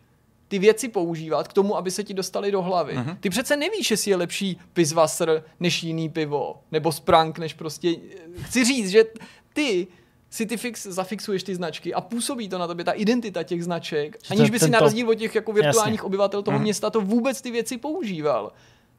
ty 0.49 0.59
věci 0.59 0.89
používat 0.89 1.49
k 1.49 1.53
tomu, 1.53 1.77
aby 1.77 1.91
se 1.91 2.05
ti 2.05 2.15
dostali 2.15 2.51
do 2.53 2.63
hlavy. 2.63 2.97
Uh-huh. 2.97 3.17
Ty 3.21 3.31
přece 3.31 3.57
nevíš, 3.57 3.91
jestli 3.91 4.11
je 4.11 4.17
lepší 4.17 4.61
Pizwasser 4.73 5.43
než 5.61 5.83
jiný 5.83 6.09
pivo, 6.09 6.61
nebo 6.73 6.93
Sprank 6.93 7.39
než 7.39 7.55
prostě... 7.55 7.97
Chci 8.43 8.65
říct, 8.65 8.91
že 8.91 9.05
ty 9.53 9.87
si 10.35 10.47
ty 10.47 10.57
fix, 10.57 10.87
zafixuješ 10.87 11.43
ty 11.43 11.55
značky 11.55 11.95
a 11.95 12.01
působí 12.01 12.49
to 12.49 12.59
na 12.59 12.67
tebe 12.67 12.85
ta 12.85 12.93
identita 12.93 13.43
těch 13.43 13.65
značek, 13.65 14.17
Že 14.25 14.35
aniž 14.35 14.51
by 14.51 14.59
si 14.59 14.71
na 14.71 14.81
rozdíl 14.81 15.09
od 15.11 15.15
těch 15.15 15.35
jako 15.35 15.53
virtuálních 15.53 15.99
Jasně. 15.99 16.07
obyvatel 16.07 16.43
toho 16.43 16.55
Mhm. 16.55 16.63
města 16.63 16.91
to 16.91 17.01
vůbec 17.01 17.41
ty 17.43 17.51
věci 17.51 17.79
používal. 17.79 18.53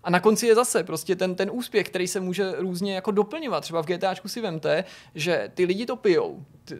A 0.03 0.09
na 0.09 0.19
konci 0.19 0.47
je 0.47 0.55
zase 0.55 0.83
prostě 0.83 1.15
ten, 1.15 1.36
ten 1.36 1.49
úspěch, 1.53 1.89
který 1.89 2.07
se 2.07 2.19
může 2.19 2.51
různě 2.57 2.95
jako 2.95 3.11
doplňovat. 3.11 3.63
Třeba 3.63 3.81
v 3.81 3.86
GTAčku 3.86 4.27
si 4.27 4.41
vemte, 4.41 4.83
že 5.15 5.51
ty 5.53 5.65
lidi 5.65 5.86
to 5.86 5.95
pijou, 5.95 6.45
ty, 6.65 6.77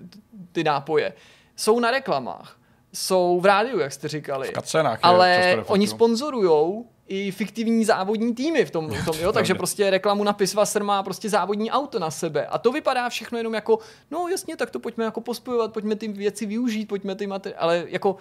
ty 0.52 0.64
nápoje. 0.64 1.14
Jsou 1.56 1.80
na 1.80 1.92
reklamách, 1.92 2.58
jsou 2.94 3.40
v 3.40 3.46
rádiu, 3.46 3.80
jak 3.80 3.92
jste 3.94 4.08
říkali. 4.08 4.52
V 4.62 4.76
je 4.76 4.84
ale 5.02 5.38
reflektují. 5.38 5.66
oni 5.74 5.88
sponzorujou 5.88 6.86
i 7.08 7.32
fiktivní 7.32 7.86
závodní 7.86 8.36
týmy 8.36 8.66
v 8.66 8.72
tom, 8.72 8.90
v 8.90 9.06
tom 9.06 9.16
jo? 9.20 9.32
takže 9.32 9.56
prostě 9.56 9.90
reklamu 9.90 10.24
na 10.24 10.34
Piswasser 10.34 10.84
má 10.84 11.04
prostě 11.04 11.30
závodní 11.30 11.72
auto 11.72 12.00
na 12.00 12.12
sebe 12.12 12.46
a 12.46 12.58
to 12.58 12.72
vypadá 12.72 13.10
všechno 13.10 13.38
jenom 13.38 13.54
jako, 13.54 13.80
no 14.12 14.28
jasně, 14.28 14.58
tak 14.58 14.72
to 14.72 14.80
pojďme 14.80 15.06
jako 15.06 15.22
pospojovat, 15.22 15.74
pojďme 15.74 15.96
ty 15.96 16.08
věci 16.08 16.46
využít, 16.46 16.86
pojďme 16.86 17.16
ty 17.16 17.28
materiály, 17.28 17.60
ale 17.60 17.86
jako 17.88 18.16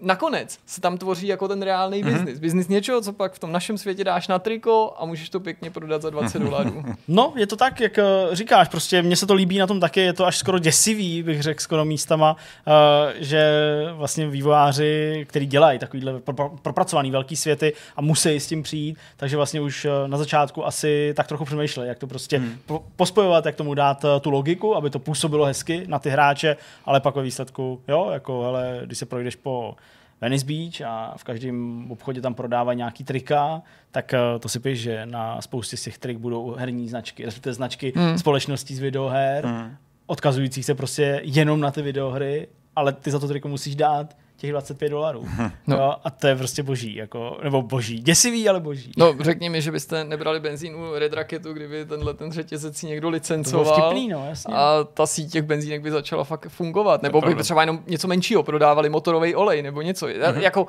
nakonec 0.00 0.58
se 0.66 0.80
tam 0.80 0.98
tvoří 0.98 1.26
jako 1.26 1.48
ten 1.48 1.62
reálný 1.62 2.04
mm-hmm. 2.04 2.12
biznis. 2.12 2.38
Biznis 2.38 2.68
něčeho, 2.68 3.00
co 3.00 3.12
pak 3.12 3.32
v 3.32 3.38
tom 3.38 3.52
našem 3.52 3.78
světě 3.78 4.04
dáš 4.04 4.28
na 4.28 4.38
triko 4.38 4.94
a 4.98 5.04
můžeš 5.04 5.28
to 5.28 5.40
pěkně 5.40 5.70
prodat 5.70 6.02
za 6.02 6.10
20 6.10 6.38
dolarů. 6.38 6.84
No, 7.08 7.32
je 7.36 7.46
to 7.46 7.56
tak, 7.56 7.80
jak 7.80 7.98
uh, 7.98 8.34
říkáš, 8.34 8.68
prostě 8.68 9.02
mně 9.02 9.16
se 9.16 9.26
to 9.26 9.34
líbí 9.34 9.58
na 9.58 9.66
tom 9.66 9.80
taky, 9.80 10.00
je 10.00 10.12
to 10.12 10.26
až 10.26 10.38
skoro 10.38 10.58
děsivý, 10.58 11.22
bych 11.22 11.42
řekl 11.42 11.60
skoro 11.60 11.84
místama, 11.84 12.36
uh, 12.66 12.72
že 13.18 13.50
vlastně 13.92 14.28
vývojáři, 14.28 15.26
který 15.28 15.46
dělají 15.46 15.78
takovýhle 15.78 16.20
pro, 16.20 16.48
propracovaný 16.62 17.10
velký 17.10 17.36
světy 17.36 17.72
a 17.96 18.00
musí 18.00 18.36
s 18.36 18.46
tím 18.46 18.62
přijít, 18.62 18.98
takže 19.16 19.36
vlastně 19.36 19.60
už 19.60 19.84
uh, 19.84 19.90
na 20.06 20.18
začátku 20.18 20.66
asi 20.66 21.12
tak 21.16 21.26
trochu 21.26 21.44
přemýšleli, 21.44 21.88
jak 21.88 21.98
to 21.98 22.06
prostě 22.06 22.42
po, 22.66 22.84
pospojovat, 22.96 23.46
jak 23.46 23.54
tomu 23.54 23.74
dát 23.74 24.04
tu 24.20 24.30
logiku, 24.30 24.76
aby 24.76 24.90
to 24.90 24.98
působilo 24.98 25.44
hezky 25.44 25.84
na 25.86 25.98
ty 25.98 26.10
hráče, 26.10 26.56
ale 26.84 27.00
pak 27.00 27.16
ve 27.16 27.22
výsledku, 27.22 27.80
jo, 27.88 28.10
jako 28.12 28.42
hele, 28.42 28.80
když 28.84 28.98
se 28.98 29.06
projdeš 29.06 29.36
po 29.36 29.74
Venice 30.20 30.46
Beach 30.46 30.80
a 30.80 31.14
v 31.16 31.24
každém 31.24 31.86
obchodě 31.90 32.20
tam 32.20 32.34
prodávají 32.34 32.76
nějaký 32.76 33.04
trika, 33.04 33.62
tak 33.90 34.14
uh, 34.14 34.40
to 34.40 34.48
si 34.48 34.60
píš, 34.60 34.80
že 34.80 35.06
na 35.06 35.40
spoustě 35.40 35.76
z 35.76 35.82
těch 35.82 35.98
trik 35.98 36.18
budou 36.18 36.54
herní 36.58 36.88
značky, 36.88 37.24
respektive 37.24 37.54
značky 37.54 37.92
mm. 37.96 38.18
společností 38.18 38.74
z 38.74 38.78
videoher, 38.78 39.46
mm. 39.46 39.76
odkazujících 40.06 40.64
se 40.64 40.74
prostě 40.74 41.20
jenom 41.24 41.60
na 41.60 41.70
ty 41.70 41.82
videohry, 41.82 42.48
ale 42.76 42.92
ty 42.92 43.10
za 43.10 43.18
to 43.18 43.28
triko 43.28 43.48
musíš 43.48 43.76
dát 43.76 44.16
těch 44.36 44.50
25 44.50 44.88
dolarů. 44.88 45.28
No. 45.66 45.76
Jo, 45.76 45.94
a 46.04 46.10
to 46.10 46.26
je 46.26 46.36
prostě 46.36 46.62
boží, 46.62 46.94
jako, 46.94 47.38
nebo 47.44 47.62
boží. 47.62 48.00
Děsivý, 48.00 48.48
ale 48.48 48.60
boží. 48.60 48.92
No, 48.96 49.14
řekni 49.20 49.50
mi, 49.50 49.62
že 49.62 49.72
byste 49.72 50.04
nebrali 50.04 50.40
benzín 50.40 50.74
u 50.74 50.98
Red 50.98 51.12
Racketu, 51.12 51.52
kdyby 51.52 51.84
tenhle 51.84 52.14
ten 52.14 52.32
řetězec 52.32 52.76
si 52.76 52.86
někdo 52.86 53.08
licencoval. 53.08 53.78
vtipný, 53.78 54.08
no, 54.08 54.26
jasně. 54.28 54.54
A 54.54 54.84
ta 54.94 55.06
síť 55.06 55.32
těch 55.32 55.42
benzínek 55.42 55.82
by 55.82 55.90
začala 55.90 56.24
fakt 56.24 56.48
fungovat. 56.48 57.02
Nebo 57.02 57.20
by 57.20 57.34
třeba 57.34 57.62
jenom 57.62 57.82
něco 57.86 58.08
menšího 58.08 58.42
prodávali 58.42 58.88
motorový 58.88 59.34
olej 59.34 59.62
nebo 59.62 59.82
něco. 59.82 60.06
Mm-hmm. 60.06 60.40
Jako, 60.40 60.66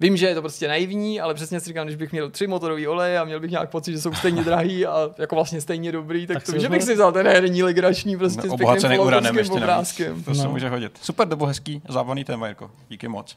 Vím, 0.00 0.16
že 0.16 0.26
je 0.26 0.34
to 0.34 0.40
prostě 0.40 0.68
naivní, 0.68 1.20
ale 1.20 1.34
přesně 1.34 1.60
si 1.60 1.66
říkám, 1.66 1.86
když 1.86 1.96
bych 1.96 2.12
měl 2.12 2.30
tři 2.30 2.46
motorový 2.46 2.88
oleje 2.88 3.18
a 3.18 3.24
měl 3.24 3.40
bych 3.40 3.50
nějak 3.50 3.70
pocit, 3.70 3.92
že 3.92 4.00
jsou 4.00 4.14
stejně 4.14 4.44
drahý 4.44 4.86
a 4.86 5.10
jako 5.18 5.34
vlastně 5.34 5.60
stejně 5.60 5.92
dobrý, 5.92 6.26
tak, 6.26 6.34
tak 6.34 6.44
to, 6.44 6.58
že 6.58 6.68
bych 6.68 6.82
si 6.82 6.94
vzal 6.94 7.12
ten 7.12 7.26
herní 7.26 7.62
legrační 7.62 8.16
prostě 8.16 8.48
no, 8.48 8.56
s 8.56 8.80
pěkným 8.80 9.00
uranem 9.00 9.38
ještě 9.38 9.54
obrázkem. 9.54 10.22
To 10.22 10.30
no. 10.30 10.36
se 10.36 10.48
může 10.48 10.68
hodit. 10.68 10.98
Super, 11.02 11.28
to 11.28 11.36
bylo 11.36 11.46
hezký, 11.46 11.82
zábavný 11.88 12.24
téma, 12.24 12.46
Jirko. 12.46 12.70
Díky 12.88 13.08
moc. 13.08 13.36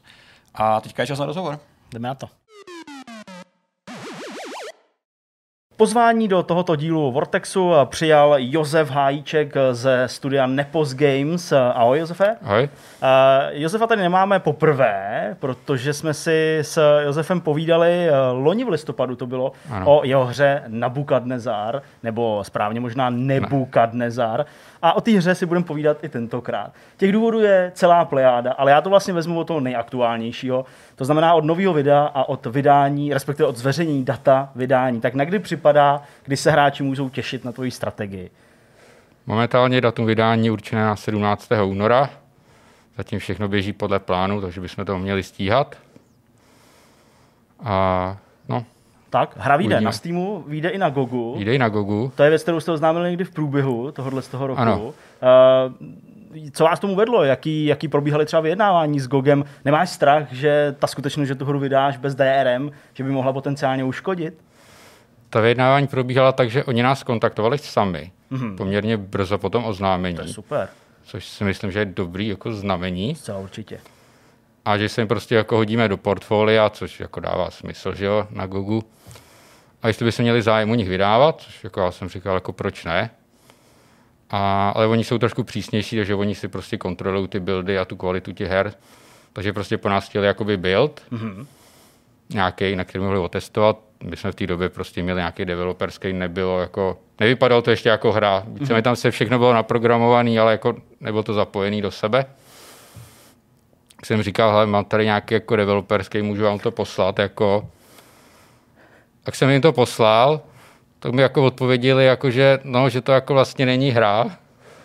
A 0.54 0.80
teďka 0.80 1.02
je 1.02 1.06
čas 1.06 1.18
na 1.18 1.26
rozhovor. 1.26 1.58
Jdeme 1.92 2.08
na 2.08 2.14
to. 2.14 2.28
Pozvání 5.76 6.28
do 6.28 6.42
tohoto 6.42 6.76
dílu 6.76 7.12
Vortexu 7.12 7.70
přijal 7.84 8.34
Josef 8.38 8.90
Hájíček 8.90 9.54
ze 9.72 10.02
studia 10.06 10.46
Nepos 10.46 10.94
Games. 10.94 11.52
Ahoj 11.52 11.98
Josefe. 11.98 12.36
Ahoj. 12.42 12.68
Josefa 13.50 13.86
tady 13.86 14.02
nemáme 14.02 14.40
poprvé, 14.40 15.36
protože 15.40 15.92
jsme 15.92 16.14
si 16.14 16.58
s 16.62 17.00
Josefem 17.04 17.40
povídali 17.40 18.08
eh, 18.08 18.12
loni 18.32 18.64
v 18.64 18.68
listopadu 18.68 19.16
to 19.16 19.26
bylo 19.26 19.52
ano. 19.70 19.86
o 19.86 20.04
jeho 20.04 20.24
hře 20.24 20.62
Nabukadnezar, 20.66 21.82
nebo 22.02 22.44
správně 22.44 22.80
možná 22.80 23.10
Nebukadnezar. 23.10 24.38
Ne. 24.38 24.44
A 24.82 24.92
o 24.92 25.00
té 25.00 25.10
hře 25.10 25.34
si 25.34 25.46
budeme 25.46 25.66
povídat 25.66 26.04
i 26.04 26.08
tentokrát. 26.08 26.72
Těch 26.96 27.12
důvodů 27.12 27.40
je 27.40 27.72
celá 27.74 28.04
plejáda, 28.04 28.52
ale 28.52 28.70
já 28.70 28.80
to 28.80 28.90
vlastně 28.90 29.14
vezmu 29.14 29.40
od 29.40 29.44
toho 29.44 29.60
nejaktuálnějšího. 29.60 30.64
To 30.96 31.04
znamená 31.04 31.34
od 31.34 31.44
nového 31.44 31.72
videa 31.72 32.10
a 32.14 32.28
od 32.28 32.46
vydání, 32.46 33.14
respektive 33.14 33.48
od 33.48 33.56
zveřejnění 33.56 34.04
data 34.04 34.50
vydání. 34.54 35.00
Tak 35.00 35.14
na 35.14 35.24
kdy 35.24 35.38
připadá, 35.64 36.02
kdy 36.24 36.36
se 36.36 36.50
hráči 36.50 36.82
můžou 36.82 37.08
těšit 37.08 37.44
na 37.44 37.52
tvoji 37.52 37.70
strategii? 37.70 38.30
Momentálně 39.26 39.80
datum 39.80 40.06
vydání 40.06 40.50
určené 40.50 40.82
na 40.84 40.96
17. 40.96 41.48
února. 41.64 42.10
Zatím 42.96 43.18
všechno 43.18 43.48
běží 43.48 43.72
podle 43.72 43.98
plánu, 43.98 44.40
takže 44.40 44.60
bychom 44.60 44.84
to 44.84 44.98
měli 44.98 45.22
stíhat. 45.22 45.76
A 47.64 48.16
no, 48.48 48.64
tak, 49.10 49.36
hra 49.38 49.56
vyjde 49.56 49.80
na 49.80 49.92
Steamu, 49.92 50.44
vyjde 50.46 50.68
i 50.68 50.78
na 50.78 50.90
Gogu. 50.90 51.34
Vyjde 51.36 51.54
i 51.54 51.58
na 51.58 51.68
Gogu. 51.68 52.12
To 52.14 52.22
je 52.22 52.30
věc, 52.30 52.42
kterou 52.42 52.60
jste 52.60 52.72
oznámili 52.72 53.10
někdy 53.10 53.24
v 53.24 53.30
průběhu 53.30 53.92
tohohle 53.92 54.22
z 54.22 54.28
toho 54.28 54.46
roku. 54.46 54.60
Ano. 54.60 54.80
Uh, 54.84 54.92
co 56.52 56.64
vás 56.64 56.80
tomu 56.80 56.94
vedlo? 56.94 57.24
Jaký, 57.24 57.66
jaký 57.66 57.88
probíhaly 57.88 58.26
třeba 58.26 58.40
vyjednávání 58.40 59.00
s 59.00 59.08
GOGem? 59.08 59.44
Nemáš 59.64 59.90
strach, 59.90 60.32
že 60.32 60.74
ta 60.78 60.86
skutečnost, 60.86 61.28
že 61.28 61.34
tu 61.34 61.44
hru 61.44 61.58
vydáš 61.58 61.96
bez 61.96 62.14
DRM, 62.14 62.70
že 62.94 63.04
by 63.04 63.10
mohla 63.10 63.32
potenciálně 63.32 63.84
uškodit? 63.84 64.34
Ta 65.30 65.40
vyjednávání 65.40 65.86
probíhala 65.86 66.32
tak, 66.32 66.50
že 66.50 66.64
oni 66.64 66.82
nás 66.82 67.02
kontaktovali 67.02 67.58
sami, 67.58 68.12
mm-hmm. 68.32 68.56
poměrně 68.56 68.96
brzo 68.96 69.38
po 69.38 69.50
tom 69.50 69.64
oznámení. 69.64 70.16
To 70.16 70.22
je 70.22 70.28
super. 70.28 70.68
Což 71.04 71.24
si 71.28 71.44
myslím, 71.44 71.72
že 71.72 71.78
je 71.78 71.84
dobrý 71.84 72.28
jako 72.28 72.52
znamení. 72.52 73.14
Zcela 73.14 73.38
určitě. 73.38 73.80
A 74.64 74.78
že 74.78 74.88
se 74.88 75.00
jim 75.00 75.08
prostě 75.08 75.34
jako 75.34 75.56
hodíme 75.56 75.88
do 75.88 75.96
portfolia, 75.96 76.70
což 76.70 77.00
jako 77.00 77.20
dává 77.20 77.50
smysl, 77.50 77.94
že 77.94 78.04
jo, 78.04 78.26
na 78.30 78.46
Gogu. 78.46 78.82
A 79.82 79.88
jestli 79.88 80.04
by 80.04 80.12
se 80.12 80.22
měli 80.22 80.42
zájem 80.42 80.70
u 80.70 80.74
nich 80.74 80.88
vydávat, 80.88 81.40
což 81.40 81.64
jako 81.64 81.80
já 81.80 81.90
jsem 81.90 82.08
říkal, 82.08 82.34
jako 82.34 82.52
proč 82.52 82.84
ne, 82.84 83.10
a, 84.30 84.70
ale 84.70 84.86
oni 84.86 85.04
jsou 85.04 85.18
trošku 85.18 85.44
přísnější, 85.44 85.96
takže 85.96 86.14
oni 86.14 86.34
si 86.34 86.48
prostě 86.48 86.78
kontrolují 86.78 87.28
ty 87.28 87.40
buildy 87.40 87.78
a 87.78 87.84
tu 87.84 87.96
kvalitu 87.96 88.32
těch 88.32 88.50
her. 88.50 88.74
Takže 89.32 89.52
prostě 89.52 89.78
po 89.78 89.88
nás 89.88 90.08
chtěli 90.08 90.26
jakoby 90.26 90.56
build, 90.56 91.02
mm-hmm. 91.12 91.46
nějaký, 92.30 92.76
na 92.76 92.84
který 92.84 93.04
mohli 93.04 93.18
otestovat. 93.18 93.78
My 94.04 94.16
jsme 94.16 94.32
v 94.32 94.34
té 94.34 94.46
době 94.46 94.68
prostě 94.68 95.02
měli 95.02 95.18
nějaký 95.18 95.44
developerský, 95.44 96.12
nebylo 96.12 96.60
jako, 96.60 96.98
nevypadalo 97.20 97.62
to 97.62 97.70
ještě 97.70 97.88
jako 97.88 98.12
hra. 98.12 98.42
Více 98.46 98.74
mm-hmm. 98.74 98.82
tam 98.82 98.96
se 98.96 99.10
všechno 99.10 99.38
bylo 99.38 99.52
naprogramované, 99.52 100.38
ale 100.38 100.52
jako 100.52 100.76
nebylo 101.00 101.22
to 101.22 101.34
zapojené 101.34 101.82
do 101.82 101.90
sebe. 101.90 102.26
Tak 103.96 104.06
jsem 104.06 104.22
říkal, 104.22 104.50
hele, 104.50 104.66
mám 104.66 104.84
tady 104.84 105.04
nějaký 105.04 105.34
jako 105.34 105.56
developerský, 105.56 106.22
můžu 106.22 106.42
vám 106.42 106.58
to 106.58 106.70
poslat, 106.70 107.18
jako 107.18 107.68
tak 109.24 109.34
jsem 109.34 109.50
jim 109.50 109.60
to 109.60 109.72
poslal, 109.72 110.40
tak 110.98 111.12
mi 111.12 111.22
jako 111.22 111.44
odpověděli, 111.44 112.04
jako 112.04 112.30
že, 112.30 112.58
no, 112.64 112.88
že 112.88 113.00
to 113.00 113.12
jako 113.12 113.34
vlastně 113.34 113.66
není 113.66 113.90
hra. 113.90 114.26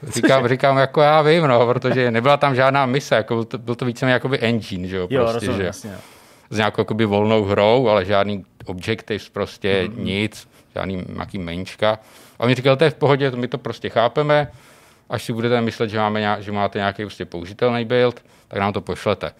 Říkám, 0.08 0.48
říkám, 0.48 0.78
jako 0.78 1.02
já 1.02 1.22
vím, 1.22 1.48
no, 1.48 1.68
protože 1.68 2.12
nebyla 2.12 2.38
tam 2.38 2.56
žádná 2.56 2.86
mise, 2.86 3.16
jako 3.16 3.36
byl 3.36 3.46
to, 3.46 3.58
byl 3.58 3.76
to 3.76 3.86
víceméně 3.86 4.14
jakoby 4.14 4.40
engine, 4.40 4.88
že 4.88 4.96
jo, 4.96 5.08
jo 5.10 5.24
prostě, 5.24 5.48
rozumím, 5.48 5.58
že, 5.58 5.64
jasně. 5.64 5.92
S 6.50 6.58
nějakou 6.58 6.82
jakoby 6.82 7.06
volnou 7.06 7.44
hrou, 7.44 7.88
ale 7.88 8.06
žádný 8.06 8.46
objectives, 8.66 9.30
prostě 9.30 9.84
mm-hmm. 9.84 10.04
nic, 10.04 10.48
žádný 10.76 11.06
nějaký 11.10 11.38
menška. 11.38 12.00
A 12.40 12.44
oni 12.44 12.56
říkali, 12.56 12.78
to 12.78 12.84
je 12.84 12.90
v 12.90 12.96
pohodě, 12.96 13.32
my 13.32 13.48
to 13.48 13.58
prostě 13.58 13.90
chápeme, 13.90 14.52
až 15.10 15.24
si 15.24 15.34
budete 15.34 15.62
myslet, 15.62 15.90
že, 15.90 15.98
máme 15.98 16.20
nějak, 16.20 16.44
že 16.44 16.52
máte 16.52 16.80
nějaký 16.80 17.04
prostě 17.04 17.26
použitelný 17.26 17.86
build, 17.86 18.24
tak 18.48 18.60
nám 18.60 18.74
to 18.74 18.82
pošlete. 18.82 19.32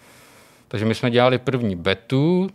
Takže 0.68 0.86
my 0.86 0.94
jsme 0.94 1.10
dělali 1.10 1.38
první 1.38 1.76
betu, 1.76 2.50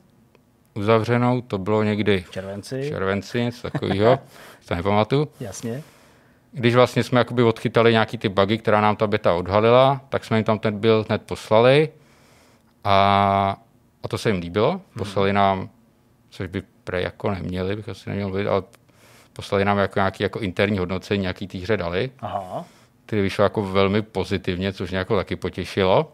uzavřenou, 0.74 1.42
to 1.42 1.58
bylo 1.58 1.84
někdy 1.84 2.24
v 2.28 2.32
červenci, 2.32 2.82
v 2.82 2.88
červenci 2.88 3.44
něco 3.44 3.72
takového, 3.72 4.20
to 4.68 4.76
nepamatuju. 4.76 5.28
Jasně. 5.40 5.84
Když 6.52 6.76
vlastně 6.76 7.04
jsme 7.04 7.20
jakoby 7.20 7.44
odchytali 7.44 7.92
nějaký 7.92 8.18
ty 8.18 8.30
bugy, 8.30 8.58
která 8.58 8.82
nám 8.82 8.96
ta 8.96 9.08
beta 9.08 9.34
odhalila, 9.34 10.02
tak 10.10 10.26
jsme 10.26 10.38
jim 10.38 10.44
tam 10.44 10.60
ten 10.60 10.80
byl 10.80 11.06
hned 11.10 11.22
poslali 11.22 11.90
a, 12.84 13.58
a 14.06 14.08
to 14.08 14.18
se 14.18 14.30
jim 14.30 14.40
líbilo. 14.40 14.72
Hmm. 14.72 14.82
Poslali 14.98 15.34
nám, 15.34 15.70
což 16.30 16.48
by 16.48 16.64
pre 16.84 17.02
jako 17.02 17.32
neměli, 17.32 17.76
bych 17.76 17.90
asi 17.90 18.10
neměl 18.10 18.32
být, 18.32 18.48
ale 18.48 18.64
poslali 19.34 19.66
nám 19.66 19.78
jako 19.78 20.00
nějaký 20.00 20.24
jako 20.24 20.40
interní 20.40 20.78
hodnocení, 20.78 21.22
nějaký 21.22 21.48
té 21.48 21.58
hře 21.58 21.78
dali. 21.78 22.12
Aha. 22.20 22.66
Který 23.06 23.22
vyšlo 23.22 23.44
jako 23.44 23.64
velmi 23.64 24.02
pozitivně, 24.02 24.74
což 24.74 24.90
mě 24.90 24.98
jako 24.98 25.16
taky 25.16 25.36
potěšilo. 25.36 26.12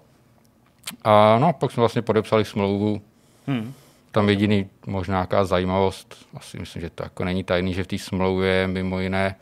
A 1.04 1.38
no, 1.40 1.54
pak 1.54 1.72
jsme 1.72 1.82
vlastně 1.82 2.02
podepsali 2.02 2.46
smlouvu 2.46 3.02
hmm 3.48 3.74
tam 4.12 4.30
jediný 4.30 4.70
možná 4.86 5.14
nějaká 5.14 5.46
zajímavost, 5.46 6.28
asi 6.34 6.60
myslím, 6.60 6.82
že 6.82 6.90
to 6.90 7.04
jako 7.04 7.24
není 7.24 7.44
tajný, 7.44 7.74
že 7.74 7.84
v 7.84 7.88
té 7.88 7.98
smlouvě 7.98 8.68
mimo 8.68 9.00
jiné 9.00 9.36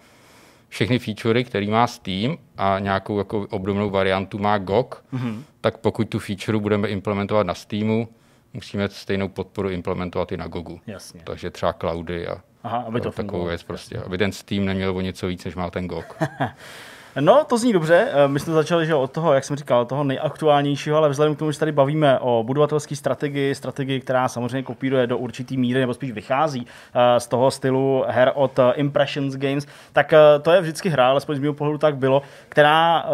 všechny 0.70 1.00
featurey, 1.00 1.44
který 1.44 1.68
má 1.68 1.88
Steam 1.88 2.38
a 2.58 2.80
nějakou 2.80 3.18
jako 3.18 3.48
obdobnou 3.50 3.90
variantu 3.90 4.38
má 4.38 4.58
GOG, 4.58 5.04
mm-hmm. 5.14 5.42
tak 5.62 5.78
pokud 5.78 6.10
tu 6.10 6.20
feature 6.20 6.58
budeme 6.58 6.88
implementovat 6.88 7.48
na 7.48 7.54
Steamu, 7.54 8.08
musíme 8.54 8.90
stejnou 8.90 9.30
podporu 9.30 9.70
implementovat 9.70 10.32
i 10.32 10.38
na 10.38 10.48
GOGu. 10.48 10.82
Jasně. 10.88 11.22
Takže 11.24 11.50
třeba 11.50 11.74
cloudy 11.74 12.28
a 12.28 12.42
Aha, 12.64 12.78
aby 12.78 13.02
to 13.02 13.12
takovou 13.12 13.46
věc 13.46 13.64
prostě, 13.64 13.98
aby 13.98 14.18
ten 14.18 14.32
Steam 14.32 14.66
neměl 14.66 14.98
o 14.98 15.02
něco 15.02 15.28
víc, 15.28 15.46
než 15.46 15.56
má 15.56 15.70
ten 15.70 15.88
GOG. 15.88 16.18
No, 17.16 17.44
to 17.44 17.58
zní 17.58 17.74
dobře. 17.74 18.08
Eh, 18.12 18.28
My 18.28 18.40
jsme 18.40 18.54
začali 18.54 18.86
že 18.86 18.96
od 18.96 19.12
toho, 19.12 19.34
jak 19.34 19.44
jsem 19.44 19.56
říkal, 19.56 19.86
toho 19.86 20.04
nejaktuálnějšího, 20.04 20.98
ale 20.98 21.10
vzhledem 21.10 21.36
k 21.36 21.40
tomu, 21.40 21.52
že 21.52 21.60
tady 21.60 21.72
bavíme 21.72 22.20
o 22.20 22.44
budovatelské 22.44 22.96
strategii, 22.96 23.56
strategii, 23.56 24.00
která 24.00 24.28
samozřejmě 24.28 24.64
kopíruje 24.64 25.08
do 25.08 25.18
určitý 25.18 25.58
míry, 25.58 25.80
nebo 25.80 25.94
spíš 25.94 26.12
vychází 26.12 26.68
eh, 26.94 27.20
z 27.20 27.28
toho 27.28 27.52
stylu 27.52 28.04
her 28.08 28.32
od 28.36 28.60
eh, 28.60 28.72
Impressions 28.76 29.36
Games, 29.36 29.68
tak 29.94 30.14
to 30.42 30.52
je 30.52 30.62
vždycky 30.62 30.90
hra, 30.90 31.10
alespoň 31.10 31.36
z 31.36 31.40
mého 31.40 31.54
pohledu 31.54 31.78
tak 31.78 31.98
bylo, 31.98 32.22
která 32.50 33.06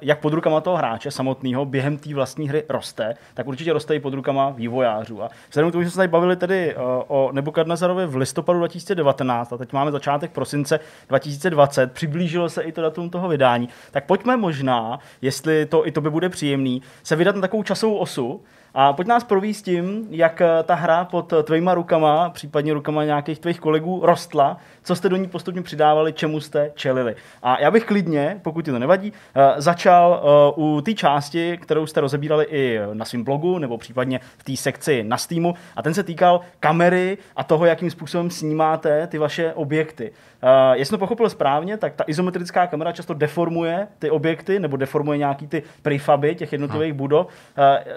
jak 0.00 0.20
pod 0.20 0.32
rukama 0.32 0.60
toho 0.60 0.76
hráče 0.76 1.10
samotného 1.10 1.64
během 1.64 1.98
té 1.98 2.14
vlastní 2.14 2.48
hry 2.48 2.64
roste, 2.68 3.14
tak 3.34 3.46
určitě 3.46 3.72
roste 3.72 3.94
i 3.94 4.00
pod 4.00 4.14
rukama 4.14 4.50
vývojářů. 4.50 5.22
A 5.22 5.28
vzhledem 5.48 5.70
k 5.70 5.72
tomu, 5.72 5.82
že 5.82 5.90
jsme 5.90 5.92
se 5.92 5.96
tady 5.96 6.08
bavili 6.08 6.36
tedy 6.36 6.74
o 7.08 7.30
Nebukadnezarovi 7.32 8.06
v 8.06 8.16
listopadu 8.16 8.58
2019 8.58 9.52
a 9.52 9.56
teď 9.56 9.72
máme 9.72 9.92
začátek 9.92 10.30
prosince 10.30 10.80
2020, 11.08 11.92
přiblížilo 11.92 12.48
se 12.48 12.62
i 12.62 12.72
to 12.72 12.82
datum 12.82 13.10
toho 13.10 13.28
vydání, 13.36 13.68
tak 13.90 14.04
pojďme 14.04 14.36
možná, 14.36 14.98
jestli 15.22 15.66
to 15.66 15.86
i 15.86 15.92
tobě 15.92 16.10
bude 16.10 16.28
příjemný, 16.28 16.82
se 17.02 17.16
vydat 17.16 17.34
na 17.34 17.40
takovou 17.40 17.62
časovou 17.62 17.96
osu, 17.96 18.40
a 18.78 18.92
pojď 18.92 19.08
nás 19.08 19.24
províst 19.24 19.64
tím, 19.64 20.06
jak 20.10 20.40
eh, 20.40 20.48
ta 20.62 20.74
hra 20.74 21.04
pod 21.04 21.32
eh, 21.32 21.42
tvýma 21.42 21.74
rukama, 21.74 22.30
případně 22.30 22.74
rukama 22.74 23.04
nějakých 23.04 23.38
tvých 23.38 23.60
kolegů, 23.60 24.00
rostla, 24.04 24.56
co 24.82 24.96
jste 24.96 25.08
do 25.08 25.16
ní 25.16 25.28
postupně 25.28 25.62
přidávali, 25.62 26.12
čemu 26.12 26.40
jste 26.40 26.70
čelili. 26.74 27.16
A 27.42 27.60
já 27.60 27.70
bych 27.70 27.84
klidně, 27.84 28.40
pokud 28.42 28.64
ti 28.64 28.70
to 28.70 28.78
nevadí, 28.78 29.12
eh, 29.34 29.54
začal 29.56 30.22
u 30.56 30.80
té 30.80 30.94
části, 30.94 31.58
kterou 31.62 31.86
jste 31.86 32.00
rozebírali 32.00 32.46
i 32.50 32.78
na 32.92 33.04
svém 33.04 33.24
blogu, 33.24 33.58
nebo 33.58 33.78
případně 33.78 34.20
v 34.38 34.44
té 34.44 34.56
sekci 34.56 35.04
na 35.04 35.16
Steamu, 35.16 35.54
a 35.76 35.82
ten 35.82 35.94
se 35.94 36.02
týkal 36.02 36.40
kamery 36.60 37.18
a 37.36 37.44
toho, 37.44 37.66
jakým 37.66 37.90
způsobem 37.90 38.30
snímáte 38.30 39.06
ty 39.06 39.18
vaše 39.18 39.52
objekty. 39.54 40.12
Jestli 40.72 40.90
to 40.90 40.98
pochopil 40.98 41.30
správně, 41.30 41.76
tak 41.76 41.94
ta 41.94 42.04
izometrická 42.06 42.66
kamera 42.66 42.92
často 42.92 43.14
deformuje 43.14 43.88
ty 43.98 44.10
objekty, 44.10 44.58
nebo 44.58 44.76
deformuje 44.76 45.18
nějaký 45.18 45.46
ty 45.46 45.62
prefaby 45.82 46.34
těch 46.34 46.52
jednotlivých 46.52 46.92
budov. 46.92 47.26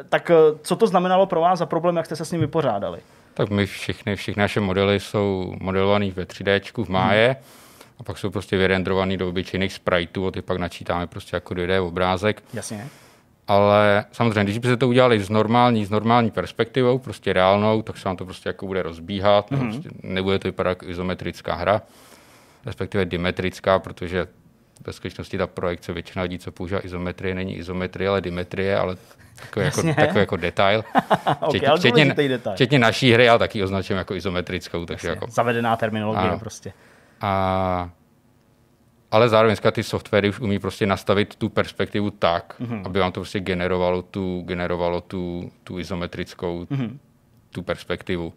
Tak 0.10 0.32
co 0.70 0.76
to 0.76 0.88
znamenalo 0.88 1.26
pro 1.26 1.42
vás 1.42 1.60
za 1.60 1.66
problém, 1.66 1.98
jak 1.98 2.06
jste 2.06 2.16
se 2.16 2.26
s 2.26 2.32
ním 2.32 2.42
vypořádali? 2.42 3.00
Tak 3.34 3.50
my 3.50 3.66
všechny, 3.66 4.16
všechny 4.16 4.42
naše 4.42 4.60
modely 4.60 5.00
jsou 5.00 5.54
modelované 5.60 6.12
ve 6.12 6.24
3D 6.24 6.84
v 6.86 6.90
máje 6.90 7.28
hmm. 7.28 7.36
a 8.00 8.04
pak 8.04 8.18
jsou 8.18 8.30
prostě 8.30 8.58
vyrendrované 8.58 9.18
do 9.18 9.30
obyčejných 9.30 9.74
spriteů 9.74 10.28
a 10.28 10.32
ty 10.32 10.42
pak 10.42 10.58
načítáme 10.58 11.08
prostě 11.08 11.36
jako 11.36 11.54
2D 11.54 11.88
obrázek. 11.88 12.44
Jasně. 12.54 12.88
Ale 13.48 14.06
samozřejmě, 14.12 14.44
když 14.44 14.58
byste 14.58 14.78
to 14.78 14.88
udělali 14.88 15.20
s 15.20 15.30
normální, 15.30 15.86
s 15.86 15.90
normální 15.90 16.32
perspektivou, 16.32 17.00
prostě 17.00 17.34
reálnou, 17.34 17.82
tak 17.82 17.98
se 17.98 18.10
vám 18.10 18.18
to 18.18 18.26
prostě 18.26 18.50
jako 18.50 18.68
bude 18.68 18.84
rozbíhat, 18.84 19.52
mm-hmm. 19.52 19.72
prostě 19.72 19.90
nebude 20.04 20.40
to 20.40 20.48
vypadat 20.48 20.70
jako 20.70 20.86
izometrická 20.86 21.56
hra, 21.56 21.82
respektive 22.66 23.06
dimetrická, 23.06 23.80
protože 23.80 24.28
ve 24.88 24.94
skutečnosti 24.94 25.38
ta 25.38 25.48
projekce 25.48 25.94
většina 25.94 26.24
lidí, 26.24 26.40
co 26.40 26.52
používá 26.52 26.86
izometrie, 26.86 27.36
není 27.36 27.58
izometrie, 27.58 28.10
ale 28.10 28.22
dimetrie, 28.22 28.78
ale 28.78 28.98
takový, 29.42 29.66
jako, 29.66 29.82
takový 30.02 30.20
jako 30.20 30.38
detail. 30.38 30.84
okay, 31.40 31.60
včetně, 31.60 31.76
včetně, 31.78 32.06
detail. 32.30 32.56
včetně 32.56 32.80
naší 32.80 33.12
hry, 33.14 33.30
ale 33.30 33.40
taky 33.40 33.64
označujeme 33.64 34.00
jako 34.00 34.16
izometrickou. 34.16 34.86
Takže 34.86 35.08
jako, 35.08 35.28
Zavedená 35.30 35.76
terminologie 35.76 36.30
ano. 36.30 36.40
prostě. 36.40 36.74
A, 37.22 37.90
ale 39.12 39.30
zároveň 39.30 39.56
ty 39.72 39.84
softwary 39.84 40.30
už 40.30 40.40
umí 40.40 40.60
prostě 40.60 40.86
nastavit 40.86 41.36
tu 41.36 41.50
perspektivu 41.50 42.12
tak, 42.12 42.56
mm-hmm. 42.60 42.82
aby 42.86 43.00
vám 43.00 43.12
to 43.12 43.20
prostě 43.20 43.40
generovalo 43.40 44.02
tu, 44.02 44.44
generovalo 44.46 45.02
tu, 45.02 45.52
tu 45.64 45.80
izometrickou 45.80 46.64
mm-hmm. 46.64 46.98
tu 47.52 47.62
perspektivu. 47.62 48.34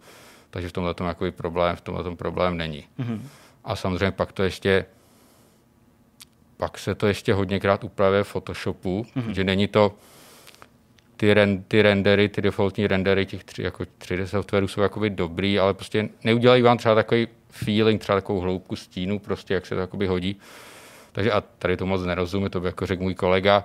Takže 0.49 0.69
v 0.69 0.71
tomhle 0.71 0.93
tom 0.93 1.15
problém, 1.31 1.75
v 1.75 1.81
tomhle 1.81 2.03
tom 2.03 2.17
problém 2.17 2.57
není. 2.57 2.87
Mm-hmm. 2.99 3.19
A 3.63 3.75
samozřejmě 3.75 4.11
pak 4.11 4.31
to 4.31 4.43
ještě 4.43 4.85
pak 6.63 6.77
se 6.77 6.95
to 6.95 7.07
ještě 7.07 7.33
hodněkrát 7.33 7.83
upravuje 7.83 8.23
v 8.23 8.27
Photoshopu, 8.27 9.05
mm-hmm. 9.15 9.31
že 9.31 9.43
není 9.43 9.67
to, 9.67 9.95
ty, 11.17 11.33
ren, 11.33 11.63
ty 11.63 11.81
rendery, 11.81 12.29
ty 12.29 12.41
defaultní 12.41 12.87
rendery 12.87 13.25
těch 13.25 13.43
tři, 13.43 13.63
jako 13.63 13.83
3D 13.83 14.25
softwarů 14.25 14.67
jsou 14.67 14.81
jakoby 14.81 15.09
dobrý, 15.09 15.59
ale 15.59 15.73
prostě 15.73 16.09
neudělají 16.23 16.61
vám 16.61 16.77
třeba 16.77 16.95
takový 16.95 17.27
feeling, 17.49 18.01
třeba 18.01 18.17
takovou 18.17 18.39
hloubku 18.39 18.75
stínu, 18.75 19.19
prostě 19.19 19.53
jak 19.53 19.65
se 19.65 19.75
to 19.75 19.81
jakoby 19.81 20.07
hodí. 20.07 20.39
Takže 21.11 21.31
a 21.31 21.41
tady 21.41 21.77
to 21.77 21.85
moc 21.85 22.01
nerozumím, 22.01 22.49
to 22.49 22.59
by 22.59 22.67
jako 22.67 22.85
řekl 22.85 23.03
můj 23.03 23.15
kolega, 23.15 23.63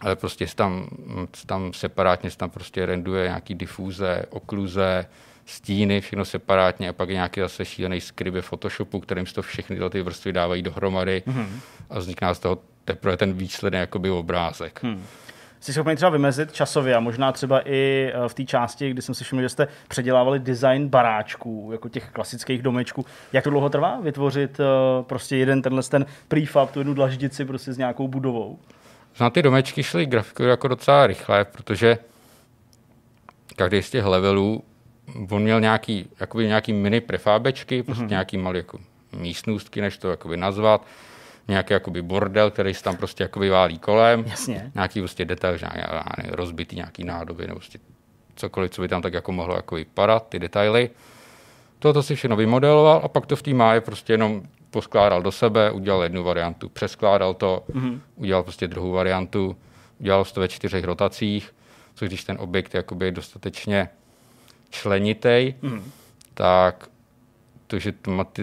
ale 0.00 0.16
prostě 0.16 0.46
tam, 0.54 0.88
tam 1.46 1.72
separátně 1.72 2.30
tam 2.36 2.50
prostě 2.50 2.86
renduje 2.86 3.24
nějaký 3.24 3.54
difuze, 3.54 4.22
okluze, 4.30 5.06
stíny, 5.46 6.00
všechno 6.00 6.24
separátně 6.24 6.88
a 6.88 6.92
pak 6.92 7.08
je 7.08 7.14
nějaký 7.14 7.40
zase 7.40 7.64
šílený 7.64 7.98
ve 8.30 8.42
Photoshopu, 8.42 9.00
kterým 9.00 9.26
se 9.26 9.34
to 9.34 9.42
všechny 9.42 9.78
ty 9.90 10.02
vrstvy 10.02 10.32
dávají 10.32 10.62
dohromady 10.62 11.22
mm-hmm. 11.26 11.48
a 11.90 11.98
vzniká 11.98 12.34
z 12.34 12.38
toho 12.38 12.58
teprve 12.84 13.16
ten 13.16 13.32
výsledný 13.32 13.78
jakoby 13.78 14.10
obrázek. 14.10 14.80
Hmm. 14.82 15.06
Jsi 15.60 15.72
schopný 15.72 15.96
třeba 15.96 16.10
vymezit 16.10 16.52
časově 16.52 16.94
a 16.94 17.00
možná 17.00 17.32
třeba 17.32 17.68
i 17.68 18.12
eh, 18.14 18.28
v 18.28 18.34
té 18.34 18.44
části, 18.44 18.90
kdy 18.90 19.02
jsem 19.02 19.14
si 19.14 19.24
všiml, 19.24 19.42
že 19.42 19.48
jste 19.48 19.68
předělávali 19.88 20.38
design 20.38 20.88
baráčků, 20.88 21.68
jako 21.72 21.88
těch 21.88 22.10
klasických 22.10 22.62
domečků. 22.62 23.06
Jak 23.32 23.44
to 23.44 23.50
dlouho 23.50 23.70
trvá 23.70 24.00
vytvořit 24.00 24.60
uh, 24.60 24.66
prostě 25.04 25.36
jeden 25.36 25.62
tenhle 25.62 25.82
ten 25.82 26.06
prefab, 26.28 26.70
tu 26.70 26.80
jednu 26.80 26.94
dlaždici 26.94 27.44
prostě 27.44 27.72
s 27.72 27.78
nějakou 27.78 28.08
budovou? 28.08 28.58
Na 29.20 29.30
ty 29.30 29.42
domečky 29.42 29.82
šly 29.82 30.06
grafiku 30.06 30.42
jako 30.42 30.68
docela 30.68 31.06
rychle, 31.06 31.44
protože 31.44 31.98
každý 33.56 33.82
z 33.82 33.90
těch 33.90 34.04
levelů 34.04 34.64
on 35.30 35.42
měl 35.42 35.60
nějaký, 35.60 36.08
jakoby 36.20 36.46
nějaký 36.46 36.72
mini 36.72 37.00
prefábečky, 37.00 37.82
prostě 37.82 38.04
mm-hmm. 38.04 38.08
nějaký 38.08 38.38
malý 38.38 38.58
jako 38.58 38.78
místnostky, 39.12 39.80
než 39.80 39.98
to 39.98 40.10
jakoby 40.10 40.36
nazvat, 40.36 40.86
nějaký 41.48 41.72
jakoby 41.72 42.02
bordel, 42.02 42.50
který 42.50 42.74
se 42.74 42.82
tam 42.82 42.96
prostě 42.96 43.24
jakoby 43.24 43.50
válí 43.50 43.78
kolem, 43.78 44.24
Jasně. 44.26 44.70
nějaký 44.74 45.00
prostě 45.00 45.24
detail, 45.24 45.56
že 45.56 45.66
nějaký 45.74 46.36
rozbitý 46.36 46.76
nějaký 46.76 47.04
nádoby, 47.04 47.46
nebo 47.46 47.58
prostě 47.58 47.78
cokoliv, 48.36 48.70
co 48.70 48.82
by 48.82 48.88
tam 48.88 49.02
tak 49.02 49.12
jako 49.12 49.32
mohlo 49.32 49.56
jako 49.56 49.74
vypadat, 49.74 50.28
ty 50.28 50.38
detaily. 50.38 50.90
Toto 51.78 52.02
si 52.02 52.14
všechno 52.14 52.36
vymodeloval 52.36 53.00
a 53.04 53.08
pak 53.08 53.26
to 53.26 53.36
v 53.36 53.42
té 53.42 53.54
máje 53.54 53.80
prostě 53.80 54.12
jenom 54.12 54.42
poskládal 54.70 55.22
do 55.22 55.32
sebe, 55.32 55.70
udělal 55.70 56.02
jednu 56.02 56.24
variantu, 56.24 56.68
přeskládal 56.68 57.34
to, 57.34 57.64
mm-hmm. 57.70 58.00
udělal 58.16 58.42
prostě 58.42 58.68
druhou 58.68 58.92
variantu, 58.92 59.56
udělal 60.00 60.24
to 60.24 60.40
ve 60.40 60.48
čtyřech 60.48 60.84
rotacích, 60.84 61.54
což 61.94 62.08
když 62.08 62.24
ten 62.24 62.36
objekt 62.40 62.74
jakoby 62.74 63.04
je 63.04 63.12
dostatečně 63.12 63.88
členitej, 64.72 65.54
mm. 65.62 65.92
tak 66.34 66.88
to, 67.72 67.78
že 67.78 67.92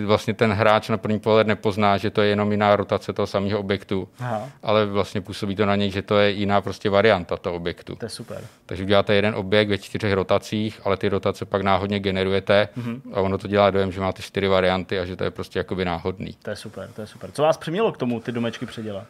vlastně 0.05 0.34
ten 0.34 0.51
hráč 0.51 0.89
na 0.89 0.97
první 0.97 1.19
pohled 1.19 1.47
nepozná, 1.47 1.97
že 1.97 2.09
to 2.09 2.21
je 2.21 2.30
jenom 2.30 2.51
jiná 2.51 2.75
rotace 2.75 3.13
toho 3.13 3.27
samého 3.27 3.59
objektu, 3.59 4.09
Aha. 4.19 4.49
ale 4.63 4.86
vlastně 4.86 5.21
působí 5.21 5.55
to 5.55 5.65
na 5.65 5.75
něj, 5.75 5.91
že 5.91 6.01
to 6.01 6.17
je 6.17 6.32
jiná 6.32 6.61
prostě 6.61 6.89
varianta 6.89 7.38
toho 7.38 7.55
objektu. 7.55 7.95
To 7.95 8.05
je 8.05 8.09
super. 8.09 8.41
Takže 8.65 8.84
uděláte 8.84 9.13
jeden 9.13 9.36
objekt 9.36 9.69
ve 9.69 9.77
čtyřech 9.77 10.13
rotacích, 10.13 10.82
ale 10.84 10.97
ty 10.97 11.09
rotace 11.09 11.45
pak 11.45 11.61
náhodně 11.61 11.99
generujete 11.99 12.69
mm-hmm. 12.77 13.01
a 13.13 13.21
ono 13.21 13.38
to 13.38 13.47
dělá 13.47 13.69
dojem, 13.69 13.91
že 13.91 14.01
máte 14.01 14.21
čtyři 14.21 14.47
varianty 14.47 14.99
a 14.99 15.05
že 15.05 15.15
to 15.15 15.23
je 15.23 15.32
prostě 15.32 15.59
jakoby 15.59 15.86
náhodný. 15.86 16.38
To 16.41 16.49
je 16.49 16.55
super, 16.55 16.89
to 16.95 17.01
je 17.01 17.07
super. 17.07 17.32
Co 17.32 17.41
vás 17.41 17.57
přimělo 17.57 17.91
k 17.91 17.97
tomu 17.97 18.19
ty 18.19 18.32
domečky 18.32 18.65
předělat? 18.65 19.05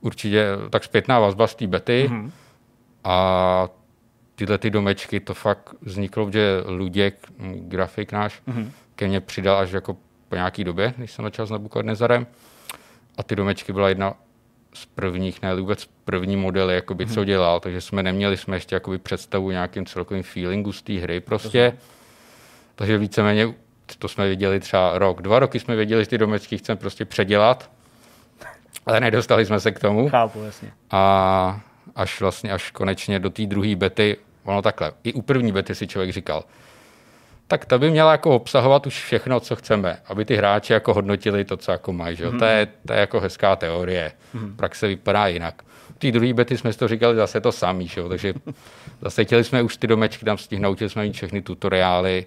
Určitě 0.00 0.46
tak 0.70 0.84
zpětná 0.84 1.18
vazba 1.18 1.46
z 1.46 1.54
té 1.54 1.66
bety 1.66 2.08
mm-hmm. 2.10 2.30
a 3.04 3.68
tyhle 4.42 4.58
ty 4.58 4.70
domečky, 4.70 5.20
to 5.20 5.34
fakt 5.34 5.74
vzniklo, 5.80 6.30
že 6.30 6.62
Luděk, 6.66 7.26
grafik 7.54 8.12
náš, 8.12 8.42
mm-hmm. 8.48 8.70
ke 8.94 9.08
mně 9.08 9.20
přidal 9.20 9.58
až 9.58 9.72
jako 9.72 9.96
po 10.28 10.34
nějaký 10.34 10.64
době, 10.64 10.94
když 10.96 11.12
jsem 11.12 11.24
začal 11.24 11.46
s 11.46 11.50
Nebukadnezarem. 11.50 12.26
A 13.18 13.22
ty 13.22 13.36
domečky 13.36 13.72
byla 13.72 13.88
jedna 13.88 14.14
z 14.74 14.86
prvních, 14.86 15.42
ne 15.42 15.54
vůbec 15.54 15.88
první 16.04 16.36
modely, 16.36 16.74
jakoby, 16.74 17.06
mm-hmm. 17.06 17.14
co 17.14 17.24
dělal, 17.24 17.60
takže 17.60 17.80
jsme 17.80 18.02
neměli 18.02 18.36
jsme 18.36 18.56
ještě 18.56 18.76
jakoby 18.76 18.98
představu 18.98 19.50
nějakým 19.50 19.86
celkovým 19.86 20.22
feelingu 20.22 20.72
z 20.72 20.82
té 20.82 20.92
hry 20.92 21.20
prostě. 21.20 21.78
Takže 22.74 22.98
víceméně 22.98 23.54
to 23.98 24.08
jsme 24.08 24.28
viděli 24.28 24.60
třeba 24.60 24.98
rok, 24.98 25.22
dva 25.22 25.38
roky 25.38 25.60
jsme 25.60 25.76
věděli, 25.76 26.02
že 26.04 26.10
ty 26.10 26.18
domečky 26.18 26.58
chceme 26.58 26.76
prostě 26.76 27.04
předělat, 27.04 27.70
ale 28.86 29.00
nedostali 29.00 29.46
jsme 29.46 29.60
se 29.60 29.72
k 29.72 29.78
tomu. 29.78 30.08
Chápu, 30.08 30.42
jasně. 30.42 30.72
A 30.90 31.60
až 31.94 32.20
vlastně 32.20 32.52
až 32.52 32.70
konečně 32.70 33.18
do 33.18 33.30
té 33.30 33.46
druhé 33.46 33.76
bety, 33.76 34.16
ono 34.44 34.62
takhle, 34.62 34.92
i 35.04 35.12
u 35.12 35.22
první 35.22 35.52
bety 35.52 35.74
si 35.74 35.86
člověk 35.86 36.12
říkal, 36.12 36.44
tak 37.46 37.64
ta 37.64 37.78
by 37.78 37.90
měla 37.90 38.12
jako 38.12 38.36
obsahovat 38.36 38.86
už 38.86 39.04
všechno, 39.04 39.40
co 39.40 39.56
chceme, 39.56 39.98
aby 40.06 40.24
ty 40.24 40.36
hráči 40.36 40.72
jako 40.72 40.94
hodnotili 40.94 41.44
to, 41.44 41.56
co 41.56 41.72
jako 41.72 41.92
mají. 41.92 42.16
Že? 42.16 42.30
Mm. 42.30 42.38
To, 42.38 42.44
je, 42.44 42.68
to 42.86 42.92
je 42.92 43.00
jako 43.00 43.20
hezká 43.20 43.56
teorie. 43.56 44.12
Mm. 44.34 44.56
Praxe 44.56 44.88
vypadá 44.88 45.26
jinak. 45.26 45.62
U 45.90 45.94
té 45.98 46.10
druhé 46.10 46.34
bety 46.34 46.58
jsme 46.58 46.72
si 46.72 46.78
to 46.78 46.88
říkali 46.88 47.16
zase 47.16 47.40
to 47.40 47.52
samý, 47.52 47.88
že? 47.88 48.02
takže 48.08 48.34
zase 49.00 49.24
chtěli 49.24 49.44
jsme 49.44 49.62
už 49.62 49.76
ty 49.76 49.86
domečky 49.86 50.24
tam 50.24 50.38
stihnout, 50.38 50.74
chtěli 50.74 50.90
jsme 50.90 51.02
mít 51.02 51.12
všechny 51.12 51.42
tutoriály, 51.42 52.26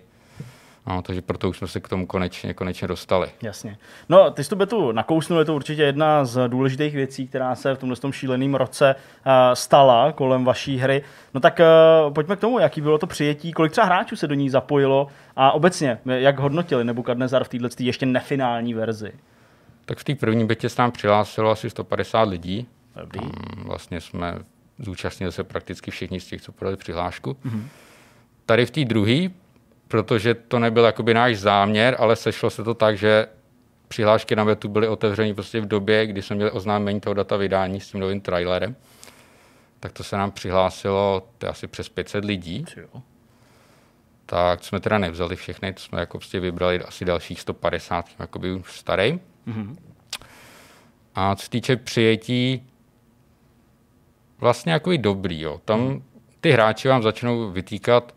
No, 0.88 1.02
takže 1.02 1.22
proto 1.22 1.50
už 1.50 1.58
jsme 1.58 1.68
se 1.68 1.80
k 1.80 1.88
tomu 1.88 2.08
konečně, 2.08 2.54
konečně 2.54 2.88
dostali. 2.88 3.28
Jasně. 3.42 3.78
No, 4.10 4.32
ty 4.32 4.44
jsi 4.44 4.50
tu 4.50 4.56
betu 4.56 4.92
nakousnul, 4.92 5.40
je 5.40 5.46
to 5.46 5.56
určitě 5.56 5.84
jedna 5.84 6.26
z 6.26 6.48
důležitých 6.48 6.96
věcí, 6.96 7.28
která 7.28 7.56
se 7.56 7.76
v 7.76 7.78
tomhle 7.78 7.96
tom 7.96 8.12
šíleném 8.12 8.56
roce 8.56 8.96
uh, 8.96 9.32
stala 9.54 10.12
kolem 10.12 10.46
vaší 10.46 10.78
hry. 10.78 11.04
No 11.34 11.40
tak 11.40 11.60
uh, 12.08 12.14
pojďme 12.14 12.36
k 12.36 12.40
tomu, 12.40 12.60
jaký 12.60 12.82
bylo 12.82 12.98
to 12.98 13.08
přijetí, 13.08 13.54
kolik 13.54 13.72
třeba 13.72 13.88
hráčů 13.88 14.16
se 14.16 14.28
do 14.28 14.36
ní 14.36 14.50
zapojilo 14.50 15.08
a 15.36 15.52
obecně, 15.52 16.00
jak 16.06 16.40
hodnotili 16.40 16.84
Nebukadnezar 16.84 17.44
v 17.44 17.50
této 17.50 17.68
ještě 17.80 18.06
nefinální 18.06 18.74
verzi? 18.74 19.14
Tak 19.86 19.98
v 19.98 20.04
té 20.04 20.16
první 20.16 20.46
bytě 20.46 20.70
se 20.70 20.82
nám 20.82 20.92
přihlásilo 20.92 21.52
asi 21.52 21.70
150 21.70 22.22
lidí. 22.22 22.68
Dobrý. 22.96 23.20
Tam 23.20 23.32
vlastně 23.56 24.02
jsme 24.02 24.36
zúčastnili 24.80 25.32
se 25.32 25.44
prakticky 25.44 25.92
všichni 25.92 26.20
z 26.20 26.26
těch, 26.26 26.42
co 26.42 26.52
podali 26.52 26.78
přihlášku. 26.78 27.38
Mm-hmm. 27.46 27.64
Tady 28.46 28.66
v 28.66 28.72
té 28.72 28.86
druhé, 28.86 29.30
protože 29.96 30.34
to 30.34 30.60
nebyl 30.60 30.84
jakoby 30.84 31.14
náš 31.14 31.38
záměr, 31.38 31.96
ale 32.00 32.16
sešlo 32.16 32.50
se 32.50 32.64
to 32.64 32.74
tak, 32.74 32.98
že 32.98 33.28
přihlášky 33.88 34.36
na 34.36 34.44
wetu 34.44 34.68
byly 34.68 34.88
otevřeny 34.88 35.34
prostě 35.34 35.62
v 35.62 35.68
době, 35.68 36.08
kdy 36.08 36.22
jsme 36.22 36.36
měli 36.36 36.52
oznámení 36.52 37.02
toho 37.02 37.14
data 37.14 37.38
vydání 37.38 37.82
s 37.82 37.92
tím 37.92 38.00
novým 38.00 38.22
trailerem. 38.22 38.76
Tak 39.80 39.92
to 39.92 40.04
se 40.04 40.18
nám 40.18 40.32
přihlásilo 40.32 41.28
to 41.38 41.50
asi 41.50 41.68
přes 41.68 41.90
500 41.90 42.26
lidí. 42.26 42.66
Jo. 42.78 43.02
Tak 44.26 44.64
jsme 44.64 44.80
teda 44.80 44.98
nevzali 44.98 45.36
všechny, 45.36 45.74
to 45.74 45.80
jsme 45.80 46.00
jako 46.00 46.18
prostě 46.18 46.40
vybrali 46.40 46.82
asi 46.82 47.06
dalších 47.06 47.42
150, 47.42 48.06
tím 48.06 48.18
jakoby 48.20 48.54
už 48.54 48.80
starý. 48.80 49.20
Mm-hmm. 49.48 49.76
A 51.16 51.36
co 51.36 51.44
se 51.44 51.50
týče 51.50 51.76
přijetí, 51.76 52.68
vlastně 54.38 54.74
jako 54.74 54.92
dobrý, 54.98 55.42
jo. 55.42 55.62
Tam 55.66 56.04
ty 56.42 56.52
hráči 56.52 56.88
vám 56.88 57.04
začnou 57.04 57.52
vytýkat 57.52 58.16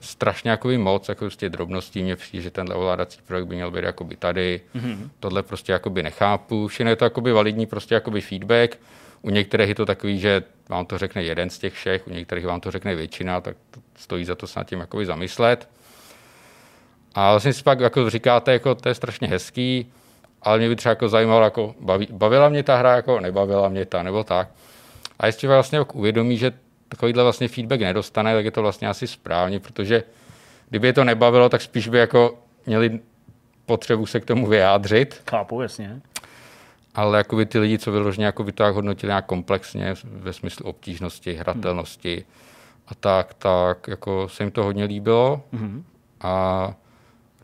strašně 0.00 0.50
jakoby 0.50 0.78
moc, 0.78 1.08
jako 1.08 1.18
prostě 1.18 1.48
drobností. 1.48 2.02
Mně 2.02 2.16
přijde, 2.16 2.42
že 2.42 2.50
tenhle 2.50 2.74
ovládací 2.74 3.20
projekt 3.26 3.46
by 3.46 3.54
měl 3.54 3.70
být 3.70 3.84
jakoby 3.84 4.16
tady. 4.16 4.60
Mm-hmm. 4.76 5.08
Tohle 5.20 5.42
prostě 5.42 5.72
jakoby 5.72 6.02
nechápu. 6.02 6.68
Všechno 6.68 6.90
je 6.90 6.96
to 6.96 7.04
jakoby 7.04 7.32
validní 7.32 7.66
prostě 7.66 7.94
jakoby 7.94 8.20
feedback. 8.20 8.78
U 9.22 9.30
některých 9.30 9.68
je 9.68 9.74
to 9.74 9.86
takový, 9.86 10.18
že 10.18 10.42
vám 10.68 10.86
to 10.86 10.98
řekne 10.98 11.22
jeden 11.22 11.50
z 11.50 11.58
těch 11.58 11.72
všech, 11.72 12.06
u 12.06 12.10
některých 12.10 12.46
vám 12.46 12.60
to 12.60 12.70
řekne 12.70 12.94
většina, 12.94 13.40
tak 13.40 13.56
to 13.70 13.80
stojí 13.96 14.24
za 14.24 14.34
to 14.34 14.46
se 14.46 14.60
nad 14.60 14.66
tím 14.66 14.80
jakoby 14.80 15.06
zamyslet. 15.06 15.68
A 17.14 17.30
vlastně 17.30 17.52
si 17.52 17.62
pak 17.62 17.80
jako 17.80 18.10
říkáte, 18.10 18.52
jako 18.52 18.74
to 18.74 18.88
je 18.88 18.94
strašně 18.94 19.28
hezký, 19.28 19.92
ale 20.42 20.58
mě 20.58 20.68
by 20.68 20.76
třeba 20.76 20.90
jako 20.90 21.08
zajímalo, 21.08 21.44
jako 21.44 21.74
baví, 21.80 22.08
bavila 22.10 22.48
mě 22.48 22.62
ta 22.62 22.76
hra, 22.76 22.96
jako 22.96 23.20
nebavila 23.20 23.68
mě 23.68 23.86
ta, 23.86 24.02
nebo 24.02 24.24
tak. 24.24 24.48
A 25.18 25.26
jestli 25.26 25.48
vlastně 25.48 25.78
jako 25.78 25.98
uvědomí, 25.98 26.36
že 26.36 26.52
takovýhle 26.90 27.22
vlastně 27.22 27.48
feedback 27.48 27.80
nedostane, 27.80 28.34
tak 28.34 28.44
je 28.44 28.50
to 28.50 28.62
vlastně 28.62 28.88
asi 28.88 29.06
správně, 29.06 29.60
protože 29.60 30.02
kdyby 30.68 30.86
je 30.86 30.92
to 30.92 31.04
nebavilo, 31.04 31.48
tak 31.48 31.62
spíš 31.62 31.88
by 31.88 31.98
jako 31.98 32.38
měli 32.66 33.00
potřebu 33.66 34.06
se 34.06 34.20
k 34.20 34.24
tomu 34.24 34.46
vyjádřit. 34.46 35.22
Chápu, 35.30 35.60
jasně. 35.60 36.00
Ale 36.94 37.18
jako 37.18 37.36
by 37.36 37.46
ty 37.46 37.58
lidi, 37.58 37.78
co 37.78 37.92
vyloženě 37.92 38.26
jako 38.26 38.44
by 38.44 38.52
to 38.52 38.62
jak 38.62 38.74
hodnotili 38.74 39.10
nějak 39.10 39.26
komplexně 39.26 39.94
ve 40.04 40.32
smyslu 40.32 40.66
obtížnosti, 40.66 41.34
hratelnosti 41.34 42.14
hmm. 42.14 42.24
a 42.86 42.94
tak, 42.94 43.34
tak 43.34 43.88
jako 43.88 44.28
se 44.28 44.42
jim 44.42 44.50
to 44.50 44.64
hodně 44.64 44.84
líbilo 44.84 45.42
hmm. 45.52 45.84
a 46.20 46.74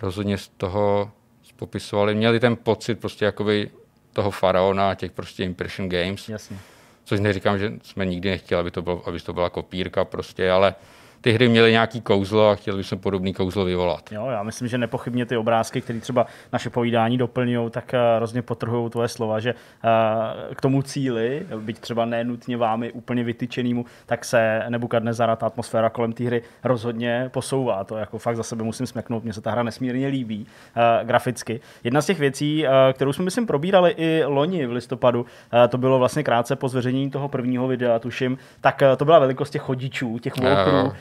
rozhodně 0.02 0.38
z 0.38 0.48
toho 0.48 1.10
popisovali, 1.56 2.14
měli 2.14 2.40
ten 2.40 2.56
pocit 2.56 3.00
prostě 3.00 3.24
jakoby 3.24 3.70
toho 4.12 4.30
faraona, 4.30 4.94
těch 4.94 5.12
prostě 5.12 5.44
impression 5.44 5.88
games. 5.88 6.28
Jasně. 6.28 6.58
Což 7.06 7.20
neříkám, 7.20 7.58
že 7.58 7.72
jsme 7.82 8.06
nikdy 8.06 8.30
nechtěli, 8.30 8.60
aby 8.60 8.70
to, 8.70 8.82
bylo, 8.82 9.08
aby 9.08 9.20
to 9.20 9.32
byla 9.32 9.50
kopírka 9.50 10.04
prostě, 10.04 10.50
ale 10.50 10.74
ty 11.20 11.32
hry 11.32 11.48
měly 11.48 11.72
nějaký 11.72 12.00
kouzlo 12.00 12.48
a 12.48 12.54
chtěli 12.54 12.76
bychom 12.76 12.98
podobný 12.98 13.34
kouzlo 13.34 13.64
vyvolat. 13.64 14.12
Jo, 14.12 14.26
já 14.30 14.42
myslím, 14.42 14.68
že 14.68 14.78
nepochybně 14.78 15.26
ty 15.26 15.36
obrázky, 15.36 15.80
které 15.80 16.00
třeba 16.00 16.26
naše 16.52 16.70
povídání 16.70 17.18
doplňují, 17.18 17.70
tak 17.70 17.94
uh, 17.94 18.16
hrozně 18.16 18.42
potrhují 18.42 18.90
tvoje 18.90 19.08
slova, 19.08 19.40
že 19.40 19.54
uh, 19.54 20.54
k 20.54 20.60
tomu 20.60 20.82
cíli, 20.82 21.46
byť 21.56 21.78
třeba 21.78 22.04
nenutně 22.04 22.56
vámi 22.56 22.92
úplně 22.92 23.24
vytyčenýmu, 23.24 23.84
tak 24.06 24.24
se 24.24 24.62
Nebukadnezara, 24.68 25.36
ta 25.36 25.46
atmosféra 25.46 25.90
kolem 25.90 26.12
té 26.12 26.24
hry 26.24 26.42
rozhodně 26.64 27.30
posouvá. 27.32 27.84
To 27.84 27.96
jako 27.96 28.18
fakt 28.18 28.36
za 28.36 28.42
sebe 28.42 28.64
musím 28.64 28.86
smeknout, 28.86 29.24
mně 29.24 29.32
se 29.32 29.40
ta 29.40 29.50
hra 29.50 29.62
nesmírně 29.62 30.08
líbí 30.08 30.46
uh, 30.76 31.06
graficky. 31.06 31.60
Jedna 31.84 32.02
z 32.02 32.06
těch 32.06 32.18
věcí, 32.18 32.64
kterou 32.92 33.12
jsme 33.12 33.24
myslím 33.24 33.46
probírali 33.46 33.94
i 33.96 34.24
loni 34.24 34.66
v 34.66 34.72
listopadu, 34.72 35.26
to 35.68 35.78
bylo 35.78 35.98
vlastně 35.98 36.22
krátce 36.22 36.56
po 36.56 36.68
zveřejnění 36.68 37.10
toho 37.10 37.28
prvního 37.28 37.68
videa, 37.68 37.98
tuším, 37.98 38.38
tak 38.60 38.82
to 38.96 39.04
byla 39.04 39.18
velikost 39.18 39.50
těch 39.50 39.62
chodičů, 39.62 40.18
těch 40.18 40.38
walkthrough. 40.38 40.96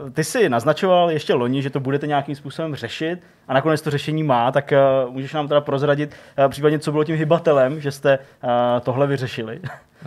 Uh, 0.00 0.10
ty 0.10 0.24
si 0.24 0.48
naznačoval 0.48 1.10
ještě 1.10 1.34
loni, 1.34 1.62
že 1.62 1.70
to 1.70 1.80
budete 1.80 2.06
nějakým 2.06 2.34
způsobem 2.34 2.74
řešit 2.74 3.18
a 3.48 3.54
nakonec 3.54 3.82
to 3.82 3.90
řešení 3.90 4.22
má, 4.22 4.52
tak 4.52 4.72
uh, 5.06 5.12
můžeš 5.12 5.32
nám 5.32 5.48
teda 5.48 5.60
prozradit 5.60 6.10
uh, 6.38 6.48
případně, 6.48 6.78
co 6.78 6.92
bylo 6.92 7.04
tím 7.04 7.16
hybatelem, 7.16 7.80
že 7.80 7.92
jste 7.92 8.18
uh, 8.18 8.50
tohle 8.80 9.06
vyřešili. 9.06 9.60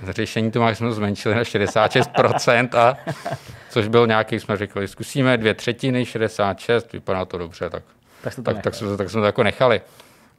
Řešení 0.03 0.51
to 0.51 0.67
jsme 0.67 0.91
zmenšili 0.91 1.35
na 1.35 1.43
66%, 1.43 2.77
a, 2.77 2.97
což 3.69 3.87
byl 3.87 4.07
nějaký, 4.07 4.39
jsme 4.39 4.57
řekli, 4.57 4.87
zkusíme 4.87 5.37
dvě 5.37 5.53
třetiny, 5.53 6.05
66, 6.05 6.93
vypadá 6.93 7.25
to 7.25 7.37
dobře, 7.37 7.69
tak, 7.69 7.83
tak, 8.21 8.33
tak, 8.43 8.61
tak, 8.61 8.75
jsme, 8.75 8.97
tak 8.97 9.09
jsme 9.09 9.21
to 9.21 9.25
jako 9.25 9.43
nechali. 9.43 9.81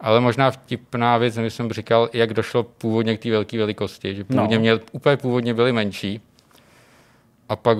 Ale 0.00 0.20
možná 0.20 0.50
vtipná 0.50 1.18
věc, 1.18 1.36
jsem 1.48 1.72
říkal, 1.72 2.08
jak 2.12 2.34
došlo 2.34 2.62
původně 2.62 3.16
k 3.16 3.22
té 3.22 3.30
velké 3.30 3.58
velikosti, 3.58 4.14
že 4.14 4.24
původně 4.24 4.56
no. 4.56 4.60
měl, 4.60 4.80
úplně 4.92 5.16
původně 5.16 5.54
byly 5.54 5.72
menší, 5.72 6.20
a 7.48 7.56
pak 7.56 7.78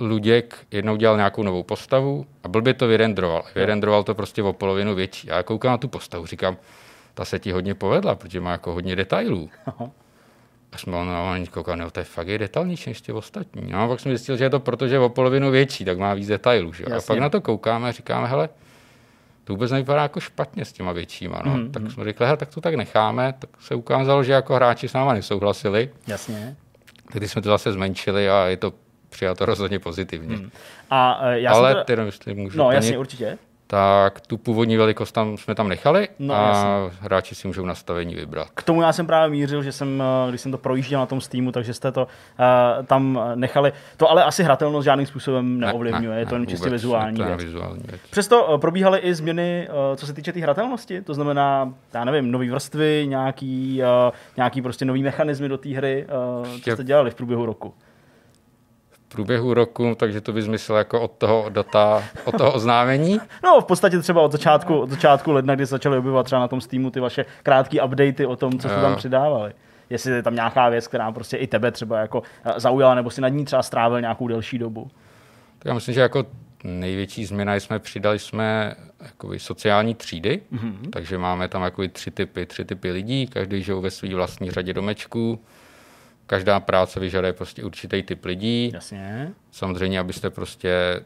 Luděk 0.00 0.56
jednou 0.70 0.96
dělal 0.96 1.16
nějakou 1.16 1.42
novou 1.42 1.62
postavu 1.62 2.26
a 2.42 2.48
blbě 2.48 2.74
to 2.74 2.88
vyrendroval. 2.88 3.44
Vyrendroval 3.54 4.04
to 4.04 4.14
prostě 4.14 4.42
o 4.42 4.52
polovinu 4.52 4.94
větší. 4.94 5.30
A 5.30 5.36
já 5.36 5.42
koukám 5.42 5.70
na 5.70 5.78
tu 5.78 5.88
postavu, 5.88 6.26
říkám, 6.26 6.56
ta 7.14 7.24
se 7.24 7.38
ti 7.38 7.52
hodně 7.52 7.74
povedla, 7.74 8.14
protože 8.14 8.40
má 8.40 8.52
jako 8.52 8.72
hodně 8.72 8.96
detailů. 8.96 9.50
Aha. 9.66 9.90
A 10.72 10.78
jsme 10.78 10.92
no, 10.92 11.46
koukali, 11.50 11.80
no, 11.80 11.90
to 11.90 12.00
je 12.00 12.04
fakt 12.04 12.28
je 12.28 12.38
detailnější 12.38 12.90
než 12.90 13.00
ty 13.00 13.12
ostatní. 13.12 13.70
No 13.70 13.82
a 13.82 13.88
pak 13.88 14.00
jsem 14.00 14.12
zjistil, 14.12 14.36
že 14.36 14.44
je 14.44 14.50
to 14.50 14.60
proto, 14.60 14.88
že 14.88 14.94
je 14.94 14.98
o 14.98 15.08
polovinu 15.08 15.50
větší, 15.50 15.84
tak 15.84 15.98
má 15.98 16.14
víc 16.14 16.28
detailů. 16.28 16.72
Že? 16.72 16.84
A 16.84 17.00
pak 17.06 17.18
na 17.18 17.28
to 17.28 17.40
koukáme 17.40 17.88
a 17.88 17.92
říkáme, 17.92 18.28
hele, 18.28 18.48
to 19.44 19.52
vůbec 19.52 19.70
nevypadá 19.70 20.02
jako 20.02 20.20
špatně 20.20 20.64
s 20.64 20.72
těma 20.72 20.92
většíma. 20.92 21.42
No. 21.44 21.56
Mm-hmm. 21.56 21.70
Tak 21.70 21.90
jsme 21.90 22.04
řekli, 22.04 22.26
tak 22.36 22.54
to 22.54 22.60
tak 22.60 22.74
necháme. 22.74 23.34
Tak 23.38 23.50
se 23.60 23.74
ukázalo, 23.74 24.24
že 24.24 24.32
jako 24.32 24.54
hráči 24.54 24.88
s 24.88 24.92
náma 24.92 25.12
nesouhlasili. 25.12 25.90
Jasně. 26.06 26.56
Tedy 27.12 27.28
jsme 27.28 27.42
to 27.42 27.48
zase 27.48 27.72
zmenšili 27.72 28.30
a 28.30 28.46
je 28.46 28.56
to 28.56 28.72
přijato 29.16 29.46
rozhodně 29.46 29.78
pozitivně. 29.78 30.36
Hmm. 30.36 30.50
A, 30.90 31.20
uh, 31.20 31.28
já 31.28 31.52
Ale 31.52 31.70
teda... 31.70 31.84
teda, 31.84 32.02
jestli 32.02 32.34
můžu 32.34 32.58
No, 32.58 32.64
plnit, 32.64 32.74
jasně, 32.76 32.98
určitě. 32.98 33.38
Tak 33.68 34.20
tu 34.20 34.36
původní 34.36 34.76
velikost 34.76 35.12
tam 35.12 35.36
jsme 35.36 35.54
tam 35.54 35.68
nechali 35.68 36.08
no, 36.18 36.34
a 36.34 36.48
jasně. 36.48 36.98
hráči 37.00 37.34
si 37.34 37.46
můžou 37.46 37.64
nastavení 37.66 38.14
vybrat. 38.14 38.48
K 38.54 38.62
tomu 38.62 38.82
já 38.82 38.92
jsem 38.92 39.06
právě 39.06 39.30
mířil, 39.30 39.62
že 39.62 39.72
jsem, 39.72 40.02
eh, 40.02 40.28
když 40.28 40.40
jsem 40.40 40.52
to 40.52 40.58
projížděl 40.58 41.00
na 41.00 41.06
tom 41.06 41.20
Steamu, 41.20 41.52
takže 41.52 41.74
jste 41.74 41.92
to 41.92 42.02
uh, 42.02 42.86
tam 42.86 43.20
nechali. 43.34 43.72
To 43.96 44.10
ale 44.10 44.24
asi 44.24 44.42
hratelnost 44.42 44.84
žádným 44.84 45.06
způsobem 45.06 45.60
neovlivňuje, 45.60 46.08
ne, 46.08 46.14
ne, 46.14 46.20
je 46.20 46.26
to 46.26 46.34
jen 46.34 46.46
čistě 46.46 46.70
vizuální, 46.70 47.22
věc. 47.22 47.42
vizuální 47.44 47.82
věc. 47.88 48.00
Přesto 48.10 48.58
probíhaly 48.58 48.98
i 48.98 49.14
změny, 49.14 49.68
uh, 49.68 49.96
co 49.96 50.06
se 50.06 50.12
týče 50.12 50.32
té 50.32 50.34
tý 50.34 50.40
hratelnosti, 50.40 51.02
to 51.02 51.14
znamená, 51.14 51.74
já 51.94 52.04
nevím, 52.04 52.30
nové 52.30 52.50
vrstvy, 52.50 53.04
nějaký, 53.08 53.80
uh, 53.82 54.14
nějaký 54.36 54.62
prostě 54.62 54.84
nový 54.84 55.02
mechanismy 55.02 55.48
do 55.48 55.58
té 55.58 55.68
hry, 55.68 56.06
uh, 56.40 56.46
co 56.64 56.70
jste 56.70 56.84
dělali 56.84 57.10
v 57.10 57.14
průběhu 57.14 57.46
roku 57.46 57.74
průběhu 59.16 59.54
roku, 59.54 59.94
takže 59.96 60.20
to 60.20 60.32
by 60.32 60.42
zmysl 60.42 60.74
jako 60.74 61.00
od 61.00 61.10
toho 61.10 61.46
data, 61.48 62.02
od 62.24 62.38
toho 62.38 62.52
oznámení? 62.52 63.20
No, 63.44 63.60
v 63.60 63.64
podstatě 63.64 63.98
třeba 63.98 64.22
od 64.22 64.32
začátku, 64.32 64.78
od 64.80 64.90
začátku 64.90 65.32
ledna, 65.32 65.54
kdy 65.54 65.66
začaly 65.66 65.98
objevovat 65.98 66.26
třeba 66.26 66.40
na 66.40 66.48
tom 66.48 66.60
Steamu 66.60 66.90
ty 66.90 67.00
vaše 67.00 67.24
krátké 67.42 67.82
updaty 67.82 68.26
o 68.26 68.36
tom, 68.36 68.58
co 68.58 68.68
jste 68.68 68.80
tam 68.80 68.96
přidávali. 68.96 69.52
Jestli 69.90 70.12
je 70.12 70.22
tam 70.22 70.34
nějaká 70.34 70.68
věc, 70.68 70.88
která 70.88 71.12
prostě 71.12 71.36
i 71.36 71.46
tebe 71.46 71.70
třeba 71.70 72.00
jako 72.00 72.22
eh, 72.44 72.60
zaujala, 72.60 72.94
nebo 72.94 73.10
si 73.10 73.20
nad 73.20 73.28
ní 73.28 73.44
třeba 73.44 73.62
strávil 73.62 74.00
nějakou 74.00 74.28
delší 74.28 74.58
dobu. 74.58 74.90
Tak 75.58 75.66
já 75.66 75.74
myslím, 75.74 75.94
že 75.94 76.00
jako 76.00 76.24
největší 76.64 77.24
změna 77.24 77.54
jsme 77.54 77.78
přidali 77.78 78.18
jsme 78.18 78.74
jakoby 79.00 79.38
sociální 79.38 79.94
třídy, 79.94 80.40
mm-hmm. 80.52 80.90
takže 80.90 81.18
máme 81.18 81.48
tam 81.48 81.62
jakoby 81.62 81.88
tři 81.88 82.10
typy, 82.10 82.46
tři 82.46 82.64
typy 82.64 82.90
lidí, 82.90 83.26
každý 83.26 83.62
žijou 83.62 83.80
ve 83.80 83.90
své 83.90 84.14
vlastní 84.14 84.50
řadě 84.50 84.72
domečků, 84.72 85.40
každá 86.26 86.60
práce 86.60 87.00
vyžaduje 87.00 87.32
prostě 87.32 87.64
určitý 87.64 88.02
typ 88.02 88.24
lidí. 88.24 88.70
Jasně. 88.74 89.32
Samozřejmě, 89.50 90.00
abyste 90.00 90.30
prostě, 90.30 91.04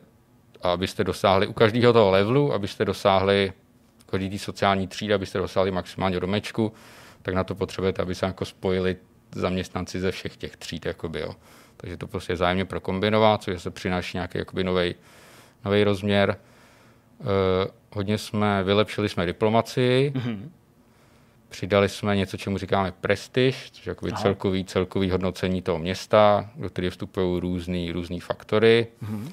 abyste 0.63 1.05
dosáhli 1.05 1.47
u 1.47 1.53
každého 1.53 1.93
toho 1.93 2.11
levelu, 2.11 2.53
abyste 2.53 2.85
dosáhli 2.85 3.53
každý 4.11 4.39
sociální 4.39 4.87
třídy, 4.89 5.15
abyste 5.15 5.39
dosáhli 5.39 5.71
maximálně 5.71 6.21
domečku, 6.21 6.73
tak 7.23 7.35
na 7.35 7.45
to 7.45 7.55
potřebujete, 7.55 8.03
aby 8.03 8.15
se 8.15 8.27
jako 8.27 8.45
spojili 8.45 8.97
zaměstnanci 9.35 10.01
ze 10.01 10.11
všech 10.11 10.37
těch 10.37 10.57
tříd. 10.57 10.87
Jakoby, 10.87 11.21
jo. 11.21 11.35
Takže 11.77 11.97
to 11.97 12.07
prostě 12.07 12.37
zájemně 12.37 12.65
prokombinovat, 12.65 13.43
což 13.43 13.63
se 13.63 13.71
přináší 13.71 14.17
nějaký 14.17 14.39
nový 15.65 15.85
rozměr. 15.85 16.37
Uh, 17.19 17.27
hodně 17.93 18.19
jsme, 18.19 18.65
vylepšili 18.65 19.09
jsme 19.09 19.27
diplomaci, 19.27 20.13
mm-hmm. 20.15 20.49
Přidali 21.51 21.89
jsme 21.89 22.17
něco, 22.17 22.37
čemu 22.37 22.59
říkáme 22.59 22.93
prestiž, 23.01 23.71
což 23.71 23.87
je 23.87 23.95
celkový, 24.23 24.65
celkový 24.65 25.11
hodnocení 25.11 25.63
toho 25.63 25.79
města, 25.79 26.51
do 26.57 26.71
které 26.71 26.91
vstupují 26.91 27.41
různý, 27.41 27.93
různý 27.93 28.21
faktory. 28.21 28.87
Mm-hmm. 29.03 29.33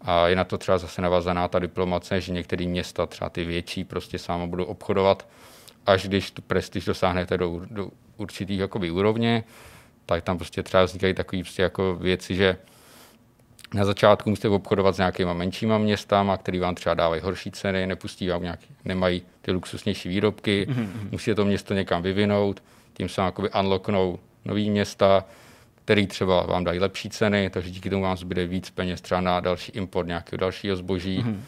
A 0.00 0.28
je 0.28 0.36
na 0.36 0.44
to 0.44 0.58
třeba 0.58 0.78
zase 0.78 1.02
navazaná 1.02 1.48
ta 1.48 1.58
diplomace, 1.58 2.20
že 2.20 2.32
některé 2.32 2.66
města, 2.66 3.06
třeba 3.06 3.30
ty 3.30 3.44
větší, 3.44 3.84
prostě 3.84 4.18
sama 4.18 4.46
budou 4.46 4.64
obchodovat, 4.64 5.28
až 5.86 6.08
když 6.08 6.30
tu 6.30 6.42
prestiž 6.42 6.84
dosáhnete 6.84 7.38
do, 7.38 7.60
do 7.70 7.88
určitých 8.16 8.58
jakoby, 8.58 8.90
úrovně, 8.90 9.44
tak 10.06 10.24
tam 10.24 10.38
prostě 10.38 10.62
třeba 10.62 10.84
vznikají 10.84 11.14
takové 11.14 11.42
prostě 11.42 11.62
jako 11.62 11.94
věci, 11.94 12.34
že 12.34 12.56
Na 13.74 13.84
začátku 13.84 14.30
musíte 14.30 14.48
obchodovat 14.48 14.94
s 14.94 14.98
nějakýma 14.98 15.32
menšíma 15.32 15.78
městama, 15.78 16.36
který 16.36 16.58
vám 16.58 16.74
třeba 16.74 16.94
dávají 16.94 17.22
horší 17.22 17.50
ceny, 17.50 17.86
nepustí 17.86 18.28
vám 18.28 18.42
nějaký, 18.42 18.66
nemají 18.84 19.22
ty 19.42 19.52
luxusnější 19.52 20.08
výrobky, 20.08 20.66
mm-hmm. 20.70 20.88
musíte 21.10 21.34
to 21.34 21.44
město 21.44 21.74
někam 21.74 22.02
vyvinout, 22.02 22.62
tím 22.94 23.08
se 23.08 23.20
jakoby 23.20 23.50
unlocknou 23.60 24.18
nový 24.44 24.70
města, 24.70 25.24
který 25.84 26.06
třeba 26.06 26.46
vám 26.46 26.64
dají 26.64 26.78
lepší 26.78 27.10
ceny, 27.10 27.50
takže 27.50 27.70
díky 27.70 27.90
tomu 27.90 28.02
vám 28.02 28.16
zbyde 28.16 28.46
víc 28.46 28.70
peněz 28.70 29.00
třeba 29.00 29.20
na 29.20 29.40
další 29.40 29.72
import 29.72 30.06
nějakého 30.06 30.38
dalšího 30.38 30.76
zboží. 30.76 31.18
Mm-hmm. 31.18 31.40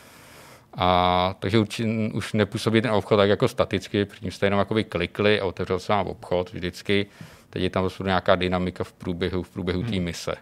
A, 0.75 1.35
takže 1.39 1.59
už, 1.59 1.83
už 2.13 2.33
nepůsobí 2.33 2.83
ten 2.83 2.91
obchod 2.91 3.17
tak 3.17 3.29
jako 3.29 3.49
staticky, 3.49 4.05
protože 4.05 4.31
jste 4.31 4.47
jenom 4.47 4.59
jakoby 4.59 4.85
klikli 4.85 5.41
a 5.41 5.45
otevřel 5.45 5.79
se 5.79 5.93
vám 5.93 6.07
obchod 6.07 6.53
vždycky. 6.53 7.07
Teď 7.51 7.63
je 7.63 7.71
tam 7.71 7.83
vlastně 7.83 8.05
nějaká 8.05 8.37
dynamika 8.37 8.85
v 8.85 8.93
průběhu, 8.93 9.43
v 9.43 9.51
průběhu 9.51 9.83
té 9.83 10.01
mise. 10.01 10.35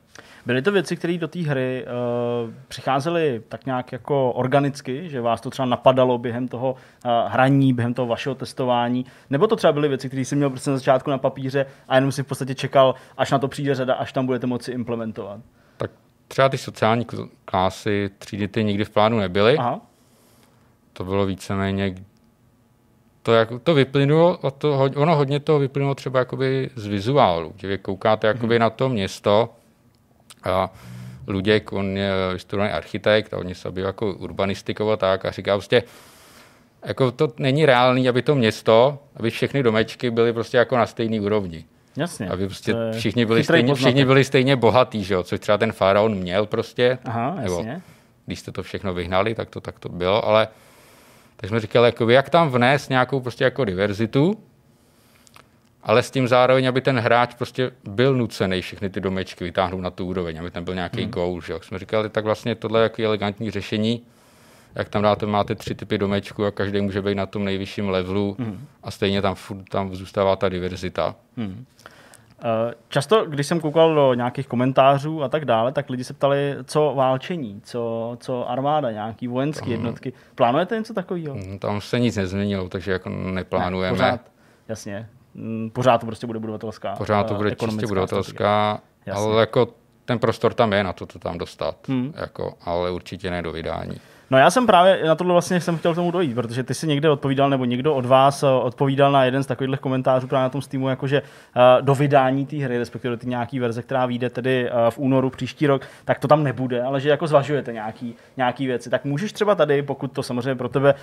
Byly 0.47 0.63
to 0.63 0.73
věci, 0.73 0.97
které 0.97 1.19
do 1.19 1.29
té 1.29 1.39
hry 1.39 1.85
uh, 1.87 2.55
přicházely 2.69 3.43
tak 3.49 3.67
nějak 3.67 3.93
jako 3.93 4.33
organicky, 4.33 5.09
že 5.09 5.21
vás 5.21 5.41
to 5.41 5.51
třeba 5.51 5.67
napadalo 5.67 6.19
během 6.19 6.49
toho 6.49 6.73
uh, 6.73 7.11
hraní, 7.27 7.73
během 7.73 7.95
toho 7.95 8.07
vašeho 8.07 8.35
testování, 8.35 9.07
nebo 9.31 9.47
to 9.47 9.57
třeba 9.57 9.73
byly 9.73 9.89
věci, 9.89 10.09
které 10.09 10.25
jsi 10.25 10.37
měl 10.37 10.51
prostě 10.51 10.71
na 10.71 10.77
začátku 10.77 11.11
na 11.11 11.19
papíře 11.19 11.67
a 11.89 11.95
jenom 11.95 12.13
si 12.13 12.23
v 12.23 12.27
podstatě 12.27 12.55
čekal, 12.55 12.95
až 13.17 13.31
na 13.31 13.39
to 13.39 13.49
přijde 13.49 13.75
řada, 13.75 13.95
až 13.95 14.13
tam 14.13 14.27
budete 14.27 14.47
moci 14.47 14.73
implementovat? 14.73 15.41
Tak 15.77 15.91
třeba 16.29 16.49
ty 16.49 16.59
sociální 16.59 17.07
klásy 17.45 18.11
třídy 18.19 18.49
ty 18.49 18.65
nikdy 18.65 18.85
v 18.85 18.91
plánu 18.91 19.19
nebyly. 19.19 19.59
Aha. 19.59 19.81
To 20.93 21.05
bylo 21.05 21.27
víceméně 21.27 21.95
to, 23.27 23.35
jak, 23.35 23.49
to 23.63 23.75
vyplynulo, 23.75 24.39
to, 24.59 24.91
ono 24.97 25.17
hodně 25.17 25.41
to 25.41 25.59
vyplynulo 25.59 25.95
třeba 25.95 26.19
jakoby 26.19 26.71
z 26.75 26.87
vizuálu, 26.87 27.53
že 27.57 27.69
vy 27.69 27.79
koukáte 27.79 28.27
jakoby 28.27 28.55
hmm. 28.55 28.61
na 28.61 28.71
to 28.71 28.89
město, 28.89 29.49
a 30.45 30.71
Luděk, 31.27 31.73
on 31.73 31.97
je 31.97 32.13
vystudovaný 32.33 32.73
architekt 32.73 33.35
a 33.35 33.39
oni 33.39 33.55
se 33.55 33.61
zabývají 33.63 33.89
jako 33.89 34.13
urbanistikou 34.13 34.91
a 34.91 34.97
tak 34.97 35.25
a 35.25 35.31
říká 35.31 35.55
prostě, 35.55 35.83
jako 36.85 37.11
to 37.11 37.33
není 37.39 37.67
reálný, 37.67 38.09
aby 38.09 38.23
to 38.23 38.35
město, 38.35 38.99
aby 39.17 39.31
všechny 39.31 39.63
domečky 39.63 40.11
byly 40.11 40.33
prostě 40.33 40.57
jako 40.57 40.77
na 40.77 40.87
stejné 40.87 41.21
úrovni. 41.21 41.65
Jasně. 41.97 42.29
Aby 42.29 42.47
prostě 42.47 42.75
všichni 42.93 43.27
byli, 43.27 43.45
stejně, 43.45 43.75
všichni 43.75 44.05
byli 44.05 44.25
stejně 44.25 44.57
bohatý, 44.57 45.05
že 45.05 45.15
jo? 45.15 45.23
což 45.23 45.41
třeba 45.41 45.59
ten 45.59 45.73
faraon 45.73 46.15
měl 46.15 46.47
prostě. 46.47 46.99
Aha, 47.05 47.37
jasně. 47.43 47.65
Nebo, 47.65 47.83
když 48.27 48.41
jste 48.41 48.53
to 48.53 48.63
všechno 48.63 48.95
vyhnali, 48.95 49.35
tak 49.35 49.51
to 49.51 49.61
tak 49.61 49.79
to 49.79 49.89
bylo, 49.89 50.25
ale 50.25 50.49
tak 51.37 51.51
jsme 51.51 51.61
říkali, 51.61 51.89
jako, 51.89 52.11
jak 52.11 52.31
tam 52.31 52.51
vnést 52.51 52.91
nějakou 52.91 53.21
prostě 53.21 53.45
jako 53.45 53.65
diverzitu, 53.65 54.39
ale 55.83 56.03
s 56.03 56.11
tím 56.11 56.29
zároveň, 56.29 56.69
aby 56.69 56.81
ten 56.81 56.99
hráč 56.99 57.35
prostě 57.35 57.71
byl 57.85 58.15
nucený 58.15 58.63
všechny 58.63 58.91
ty 58.91 59.01
domečky 59.01 59.45
vytáhnout 59.45 59.81
na 59.81 59.91
tu 59.91 60.07
úroveň, 60.07 60.41
aby 60.41 60.51
tam 60.51 60.65
byl 60.65 60.75
nějaký 60.75 61.03
hmm. 61.03 61.11
goal. 61.11 61.41
Že? 61.41 61.53
Jak 61.53 61.65
jsme 61.65 61.79
říkali, 61.79 62.11
tak 62.11 62.25
vlastně 62.25 62.55
tohle 62.55 62.81
je 62.81 62.83
jako 62.83 63.03
elegantní 63.03 63.51
řešení, 63.51 64.03
jak 64.75 64.89
tam 64.89 65.03
dáte, 65.03 65.27
máte 65.27 65.55
tři 65.55 65.75
typy 65.75 65.99
domečku 65.99 66.45
a 66.45 66.51
každý 66.51 66.81
může 66.81 67.03
být 67.03 67.15
na 67.15 67.27
tom 67.27 67.45
nejvyšším 67.45 67.89
levelu 67.89 68.37
hmm. 68.39 68.67
a 68.83 68.91
stejně 68.91 69.23
tam, 69.23 69.37
tam 69.71 69.95
zůstává 69.95 70.37
ta 70.37 70.49
diverzita. 70.49 71.15
Hmm. 71.37 71.65
Eh, 72.45 72.75
často, 72.89 73.25
když 73.25 73.47
jsem 73.47 73.61
koukal 73.61 73.95
do 73.95 74.15
nějakých 74.15 74.47
komentářů 74.47 75.23
a 75.23 75.29
tak 75.29 75.45
dále, 75.45 75.73
tak 75.73 75.91
lidi 75.91 76.05
se 76.05 76.15
ptali, 76.15 76.57
co 76.65 76.93
válčení, 76.97 77.61
co, 77.65 78.17
co 78.21 78.51
armáda, 78.51 78.91
nějaký 78.91 79.29
vojenské 79.29 79.65
hmm. 79.65 79.73
jednotky. 79.73 80.13
Plánujete 80.35 80.79
něco 80.79 80.95
takového? 80.95 81.35
Hmm, 81.35 81.59
tam 81.59 81.81
se 81.81 81.99
nic 81.99 82.17
nezměnilo, 82.17 82.69
takže 82.69 82.93
jako 82.93 83.09
neplánujeme. 83.09 83.99
Ne, 83.99 84.05
pořád, 84.05 84.21
jasně. 84.69 85.09
Mm, 85.35 85.71
pořád 85.71 85.99
to 85.99 86.07
prostě 86.07 86.27
bude 86.27 86.39
budovatelská. 86.39 86.97
Pořád 86.97 87.25
to 87.25 87.35
bude 87.35 87.55
čistě 87.55 87.87
budovatelská, 87.87 88.81
ale 89.13 89.41
jako 89.41 89.69
ten 90.05 90.19
prostor 90.19 90.55
tam 90.55 90.73
je 90.73 90.85
na 90.85 90.93
to, 90.93 91.07
to 91.07 91.19
tam 91.19 91.39
dostat, 91.39 91.89
hmm. 91.89 92.13
jako, 92.17 92.55
ale 92.65 92.91
určitě 92.91 93.31
ne 93.31 93.43
do 93.43 93.53
vydání. 93.53 94.01
No 94.31 94.39
já 94.39 94.51
jsem 94.51 94.67
právě 94.67 95.05
na 95.07 95.15
tohle 95.15 95.33
vlastně 95.33 95.61
jsem 95.61 95.79
chtěl 95.79 95.93
k 95.93 95.95
tomu 95.95 96.11
dojít, 96.11 96.35
protože 96.35 96.63
ty 96.63 96.75
si 96.75 96.87
někde 96.87 97.11
odpovídal, 97.11 97.51
nebo 97.51 97.65
někdo 97.65 97.95
od 97.95 98.07
vás 98.07 98.43
eh, 98.43 98.47
odpovídal 98.47 99.13
na 99.13 99.25
jeden 99.25 99.43
z 99.43 99.47
takových 99.47 99.81
komentářů 99.81 100.27
právě 100.27 100.43
na 100.43 100.49
tom 100.49 100.63
Steamu, 100.63 100.89
jakože 100.89 101.23
uh, 101.23 101.63
do 101.81 101.95
vydání 101.95 102.47
té 102.47 102.57
hry, 102.57 102.79
respektive 102.79 103.17
do 103.17 103.29
nějaký 103.29 103.59
verze, 103.59 103.83
která 103.83 104.07
vyjde 104.07 104.31
tedy 104.31 104.71
uh, 104.71 104.91
v 104.91 104.99
únoru 104.99 105.31
příští 105.31 105.67
rok, 105.67 105.83
tak 106.05 106.19
to 106.19 106.29
tam 106.29 106.45
nebude, 106.45 106.83
ale 106.83 107.01
že 107.01 107.09
jako 107.09 107.27
zvažujete 107.27 107.73
nějaký, 107.73 108.15
nějaký 108.37 108.67
věci. 108.67 108.91
Tak 108.91 109.05
můžeš 109.05 109.33
třeba 109.33 109.55
tady, 109.55 109.83
pokud 109.83 110.13
to 110.13 110.23
samozřejmě 110.23 110.55
pro 110.55 110.69
tebe 110.69 110.95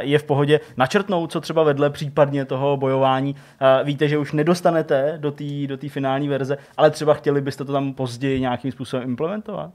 je 0.00 0.18
v 0.18 0.22
pohodě, 0.22 0.60
načrtnout, 0.76 1.32
co 1.32 1.40
třeba 1.40 1.62
vedle 1.62 1.90
případně 1.90 2.44
toho 2.44 2.76
bojování. 2.76 3.36
Víte, 3.84 4.08
že 4.08 4.18
už 4.18 4.32
nedostanete 4.32 5.14
do 5.16 5.30
té 5.30 5.44
do 5.66 5.78
finální 5.88 6.28
verze, 6.28 6.58
ale 6.76 6.90
třeba 6.90 7.14
chtěli 7.14 7.40
byste 7.40 7.64
to 7.64 7.72
tam 7.72 7.94
později 7.94 8.40
nějakým 8.40 8.72
způsobem 8.72 9.08
implementovat? 9.08 9.70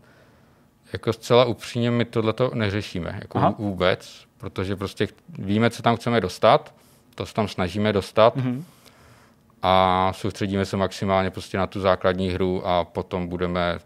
Jako 0.95 1.13
zcela 1.13 1.45
upřímně 1.45 1.91
my 1.91 2.05
tohleto 2.05 2.51
neřešíme 2.53 3.19
jako 3.22 3.38
Aha. 3.38 3.55
vůbec, 3.57 4.26
protože 4.38 4.76
prostě 4.76 5.07
víme, 5.30 5.69
co 5.69 5.84
tam 5.84 5.95
chceme 5.95 6.22
dostat, 6.22 6.73
to 7.15 7.26
se 7.26 7.34
tam 7.34 7.47
snažíme 7.47 7.93
dostat 7.93 8.38
mm-hmm. 8.38 8.63
a 9.61 10.11
soustředíme 10.15 10.65
se 10.65 10.77
maximálně 10.77 11.30
prostě 11.31 11.57
na 11.57 11.67
tu 11.67 11.80
základní 11.80 12.30
hru 12.30 12.67
a 12.67 12.85
potom 12.85 13.27
budeme, 13.27 13.80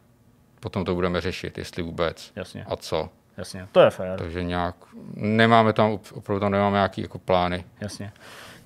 potom 0.60 0.86
to 0.86 0.95
budeme 0.95 1.22
řešit, 1.22 1.57
jestli 1.57 1.84
vůbec 1.84 2.31
Jasně. 2.36 2.65
a 2.69 2.76
co. 2.76 3.10
Jasně, 3.38 3.68
to 3.72 3.80
je 3.80 3.90
fér. 3.90 4.19
Takže 4.19 4.44
nějak, 4.44 4.76
nemáme 5.14 5.73
tam, 5.73 5.99
opravdu 6.14 6.40
tam 6.40 6.52
nemáme 6.52 6.76
nějaký 6.76 7.02
jako 7.02 7.19
plány. 7.19 7.64
Jasně. 7.81 8.11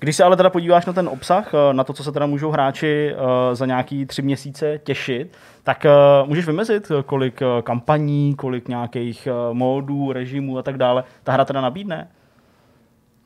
Když 0.04 0.16
se 0.16 0.24
ale 0.24 0.36
teda 0.36 0.50
podíváš 0.50 0.86
na 0.86 0.92
ten 0.92 1.08
obsah, 1.08 1.54
eh, 1.54 1.74
na 1.74 1.84
to, 1.84 1.92
co 1.92 2.04
se 2.04 2.12
teda 2.12 2.26
můžou 2.26 2.50
hráči 2.50 3.12
eh, 3.12 3.54
za 3.54 3.66
nějaký 3.66 4.06
tři 4.06 4.22
měsíce 4.22 4.80
těšit, 4.84 5.36
tak 5.62 5.84
uh, 5.84 6.28
můžeš 6.28 6.46
vymezit, 6.46 6.92
kolik 7.06 7.40
kampaní, 7.62 8.34
kolik 8.34 8.68
nějakých 8.68 9.28
módů, 9.52 10.12
režimů 10.12 10.58
a 10.58 10.62
tak 10.62 10.78
dále 10.78 11.04
ta 11.22 11.32
hra 11.32 11.44
teda 11.44 11.60
nabídne? 11.60 12.08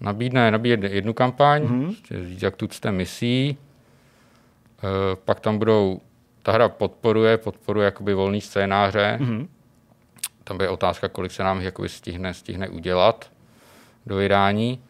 Nabídne, 0.01 0.51
nabídne 0.51 0.89
jednu 0.89 1.13
kampaň, 1.13 1.63
mm-hmm. 1.63 1.95
jak 2.43 2.57
tucte 2.57 2.93
misí, 2.93 3.57
uh, 4.83 4.91
pak 5.25 5.41
tam 5.41 5.59
budou, 5.59 6.01
ta 6.43 6.53
hra 6.53 6.69
podporuje, 6.69 7.39
podporuje 7.39 7.85
jakoby 7.85 8.15
volný 8.15 8.41
scénáře, 8.41 9.19
mm-hmm. 9.21 9.49
tam 10.45 10.61
je 10.61 10.69
otázka, 10.69 11.09
kolik 11.09 11.33
se 11.33 11.43
nám 11.43 11.61
jakoby 11.61 11.89
stihne, 11.89 12.35
stihne 12.35 12.69
udělat 12.69 13.31
do 14.07 14.17
vydání, 14.17 14.83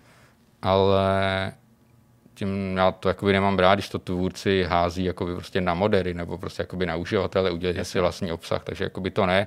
ale 0.62 1.52
tím 2.38 2.76
já 2.76 2.92
to 2.92 3.08
jakoby 3.08 3.32
nemám 3.32 3.58
rád, 3.58 3.74
když 3.74 3.88
to 3.88 3.98
tvůrci 3.98 4.64
hází 4.68 5.04
jakoby 5.04 5.34
prostě 5.34 5.60
na 5.60 5.74
modery 5.74 6.14
nebo 6.14 6.38
prostě 6.38 6.62
jakoby 6.62 6.86
na 6.86 6.96
uživatele, 6.96 7.50
udělat 7.50 7.84
si 7.84 8.00
vlastní 8.00 8.32
obsah, 8.32 8.64
takže 8.64 8.84
jakoby 8.84 9.10
to 9.10 9.26
ne. 9.26 9.46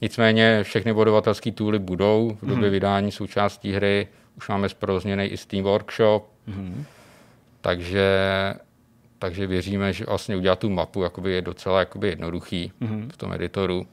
Nicméně 0.00 0.62
všechny 0.62 0.92
bodovatelské 0.92 1.52
tooly 1.52 1.78
budou 1.78 2.36
v 2.42 2.46
době 2.46 2.68
mm-hmm. 2.68 2.72
vydání 2.72 3.12
součástí 3.12 3.72
hry. 3.72 4.08
Už 4.36 4.48
máme 4.48 4.68
zprovozněný 4.68 5.24
i 5.24 5.36
Steam 5.36 5.64
Workshop, 5.64 6.28
mm-hmm. 6.48 6.84
takže, 7.60 8.08
takže 9.18 9.46
věříme, 9.46 9.92
že 9.92 10.04
vlastně 10.04 10.36
udělat 10.36 10.58
tu 10.58 10.70
mapu 10.70 11.02
jakoby 11.02 11.32
je 11.32 11.42
docela 11.42 11.80
jakoby 11.80 12.08
jednoduchý 12.08 12.72
mm-hmm. 12.82 13.08
v 13.12 13.16
tom 13.16 13.32
editoru. 13.32 13.86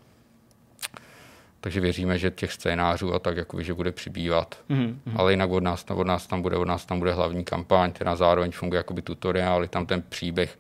Takže 1.62 1.80
věříme, 1.80 2.18
že 2.18 2.32
těch 2.32 2.54
scénářů 2.54 3.14
a 3.14 3.20
tak 3.20 3.38
jakoby, 3.38 3.64
že 3.64 3.74
bude 3.74 3.92
přibývat. 3.92 4.60
Mm-hmm. 4.70 4.98
Ale 5.16 5.34
jinak 5.34 5.50
od 5.50 5.64
nás, 5.64 5.86
od 5.90 6.08
nás 6.08 6.28
tam 6.28 6.42
bude, 6.42 6.58
od 6.58 6.66
nás 6.66 6.86
tam 6.86 7.00
bude 7.00 7.14
hlavní 7.14 7.44
kampaň, 7.44 7.92
která 7.92 8.16
zároveň 8.16 8.52
funguje 8.52 8.78
jakoby 8.78 9.02
tutoriál, 9.02 9.62
je 9.62 9.68
tam 9.68 9.86
ten 9.86 10.04
příběh 10.10 10.60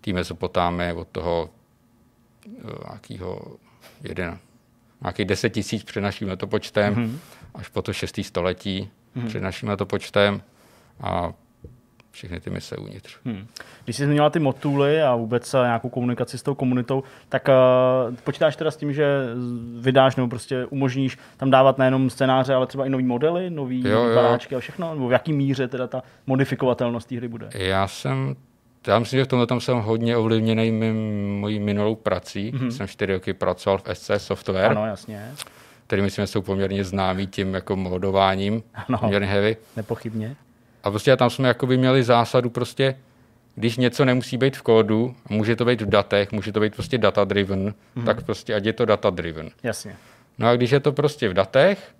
té 0.00 0.12
Mezopotámie 0.12 0.92
od 0.92 1.08
toho 1.08 1.50
eh, 2.46 2.50
nějakého 2.88 3.56
jeden, 4.02 4.38
nějakých 5.02 5.26
deset 5.26 5.50
tisíc 5.50 5.84
před 5.84 6.00
naším 6.00 6.28
letopočtem 6.28 6.94
mm-hmm. 6.94 7.18
až 7.54 7.68
po 7.68 7.82
to 7.82 7.92
šestý 7.92 8.24
století 8.24 8.90
mm-hmm. 9.16 9.26
před 9.26 9.40
naším 9.40 9.68
letopočtem 9.68 10.42
a 11.00 11.32
všechny 12.14 12.40
ty 12.40 12.50
mise 12.50 12.76
uvnitř. 12.76 13.16
Hmm. 13.24 13.46
Když 13.84 13.96
jsi 13.96 14.04
zmínila 14.04 14.30
ty 14.30 14.38
motuly 14.38 15.02
a 15.02 15.14
vůbec 15.14 15.54
eh, 15.54 15.58
nějakou 15.58 15.88
komunikaci 15.88 16.38
s 16.38 16.42
tou 16.42 16.54
komunitou, 16.54 17.02
tak 17.28 17.48
uh, 17.48 18.14
počítáš 18.24 18.56
teda 18.56 18.70
s 18.70 18.76
tím, 18.76 18.92
že 18.92 19.06
vydáš 19.80 20.16
nebo 20.16 20.28
prostě 20.28 20.66
umožníš 20.66 21.18
tam 21.36 21.50
dávat 21.50 21.78
nejenom 21.78 22.10
scénáře, 22.10 22.54
ale 22.54 22.66
třeba 22.66 22.86
i 22.86 22.90
nový 22.90 23.04
modely, 23.04 23.50
nový 23.50 23.82
baráčky 24.14 24.56
a 24.56 24.60
všechno? 24.60 24.94
Nebo 24.94 25.08
v 25.08 25.12
jaký 25.12 25.32
míře 25.32 25.68
teda 25.68 25.86
ta 25.86 26.02
modifikovatelnost 26.26 27.08
té 27.08 27.16
hry 27.16 27.28
bude? 27.28 27.48
Já 27.54 27.88
jsem 27.88 28.36
já 28.86 28.98
myslím, 28.98 29.20
že 29.20 29.24
v 29.24 29.28
tomhle 29.28 29.46
tam 29.46 29.60
jsem 29.60 29.78
hodně 29.78 30.16
ovlivněný 30.16 30.70
mým, 30.70 30.96
mojí 31.40 31.60
minulou 31.60 31.94
prací. 31.94 32.52
Mm-hmm. 32.52 32.68
Jsem 32.68 32.88
čtyři 32.88 33.12
roky 33.12 33.32
pracoval 33.32 33.78
v 33.78 33.94
SC 33.94 34.10
Software. 34.16 34.70
Ano, 34.70 34.86
jasně. 34.86 35.32
Který 35.86 36.02
myslím, 36.02 36.22
že 36.22 36.26
jsou 36.26 36.42
poměrně 36.42 36.84
známí 36.84 37.26
tím 37.26 37.54
jako 37.54 37.76
modováním. 37.76 38.62
Ano, 38.88 38.98
poměrně 38.98 39.28
heavy. 39.28 39.56
Nepochybně. 39.76 40.36
A 40.84 40.90
prostě 40.90 41.16
tam 41.16 41.30
jsme 41.30 41.48
jakoby 41.48 41.76
měli 41.76 42.02
zásadu 42.02 42.50
prostě, 42.50 42.96
když 43.54 43.76
něco 43.76 44.04
nemusí 44.04 44.36
být 44.36 44.56
v 44.56 44.62
kódu, 44.62 45.16
může 45.28 45.56
to 45.56 45.64
být 45.64 45.80
v 45.80 45.88
datech, 45.88 46.32
může 46.32 46.52
to 46.52 46.60
být 46.60 46.74
prostě 46.74 46.98
data 46.98 47.24
driven, 47.24 47.74
mm-hmm. 47.96 48.04
tak 48.04 48.22
prostě 48.22 48.54
ať 48.54 48.64
je 48.64 48.72
to 48.72 48.84
data 48.84 49.10
driven. 49.10 49.50
Jasně. 49.62 49.96
No 50.38 50.48
a 50.48 50.56
když 50.56 50.70
je 50.70 50.80
to 50.80 50.92
prostě 50.92 51.28
v 51.28 51.34
datech, 51.34 51.94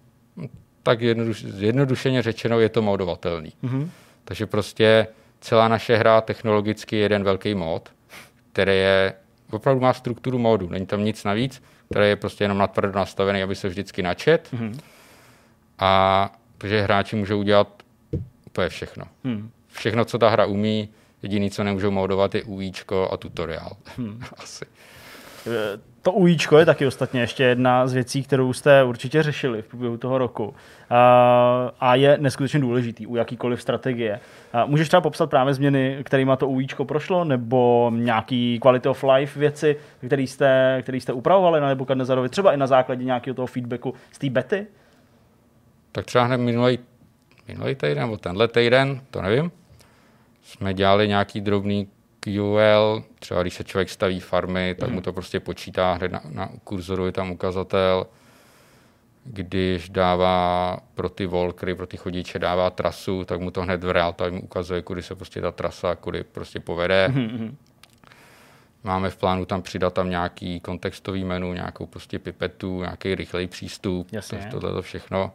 tak 0.82 1.00
jednoduš, 1.00 1.44
zjednodušeně 1.44 2.22
řečeno 2.22 2.60
je 2.60 2.68
to 2.68 2.82
modovatelný. 2.82 3.52
Mm-hmm. 3.64 3.88
Takže 4.24 4.46
prostě 4.46 5.06
celá 5.40 5.68
naše 5.68 5.96
hra 5.96 6.20
technologicky 6.20 6.96
je 6.96 7.02
jeden 7.02 7.24
velký 7.24 7.54
mod, 7.54 7.88
který 8.52 8.72
je, 8.72 9.12
opravdu 9.50 9.80
má 9.80 9.92
strukturu 9.92 10.38
módu, 10.38 10.68
není 10.68 10.86
tam 10.86 11.04
nic 11.04 11.24
navíc, 11.24 11.62
který 11.90 12.08
je 12.08 12.16
prostě 12.16 12.44
jenom 12.44 12.58
natvrdo 12.58 12.98
nastavený, 12.98 13.42
aby 13.42 13.54
se 13.54 13.68
vždycky 13.68 14.02
načet. 14.02 14.48
Mm-hmm. 14.52 14.78
A 15.78 16.32
protože 16.58 16.82
hráči 16.82 17.16
můžou 17.16 17.38
udělat 17.38 17.83
úplně 18.54 18.68
všechno. 18.68 19.04
Mm. 19.24 19.50
Všechno, 19.68 20.04
co 20.04 20.18
ta 20.18 20.28
hra 20.28 20.46
umí, 20.46 20.88
jediný, 21.22 21.50
co 21.50 21.64
nemůžou 21.64 21.90
modovat, 21.90 22.34
je 22.34 22.42
UIčko 22.42 23.08
a 23.12 23.16
tutoriál. 23.16 23.76
Mm. 23.98 24.22
Asi. 24.36 24.64
To 26.02 26.12
UIčko 26.12 26.58
je 26.58 26.66
taky 26.66 26.86
ostatně 26.86 27.20
ještě 27.20 27.44
jedna 27.44 27.86
z 27.86 27.92
věcí, 27.92 28.22
kterou 28.22 28.52
jste 28.52 28.84
určitě 28.84 29.22
řešili 29.22 29.62
v 29.62 29.66
průběhu 29.66 29.96
toho 29.96 30.18
roku. 30.18 30.54
A 31.80 31.94
je 31.94 32.18
neskutečně 32.20 32.60
důležitý 32.60 33.06
u 33.06 33.16
jakýkoliv 33.16 33.62
strategie. 33.62 34.20
Můžeš 34.66 34.88
třeba 34.88 35.00
popsat 35.00 35.30
právě 35.30 35.54
změny, 35.54 35.98
kterými 36.02 36.32
to 36.38 36.48
UIčko 36.48 36.84
prošlo, 36.84 37.24
nebo 37.24 37.92
nějaký 37.94 38.58
quality 38.62 38.88
of 38.88 39.04
life 39.14 39.40
věci, 39.40 39.76
které 40.06 40.22
jste, 40.22 40.78
který 40.82 41.00
jste 41.00 41.12
upravovali 41.12 41.60
na 41.60 41.68
Nebuchadnezarovi, 41.68 42.28
třeba 42.28 42.52
i 42.52 42.56
na 42.56 42.66
základě 42.66 43.04
nějakého 43.04 43.34
toho 43.34 43.46
feedbacku 43.46 43.94
z 44.12 44.18
té 44.18 44.30
bety? 44.30 44.66
Tak 45.92 46.04
třeba 46.04 46.24
hned 46.24 46.36
minulý, 46.36 46.78
minulý 47.48 47.74
týden, 47.74 47.98
nebo 47.98 48.16
tenhle 48.16 48.48
týden, 48.48 49.00
to 49.10 49.22
nevím, 49.22 49.52
jsme 50.42 50.74
dělali 50.74 51.08
nějaký 51.08 51.40
drobný 51.40 51.88
QL, 52.20 53.04
třeba 53.18 53.42
když 53.42 53.54
se 53.54 53.64
člověk 53.64 53.90
staví 53.90 54.20
farmy, 54.20 54.76
tak 54.78 54.90
mu 54.90 55.00
to 55.00 55.12
prostě 55.12 55.40
počítá 55.40 55.92
hned 55.92 56.12
na, 56.12 56.20
na 56.30 56.48
kurzoru, 56.64 57.06
je 57.06 57.12
tam 57.12 57.30
ukazatel, 57.30 58.06
když 59.24 59.88
dává 59.88 60.78
pro 60.94 61.08
ty 61.08 61.26
volkry, 61.26 61.74
pro 61.74 61.86
ty 61.86 61.96
chodiče 61.96 62.38
dává 62.38 62.70
trasu, 62.70 63.24
tak 63.24 63.40
mu 63.40 63.50
to 63.50 63.62
hned 63.62 63.84
v 63.84 63.90
real 63.90 64.12
time 64.12 64.38
ukazuje, 64.38 64.82
kudy 64.82 65.02
se 65.02 65.14
prostě 65.14 65.40
ta 65.40 65.52
trasa, 65.52 65.94
kudy 65.94 66.24
prostě 66.24 66.60
povede. 66.60 67.08
Mm-hmm. 67.14 67.54
Máme 68.84 69.10
v 69.10 69.16
plánu 69.16 69.44
tam 69.44 69.62
přidat 69.62 69.94
tam 69.94 70.10
nějaký 70.10 70.60
kontextový 70.60 71.24
menu, 71.24 71.52
nějakou 71.52 71.86
prostě 71.86 72.18
pipetu, 72.18 72.80
nějaký 72.80 73.14
rychlej 73.14 73.46
přístup, 73.46 74.08
Jasně. 74.12 74.48
tohle 74.50 74.72
to 74.72 74.82
všechno. 74.82 75.32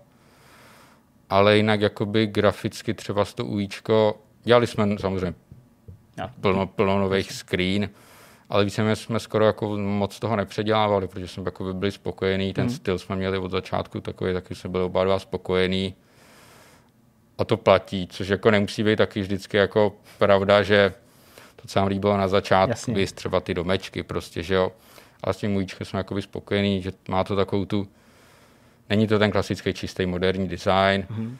Ale 1.29 1.57
jinak 1.57 1.81
jakoby 1.81 2.27
graficky 2.27 2.93
třeba 2.93 3.25
z 3.25 3.33
to 3.33 3.45
UIčko, 3.45 4.21
dělali 4.43 4.67
jsme 4.67 4.97
samozřejmě 4.99 5.33
plno, 6.41 6.67
plno 6.67 6.99
nových 6.99 7.31
screen, 7.31 7.89
ale 8.49 8.65
víceméně 8.65 8.95
jsme 8.95 9.19
skoro 9.19 9.45
jako 9.45 9.77
moc 9.77 10.19
toho 10.19 10.35
nepředělávali, 10.35 11.07
protože 11.07 11.27
jsme 11.27 11.43
jako 11.45 11.73
byli 11.73 11.91
spokojení, 11.91 12.53
ten 12.53 12.67
hmm. 12.67 12.75
styl 12.75 12.97
jsme 12.97 13.15
měli 13.15 13.37
od 13.37 13.51
začátku 13.51 14.01
takový, 14.01 14.33
taky 14.33 14.55
jsme 14.55 14.69
byli 14.69 14.83
oba 14.83 15.03
dva 15.03 15.19
spokojení 15.19 15.95
a 17.37 17.45
to 17.45 17.57
platí, 17.57 18.07
což 18.07 18.27
jako 18.27 18.51
nemusí 18.51 18.83
být 18.83 18.95
taky 18.95 19.21
vždycky 19.21 19.57
jako 19.57 19.95
pravda, 20.17 20.63
že 20.63 20.93
to, 21.55 21.67
co 21.67 21.79
nám 21.79 21.87
líbilo 21.87 22.17
na 22.17 22.27
začátku, 22.27 22.93
víc 22.93 23.11
třeba 23.11 23.39
ty 23.39 23.53
domečky 23.53 24.03
prostě, 24.03 24.43
že 24.43 24.55
jo. 24.55 24.71
Ale 25.23 25.33
s 25.33 25.37
tím 25.37 25.51
můjčkem 25.51 25.85
jsme 25.85 25.99
jako 25.99 26.21
spokojení, 26.21 26.81
že 26.81 26.91
má 27.09 27.23
to 27.23 27.35
takovou 27.35 27.65
tu, 27.65 27.87
není 28.89 29.07
to 29.07 29.19
ten 29.19 29.31
klasický 29.31 29.73
čistý 29.73 30.05
moderní 30.05 30.47
design, 30.47 31.07
hmm 31.09 31.37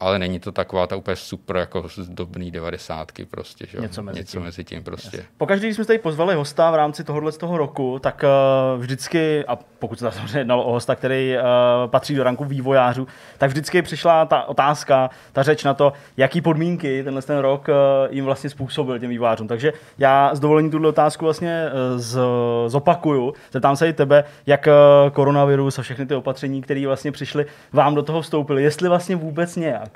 ale 0.00 0.18
není 0.18 0.40
to 0.40 0.52
taková 0.52 0.86
ta 0.86 0.96
úplně 0.96 1.16
super 1.16 1.56
jako 1.56 1.84
zdobný 1.88 2.50
devadesátky 2.50 3.24
prostě, 3.24 3.66
že? 3.66 3.78
Něco 3.78 4.02
mezi 4.02 4.18
Něco 4.18 4.32
tím. 4.32 4.42
mezi 4.42 4.64
tím 4.64 4.84
prostě. 4.84 5.16
Yes. 5.16 5.26
Pokaždé, 5.36 5.66
když 5.66 5.76
jsme 5.76 5.84
tady 5.84 5.98
pozvali 5.98 6.34
hosta 6.34 6.70
v 6.70 6.74
rámci 6.74 7.04
tohohle 7.04 7.32
z 7.32 7.36
toho 7.36 7.58
roku, 7.58 7.98
tak 7.98 8.24
uh, 8.24 8.80
vždycky, 8.80 9.44
a 9.44 9.56
pokud 9.78 9.98
se 9.98 10.10
samozřejmě 10.10 10.38
jednalo 10.38 10.64
o 10.64 10.72
hosta, 10.72 10.94
který 10.94 11.34
uh, 11.36 11.42
patří 11.90 12.14
do 12.14 12.24
ranku 12.24 12.44
vývojářů, 12.44 13.06
tak 13.38 13.50
vždycky 13.50 13.82
přišla 13.82 14.26
ta 14.26 14.42
otázka, 14.42 15.10
ta 15.32 15.42
řeč 15.42 15.64
na 15.64 15.74
to, 15.74 15.92
jaký 16.16 16.40
podmínky 16.40 17.04
tenhle 17.04 17.22
ten 17.22 17.38
rok 17.38 17.68
uh, 17.68 17.74
jim 18.14 18.24
vlastně 18.24 18.50
způsobil 18.50 18.98
těm 18.98 19.10
vývojářům. 19.10 19.48
Takže 19.48 19.72
já 19.98 20.34
s 20.34 20.40
dovolením 20.40 20.70
tuhle 20.70 20.88
otázku 20.88 21.24
vlastně 21.24 21.68
z, 21.96 22.20
zopakuju. 22.66 23.34
Zeptám 23.52 23.76
se 23.76 23.88
i 23.88 23.92
tebe, 23.92 24.24
jak 24.46 24.68
koronavirus 25.12 25.78
a 25.78 25.82
všechny 25.82 26.06
ty 26.06 26.14
opatření, 26.14 26.62
které 26.62 26.86
vlastně 26.86 27.12
přišly, 27.12 27.46
vám 27.72 27.94
do 27.94 28.02
toho 28.02 28.22
vstoupily, 28.22 28.62
jestli 28.62 28.88
vlastně 28.88 29.16
vůbec 29.16 29.56
nějak. 29.56 29.89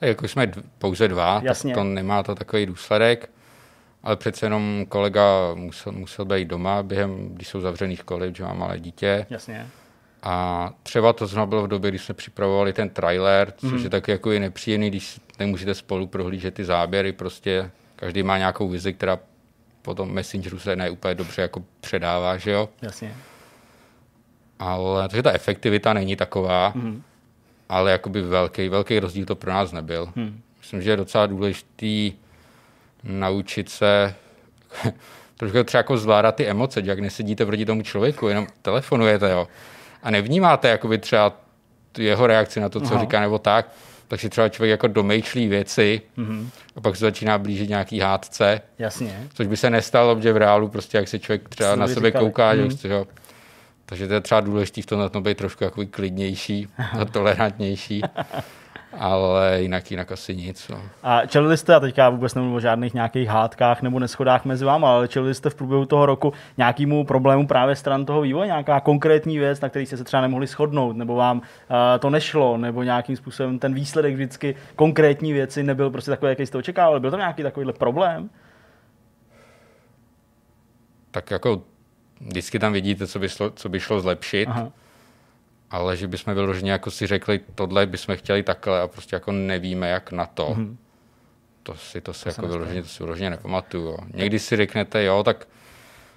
Jako 0.00 0.28
jsme 0.28 0.52
pouze 0.78 1.08
dva, 1.08 1.40
Jasně. 1.44 1.74
tak 1.74 1.80
to 1.80 1.84
nemá 1.84 2.22
to 2.22 2.34
takový 2.34 2.66
důsledek, 2.66 3.30
ale 4.02 4.16
přece 4.16 4.46
jenom 4.46 4.84
kolega 4.88 5.24
musel, 5.54 5.92
musel 5.92 6.24
být 6.24 6.48
doma 6.48 6.82
během, 6.82 7.28
když 7.28 7.48
jsou 7.48 7.60
zavřený 7.60 7.96
školy, 7.96 8.32
že 8.36 8.44
má 8.44 8.54
malé 8.54 8.80
dítě. 8.80 9.26
Jasně. 9.30 9.66
A 10.22 10.70
třeba 10.82 11.12
to 11.12 11.26
znovu 11.26 11.46
bylo 11.46 11.62
v 11.62 11.68
době, 11.68 11.90
kdy 11.90 11.98
jsme 11.98 12.14
připravovali 12.14 12.72
ten 12.72 12.90
trailer, 12.90 13.52
což 13.56 13.72
mm. 13.72 13.78
je 13.78 13.90
taky 13.90 14.10
jako 14.10 14.32
i 14.32 14.40
nepříjemný, 14.40 14.90
když 14.90 15.20
nemůžete 15.38 15.74
spolu 15.74 16.06
prohlížet 16.06 16.54
ty 16.54 16.64
záběry, 16.64 17.12
prostě 17.12 17.70
každý 17.96 18.22
má 18.22 18.38
nějakou 18.38 18.68
vizi, 18.68 18.92
která 18.92 19.18
potom 19.82 20.12
Messengeru 20.12 20.58
se 20.58 20.76
ne 20.76 20.90
úplně 20.90 21.14
dobře 21.14 21.42
jako 21.42 21.62
předává, 21.80 22.36
že 22.36 22.50
jo? 22.50 22.68
Jasně. 22.82 23.14
Ale 24.58 25.08
takže 25.08 25.22
ta 25.22 25.32
efektivita 25.32 25.92
není 25.92 26.16
taková. 26.16 26.72
Mm 26.74 27.02
ale 27.68 27.90
jakoby 27.90 28.22
velký, 28.22 28.68
velký 28.68 28.98
rozdíl 28.98 29.26
to 29.26 29.36
pro 29.36 29.50
nás 29.50 29.72
nebyl. 29.72 30.12
Hmm. 30.16 30.40
Myslím, 30.60 30.82
že 30.82 30.90
je 30.90 30.96
docela 30.96 31.26
důležitý 31.26 32.12
naučit 33.04 33.68
se 33.68 34.14
trošku 35.36 35.64
třeba 35.64 35.78
jako 35.78 35.98
zvládat 35.98 36.34
ty 36.34 36.46
emoce, 36.46 36.82
jak 36.84 36.98
nesedíte 36.98 37.46
proti 37.46 37.66
tomu 37.66 37.82
člověku, 37.82 38.28
jenom 38.28 38.46
telefonujete, 38.62 39.30
jo. 39.30 39.48
A 40.02 40.10
nevnímáte 40.10 40.68
jakoby 40.68 40.98
třeba 40.98 41.36
jeho 41.98 42.26
reakci 42.26 42.60
na 42.60 42.68
to, 42.68 42.80
co 42.80 42.94
Aha. 42.94 43.00
říká, 43.00 43.20
nebo 43.20 43.38
tak, 43.38 43.72
tak 44.08 44.20
si 44.20 44.28
třeba 44.28 44.48
člověk 44.48 44.70
jako 44.70 44.86
domýšlí 44.86 45.48
věci 45.48 46.00
mm-hmm. 46.18 46.46
a 46.76 46.80
pak 46.80 46.96
se 46.96 47.04
začíná 47.04 47.38
blížit 47.38 47.68
nějaký 47.68 48.00
hádce. 48.00 48.60
Jasně. 48.78 49.26
Což 49.34 49.46
by 49.46 49.56
se 49.56 49.70
nestalo, 49.70 50.20
že 50.20 50.32
v 50.32 50.36
reálu 50.36 50.68
prostě, 50.68 50.98
jak 50.98 51.08
se 51.08 51.18
člověk 51.18 51.48
třeba 51.48 51.76
na 51.76 51.88
sebe 51.88 52.08
říkali. 52.08 52.24
kouká, 52.24 52.52
mm. 52.52 52.70
že, 52.70 52.88
jo, 52.88 53.06
takže 53.88 54.08
to 54.08 54.14
je 54.14 54.20
třeba 54.20 54.40
důležité 54.40 54.82
v 54.82 54.86
tom 54.86 55.10
tom 55.10 55.22
být 55.22 55.38
trošku 55.38 55.64
jako 55.64 55.82
klidnější 55.90 56.68
a 57.00 57.04
tolerantnější. 57.04 58.02
ale 58.92 59.60
jinak, 59.60 59.90
jinak 59.90 60.12
asi 60.12 60.36
nic. 60.36 60.68
No. 60.68 60.82
A 61.02 61.26
čelili 61.26 61.56
jste, 61.56 61.74
a 61.74 61.80
teďka 61.80 62.10
vůbec 62.10 62.34
nemluvím 62.34 62.56
o 62.56 62.60
žádných 62.60 62.94
nějakých 62.94 63.28
hádkách 63.28 63.82
nebo 63.82 63.98
neschodách 63.98 64.44
mezi 64.44 64.64
vámi, 64.64 64.86
ale 64.86 65.08
čelili 65.08 65.34
jste 65.34 65.50
v 65.50 65.54
průběhu 65.54 65.86
toho 65.86 66.06
roku 66.06 66.32
nějakému 66.56 67.04
problému 67.04 67.46
právě 67.46 67.76
stran 67.76 68.06
toho 68.06 68.20
vývoje, 68.20 68.46
nějaká 68.46 68.80
konkrétní 68.80 69.38
věc, 69.38 69.60
na 69.60 69.68
který 69.68 69.86
jste 69.86 69.96
se 69.96 70.04
třeba 70.04 70.20
nemohli 70.22 70.46
shodnout, 70.46 70.96
nebo 70.96 71.14
vám 71.14 71.38
uh, 71.38 71.44
to 71.98 72.10
nešlo, 72.10 72.56
nebo 72.56 72.82
nějakým 72.82 73.16
způsobem 73.16 73.58
ten 73.58 73.74
výsledek 73.74 74.14
vždycky 74.14 74.54
konkrétní 74.76 75.32
věci 75.32 75.62
nebyl 75.62 75.90
prostě 75.90 76.10
takový, 76.10 76.30
jaký 76.30 76.46
jste 76.46 76.58
očekávali. 76.58 77.00
Byl 77.00 77.10
to 77.10 77.16
nějaký 77.16 77.42
takovýhle 77.42 77.72
problém? 77.72 78.30
Tak 81.10 81.30
jako 81.30 81.62
vždycky 82.20 82.58
tam 82.58 82.72
vidíte, 82.72 83.06
co 83.06 83.18
by, 83.18 83.28
šlo, 83.28 83.50
co 83.50 83.68
by 83.68 83.80
šlo 83.80 84.00
zlepšit, 84.00 84.46
Aha. 84.46 84.72
ale 85.70 85.96
že 85.96 86.08
bychom 86.08 86.34
vyloženě 86.34 86.72
jako 86.72 86.90
si 86.90 87.06
řekli, 87.06 87.40
tohle 87.54 87.86
bychom 87.86 88.16
chtěli 88.16 88.42
takhle 88.42 88.80
a 88.80 88.88
prostě 88.88 89.16
jako 89.16 89.32
nevíme, 89.32 89.88
jak 89.88 90.12
na 90.12 90.26
to. 90.26 90.46
Mm-hmm. 90.46 90.76
To 91.62 91.74
si 91.74 92.00
to 92.00 92.12
to 92.12 92.28
jako 92.28 92.48
vyloženě, 92.48 92.82
to 92.82 92.88
si 92.88 93.02
vyloženě 93.02 93.30
nepamatuju. 93.30 93.96
Někdy 94.14 94.38
si 94.38 94.56
řeknete, 94.56 95.04
jo, 95.04 95.22
tak 95.22 95.48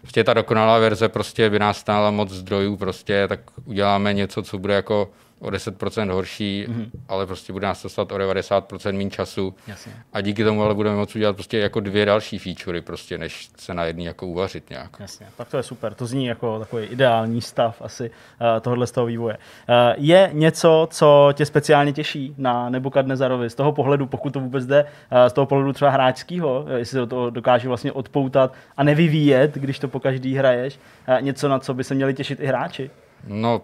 prostě 0.02 0.24
ta 0.24 0.34
dokonalá 0.34 0.80
verze 0.80 1.10
prostě 1.10 1.50
by 1.50 1.60
nás 1.60 1.78
stála 1.78 2.12
moc 2.12 2.30
zdrojů, 2.30 2.78
prostě, 2.78 3.28
tak 3.28 3.40
uděláme 3.66 4.14
něco, 4.14 4.44
co 4.44 4.58
bude 4.58 4.74
jako 4.74 5.10
o 5.42 5.48
10% 5.50 6.12
horší, 6.12 6.66
mm-hmm. 6.70 6.90
ale 7.08 7.26
prostě 7.26 7.54
bude 7.54 7.68
nás 7.68 7.82
to 7.82 7.90
stát 7.90 8.12
o 8.12 8.16
90% 8.16 8.98
méně 8.98 9.10
času. 9.10 9.56
Jasně. 9.68 9.92
A 10.14 10.22
díky 10.22 10.44
tomu 10.44 10.64
ale 10.64 10.76
budeme 10.76 10.96
moci 10.96 11.20
udělat 11.20 11.34
prostě 11.34 11.58
jako 11.58 11.80
dvě 11.80 12.06
další 12.06 12.40
featurey, 12.40 12.82
prostě, 12.82 13.18
než 13.18 13.50
se 13.58 13.74
na 13.74 13.84
jedný 13.84 14.06
jako 14.06 14.28
uvařit 14.28 14.70
nějak. 14.70 14.98
Jasně, 15.00 15.28
tak 15.38 15.50
to 15.50 15.58
je 15.58 15.64
super. 15.64 15.94
To 15.94 16.06
zní 16.06 16.26
jako 16.26 16.60
takový 16.60 16.86
ideální 16.86 17.42
stav 17.42 17.82
asi 17.82 18.10
uh, 18.10 18.48
tohohle 18.62 18.88
z 18.88 18.92
toho 18.92 19.06
vývoje. 19.06 19.38
Uh, 19.38 19.76
je 19.98 20.30
něco, 20.34 20.88
co 20.92 21.30
tě 21.34 21.46
speciálně 21.46 21.94
těší 21.94 22.36
na 22.38 22.70
Nebukadnezarovi 22.70 23.50
z 23.50 23.56
toho 23.56 23.72
pohledu, 23.72 24.06
pokud 24.06 24.34
to 24.34 24.40
vůbec 24.40 24.66
jde, 24.66 24.84
uh, 24.84 25.28
z 25.28 25.34
toho 25.34 25.46
pohledu 25.46 25.74
třeba 25.74 25.92
hráčského, 25.92 26.66
jestli 26.76 27.08
to 27.08 27.30
dokáže 27.30 27.68
vlastně 27.68 27.92
odpoutat 27.92 28.54
a 28.78 28.84
nevyvíjet, 28.84 29.56
když 29.56 29.80
to 29.80 29.88
po 29.88 30.00
každý 30.00 30.36
hraješ, 30.36 30.80
uh, 31.10 31.22
něco, 31.22 31.48
na 31.48 31.60
co 31.60 31.74
by 31.74 31.84
se 31.84 31.96
měli 31.96 32.14
těšit 32.14 32.40
i 32.40 32.46
hráči? 32.46 32.90
No, 33.28 33.62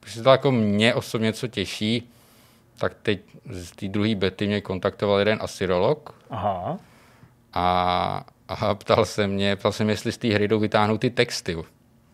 když 0.00 0.14
to 0.14 0.30
jako 0.30 0.52
mě 0.52 0.94
osobně 0.94 1.32
co 1.32 1.48
těší, 1.48 2.10
tak 2.78 2.94
teď 3.02 3.20
z 3.50 3.70
té 3.70 3.88
druhé 3.88 4.14
bety 4.14 4.46
mě 4.46 4.60
kontaktoval 4.60 5.18
jeden 5.18 5.38
asyrolog. 5.42 6.14
Aha. 6.30 6.78
A, 7.52 8.24
a 8.48 8.74
ptal 8.74 9.04
se 9.04 9.26
mě, 9.26 9.56
ptal 9.56 9.72
se 9.72 9.84
mě, 9.84 9.92
jestli 9.92 10.12
z 10.12 10.18
té 10.18 10.28
hry 10.28 10.48
jdou 10.48 10.58
vytáhnout 10.58 11.00
ty 11.00 11.10
texty. 11.10 11.56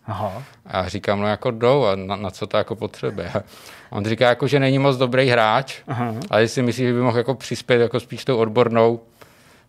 Aha. 0.07 0.43
A 0.67 0.77
já 0.77 0.89
říkám, 0.89 1.21
no 1.21 1.27
jako 1.27 1.51
jdou 1.51 1.85
a 1.85 1.97
na, 1.97 2.17
na 2.17 2.31
co 2.31 2.47
to 2.47 2.57
jako 2.57 2.77
potřebuje. 2.77 3.31
A 3.35 3.43
on 3.91 4.05
říká, 4.05 4.29
jako, 4.29 4.47
že 4.47 4.61
není 4.61 4.79
moc 4.79 4.97
dobrý 4.97 5.29
hráč, 5.29 5.83
Aha. 5.89 6.15
ale 6.31 6.41
jestli 6.41 6.63
myslí, 6.63 6.85
že 6.85 6.93
by 6.93 7.01
mohl 7.01 7.19
jako 7.19 7.35
přispět 7.35 7.81
jako 7.81 8.01
spíš 8.01 8.25
tou 8.25 8.37
odbornou, 8.37 9.01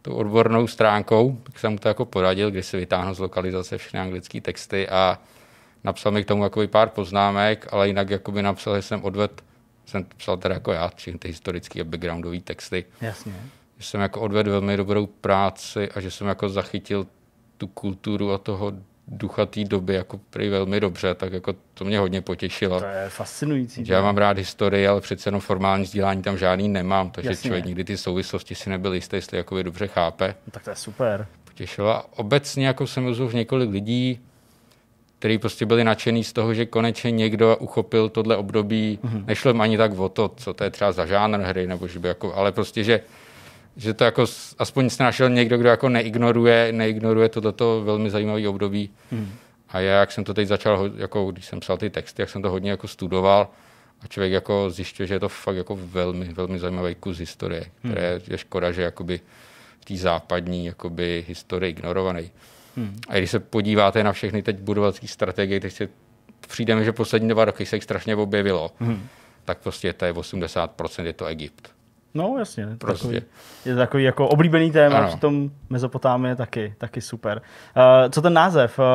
tou 0.02 0.14
odbornou 0.14 0.68
stránkou, 0.68 1.38
tak 1.44 1.60
jsem 1.60 1.72
mu 1.72 1.78
to 1.78 1.88
jako 1.88 2.06
poradil, 2.06 2.52
když 2.52 2.66
si 2.66 2.78
vytáhnu 2.78 3.14
z 3.14 3.20
lokalizace 3.20 3.78
všechny 3.78 4.00
anglické 4.00 4.42
texty 4.42 4.90
a 4.90 5.20
napsal 5.88 6.12
mi 6.12 6.24
k 6.24 6.28
tomu 6.28 6.44
jako 6.44 6.68
pár 6.68 6.90
poznámek, 6.90 7.68
ale 7.72 7.88
jinak 7.88 8.10
jako 8.10 8.32
by 8.32 8.42
napsal, 8.42 8.76
že 8.76 8.82
jsem 8.82 9.04
odved, 9.04 9.44
jsem 9.86 10.06
psal 10.18 10.38
teda 10.38 10.56
jako 10.56 10.72
já, 10.72 10.92
všechny 10.96 11.20
ty 11.20 11.28
historické 11.28 11.82
a 11.82 11.84
backgroundové 11.84 12.40
texty. 12.40 12.86
Jasně. 13.02 13.34
Že 13.78 13.86
jsem 13.86 14.02
jako 14.02 14.22
odvedl 14.22 14.52
velmi 14.52 14.78
dobrou 14.78 15.06
práci 15.06 15.92
a 15.92 16.00
že 16.00 16.12
jsem 16.12 16.28
jako 16.28 16.50
zachytil 16.50 17.08
tu 17.58 17.68
kulturu 17.68 18.34
a 18.34 18.38
toho 18.38 18.74
ducha 19.08 19.46
té 19.46 19.64
doby 19.64 19.94
jako 19.94 20.20
prý 20.30 20.50
velmi 20.50 20.80
dobře, 20.80 21.14
tak 21.14 21.34
jako 21.34 21.56
to 21.74 21.86
mě 21.86 22.00
hodně 22.00 22.22
potěšilo. 22.22 22.80
To 22.80 22.86
je 22.86 23.10
fascinující. 23.10 23.86
Že 23.86 23.94
já 23.94 24.02
mám 24.02 24.18
rád 24.18 24.38
historii, 24.38 24.88
ale 24.88 25.02
přece 25.02 25.28
jenom 25.28 25.42
formální 25.42 25.84
vzdělání 25.84 26.22
tam 26.22 26.38
žádný 26.38 26.70
nemám, 26.70 27.12
takže 27.12 27.30
Jasně. 27.30 27.48
člověk 27.48 27.66
nikdy 27.66 27.84
ty 27.84 27.98
souvislosti 27.98 28.56
si 28.56 28.70
nebyl 28.70 28.94
jistý, 28.94 29.16
jestli 29.16 29.38
jakoby 29.38 29.64
dobře 29.64 29.88
chápe. 29.88 30.36
No, 30.48 30.52
tak 30.52 30.64
to 30.64 30.70
je 30.70 30.76
super. 30.76 31.28
Potěšilo. 31.44 31.90
A 31.90 32.06
obecně 32.16 32.68
jako 32.68 32.88
jsem 32.88 33.06
rozhodl 33.06 33.34
několik 33.34 33.70
lidí, 33.70 34.20
kteří 35.20 35.38
prostě 35.38 35.66
byli 35.66 35.84
nadšený 35.84 36.24
z 36.24 36.34
toho, 36.34 36.54
že 36.54 36.66
konečně 36.66 37.12
někdo 37.12 37.58
uchopil 37.58 38.10
tohle 38.10 38.38
období. 38.38 39.00
Mm-hmm. 39.04 39.26
Nešlo 39.26 39.52
jim 39.52 39.62
ani 39.62 39.78
tak 39.78 40.00
o 40.00 40.10
to, 40.10 40.32
co 40.38 40.54
to 40.54 40.64
je 40.64 40.70
třeba 40.70 40.92
za 40.92 41.06
žánr 41.06 41.40
hry, 41.40 41.68
nebo 41.68 41.88
že 41.88 42.00
by 42.00 42.08
jako, 42.08 42.34
ale 42.34 42.52
prostě, 42.52 42.84
že, 42.84 43.00
že 43.78 43.94
to 43.94 44.04
jako 44.04 44.26
aspoň 44.60 44.90
se 44.90 45.04
našel 45.04 45.30
někdo, 45.30 45.58
kdo 45.58 45.70
jako 45.70 45.90
neignoruje, 45.90 46.72
neignoruje 46.72 47.30
tohleto 47.30 47.82
velmi 47.86 48.10
zajímavé 48.10 48.48
období. 48.48 48.90
Mm. 49.12 49.32
A 49.70 49.80
já, 49.80 50.00
jak 50.00 50.12
jsem 50.12 50.24
to 50.24 50.34
teď 50.34 50.48
začal, 50.48 50.92
jako 50.98 51.32
když 51.32 51.46
jsem 51.46 51.60
psal 51.60 51.78
ty 51.78 51.90
texty, 51.90 52.22
jak 52.22 52.30
jsem 52.30 52.42
to 52.42 52.50
hodně 52.50 52.72
jako 52.72 52.88
studoval, 52.88 53.48
a 54.02 54.08
člověk 54.08 54.34
jako 54.34 54.70
zjišťuje, 54.70 55.08
že 55.08 55.14
je 55.14 55.20
to 55.20 55.30
fakt 55.30 55.56
jako 55.56 55.76
velmi, 55.82 56.26
velmi 56.26 56.60
zajímavý 56.60 56.96
kus 56.96 57.18
historie, 57.18 57.66
které 57.80 58.22
je 58.28 58.38
škoda, 58.38 58.72
že 58.72 58.82
jakoby 58.82 59.20
v 59.80 59.86
té 59.86 59.96
západní 59.96 60.66
jakoby 60.66 61.26
historii 61.28 61.72
ignorovaný. 61.72 62.32
Hmm. 62.78 63.00
A 63.08 63.18
když 63.18 63.32
se 63.32 63.40
podíváte 63.40 64.04
na 64.04 64.12
všechny 64.12 64.44
teď 64.44 64.60
budovací 64.60 65.08
strategie, 65.08 65.60
teď 65.60 65.74
si 65.74 65.90
přijde 66.48 66.76
mi, 66.76 66.86
že 66.86 66.92
poslední 66.92 67.30
dva 67.30 67.46
roky 67.46 67.66
se 67.66 67.76
jich 67.76 67.84
strašně 67.84 68.16
objevilo, 68.16 68.72
hmm. 68.80 69.08
tak 69.46 69.58
prostě 69.58 69.94
to 69.94 70.06
je 70.06 70.14
80% 70.14 71.04
je 71.06 71.14
to 71.14 71.26
Egypt. 71.26 71.77
No, 72.18 72.36
jasně. 72.40 72.64
Je 72.64 72.76
Prostě. 72.78 73.08
Takový, 73.08 73.22
je 73.66 73.74
to 73.74 73.80
takový 73.80 74.04
jako 74.04 74.28
oblíbený 74.28 74.72
téma, 74.72 74.98
Ano. 74.98 75.08
přitom 75.08 75.50
Mezopotámie 75.70 76.36
taky, 76.36 76.74
taky 76.78 77.02
super. 77.02 77.42
Uh, 77.78 78.10
co 78.12 78.22
ten 78.22 78.34
název? 78.34 78.80
Uh, 78.80 78.86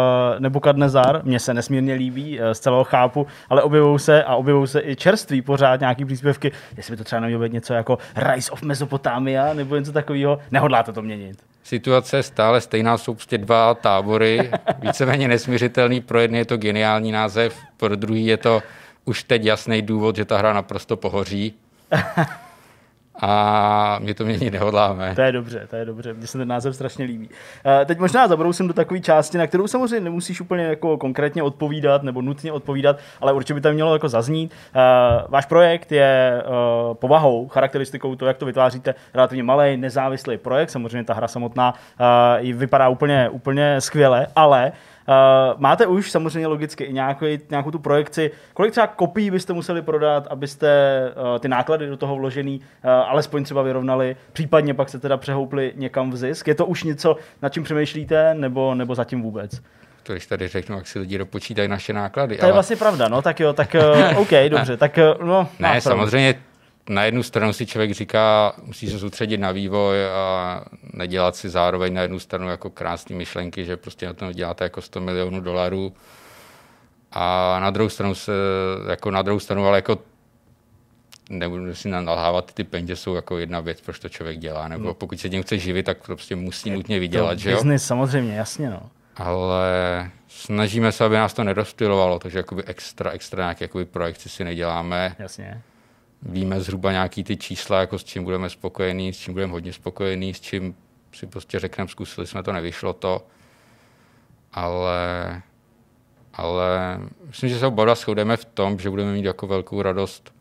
Nebukadnezar, 0.40 1.20
mně 1.24 1.38
se 1.38 1.54
nesmírně 1.54 1.94
líbí, 1.94 2.40
uh, 2.40 2.46
z 2.52 2.60
celého 2.60 2.84
chápu, 2.84 3.26
ale 3.50 3.62
objevují 3.62 3.98
se 3.98 4.24
a 4.24 4.34
objevují 4.34 4.66
se 4.68 4.80
i 4.84 4.96
čerství 4.96 5.42
pořád 5.42 5.80
nějaký 5.80 6.04
příspěvky, 6.04 6.52
jestli 6.76 6.90
by 6.90 6.96
to 6.96 7.04
třeba 7.04 7.20
nemělo 7.20 7.42
být 7.42 7.52
něco 7.52 7.74
jako 7.74 7.98
Rise 8.16 8.50
of 8.50 8.62
Mesopotamia 8.62 9.54
nebo 9.54 9.76
něco 9.76 9.92
takového. 9.92 10.38
Nehodláte 10.50 10.92
to 10.92 11.02
měnit? 11.02 11.38
Situace 11.64 12.16
je 12.16 12.22
stále 12.22 12.60
stejná, 12.60 12.98
jsou 12.98 13.14
prostě 13.14 13.38
dva 13.38 13.74
tábory, 13.74 14.50
víceméně 14.78 15.28
nesměřitelný. 15.28 16.00
Pro 16.00 16.20
jedny 16.20 16.38
je 16.38 16.44
to 16.44 16.56
geniální 16.56 17.12
název, 17.12 17.56
pro 17.76 17.96
druhý 17.96 18.26
je 18.26 18.36
to 18.36 18.62
už 19.04 19.22
teď 19.24 19.44
jasný 19.44 19.82
důvod, 19.82 20.16
že 20.16 20.24
ta 20.24 20.38
hra 20.38 20.52
naprosto 20.52 20.96
pohoří. 20.96 21.54
A 23.20 23.98
my 24.02 24.14
to 24.14 24.24
měnit 24.24 24.51
nehodláme. 24.51 25.14
To 25.14 25.20
je 25.20 25.32
dobře, 25.32 25.66
to 25.70 25.76
je 25.76 25.84
dobře, 25.84 26.14
mně 26.14 26.26
se 26.26 26.39
ten 26.39 26.48
název 26.48 26.74
strašně 26.74 27.05
líbí. 27.05 27.28
Uh, 27.28 27.84
teď 27.84 27.98
možná 27.98 28.28
zabrousím 28.28 28.68
do 28.68 28.74
takové 28.74 29.01
části, 29.01 29.39
na 29.39 29.47
kterou 29.47 29.66
samozřejmě 29.66 30.01
nemusíš 30.01 30.40
úplně 30.40 30.64
jako 30.64 30.97
konkrétně 30.97 31.43
odpovídat 31.43 32.02
nebo 32.02 32.22
nutně 32.22 32.52
odpovídat, 32.52 32.97
ale 33.20 33.32
určitě 33.32 33.55
by 33.55 33.60
tam 33.60 33.74
mělo 33.74 33.93
jako 33.93 34.09
zaznít. 34.09 34.52
Uh, 34.52 34.80
váš 35.28 35.47
projekt 35.47 35.93
je 35.93 36.43
uh, 36.47 36.94
povahou, 36.94 37.48
charakteristikou 37.48 38.16
to, 38.16 38.26
jak 38.26 38.36
to 38.36 38.47
vytváříte, 38.47 38.94
relativně 39.14 39.43
malý, 39.43 39.76
nezávislý 39.76 40.36
projekt, 40.36 40.70
samozřejmě 40.70 41.05
ta 41.05 41.14
hra 41.14 41.28
samotná 41.28 41.74
vypadá 42.52 42.89
úplně, 42.89 43.28
úplně 43.28 43.80
skvěle, 43.80 44.26
ale 44.36 44.72
Uh, 45.08 45.60
máte 45.60 45.86
už 45.86 46.10
samozřejmě 46.10 46.46
logicky 46.46 46.84
i 46.84 46.92
nějakou, 46.92 47.26
nějakou 47.50 47.70
tu 47.70 47.78
projekci, 47.78 48.30
kolik 48.54 48.70
třeba 48.70 48.86
kopií 48.86 49.30
byste 49.30 49.52
museli 49.52 49.82
prodat, 49.82 50.26
abyste 50.30 51.00
uh, 51.32 51.38
ty 51.38 51.48
náklady 51.48 51.86
do 51.86 51.96
toho 51.96 52.16
vložený 52.16 52.60
uh, 52.60 52.90
alespoň 52.90 53.44
třeba 53.44 53.62
vyrovnali, 53.62 54.16
případně 54.32 54.74
pak 54.74 54.88
se 54.88 54.98
teda 54.98 55.16
přehoupli 55.16 55.72
někam 55.76 56.10
v 56.10 56.16
zisk. 56.16 56.48
Je 56.48 56.54
to 56.54 56.66
už 56.66 56.82
něco, 56.82 57.16
nad 57.42 57.52
čím 57.52 57.62
přemýšlíte, 57.62 58.34
nebo, 58.34 58.74
nebo 58.74 58.94
zatím 58.94 59.22
vůbec? 59.22 59.60
To 60.02 60.12
když 60.12 60.26
tady 60.26 60.48
řeknu, 60.48 60.76
jak 60.76 60.86
si 60.86 60.98
lidi 60.98 61.18
dopočítají 61.18 61.68
naše 61.68 61.92
náklady. 61.92 62.36
To 62.36 62.46
je 62.46 62.52
vlastně 62.52 62.76
pravda, 62.76 63.08
no 63.08 63.22
tak 63.22 63.40
jo, 63.40 63.52
tak 63.52 63.76
OK, 64.16 64.30
dobře, 64.48 64.76
tak 64.76 64.98
no. 65.22 65.48
Ne, 65.58 65.80
samozřejmě 65.80 66.34
na 66.94 67.05
jednu 67.05 67.23
stranu 67.23 67.52
si 67.52 67.66
člověk 67.66 67.93
říká, 67.93 68.52
musí 68.62 68.90
se 68.90 68.98
soustředit 68.98 69.39
na 69.39 69.52
vývoj 69.52 70.06
a 70.06 70.64
nedělat 70.93 71.36
si 71.36 71.48
zároveň 71.48 71.94
na 71.94 72.02
jednu 72.02 72.19
stranu 72.19 72.48
jako 72.48 72.70
krásné 72.70 73.16
myšlenky, 73.16 73.64
že 73.64 73.77
prostě 73.77 74.06
na 74.06 74.12
to 74.12 74.32
děláte 74.32 74.64
jako 74.64 74.82
100 74.82 75.01
milionů 75.01 75.40
dolarů. 75.40 75.93
A 77.12 77.56
na 77.60 77.70
druhou 77.70 77.89
stranu 77.89 78.14
se, 78.14 78.32
jako 78.90 79.10
na 79.10 79.23
druhou 79.23 79.40
stranu, 79.40 79.66
ale 79.66 79.78
jako 79.78 79.98
nebudu 81.31 81.74
si 81.74 81.89
nalhávat, 81.89 82.52
ty 82.52 82.64
peníze 82.64 82.97
jsou 82.97 83.14
jako 83.14 83.39
jedna 83.39 83.60
věc, 83.60 83.81
proč 83.81 83.98
to 83.98 84.09
člověk 84.09 84.39
dělá, 84.39 84.69
nebo 84.69 84.85
No. 84.85 84.94
pokud 84.94 85.20
se 85.20 85.28
tím 85.31 85.43
chce 85.43 85.59
živit, 85.59 85.82
tak 85.82 85.98
prostě 86.06 86.36
musí 86.36 86.70
nutně 86.70 86.98
vydělat, 86.98 87.39
že 87.39 87.51
jo? 87.51 87.56
Business, 87.56 87.85
samozřejmě, 87.86 88.35
jasně, 88.36 88.70
no. 88.70 88.82
ale 89.16 90.10
snažíme 90.28 90.93
se, 90.93 91.05
aby 91.05 91.14
nás 91.16 91.35
to 91.35 91.44
nerozptylovalo, 91.44 92.19
takže 92.19 92.39
jakoby 92.39 92.64
extra, 92.64 93.10
extra 93.10 93.43
nějaké 93.44 93.64
jakoby 93.64 93.85
projekci 93.85 94.28
si 94.28 94.44
neděláme. 94.44 95.16
Jasně. 95.19 95.62
Víme 96.22 96.60
zhruba 96.60 96.92
nějaký 96.92 97.24
ty 97.24 97.36
čísla, 97.36 97.80
jako 97.80 97.98
s 97.98 98.04
čím 98.04 98.24
budeme 98.24 98.50
spokojení, 98.50 99.12
s 99.12 99.18
čím 99.18 99.34
budeme 99.34 99.52
hodně 99.52 99.72
spokojení, 99.72 100.34
s 100.34 100.40
čím 100.40 100.74
si 101.12 101.26
prostě 101.26 101.58
řekneme, 101.58 101.88
zkusili 101.88 102.26
jsme 102.26 102.42
to, 102.42 102.52
nevyšlo 102.52 102.92
to. 102.92 103.26
Ale, 104.52 105.42
ale 106.34 107.00
myslím, 107.26 107.50
že 107.50 107.58
se 107.58 107.66
oba 107.66 107.94
shodeme 107.94 108.36
v 108.36 108.44
tom, 108.44 108.78
že 108.78 108.90
budeme 108.90 109.12
mít 109.12 109.24
jako 109.24 109.46
velkou 109.46 109.82
radost, 109.82 110.34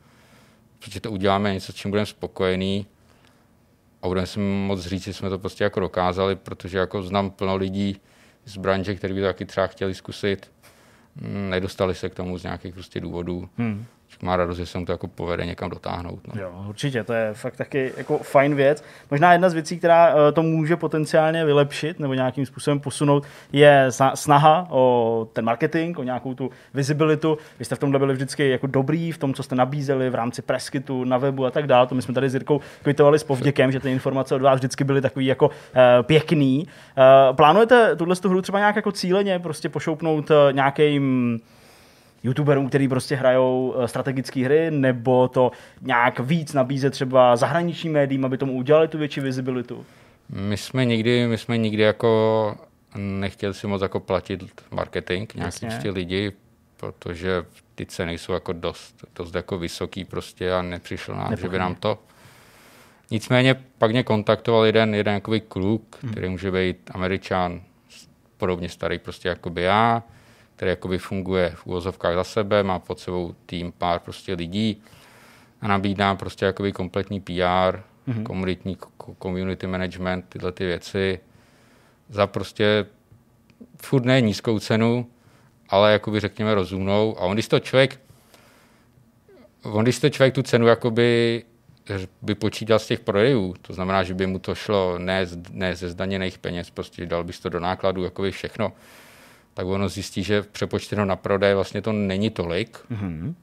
protože 0.79 0.99
to 0.99 1.11
uděláme 1.11 1.53
něco, 1.53 1.71
s 1.71 1.75
čím 1.75 1.91
budeme 1.91 2.05
spokojení 2.05 2.85
a 4.01 4.07
budeme 4.07 4.27
si 4.27 4.39
moc 4.39 4.81
říct, 4.81 5.03
že 5.03 5.13
jsme 5.13 5.29
to 5.29 5.39
prostě 5.39 5.63
jako 5.63 5.79
dokázali, 5.79 6.35
protože 6.35 6.77
jako 6.77 7.03
znám 7.03 7.31
plno 7.31 7.55
lidí 7.55 7.97
z 8.45 8.57
branže, 8.57 8.95
kteří 8.95 9.13
by 9.13 9.19
to 9.19 9.25
taky 9.25 9.45
třeba 9.45 9.67
chtěli 9.67 9.95
zkusit. 9.95 10.51
Mm, 11.15 11.49
Nedostali 11.49 11.95
se 11.95 12.09
k 12.09 12.15
tomu 12.15 12.37
z 12.37 12.43
nějakých 12.43 12.73
prostě 12.73 12.99
důvodů. 12.99 13.49
Hmm. 13.57 13.85
Má 14.21 14.35
radost, 14.35 14.57
že 14.57 14.65
se 14.65 14.77
mu 14.77 14.85
to 14.85 14.91
jako 14.91 15.07
povede 15.07 15.45
někam 15.45 15.69
dotáhnout. 15.69 16.19
No. 16.27 16.41
Jo, 16.41 16.65
určitě, 16.69 17.03
to 17.03 17.13
je 17.13 17.33
fakt 17.33 17.55
taky 17.55 17.93
jako 17.97 18.17
fajn 18.17 18.55
věc. 18.55 18.83
Možná 19.11 19.31
jedna 19.31 19.49
z 19.49 19.53
věcí, 19.53 19.77
která 19.77 20.13
eh, 20.13 20.31
to 20.31 20.43
může 20.43 20.75
potenciálně 20.75 21.45
vylepšit 21.45 21.99
nebo 21.99 22.13
nějakým 22.13 22.45
způsobem 22.45 22.79
posunout, 22.79 23.23
je 23.51 23.85
sna- 23.89 24.15
snaha 24.15 24.67
o 24.69 25.27
ten 25.33 25.45
marketing, 25.45 25.99
o 25.99 26.03
nějakou 26.03 26.33
tu 26.33 26.49
visibilitu. 26.73 27.37
Vy 27.59 27.65
jste 27.65 27.75
v 27.75 27.79
tomhle 27.79 27.99
byli 27.99 28.13
vždycky 28.13 28.49
jako 28.49 28.67
dobrý 28.67 29.11
v 29.11 29.17
tom, 29.17 29.33
co 29.33 29.43
jste 29.43 29.55
nabízeli 29.55 30.09
v 30.09 30.15
rámci 30.15 30.41
preskytu, 30.41 31.03
na 31.03 31.17
webu 31.17 31.45
a 31.45 31.51
tak 31.51 31.67
dále. 31.67 31.87
To 31.87 31.95
my 31.95 32.01
jsme 32.01 32.13
tady 32.13 32.29
s 32.29 32.33
Jirkou 32.33 32.59
kvitovali 32.83 33.19
s 33.19 33.23
povděkem, 33.23 33.71
že 33.71 33.79
ty 33.79 33.91
informace 33.91 34.35
od 34.35 34.41
vás 34.41 34.55
vždycky 34.55 34.83
byly 34.83 35.01
takový 35.01 35.25
jako 35.25 35.47
uh, 35.47 35.53
pěkný. 36.01 36.67
Uh, 36.97 37.35
plánujete 37.35 37.95
tuhle 37.95 38.15
tu 38.15 38.29
hru 38.29 38.41
třeba 38.41 38.59
nějak 38.59 38.75
jako 38.75 38.91
cíleně 38.91 39.39
prostě 39.39 39.69
pošoupnout 39.69 40.31
nějakým 40.51 41.39
youtuberům, 42.23 42.69
který 42.69 42.87
prostě 42.87 43.15
hrajou 43.15 43.75
eh, 43.79 43.87
strategické 43.87 44.45
hry, 44.45 44.71
nebo 44.71 45.27
to 45.27 45.51
nějak 45.81 46.19
víc 46.19 46.53
nabízet 46.53 46.89
třeba 46.91 47.35
zahraničním 47.35 47.93
médiím, 47.93 48.25
aby 48.25 48.37
tomu 48.37 48.53
udělali 48.53 48.87
tu 48.87 48.97
větší 48.97 49.19
vizibilitu? 49.21 49.85
My 50.29 50.57
jsme 50.57 50.85
nikdy, 50.85 51.27
my 51.27 51.37
jsme 51.37 51.57
nikdy 51.57 51.83
jako 51.83 52.55
nechtěli 52.95 53.53
si 53.53 53.67
moc 53.67 53.81
jako 53.81 53.99
platit 53.99 54.61
marketing 54.71 55.31
nějaký 55.35 55.47
Jasně. 55.55 55.67
prostě 55.67 55.89
lidi, 55.89 56.31
protože 56.77 57.43
ty 57.75 57.85
ceny 57.85 58.17
jsou 58.17 58.33
jako 58.33 58.53
dost, 58.53 58.95
dost 59.15 59.35
jako 59.35 59.57
vysoký 59.57 60.05
prostě 60.05 60.53
a 60.53 60.61
nepřišlo 60.61 61.15
nám, 61.15 61.37
že 61.37 61.49
by 61.49 61.59
nám 61.59 61.75
to. 61.75 61.99
Nicméně 63.11 63.55
pak 63.77 63.91
mě 63.91 64.03
kontaktoval 64.03 64.65
jeden, 64.65 64.95
jeden 64.95 65.13
jakoby 65.13 65.39
kluk, 65.41 65.97
Hmm. 66.03 66.11
který 66.11 66.29
může 66.29 66.51
být 66.51 66.77
američan, 66.93 67.61
podobně 68.37 68.69
starý 68.69 68.99
prostě 68.99 69.29
jako 69.29 69.49
by 69.49 69.61
já, 69.61 70.03
který 70.61 70.69
jakoby 70.69 70.97
funguje 70.97 71.53
v 71.55 71.65
úvozovkách 71.65 72.15
za 72.15 72.23
sebe, 72.23 72.63
má 72.63 72.79
pod 72.79 72.99
sebou 72.99 73.35
tým 73.45 73.71
pár 73.71 73.99
prostě 73.99 74.33
lidí 74.33 74.83
a 75.61 75.67
nabídá 75.67 76.15
prostě 76.15 76.45
jakoby 76.45 76.71
kompletní 76.71 77.21
PR, 77.21 77.31
mm-hmm. 77.33 78.23
komunitní 78.23 78.77
ko- 78.77 79.15
community 79.21 79.67
management, 79.67 80.25
tyhle 80.29 80.51
ty 80.51 80.65
věci 80.65 81.19
za 82.09 82.27
prostě 82.27 82.85
furt 83.81 84.05
ne 84.05 84.21
nízkou 84.21 84.59
cenu, 84.59 85.07
ale 85.69 85.91
jakoby 85.91 86.19
řekněme 86.19 86.55
rozumnou. 86.55 87.15
A 87.17 87.21
on 87.21 87.33
když 87.33 87.47
to 87.47 87.59
člověk, 87.59 87.99
on 89.63 89.83
když 89.83 89.99
to 89.99 90.09
člověk 90.09 90.35
tu 90.35 90.41
cenu 90.41 90.67
jakoby 90.67 91.43
by 92.21 92.35
počítal 92.35 92.79
z 92.79 92.87
těch 92.87 92.99
prodejů, 92.99 93.55
to 93.61 93.73
znamená, 93.73 94.03
že 94.03 94.13
by 94.13 94.27
mu 94.27 94.39
to 94.39 94.55
šlo 94.55 94.99
ne, 94.99 95.25
z- 95.25 95.37
ne 95.51 95.75
ze 95.75 95.89
zdaněných 95.89 96.37
peněz, 96.37 96.69
prostě 96.69 97.05
dal 97.05 97.23
bys 97.23 97.39
to 97.39 97.49
do 97.49 97.59
nákladů, 97.59 98.03
jakoby 98.03 98.31
všechno, 98.31 98.73
tak 99.61 99.67
ono 99.67 99.89
zjistí, 99.89 100.23
že 100.23 100.41
přepočteno 100.41 101.05
na 101.05 101.15
prodej 101.15 101.53
vlastně 101.53 101.81
to 101.81 101.91
není 101.91 102.29
tolik. 102.29 102.79
Mm-hmm. 102.91 103.33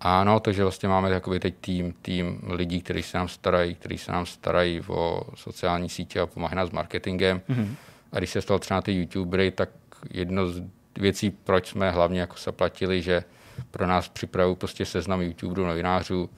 Ano, 0.00 0.40
takže 0.40 0.62
vlastně 0.62 0.88
máme 0.88 1.10
jakoby 1.10 1.40
teď 1.40 1.54
tým, 1.60 1.94
tým 2.02 2.40
lidí, 2.48 2.82
kteří 2.82 3.02
se 3.02 3.18
nám 3.18 3.28
starají, 3.28 3.74
kteří 3.74 3.98
se 3.98 4.12
nám 4.12 4.26
starají 4.26 4.80
o 4.88 5.22
sociální 5.34 5.88
sítě 5.88 6.20
a 6.20 6.26
pomáhají 6.26 6.56
nás 6.56 6.68
s 6.68 6.72
marketingem. 6.72 7.40
Mm-hmm. 7.48 7.74
A 8.12 8.18
když 8.18 8.30
se 8.30 8.42
stal 8.42 8.58
třeba 8.58 8.82
ty 8.82 8.92
youtubery, 8.92 9.50
tak 9.50 9.68
jedno 10.10 10.48
z 10.48 10.62
věcí, 10.98 11.30
proč 11.30 11.68
jsme 11.68 11.90
hlavně 11.90 12.20
jako 12.20 12.36
zaplatili, 12.44 13.02
že 13.02 13.24
pro 13.70 13.86
nás 13.86 14.08
připravují 14.08 14.56
prostě 14.56 14.84
seznam 14.84 15.20
youtuberů, 15.20 15.66
novinářů, 15.66 16.30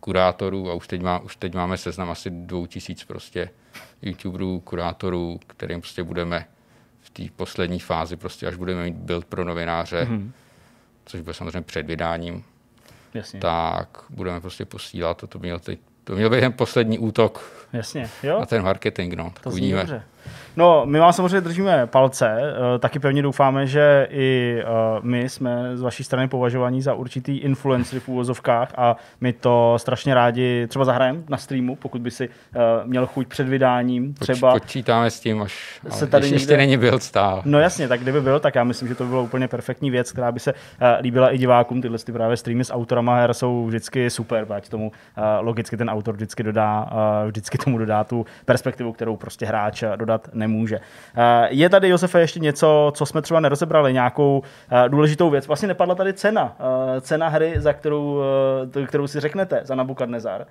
kurátorů 0.00 0.70
a 0.70 0.74
už 0.74 0.86
teď, 0.86 1.02
má, 1.02 1.18
už 1.18 1.36
teď 1.36 1.54
máme 1.54 1.76
seznam 1.76 2.10
asi 2.10 2.30
dvou 2.30 2.66
tisíc 2.66 3.04
prostě 3.04 3.50
youtuberů, 4.02 4.60
kurátorů, 4.60 5.40
kterým 5.46 5.80
prostě 5.80 6.02
budeme 6.02 6.46
té 7.18 7.32
poslední 7.36 7.78
fázi, 7.78 8.16
prostě 8.16 8.46
až 8.46 8.56
budeme 8.56 8.84
mít 8.84 8.96
build 8.96 9.24
pro 9.24 9.44
novináře, 9.44 10.04
mm-hmm. 10.04 10.30
což 11.04 11.20
bude 11.20 11.34
samozřejmě 11.34 11.62
před 11.62 11.86
vydáním, 11.86 12.44
Jasně. 13.14 13.40
tak 13.40 14.04
budeme 14.10 14.40
prostě 14.40 14.64
posílat. 14.64 15.16
To, 15.16 15.26
to, 15.26 15.38
měl, 15.38 15.58
teď, 15.58 15.80
to 16.04 16.14
měl 16.14 16.30
být 16.30 16.40
ten 16.40 16.52
poslední 16.52 16.98
útok 16.98 17.57
Jasně, 17.72 18.08
jo. 18.22 18.40
na 18.40 18.46
ten 18.46 18.62
marketing, 18.62 19.14
no. 19.14 19.30
Tak 19.34 19.42
To 19.42 19.50
uvidíme. 19.50 19.78
dobře. 19.78 20.02
No, 20.56 20.82
my 20.86 20.98
vám 20.98 21.12
samozřejmě 21.12 21.40
držíme 21.40 21.86
palce, 21.86 22.30
eh, 22.74 22.78
taky 22.78 22.98
pevně 22.98 23.22
doufáme, 23.22 23.66
že 23.66 24.06
i 24.10 24.58
eh, 24.60 24.64
my 25.02 25.28
jsme 25.28 25.76
z 25.76 25.80
vaší 25.82 26.04
strany 26.04 26.28
považovaní 26.28 26.82
za 26.82 26.94
určitý 26.94 27.38
influencery 27.38 28.00
v 28.00 28.08
úvozovkách 28.08 28.72
a 28.76 28.96
my 29.20 29.32
to 29.32 29.74
strašně 29.76 30.14
rádi 30.14 30.66
třeba 30.68 30.84
zahrajeme 30.84 31.18
na 31.28 31.36
streamu, 31.36 31.76
pokud 31.76 32.00
by 32.00 32.10
si 32.10 32.28
eh, 32.28 32.58
měl 32.84 33.06
chuť 33.06 33.26
před 33.28 33.48
vydáním 33.48 34.14
třeba. 34.14 34.52
Poč, 34.52 34.62
počítáme 34.62 35.10
s 35.10 35.20
tím, 35.20 35.42
až 35.42 35.80
Se 35.88 36.06
tady 36.06 36.24
ještě, 36.26 36.34
někde- 36.34 36.42
ještě 36.42 36.56
není 36.56 36.76
build 36.76 37.02
stál. 37.02 37.42
No 37.44 37.58
jasně, 37.60 37.88
tak 37.88 38.00
kdyby 38.00 38.20
byl, 38.20 38.40
tak 38.40 38.54
já 38.54 38.64
myslím, 38.64 38.88
že 38.88 38.94
to 38.94 39.04
by 39.04 39.10
bylo 39.10 39.22
úplně 39.22 39.48
perfektní 39.48 39.90
věc, 39.90 40.12
která 40.12 40.32
by 40.32 40.40
se 40.40 40.54
líbila 41.00 41.30
i 41.30 41.38
divákům. 41.38 41.82
Tyhle 41.82 41.98
ty 41.98 42.12
právě 42.12 42.36
streamy 42.36 42.64
s 42.64 42.72
autorama 42.72 43.16
her 43.16 43.34
jsou 43.34 43.66
vždycky 43.66 44.10
super, 44.10 44.46
ať 44.50 44.68
tomu 44.68 44.92
logicky 45.40 45.76
ten 45.76 45.90
autor 45.90 46.14
vždycky 46.14 46.42
dodá, 46.42 46.90
uh, 46.92 47.28
tomu 47.64 47.78
dodá 47.78 48.04
tu 48.04 48.26
perspektivu, 48.44 48.92
kterou 48.92 49.16
prostě 49.16 49.46
hráč 49.46 49.84
dodat 49.96 50.28
nemůže. 50.32 50.76
Uh, 50.78 51.22
je 51.48 51.68
tady, 51.68 51.88
Josefe, 51.88 52.20
ještě 52.20 52.40
něco, 52.40 52.92
co 52.94 53.06
jsme 53.06 53.22
třeba 53.22 53.40
nerozebrali, 53.40 53.92
nějakou 53.92 54.38
uh, 54.38 54.88
důležitou 54.88 55.30
věc. 55.30 55.46
Vlastně 55.46 55.68
nepadla 55.68 55.94
tady 55.94 56.12
cena, 56.12 56.56
uh, 56.60 57.00
cena 57.00 57.28
hry, 57.28 57.54
za 57.56 57.72
kterou, 57.72 58.22
kterou 58.86 59.06
si 59.06 59.20
řeknete 59.20 59.60
za 59.64 59.74
Nabukadnezar. 59.74 60.46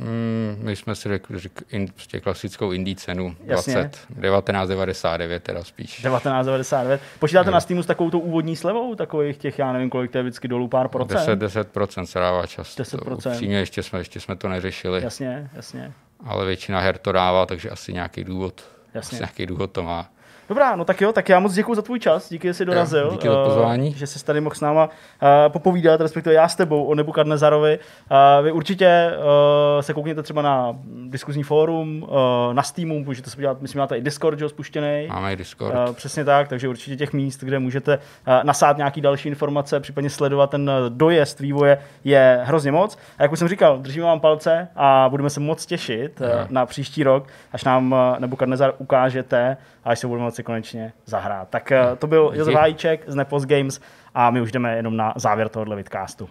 Mm, 0.00 0.56
my 0.62 0.76
jsme 0.76 0.94
si 0.94 1.08
řekli, 1.08 1.38
řekli 1.38 1.66
in, 1.70 1.88
prostě 1.88 2.20
klasickou 2.20 2.72
indie 2.72 2.96
cenu 2.96 3.36
Jasně. 3.44 3.74
20, 3.74 3.90
1999 3.90 5.42
teda 5.42 5.64
spíš. 5.64 5.86
1999. 5.86 7.00
Počítáte 7.18 7.50
na 7.50 7.60
Steamu 7.60 7.82
s 7.82 7.86
takovou 7.86 8.10
tou 8.10 8.18
úvodní 8.18 8.56
slevou, 8.56 8.94
takových 8.94 9.38
těch, 9.38 9.58
já 9.58 9.72
nevím, 9.72 9.90
kolik 9.90 10.10
to 10.10 10.18
je 10.18 10.22
vždycky 10.22 10.48
dolů 10.48 10.68
pár 10.68 10.88
procent? 10.88 11.38
10, 11.38 11.72
10% 11.72 12.02
se 12.02 12.18
dává 12.18 12.46
často. 12.46 12.82
10%. 12.82 13.30
Upřímně 13.30 13.58
ještě 13.58 13.82
jsme, 13.82 13.98
ještě 13.98 14.20
jsme 14.20 14.36
to 14.36 14.48
neřešili, 14.48 15.02
Jasně, 15.02 15.50
jasně. 15.54 15.92
Ale 16.24 16.46
většina 16.46 16.80
her 16.80 16.98
to 16.98 17.12
dává, 17.12 17.46
takže 17.46 17.70
asi 17.70 17.92
nějaký 17.92 18.24
důvod, 18.24 18.64
Jasně. 18.94 19.16
asi 19.16 19.22
nějaký 19.22 19.46
důvod 19.46 19.72
to 19.72 19.82
má. 19.82 20.12
Dobrá, 20.50 20.76
no 20.76 20.84
tak 20.84 21.00
jo, 21.00 21.12
tak 21.12 21.28
já 21.28 21.40
moc 21.40 21.54
děkuji 21.54 21.74
za 21.74 21.82
tvůj 21.82 21.98
čas, 21.98 22.28
díky, 22.28 22.48
že 22.48 22.54
jsi 22.54 22.64
dorazil. 22.64 23.10
díky 23.10 23.28
za 23.28 23.42
eh, 23.42 23.44
pozvání. 23.44 23.92
že 23.92 24.06
jsi 24.06 24.24
tady 24.24 24.40
mohl 24.40 24.54
s 24.54 24.60
náma 24.60 24.84
uh, 24.84 25.28
popovídat, 25.48 26.00
respektive 26.00 26.34
já 26.34 26.48
s 26.48 26.56
tebou 26.56 26.84
o 26.84 26.94
Nebukadnezarovi. 26.94 27.78
Uh, 27.78 28.44
vy 28.44 28.52
určitě 28.52 29.10
uh, 29.16 29.82
se 29.82 29.94
koukněte 29.94 30.22
třeba 30.22 30.42
na 30.42 30.76
diskuzní 31.08 31.42
fórum, 31.42 32.02
uh, 32.02 32.54
na 32.54 32.62
Steamu, 32.62 33.04
můžete 33.04 33.30
se 33.30 33.36
podívat, 33.36 33.60
myslím, 33.60 33.78
máte 33.78 33.96
i 33.96 34.00
Discord, 34.00 34.38
že 34.38 34.44
jo, 34.44 34.48
spuštěný. 34.48 35.06
Máme 35.08 35.32
i 35.32 35.36
Discord. 35.36 35.74
Uh, 35.74 35.94
přesně 35.94 36.24
tak, 36.24 36.48
takže 36.48 36.68
určitě 36.68 36.96
těch 36.96 37.12
míst, 37.12 37.40
kde 37.40 37.58
můžete 37.58 37.96
uh, 37.96 38.34
nasát 38.42 38.76
nějaký 38.76 39.00
další 39.00 39.28
informace, 39.28 39.80
případně 39.80 40.10
sledovat 40.10 40.50
ten 40.50 40.70
uh, 40.70 40.76
dojezd 40.88 41.40
vývoje, 41.40 41.78
je 42.04 42.40
hrozně 42.42 42.72
moc. 42.72 42.98
A 43.18 43.22
jak 43.22 43.32
už 43.32 43.38
jsem 43.38 43.48
říkal, 43.48 43.78
držíme 43.78 44.06
vám 44.06 44.20
palce 44.20 44.68
a 44.76 45.06
budeme 45.10 45.30
se 45.30 45.40
moc 45.40 45.66
těšit 45.66 46.20
uh, 46.20 46.26
na 46.48 46.66
příští 46.66 47.02
rok, 47.02 47.26
až 47.52 47.64
nám 47.64 47.92
uh, 47.92 47.98
Nebukadnezar 48.18 48.72
ukážete 48.78 49.56
a 49.84 49.90
až 49.90 49.98
se 49.98 50.06
budeme 50.06 50.24
moci 50.24 50.39
konečně 50.42 50.92
zahrát. 51.06 51.48
Tak 51.48 51.72
uh, 51.90 51.96
to 51.96 52.06
byl. 52.06 52.32
Josef 52.34 52.54
Hájíček 52.54 53.04
z 53.06 53.14
Nepos 53.14 53.46
Games 53.46 53.80
a 54.14 54.30
my 54.30 54.40
už 54.40 54.52
jdeme 54.52 54.76
jenom 54.76 54.96
na 54.96 55.12
závěr 55.16 55.48
tohohle 55.48 55.76
vidcastu. 55.76 56.28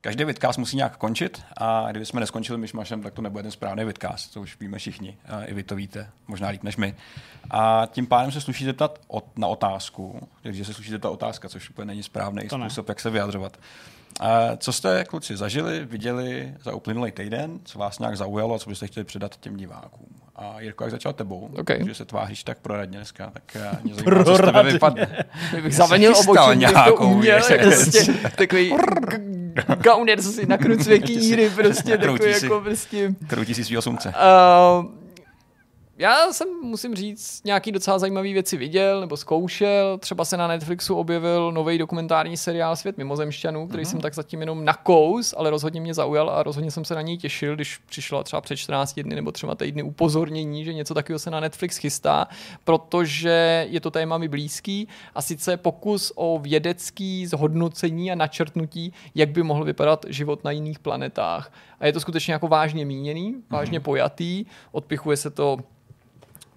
Každý 0.00 0.24
vidcast 0.24 0.58
musí 0.58 0.76
nějak 0.76 0.96
končit 0.96 1.42
a 1.56 1.86
kdyby 1.90 2.06
jsme 2.06 2.20
neskončili 2.20 2.58
myšmašem, 2.58 3.02
tak 3.02 3.14
to 3.14 3.22
nebude 3.22 3.42
ten 3.42 3.50
správný 3.50 3.84
vidcast, 3.84 4.34
to 4.34 4.40
už 4.40 4.60
víme 4.60 4.78
všichni, 4.78 5.18
a 5.28 5.44
i 5.44 5.54
vy 5.54 5.62
to 5.62 5.76
víte, 5.76 6.10
možná 6.28 6.48
líp 6.48 6.62
než 6.62 6.76
my. 6.76 6.94
A 7.50 7.88
tím 7.90 8.06
pádem 8.06 8.32
se 8.32 8.40
sluší 8.40 8.64
zeptat 8.64 9.00
ot- 9.08 9.30
na 9.36 9.46
otázku, 9.48 10.28
takže 10.42 10.64
se 10.64 10.74
sluší 10.74 10.90
zeptat 10.90 11.08
otázka, 11.10 11.48
což 11.48 11.70
úplně 11.70 11.86
není 11.86 12.02
správný 12.02 12.48
To 12.48 12.58
ne. 12.58 12.64
způsob, 12.70 12.88
jak 12.88 13.00
se 13.00 13.10
vyjadřovat. 13.10 13.56
A 14.20 14.56
co 14.56 14.72
jste, 14.72 15.04
kluci, 15.04 15.36
zažili, 15.36 15.84
viděli 15.84 16.54
za 16.60 16.74
uplynulý 16.74 17.12
týden, 17.12 17.60
co 17.64 17.78
vás 17.78 17.98
nějak 17.98 18.16
zaujalo 18.16 18.54
a 18.54 18.58
co 18.58 18.70
byste 18.70 18.86
chtěli 18.86 19.04
předat 19.04 19.36
těm 19.36 19.56
divákům? 19.56 20.23
A 20.36 20.60
Jirko, 20.60 20.84
jak 20.84 20.90
začal 20.90 21.12
tebou, 21.12 21.50
OK. 21.56 21.70
že 21.86 21.94
se 21.94 22.04
tváříš 22.04 22.44
tak 22.44 22.58
proradně 22.58 22.98
dneska, 22.98 23.30
tak 23.30 23.56
eh, 23.56 23.78
mě 23.84 23.94
zajímá, 23.94 24.24
co 24.24 24.36
z 24.36 24.40
tebe 24.40 24.62
vypadne. 24.62 25.24
Kdybych 25.52 25.74
zavenil 25.74 26.16
obočí, 26.16 26.58
nějakou, 26.58 27.10
uměl, 27.10 27.40
prostě 27.62 28.14
takový 28.36 28.74
gauner, 29.76 30.22
co 30.22 30.32
si 30.32 30.46
nakrucuje 30.46 30.98
kýry, 30.98 31.50
prostě 31.50 31.98
takový 31.98 32.30
jako 32.30 32.60
prostě... 32.60 33.14
Kroutí 33.26 33.54
si 33.54 33.64
svýho 33.64 33.82
sumce. 33.82 34.08
Uh, 34.08 35.03
já 35.98 36.32
jsem, 36.32 36.48
musím 36.62 36.94
říct, 36.94 37.44
nějaký 37.44 37.72
docela 37.72 37.98
zajímavý 37.98 38.32
věci 38.32 38.56
viděl 38.56 39.00
nebo 39.00 39.16
zkoušel. 39.16 39.98
Třeba 39.98 40.24
se 40.24 40.36
na 40.36 40.48
Netflixu 40.48 40.94
objevil 40.94 41.52
nový 41.52 41.78
dokumentární 41.78 42.36
seriál 42.36 42.76
Svět 42.76 42.98
mimozemšťanů, 42.98 43.68
který 43.68 43.84
jsem 43.84 44.00
tak 44.00 44.14
zatím 44.14 44.40
jenom 44.40 44.64
nakous, 44.64 45.34
ale 45.36 45.50
rozhodně 45.50 45.80
mě 45.80 45.94
zaujal 45.94 46.30
a 46.30 46.42
rozhodně 46.42 46.70
jsem 46.70 46.84
se 46.84 46.94
na 46.94 47.02
něj 47.02 47.18
těšil, 47.18 47.54
když 47.54 47.78
přišla 47.78 48.22
třeba 48.22 48.40
před 48.40 48.56
14 48.56 49.00
dny 49.00 49.14
nebo 49.14 49.32
třeba 49.32 49.54
týdny 49.54 49.82
upozornění, 49.82 50.64
že 50.64 50.74
něco 50.74 50.94
takového 50.94 51.18
se 51.18 51.30
na 51.30 51.40
Netflix 51.40 51.76
chystá, 51.76 52.28
protože 52.64 53.66
je 53.70 53.80
to 53.80 53.90
téma 53.90 54.18
mi 54.18 54.28
blízký 54.28 54.88
a 55.14 55.22
sice 55.22 55.56
pokus 55.56 56.12
o 56.14 56.38
vědecký 56.38 57.26
zhodnocení 57.26 58.12
a 58.12 58.14
načrtnutí, 58.14 58.92
jak 59.14 59.28
by 59.28 59.42
mohl 59.42 59.64
vypadat 59.64 60.06
život 60.08 60.44
na 60.44 60.50
jiných 60.50 60.78
planetách. 60.78 61.52
A 61.80 61.86
je 61.86 61.92
to 61.92 62.00
skutečně 62.00 62.32
jako 62.32 62.48
vážně 62.48 62.84
míněný, 62.84 63.34
vážně 63.50 63.80
pojatý, 63.80 64.44
odpichuje 64.72 65.16
se 65.16 65.30
to 65.30 65.58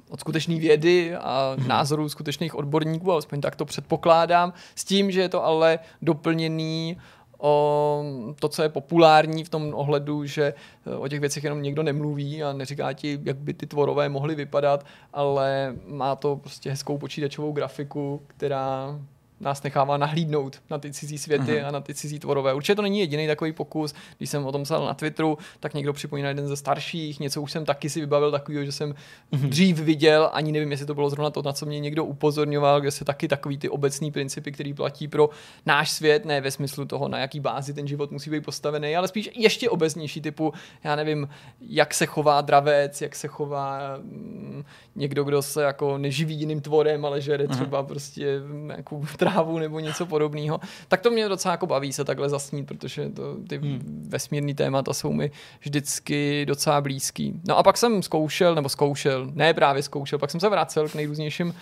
od 0.10 0.20
skutečné 0.20 0.60
vědy 0.60 1.16
a 1.16 1.56
názorů 1.68 2.10
skutečných 2.10 2.56
odborníků, 2.56 3.12
alespoň 3.12 3.42
tak 3.42 3.56
to 3.56 3.66
předpokládám, 3.66 4.54
s 4.76 4.84
tím, 4.86 5.12
že 5.12 5.22
je 5.22 5.30
to 5.30 5.46
ale 5.46 5.80
doplněný 6.02 6.98
o 7.40 8.04
to, 8.40 8.50
co 8.50 8.64
je 8.64 8.70
populární 8.70 9.44
v 9.44 9.50
tom 9.50 9.74
ohledu, 9.74 10.26
že 10.26 10.54
eh, 10.86 10.96
o 10.96 11.08
těch 11.08 11.20
věcech 11.20 11.44
jenom 11.44 11.62
někdo 11.62 11.84
nemluví 11.84 12.44
a 12.44 12.54
neříká 12.54 12.94
ti, 12.94 13.20
jak 13.24 13.38
by 13.38 13.54
ty 13.54 13.68
tvorové 13.68 14.10
mohly 14.10 14.36
vypadat, 14.36 14.86
ale 15.14 15.76
má 15.88 16.16
to 16.16 16.36
prostě 16.36 16.70
hezkou 16.70 16.98
počítačovou 16.98 17.52
grafiku, 17.52 18.22
která 18.28 19.00
nás 19.40 19.64
nechává 19.64 19.98
nahlídnout 19.98 20.62
na 20.70 20.78
ty 20.78 20.94
cizí 20.94 21.18
světy 21.18 21.58
Mhm. 21.58 21.66
a 21.66 21.72
na 21.72 21.82
ty 21.82 21.94
cizí 21.94 22.20
tvorové. 22.20 22.54
Určitě 22.54 22.76
to 22.76 22.82
není 22.82 23.00
jediný 23.00 23.28
takový 23.28 23.52
pokus. 23.52 23.94
Když 24.18 24.30
jsem 24.30 24.46
o 24.46 24.52
tom 24.52 24.64
psal 24.64 24.86
na 24.86 24.94
Twitteru, 24.94 25.38
tak 25.60 25.74
někdo 25.74 25.94
připomíná 25.94 26.28
jeden 26.28 26.48
ze 26.48 26.56
starších. 26.58 27.20
Něco 27.20 27.42
už 27.42 27.52
jsem 27.52 27.66
taky 27.66 27.90
si 27.90 28.00
vybavil 28.00 28.32
takového, 28.32 28.66
že 28.66 28.72
jsem 28.72 28.96
Mhm. 29.32 29.50
dřív 29.50 29.80
viděl, 29.80 30.30
ani 30.34 30.52
nevím, 30.52 30.72
jestli 30.72 30.86
to 30.86 30.94
bylo 30.94 31.10
zrovna 31.10 31.30
to, 31.30 31.42
na 31.42 31.54
co 31.54 31.66
mě 31.66 31.80
někdo 31.80 32.06
upozorňoval, 32.06 32.82
kde 32.82 32.92
se 32.92 33.06
taky 33.06 33.28
takový 33.28 33.58
ty 33.58 33.70
obecný 33.70 34.12
principy, 34.12 34.52
který 34.52 34.74
platí 34.74 35.08
pro 35.08 35.30
náš 35.66 35.92
svět, 35.92 36.26
ne 36.26 36.42
ve 36.42 36.52
smyslu 36.52 36.86
toho, 36.86 37.08
na 37.08 37.20
jaký 37.20 37.40
bázi 37.40 37.74
ten 37.74 37.88
život 37.88 38.12
musí 38.12 38.30
být 38.30 38.46
postavený, 38.46 38.96
ale 38.96 39.08
spíš 39.08 39.30
ještě 39.36 39.70
obecnější 39.70 40.22
typu, 40.22 40.54
já 40.84 40.96
nevím, 40.96 41.30
jak 41.62 41.94
se 41.94 42.06
chová 42.06 42.42
dravec, 42.42 43.02
jak 43.02 43.16
se 43.16 43.28
chová 43.28 43.80
mm, 44.02 44.64
někdo, 44.96 45.24
kdo 45.24 45.42
se 45.42 45.64
jako 45.64 45.98
neživí 45.98 46.36
jiným 46.36 46.62
tvorem, 46.62 47.06
ale 47.06 47.22
žere 47.22 47.48
třeba 47.48 47.84
prostě 47.84 48.40
nějakou 48.52 49.00
trávu 49.30 49.60
nebo 49.60 49.80
něco 49.80 50.06
podobného. 50.06 50.60
Tak 50.88 51.02
to 51.02 51.12
mě 51.12 51.30
docela 51.30 51.52
jako 51.52 51.68
baví 51.68 51.94
se 51.94 52.06
takhle 52.06 52.30
zasnít, 52.30 52.68
protože 52.68 53.10
to, 53.10 53.36
ty 53.50 53.58
hmm. 53.58 54.06
vesmírný 54.10 54.54
témata 54.54 54.94
jsou 54.94 55.14
mi 55.14 55.32
vždycky 55.60 56.46
docela 56.46 56.82
blízký. 56.82 57.42
No 57.48 57.58
a 57.58 57.64
pak 57.64 57.78
jsem 57.78 58.04
zkoušel, 58.04 58.56
nebo 58.56 58.70
zkoušel, 58.70 59.30
ne 59.34 59.54
právě 59.54 59.84
zkoušel, 59.84 60.20
pak 60.20 60.32
jsem 60.32 60.40
se 60.40 60.50
vracel 60.50 60.90
k 60.90 60.96
nejrůznějším 60.96 61.48
uh, 61.48 61.54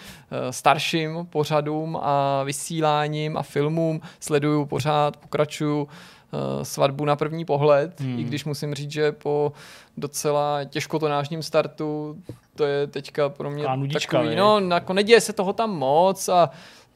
starším 0.49 1.27
pořadům 1.29 1.99
a 2.01 2.43
vysíláním 2.43 3.37
a 3.37 3.43
filmům. 3.43 4.01
Sleduju 4.19 4.65
pořád, 4.65 5.17
pokračuju 5.17 5.87
eh, 5.87 6.65
svatbu 6.65 7.05
na 7.05 7.15
první 7.15 7.45
pohled, 7.45 8.01
hmm. 8.01 8.19
i 8.19 8.23
když 8.23 8.45
musím 8.45 8.73
říct, 8.73 8.91
že 8.91 9.11
po 9.11 9.51
docela 9.97 10.63
těžkotonážním 10.63 11.43
startu 11.43 12.17
to 12.55 12.63
je 12.63 12.87
teďka 12.87 13.29
pro 13.29 13.49
mě 13.49 13.63
Taková 13.63 13.75
nudička, 13.75 14.17
takový, 14.17 14.29
viď? 14.29 14.37
no, 14.37 14.59
jako 14.59 14.93
neděje 14.93 15.21
se 15.21 15.33
toho 15.33 15.53
tam 15.53 15.77
moc 15.77 16.29
a 16.29 16.49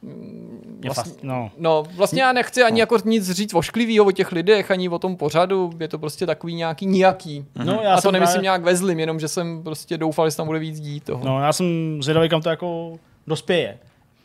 Vlastně- 0.04 0.94
fast, 0.94 1.24
no. 1.24 1.52
No, 1.58 1.84
vlastně 1.96 2.22
já 2.22 2.34
nechci 2.34 2.64
ani 2.64 2.80
jako 2.80 2.98
nic 3.06 3.32
říct 3.32 3.54
ošklivýho 3.54 4.06
o 4.06 4.12
těch 4.12 4.32
lidech, 4.32 4.72
ani 4.72 4.90
o 4.90 5.00
tom 5.00 5.16
pořadu, 5.18 5.70
je 5.80 5.88
to 5.88 6.00
prostě 6.00 6.26
takový 6.26 6.54
nějaký 6.56 6.86
nijaký. 6.86 7.46
no 7.66 7.80
já 7.84 7.96
a 7.96 8.02
to 8.02 8.12
nemyslím 8.12 8.34
právě- 8.34 8.44
nějak 8.44 8.64
ve 8.64 8.76
zlým, 8.76 9.00
jenom 9.00 9.20
že 9.20 9.28
jsem 9.28 9.64
prostě 9.64 9.98
doufal, 9.98 10.30
že 10.30 10.36
tam 10.38 10.48
bude 10.48 10.60
víc 10.60 10.80
dít 10.80 11.04
toho. 11.04 11.26
No, 11.26 11.42
já 11.42 11.54
jsem 11.54 11.98
zvědavý, 12.04 12.30
kam 12.30 12.42
to 12.42 12.50
jako 12.50 13.00
dospěje 13.28 13.78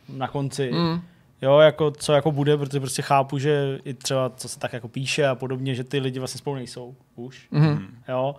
na 0.09 0.29
konci. 0.29 0.71
Mm. 0.73 1.01
Jo, 1.43 1.59
jako 1.59 1.91
co 1.91 2.13
jako 2.13 2.33
bude, 2.33 2.57
protože 2.57 2.81
prostě 2.81 3.03
chápu, 3.03 3.39
že 3.39 3.79
i 3.85 3.95
třeba 3.95 4.31
co 4.37 4.49
se 4.49 4.59
tak 4.59 4.73
jako 4.73 4.89
píše 4.89 5.27
a 5.27 5.35
podobně, 5.35 5.75
že 5.75 5.85
ty 5.85 5.99
lidi 5.99 6.19
vlastně 6.19 6.39
spolu 6.39 6.57
nejsou 6.57 6.95
už. 7.17 7.47
Mhm. 7.51 7.87
Jo. 8.09 8.35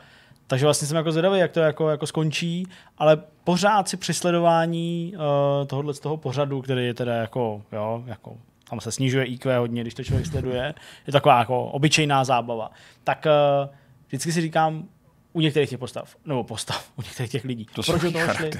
Takže 0.47 0.65
vlastně 0.65 0.88
jsem 0.88 0.97
jako 0.97 1.11
zvědavý, 1.11 1.39
jak 1.39 1.51
to 1.51 1.59
jako, 1.59 1.89
jako 1.89 2.07
skončí, 2.07 2.67
ale 2.97 3.17
pořád 3.43 3.89
si 3.89 3.97
při 3.97 4.13
sledování 4.13 5.13
uh, 5.15 5.67
tohohle 5.67 5.93
z 5.93 5.99
toho 5.99 6.17
pořadu, 6.17 6.61
který 6.61 6.85
je 6.85 6.93
teda 6.93 7.13
jako, 7.13 7.61
jo, 7.72 8.03
jako 8.05 8.38
tam 8.69 8.80
se 8.80 8.91
snižuje 8.91 9.26
IQ 9.26 9.59
hodně, 9.59 9.81
když 9.81 9.93
to 9.93 10.03
člověk 10.03 10.26
sleduje, 10.26 10.73
je 11.07 11.13
taková 11.13 11.39
jako 11.39 11.65
obyčejná 11.65 12.23
zábava. 12.23 12.72
Tak 13.03 13.26
uh, 13.26 13.69
vždycky 14.07 14.31
si 14.31 14.41
říkám, 14.41 14.88
u 15.34 15.41
některých 15.41 15.69
těch 15.69 15.80
postav, 15.80 16.15
nebo 16.26 16.43
postav, 16.43 16.91
u 16.97 17.01
některých 17.01 17.31
těch 17.31 17.43
lidí. 17.43 17.65
To 17.65 17.81
Proč 17.84 18.01
do 18.01 18.11
toho 18.11 18.34
šli? 18.34 18.51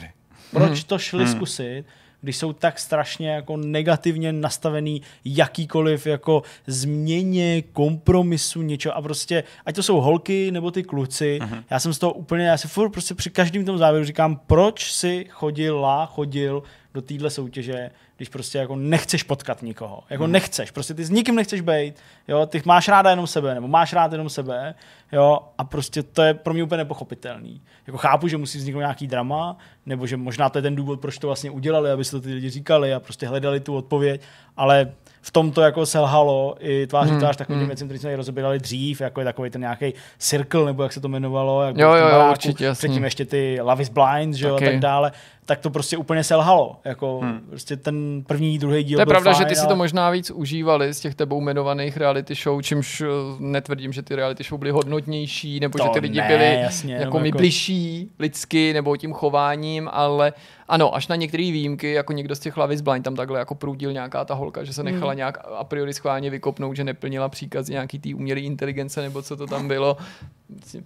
Proč 0.52 0.84
to 0.84 0.98
šli 0.98 1.28
zkusit, 1.28 1.86
když 2.26 2.38
jsou 2.38 2.54
tak 2.54 2.80
strašně 2.80 3.30
jako 3.30 3.58
negativně 3.58 4.34
nastavený 4.34 5.02
jakýkoliv 5.26 6.08
jako 6.08 6.44
změně, 6.68 7.62
kompromisu, 7.62 8.62
něčeho. 8.62 8.98
A 8.98 9.02
prostě, 9.02 9.44
ať 9.66 9.76
to 9.76 9.84
jsou 9.84 10.02
holky 10.02 10.52
nebo 10.52 10.72
ty 10.72 10.84
kluci, 10.84 11.40
já 11.70 11.80
jsem 11.80 11.94
z 11.94 12.00
toho 12.00 12.14
úplně, 12.14 12.48
já 12.48 12.58
si 12.58 12.68
furt 12.68 12.90
prostě 12.90 13.16
při 13.16 13.30
každém 13.30 13.66
tom 13.66 13.78
závěru 13.78 14.06
říkám, 14.06 14.36
proč 14.48 14.92
si 14.92 15.26
chodila, 15.30 16.06
chodil 16.06 16.64
do 16.94 17.02
téhle 17.02 17.30
soutěže, 17.30 17.92
když 18.18 18.30
prostě 18.30 18.58
jako 18.58 18.76
nechceš 18.76 19.24
potkat 19.24 19.62
nikoho. 19.62 20.04
Jako 20.10 20.28
nechceš, 20.28 20.72
prostě 20.72 20.94
ty 20.94 21.06
s 21.06 21.10
nikým 21.10 21.36
nechceš 21.36 21.62
být, 21.62 21.94
jo, 22.28 22.46
ty 22.46 22.62
máš 22.66 22.88
ráda 22.88 23.10
jenom 23.10 23.28
sebe, 23.28 23.54
nebo 23.56 23.68
máš 23.68 23.94
rád 23.94 24.12
jenom 24.12 24.30
sebe, 24.30 24.76
jo, 25.12 25.40
a 25.58 25.64
prostě 25.64 26.04
to 26.04 26.22
je 26.22 26.34
pro 26.34 26.54
mě 26.54 26.64
úplně 26.64 26.78
nepochopitelný. 26.78 27.62
Jako 27.88 27.98
chápu, 27.98 28.28
že 28.28 28.38
musí 28.38 28.58
vzniknout 28.58 28.80
nějaký 28.80 29.08
drama, 29.08 29.58
nebo 29.86 30.08
že 30.08 30.18
možná 30.18 30.50
to 30.50 30.58
je 30.58 30.62
ten 30.62 30.76
důvod, 30.76 31.00
proč 31.02 31.18
to 31.18 31.28
vlastně 31.28 31.52
udělali, 31.52 31.92
aby 31.92 32.06
se 32.06 32.12
to 32.12 32.22
ty 32.22 32.34
lidi 32.34 32.50
říkali 32.50 32.94
a 32.94 33.00
prostě 33.00 33.28
hledali 33.28 33.60
tu 33.60 33.76
odpověď, 33.76 34.22
ale 34.58 34.92
v 35.22 35.32
tom 35.32 35.52
to 35.52 35.62
jako 35.62 35.86
selhalo 35.86 36.56
i 36.60 36.88
tváří 36.88 37.10
Hmm, 37.12 37.20
tvář 37.20 37.36
takovým 37.36 37.68
věcem, 37.68 37.88
který 37.88 38.00
jsme 38.00 38.16
rozebírali 38.16 38.60
dřív, 38.60 39.02
jako 39.02 39.22
je 39.22 39.26
takový 39.26 39.50
ten 39.50 39.62
nějaký 39.62 39.94
circle, 40.18 40.66
nebo 40.66 40.84
jak 40.84 40.94
se 40.94 41.02
to 41.02 41.08
jmenovalo, 41.08 41.64
jak 41.64 41.78
Jo, 41.78 41.94
jo, 41.94 42.08
jo, 42.08 42.28
určitě, 42.32 42.66
jasný. 42.66 42.78
předtím 42.78 43.04
ještě 43.04 43.26
ty 43.26 43.58
Love 43.62 43.82
is 43.82 43.90
Blind, 43.90 44.36
že 44.36 44.48
jo, 44.48 44.56
a 44.56 44.60
tak 44.60 44.80
dále, 44.80 45.12
tak 45.46 45.60
to 45.60 45.70
prostě 45.70 45.98
úplně 45.98 46.24
selhalo. 46.24 46.76
Jako 46.86 47.22
prostě 47.50 47.78
ten 47.78 48.24
první, 48.28 48.60
druhý 48.60 48.84
díl 48.84 48.98
To 48.98 49.02
je 49.02 49.06
byl 49.06 49.12
pravda, 49.12 49.34
fajn, 49.34 49.44
že 49.44 49.50
ty 49.50 49.56
si 49.56 49.62
to 49.62 49.68
ale- 49.68 49.76
možná 49.76 50.10
víc 50.10 50.32
užívali 50.32 50.94
z 50.94 51.00
těch 51.00 51.16
tebou 51.16 51.42
jmenovaných 51.42 51.98
reality 51.98 52.36
show, 52.36 52.62
čímž 52.62 53.02
eh, 53.02 53.06
netvrdím, 53.40 53.94
že 53.94 54.02
ty 54.02 54.16
reality 54.16 54.44
show 54.44 54.60
byly 54.60 54.72
hodnotnější, 54.72 55.60
nebo 55.60 55.78
To 55.78 55.84
že 55.84 55.90
ty 55.90 56.00
lidi 56.00 56.18
ne, 56.22 56.28
byli 56.28 56.60
jasně, 56.62 56.94
jako 56.94 57.02
jenom 57.04 57.22
mi 57.22 57.28
jako- 57.28 57.38
bližší 57.38 58.10
lidsky 58.20 58.74
nebo 58.74 58.98
tím 58.98 59.14
chováním, 59.14 59.90
ale 59.92 60.34
ano, 60.68 60.96
až 60.96 61.08
na 61.08 61.16
některé 61.16 61.44
výjimky, 61.44 61.92
jako 61.94 62.14
někdo 62.14 62.36
z 62.36 62.40
těch 62.40 62.58
Love 62.58 62.74
is 62.74 62.82
Blind 62.82 63.04
tam 63.06 63.16
takhle 63.16 63.40
jako 63.40 63.56
prudil 63.56 63.94
nějaká 63.94 64.26
ta 64.26 64.34
holka, 64.34 64.64
že 64.64 64.74
se 64.74 64.84
nechala 64.84 65.12
Hmm. 65.12 65.18
nějak 65.18 65.38
a 65.58 65.64
priori 65.64 65.94
schválně 65.94 66.30
vykopnout, 66.30 66.76
že 66.76 66.84
neplnila 66.84 67.30
příkazy 67.30 67.72
nějaký 67.74 68.00
tý 68.00 68.14
umělé 68.16 68.40
inteligence 68.40 69.02
nebo 69.02 69.22
co 69.22 69.38
to 69.38 69.48
tam 69.48 69.68
bylo. 69.68 69.98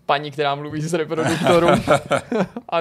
Paní, 0.05 0.31
která 0.31 0.55
mluví 0.55 0.81
z 0.81 0.93
reproduktoru. 0.93 1.67
a 2.71 2.77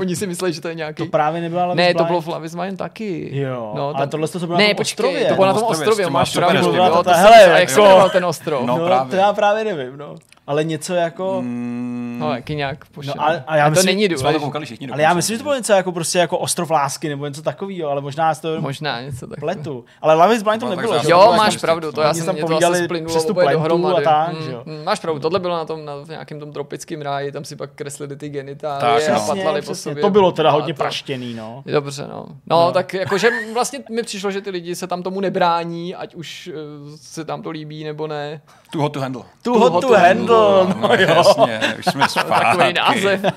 oni 0.00 0.16
si 0.16 0.26
mysleli, 0.26 0.52
že 0.52 0.60
to 0.60 0.68
je 0.68 0.74
nějaký... 0.74 1.02
To 1.04 1.10
právě 1.10 1.40
nebyla 1.40 1.64
Love 1.64 1.74
ne, 1.76 1.88
is 1.88 1.92
to 1.92 1.96
Blind. 1.98 2.08
bylo 2.08 2.20
v 2.20 2.26
Love 2.28 2.46
is 2.46 2.54
Blind 2.54 2.78
taky. 2.78 3.38
Jo, 3.40 3.72
no, 3.76 3.84
ale 3.88 3.94
tam- 3.94 4.08
tohle 4.08 4.28
to 4.28 4.38
bylo 4.38 4.58
ne, 4.58 4.64
na 4.64 4.68
tom 4.68 4.76
počkej, 4.76 5.04
ostrově. 5.06 5.24
to 5.28 5.34
bylo 5.34 5.46
na 5.46 5.54
tom 5.54 5.62
ostrově, 5.64 6.06
s 6.06 6.08
máš 6.08 6.32
pravdu. 6.34 6.72
Hele, 7.06 7.60
jak 7.60 7.70
se 7.70 7.80
jako- 7.80 8.08
ten 8.08 8.24
ostrov? 8.24 8.66
No, 8.66 8.78
No, 8.78 8.86
právě. 8.86 9.10
to 9.10 9.16
já 9.16 9.32
právě 9.32 9.64
nevím, 9.64 9.96
no. 9.98 10.14
Ale 10.46 10.64
něco 10.64 10.94
jako... 10.94 11.38
Mm, 11.42 12.16
No, 12.20 12.34
jaký 12.34 12.54
nějak 12.54 12.84
pošel. 12.84 13.14
No, 13.16 13.22
a- 13.24 13.42
a 13.46 13.56
já 13.56 13.64
to 13.64 13.70
myslím- 13.70 13.86
není 13.86 14.08
to 14.08 14.14
důležité. 14.14 14.38
koukali 14.44 14.64
všichni 14.66 14.88
Ale 14.88 15.02
já 15.02 15.14
myslím, 15.14 15.34
že 15.34 15.38
to 15.38 15.42
bylo 15.42 15.54
něco 15.56 15.72
jako 15.72 15.92
prostě 15.92 16.18
jako 16.18 16.38
ostrov 16.38 16.70
lásky 16.70 17.08
nebo 17.08 17.26
něco 17.26 17.42
takového, 17.42 17.90
ale 17.90 18.00
možná 18.00 18.34
z 18.34 18.40
to 18.40 18.60
Možná 18.60 19.00
něco 19.00 19.26
takového. 19.26 19.40
pletu. 19.40 19.84
Ale 20.02 20.14
Love 20.14 20.34
is 20.34 20.42
Blind 20.42 20.60
to 20.62 20.68
tak 20.68 20.76
nebylo, 20.76 20.98
že? 20.98 21.10
Jo, 21.10 21.18
To 21.18 21.24
bylo 21.24 21.36
máš 21.36 21.54
jako 21.54 21.60
pravdu, 21.60 21.92
to 21.92 22.00
já 22.00 22.14
jsem 22.14 22.26
tam 22.26 22.36
povídali 22.36 22.88
přes 23.06 23.24
tu 23.24 23.32
dohromady. 23.32 24.06
a 24.06 24.10
tak, 24.26 24.32
Mm, 24.38 24.42
že 24.44 24.50
jo. 24.52 24.64
Máš 24.84 25.00
pravdu, 25.00 25.20
tohle 25.20 25.38
bylo 25.40 25.56
na 25.56 25.64
tom 25.64 25.84
na 25.84 25.92
nějakém 26.08 26.40
tom 26.40 26.52
tropickém 26.52 27.02
ráji, 27.02 27.32
tam 27.32 27.44
si 27.44 27.56
pak 27.56 27.70
kreslili 27.74 28.16
ty 28.16 28.26
Tak, 28.26 28.32
genitálie 28.32 29.08
a 29.08 29.12
no. 29.14 29.16
Přesně, 29.20 29.34
patlali 29.34 29.62
po 29.62 29.74
sobě. 29.74 30.02
To 30.02 30.10
bylo 30.10 30.32
teda 30.32 30.48
A 30.50 30.52
hodně 30.52 30.74
praštěný, 30.74 31.34
no. 31.34 31.62
Dobře, 31.66 32.02
no. 32.02 32.26
no. 32.46 32.66
No, 32.66 32.72
tak 32.72 32.94
jakože 32.94 33.30
vlastně 33.54 33.78
mi 33.90 34.02
přišlo, 34.02 34.30
že 34.30 34.40
ty 34.40 34.50
lidi 34.50 34.74
se 34.74 34.86
tam 34.86 35.02
tomu 35.02 35.20
nebrání, 35.20 35.94
ať 35.94 36.14
už 36.14 36.50
uh, 36.54 36.96
se 36.96 37.24
tam 37.24 37.42
to 37.42 37.50
líbí 37.50 37.84
nebo 37.84 38.06
ne. 38.06 38.40
Too 38.70 38.82
hot 38.82 38.92
to 38.92 39.00
handle. 39.00 39.22
Tu 39.42 39.58
hot 39.58 39.80
to 39.84 39.94
handle, 39.94 40.74
no 40.80 40.94
jo. 40.94 41.08
Jasně, 41.08 41.74
už 41.78 41.84
jsme 41.84 42.08
zpátky. 42.08 42.58
Takový 42.58 42.72
název. 42.72 43.24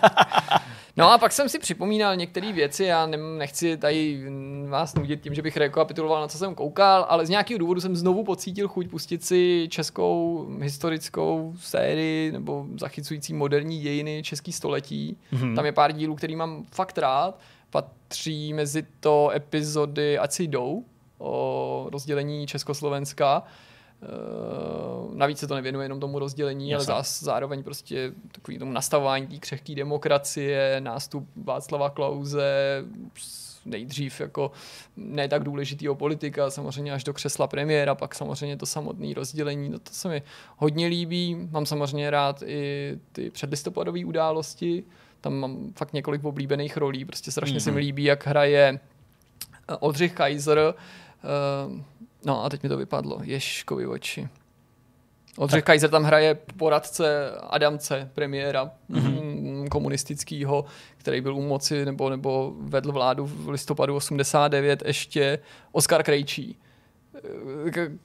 No 0.98 1.12
a 1.12 1.18
pak 1.18 1.32
jsem 1.32 1.50
si 1.50 1.60
připomínal 1.60 2.16
některé 2.16 2.54
věci, 2.54 2.84
já 2.84 3.06
ne, 3.06 3.18
nechci 3.18 3.78
tady 3.78 4.24
vás 4.70 4.96
nudit 4.96 5.22
tím, 5.22 5.34
že 5.34 5.42
bych 5.42 5.58
rekapituloval, 5.58 6.22
na 6.22 6.28
co 6.28 6.38
jsem 6.38 6.56
koukal, 6.56 7.06
ale 7.10 7.26
z 7.26 7.30
nějakého 7.30 7.58
důvodu 7.58 7.82
jsem 7.82 7.96
znovu 7.96 8.24
pocítil 8.24 8.68
chuť 8.68 8.88
pustit 8.88 9.26
si 9.26 9.68
českou 9.72 10.48
historickou 10.62 11.54
sérii 11.60 12.32
nebo 12.32 12.66
zachycující 12.80 13.34
moderní 13.34 13.80
dějiny 13.80 14.24
český 14.24 14.52
století. 14.52 15.18
Mm-hmm. 15.34 15.56
Tam 15.56 15.66
je 15.66 15.72
pár 15.72 15.92
dílů, 15.92 16.16
který 16.16 16.36
mám 16.36 16.66
fakt 16.72 16.98
rád. 16.98 17.40
Patří 17.70 18.54
mezi 18.54 18.84
to 19.00 19.32
epizody 19.36 20.18
Ať 20.18 20.32
si 20.32 20.44
jdou 20.44 20.84
o 21.18 21.88
rozdělení 21.92 22.48
Československa. 22.48 23.44
Uh, 24.02 25.16
navíc 25.16 25.40
se 25.40 25.48
to 25.48 25.56
nevěnuje 25.56 25.86
jenom 25.86 26.00
tomu 26.00 26.20
rozdělení, 26.20 26.70
Jasně. 26.70 26.94
ale 26.94 27.04
zás, 27.04 27.24
zároveň 27.24 27.64
prostě 27.64 28.12
takový 28.32 28.60
tomu 28.60 28.72
nastavování 28.72 29.28
té 29.28 29.38
křehké 29.38 29.76
demokracie, 29.76 30.82
nástup 30.82 31.28
Václava 31.36 31.90
Klauze, 31.90 32.84
nejdřív 33.66 34.20
jako 34.22 34.52
ne 34.98 35.28
tak 35.28 35.44
důležitýho 35.44 35.96
politika, 35.96 36.50
samozřejmě 36.50 36.94
až 36.94 37.04
do 37.04 37.14
křesla 37.14 37.48
premiéra, 37.48 37.96
pak 37.96 38.16
samozřejmě 38.16 38.58
to 38.58 38.66
samotné 38.66 39.14
rozdělení, 39.14 39.70
no 39.70 39.80
to 39.80 39.94
se 39.94 40.10
mi 40.10 40.24
hodně 40.58 40.88
líbí. 40.88 41.48
Mám 41.52 41.66
samozřejmě 41.66 42.10
rád 42.10 42.44
i 42.46 42.98
ty 43.12 43.30
předlistopadové 43.30 44.06
události, 44.06 44.84
tam 45.22 45.34
mám 45.34 45.74
fakt 45.76 45.94
několik 45.94 46.24
oblíbených 46.24 46.78
rolí, 46.78 47.06
prostě 47.06 47.32
strašně 47.32 47.58
mm-hmm. 47.58 47.64
se 47.64 47.72
mi 47.72 47.80
líbí, 47.80 48.04
jak 48.04 48.28
hraje 48.28 48.80
eh, 49.70 49.76
Oldřich 49.76 50.14
Kaiser, 50.14 50.60
eh, 50.60 51.84
no 52.26 52.46
a 52.46 52.50
teď 52.50 52.64
mi 52.64 52.70
to 52.70 52.78
vypadlo, 52.78 53.20
Ješkovi 53.24 53.88
oči. 53.88 54.30
Oldřich 55.38 55.64
Kaiser 55.64 55.90
tam 55.90 56.04
hraje 56.04 56.36
poradce 56.58 57.32
Adamce, 57.50 58.10
premiéra 58.14 58.72
mm-hmm. 58.90 59.68
komunistického, 59.68 60.66
který 60.98 61.22
byl 61.22 61.36
u 61.36 61.42
moci 61.42 61.86
nebo, 61.86 62.10
nebo 62.10 62.54
vedl 62.60 62.92
vládu 62.92 63.26
v 63.26 63.50
listopadu 63.50 63.96
89 63.96 64.84
ještě 64.86 65.40
Oskar 65.72 66.04
Krejčí. 66.04 66.58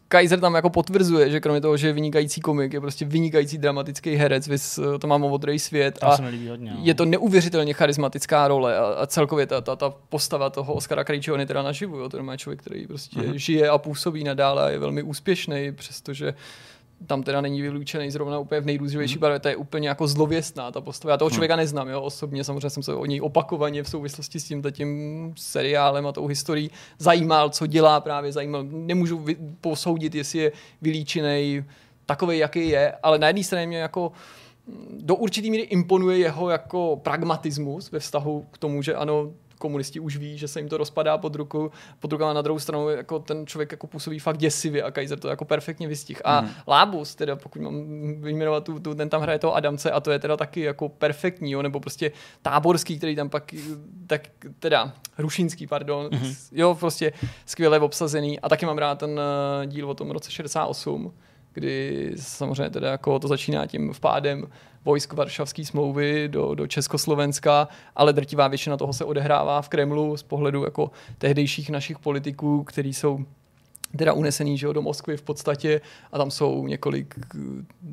Kaiser 0.08 0.40
tam 0.40 0.54
jako 0.54 0.70
potvrzuje, 0.70 1.30
že 1.30 1.40
kromě 1.40 1.60
toho, 1.60 1.76
že 1.76 1.86
je 1.86 1.92
vynikající 1.92 2.40
komik, 2.40 2.72
je 2.72 2.80
prostě 2.80 3.04
vynikající 3.04 3.58
dramatický 3.58 4.14
herec, 4.14 4.48
vys, 4.48 4.80
to 5.00 5.06
má 5.06 5.18
modrý 5.18 5.58
svět 5.58 5.98
a 6.02 6.16
hodně. 6.48 6.70
no. 6.70 6.80
je 6.82 6.94
to 6.94 7.04
neuvěřitelně 7.04 7.72
charismatická 7.72 8.48
role 8.48 8.78
a, 8.78 8.84
a 8.84 9.06
celkově 9.06 9.46
ta, 9.46 9.60
ta, 9.60 9.76
ta 9.76 9.90
postava 10.08 10.50
toho 10.50 10.74
Oscara 10.74 11.04
Krejčího, 11.04 11.34
on 11.34 11.40
je 11.40 11.46
teda 11.46 11.62
naživu, 11.62 11.98
jo, 11.98 12.08
to 12.08 12.16
je 12.16 12.36
člověk, 12.36 12.60
který 12.60 12.86
prostě 12.86 13.20
mm-hmm. 13.20 13.34
žije 13.34 13.68
a 13.68 13.78
působí 13.78 14.24
nadále 14.24 14.64
a 14.64 14.70
je 14.70 14.78
velmi 14.78 15.02
úspěšný, 15.02 15.72
přestože 15.72 16.34
tam 17.06 17.22
teda 17.22 17.40
není 17.40 17.62
vylučený 17.62 18.10
zrovna 18.10 18.38
úplně 18.38 18.60
v 18.60 18.66
nejrůznější 18.66 19.18
barvě, 19.18 19.40
to 19.40 19.48
je 19.48 19.56
úplně 19.56 19.88
jako 19.88 20.08
zlověstná 20.08 20.70
ta 20.72 20.80
postava. 20.80 21.12
Já 21.12 21.16
toho 21.16 21.30
člověka 21.30 21.56
neznám, 21.56 21.88
jo, 21.88 22.02
osobně 22.02 22.44
samozřejmě 22.44 22.70
jsem 22.70 22.82
se 22.82 22.94
o 22.94 23.06
něj 23.06 23.20
opakovaně 23.20 23.82
v 23.82 23.88
souvislosti 23.88 24.40
s 24.40 24.44
tím 24.44 24.62
tím 24.72 25.32
seriálem 25.36 26.06
a 26.06 26.12
tou 26.12 26.26
historií 26.26 26.70
zajímal, 26.98 27.50
co 27.50 27.66
dělá 27.66 28.00
právě, 28.00 28.32
zajímal. 28.32 28.64
Nemůžu 28.64 29.18
vy, 29.18 29.36
posoudit, 29.60 30.14
jestli 30.14 30.38
je 30.38 30.52
vylíčený 30.82 31.64
takový, 32.06 32.38
jaký 32.38 32.68
je, 32.68 32.92
ale 33.02 33.18
na 33.18 33.26
jedné 33.26 33.44
straně 33.44 33.66
mě 33.66 33.78
jako 33.78 34.12
do 34.90 35.14
určitý 35.14 35.50
míry 35.50 35.62
imponuje 35.62 36.18
jeho 36.18 36.50
jako 36.50 37.00
pragmatismus 37.02 37.90
ve 37.90 37.98
vztahu 37.98 38.46
k 38.50 38.58
tomu, 38.58 38.82
že 38.82 38.94
ano, 38.94 39.30
komunisti 39.64 40.00
už 40.00 40.16
ví, 40.16 40.38
že 40.38 40.48
se 40.48 40.60
jim 40.60 40.68
to 40.68 40.76
rozpadá 40.76 41.18
pod 41.18 41.34
ruku, 41.34 41.70
pod 42.00 42.12
rukama 42.12 42.32
na 42.32 42.42
druhou 42.42 42.58
stranu 42.58 42.88
jako 42.88 43.18
ten 43.18 43.46
člověk 43.46 43.72
jako 43.72 43.86
působí 43.86 44.18
fakt 44.18 44.36
děsivě 44.36 44.82
a 44.82 44.90
Kaiser 44.90 45.18
to 45.18 45.28
jako 45.28 45.44
perfektně 45.44 45.88
vystih. 45.88 46.22
A 46.24 46.40
mm. 46.40 46.48
Lábus, 46.68 47.14
teda 47.14 47.36
pokud 47.36 47.62
mám 47.62 47.74
vyjmenovat 48.20 48.64
tu, 48.64 48.80
tu, 48.80 48.94
ten 48.94 49.08
tam 49.08 49.22
hraje 49.22 49.38
toho 49.38 49.56
Adamce 49.56 49.90
a 49.90 50.00
to 50.00 50.10
je 50.10 50.18
teda 50.18 50.36
taky 50.36 50.60
jako 50.60 50.88
perfektní, 50.88 51.52
jo, 51.52 51.62
nebo 51.62 51.80
prostě 51.80 52.12
Táborský, 52.42 52.98
který 52.98 53.16
tam 53.16 53.28
pak, 53.28 53.54
tak 54.06 54.28
teda 54.58 54.92
Rušinský, 55.18 55.66
pardon, 55.66 56.06
mm-hmm. 56.06 56.48
jo, 56.52 56.76
prostě 56.80 57.12
skvěle 57.46 57.80
obsazený 57.80 58.40
a 58.40 58.48
taky 58.48 58.66
mám 58.66 58.78
rád 58.78 58.98
ten 58.98 59.10
uh, 59.10 59.66
díl 59.66 59.90
o 59.90 59.94
tom 59.94 60.10
roce 60.10 60.30
68, 60.30 61.12
kdy 61.54 62.12
samozřejmě 62.16 62.70
teda 62.70 62.90
jako 62.90 63.18
to 63.18 63.28
začíná 63.28 63.66
tím 63.66 63.92
vpádem 63.92 64.46
vojsk 64.84 65.12
Varšavské 65.12 65.64
smlouvy 65.64 66.28
do, 66.28 66.54
do 66.54 66.66
Československa, 66.66 67.68
ale 67.96 68.12
drtivá 68.12 68.48
většina 68.48 68.76
toho 68.76 68.92
se 68.92 69.04
odehrává 69.04 69.62
v 69.62 69.68
Kremlu 69.68 70.16
z 70.16 70.22
pohledu 70.22 70.64
jako 70.64 70.90
tehdejších 71.18 71.70
našich 71.70 71.98
politiků, 71.98 72.64
kteří 72.64 72.94
jsou 72.94 73.24
teda 73.98 74.12
unesený 74.12 74.58
že 74.58 74.66
jo, 74.66 74.72
do 74.72 74.82
Moskvy 74.82 75.16
v 75.16 75.22
podstatě 75.22 75.80
a 76.12 76.18
tam 76.18 76.30
jsou 76.30 76.66
několik 76.66 77.14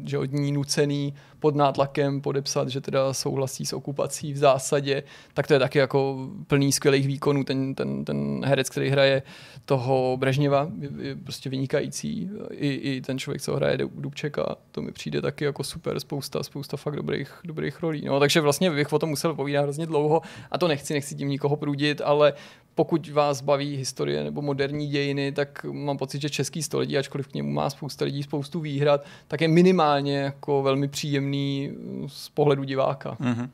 že 0.05 0.15
jo, 0.15 0.25
dní 0.25 0.51
nucený 0.51 1.13
pod 1.39 1.55
nátlakem 1.55 2.21
podepsat, 2.21 2.69
že 2.69 2.81
teda 2.81 3.13
souhlasí 3.13 3.65
s 3.65 3.73
okupací 3.73 4.33
v 4.33 4.37
zásadě, 4.37 5.03
tak 5.33 5.47
to 5.47 5.53
je 5.53 5.59
taky 5.59 5.79
jako 5.79 6.29
plný 6.47 6.71
skvělých 6.71 7.07
výkonů. 7.07 7.43
Ten, 7.43 7.75
ten, 7.75 8.05
ten 8.05 8.45
herec, 8.45 8.69
který 8.69 8.89
hraje 8.89 9.23
toho 9.65 10.17
Brežněva, 10.19 10.69
je, 10.79 10.89
je 11.07 11.15
prostě 11.15 11.49
vynikající. 11.49 12.29
I, 12.51 12.67
I 12.67 13.01
ten 13.01 13.19
člověk, 13.19 13.41
co 13.41 13.55
hraje 13.55 13.77
Dubčeka, 13.77 14.55
to 14.71 14.81
mi 14.81 14.91
přijde 14.91 15.21
taky 15.21 15.45
jako 15.45 15.63
super, 15.63 15.99
spousta, 15.99 16.43
spousta 16.43 16.77
fakt 16.77 16.95
dobrých, 16.95 17.33
dobrých 17.43 17.81
rolí. 17.81 18.05
No, 18.05 18.19
takže 18.19 18.41
vlastně 18.41 18.71
bych 18.71 18.93
o 18.93 18.99
tom 18.99 19.09
musel 19.09 19.33
povídat 19.33 19.63
hrozně 19.63 19.85
dlouho 19.85 20.21
a 20.51 20.57
to 20.57 20.67
nechci, 20.67 20.93
nechci 20.93 21.15
tím 21.15 21.29
nikoho 21.29 21.55
prudit, 21.55 22.01
ale 22.05 22.33
pokud 22.75 23.09
vás 23.09 23.41
baví 23.41 23.75
historie 23.75 24.23
nebo 24.23 24.41
moderní 24.41 24.87
dějiny, 24.87 25.31
tak 25.31 25.65
mám 25.91 25.97
pocit, 25.97 26.21
že 26.21 26.29
český 26.29 26.63
století, 26.63 26.97
ačkoliv 26.97 27.27
k 27.27 27.33
němu 27.33 27.51
má 27.51 27.69
spousta 27.69 28.05
lidí 28.05 28.23
spoustu 28.23 28.59
výhrad, 28.59 29.05
tak 29.27 29.41
je 29.41 29.47
minimálně 29.47 30.17
jako 30.17 30.63
velmi 30.63 30.87
příjemný 30.87 31.67
mm, 31.67 32.09
z 32.09 32.29
pohledu 32.29 32.63
diváka. 32.63 33.17
Mhm. 33.19 33.49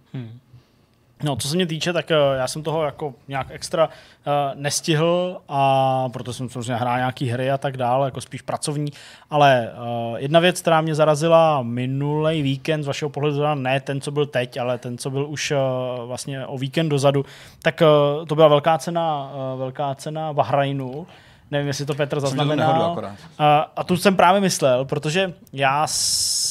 No, 1.23 1.35
co 1.35 1.47
se 1.47 1.55
mě 1.55 1.65
týče, 1.65 1.93
tak 1.93 2.11
eh, 2.11 2.15
já 2.37 2.47
jsem 2.47 2.63
toho 2.63 2.83
jako 2.83 3.13
nějak 3.27 3.47
extra 3.49 3.87
uh, 3.87 4.61
nestihl 4.61 5.41
a 5.49 6.09
proto 6.09 6.33
jsem 6.33 6.49
samozřejmě 6.49 6.75
hrál 6.75 6.97
nějaký 6.97 7.29
hry 7.29 7.51
a 7.51 7.57
tak 7.57 7.77
dále, 7.77 8.07
jako 8.07 8.21
spíš 8.21 8.41
pracovní, 8.41 8.91
ale 9.29 9.71
uh, 10.11 10.17
jedna 10.17 10.39
věc, 10.39 10.61
která 10.61 10.81
mě 10.81 10.95
zarazila 10.95 11.63
minulý 11.63 12.41
víkend, 12.41 12.83
z 12.83 12.87
vašeho 12.87 13.09
pohledu 13.09 13.55
ne 13.55 13.79
ten, 13.79 14.01
co 14.01 14.11
byl 14.11 14.25
teď, 14.25 14.57
ale 14.57 14.77
ten, 14.77 14.97
co 14.97 15.09
byl 15.09 15.25
už 15.29 15.51
uh, 15.51 15.57
vlastně 16.07 16.45
o 16.45 16.57
víkend 16.57 16.89
dozadu, 16.89 17.25
tak 17.61 17.81
uh, 17.81 18.25
to 18.25 18.35
byla 18.35 18.47
velká 18.47 18.77
cena, 18.77 19.31
uh, 19.53 19.59
velká 19.59 19.95
cena 19.95 20.33
Bahrajnu, 20.33 21.07
Nevím, 21.51 21.67
jestli 21.67 21.85
to 21.85 21.95
Petr 21.95 22.19
zaznamenal. 22.19 23.03
A, 23.39 23.71
a 23.75 23.83
tu 23.83 23.97
jsem 23.97 24.15
právě 24.15 24.41
myslel, 24.41 24.85
protože 24.85 25.33
já 25.53 25.87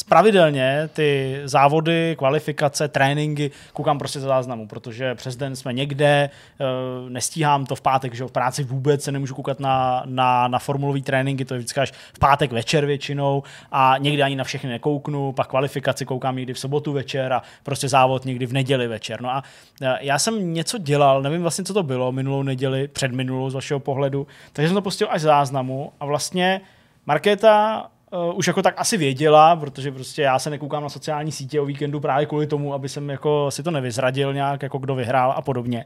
pravidelně 0.09 0.89
ty 0.93 1.41
závody, 1.45 2.15
kvalifikace, 2.19 2.89
tréninky 2.89 3.51
koukám 3.73 3.99
prostě 3.99 4.21
za 4.21 4.29
záznamu, 4.29 4.67
protože 4.69 5.15
přes 5.15 5.37
den 5.37 5.57
jsme 5.57 5.73
někde, 5.73 6.31
eh, 6.61 6.65
nestíhám 7.09 7.67
to 7.67 7.75
v 7.75 7.81
pátek, 7.81 8.15
že 8.15 8.25
v 8.25 8.33
práci 8.33 8.65
vůbec 8.65 9.03
se 9.03 9.13
nemůžu 9.13 9.35
koukat 9.35 9.61
na, 9.61 10.03
na, 10.07 10.49
na 10.49 10.59
formulový 10.59 11.03
tréninky, 11.03 11.45
to 11.45 11.55
je 11.55 11.59
vždycky 11.59 11.81
až 11.81 11.93
v 11.93 12.19
pátek 12.19 12.53
večer 12.53 12.87
většinou 12.87 13.43
a 13.73 13.95
někdy 13.99 14.23
ani 14.23 14.37
na 14.37 14.45
všechny 14.45 14.71
nekouknu, 14.71 15.33
pak 15.33 15.47
kvalifikaci 15.47 16.07
koukám 16.07 16.37
někdy 16.37 16.55
v 16.55 16.59
sobotu 16.59 16.93
večer 16.93 17.33
a 17.33 17.43
prostě 17.63 17.89
závod 17.89 18.25
někdy 18.25 18.47
v 18.47 18.53
neděli 18.53 18.89
večer. 18.89 19.21
No 19.21 19.31
a 19.31 19.43
eh, 19.83 19.99
já 20.01 20.19
jsem 20.19 20.55
něco 20.55 20.79
dělal, 20.79 21.23
nevím 21.23 21.43
vlastně, 21.43 21.65
co 21.65 21.75
to 21.75 21.83
bylo, 21.83 22.13
minulou 22.13 22.43
neděli, 22.43 22.89
před 22.89 23.13
minulou 23.13 23.51
z 23.51 23.55
vašeho 23.55 23.81
pohledu, 23.81 24.27
takže 24.53 24.69
jsem 24.69 24.75
to 24.75 24.86
pustil 24.87 25.09
až 25.11 25.21
záznamu 25.21 25.93
a 26.01 26.07
vlastně 26.07 26.61
Markéta 27.07 27.87
uh, 28.11 28.39
už 28.39 28.47
jako 28.47 28.63
tak 28.63 28.75
asi 28.79 28.97
věděla, 28.97 29.57
protože 29.57 29.93
prostě 29.93 30.23
já 30.23 30.39
se 30.39 30.51
nekoukám 30.51 30.83
na 30.83 30.89
sociální 30.89 31.33
sítě 31.33 31.61
o 31.61 31.65
víkendu 31.65 32.01
právě 32.01 32.27
kvůli 32.27 32.47
tomu, 32.47 32.75
aby 32.75 32.89
jsem 32.89 33.11
jako 33.11 33.51
si 33.51 33.63
to 33.63 33.71
nevyzradil 33.71 34.35
nějak, 34.35 34.63
jako 34.63 34.79
kdo 34.79 34.95
vyhrál 34.95 35.35
a 35.37 35.43
podobně. 35.43 35.85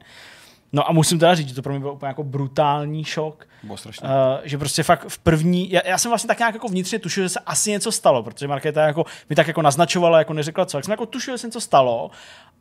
No 0.73 0.89
a 0.89 0.93
musím 0.93 1.19
teda 1.19 1.35
říct, 1.35 1.49
že 1.49 1.55
to 1.55 1.63
pro 1.63 1.73
mě 1.73 1.81
byl 1.81 1.91
úplně 1.91 2.09
jako 2.09 2.23
brutální 2.23 3.05
šok, 3.05 3.47
Bylo 3.63 3.77
strašně. 3.77 4.09
Uh, 4.09 4.15
že 4.45 4.59
prostě 4.59 4.83
fakt 4.83 5.05
v 5.09 5.19
první, 5.19 5.73
já, 5.73 5.81
já 5.85 5.99
jsem 5.99 6.11
vlastně 6.11 6.29
tak 6.29 6.39
nějak 6.39 6.55
jako 6.55 6.69
vnitřně 6.69 6.99
tušil, 6.99 7.23
že 7.23 7.29
se 7.29 7.41
asi 7.47 7.71
něco 7.71 7.93
stalo, 7.93 8.23
protože 8.23 8.49
Markéta 8.49 8.87
jako, 8.87 9.05
mi 9.31 9.37
tak 9.37 9.47
jako 9.49 9.63
naznačovala, 9.63 10.19
jako 10.19 10.33
neřekla 10.33 10.67
co, 10.67 10.79
jak 10.79 10.85
jsem 10.85 10.93
jako 10.93 11.07
tušil, 11.07 11.35
že 11.35 11.39
se 11.39 11.47
něco 11.47 11.61
stalo 11.61 12.11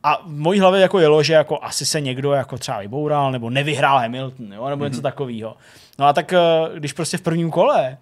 a 0.03 0.21
v 0.25 0.29
mojí 0.29 0.59
hlavě 0.59 0.81
jako 0.81 0.99
jelo, 0.99 1.23
že 1.23 1.33
jako 1.33 1.59
asi 1.61 1.85
se 1.85 2.01
někdo 2.01 2.31
jako 2.31 2.57
třeba 2.57 2.79
vyboural, 2.79 3.31
nebo 3.31 3.49
nevyhrál 3.49 3.99
Hamilton, 3.99 4.53
jo, 4.53 4.69
nebo 4.69 4.85
něco 4.85 5.01
takového. 5.01 5.55
No 5.99 6.05
a 6.05 6.13
tak 6.13 6.33
uh, 6.33 6.77
když 6.77 6.93
prostě 6.93 7.17
v 7.17 7.21
prvním 7.21 7.51
kole 7.51 7.97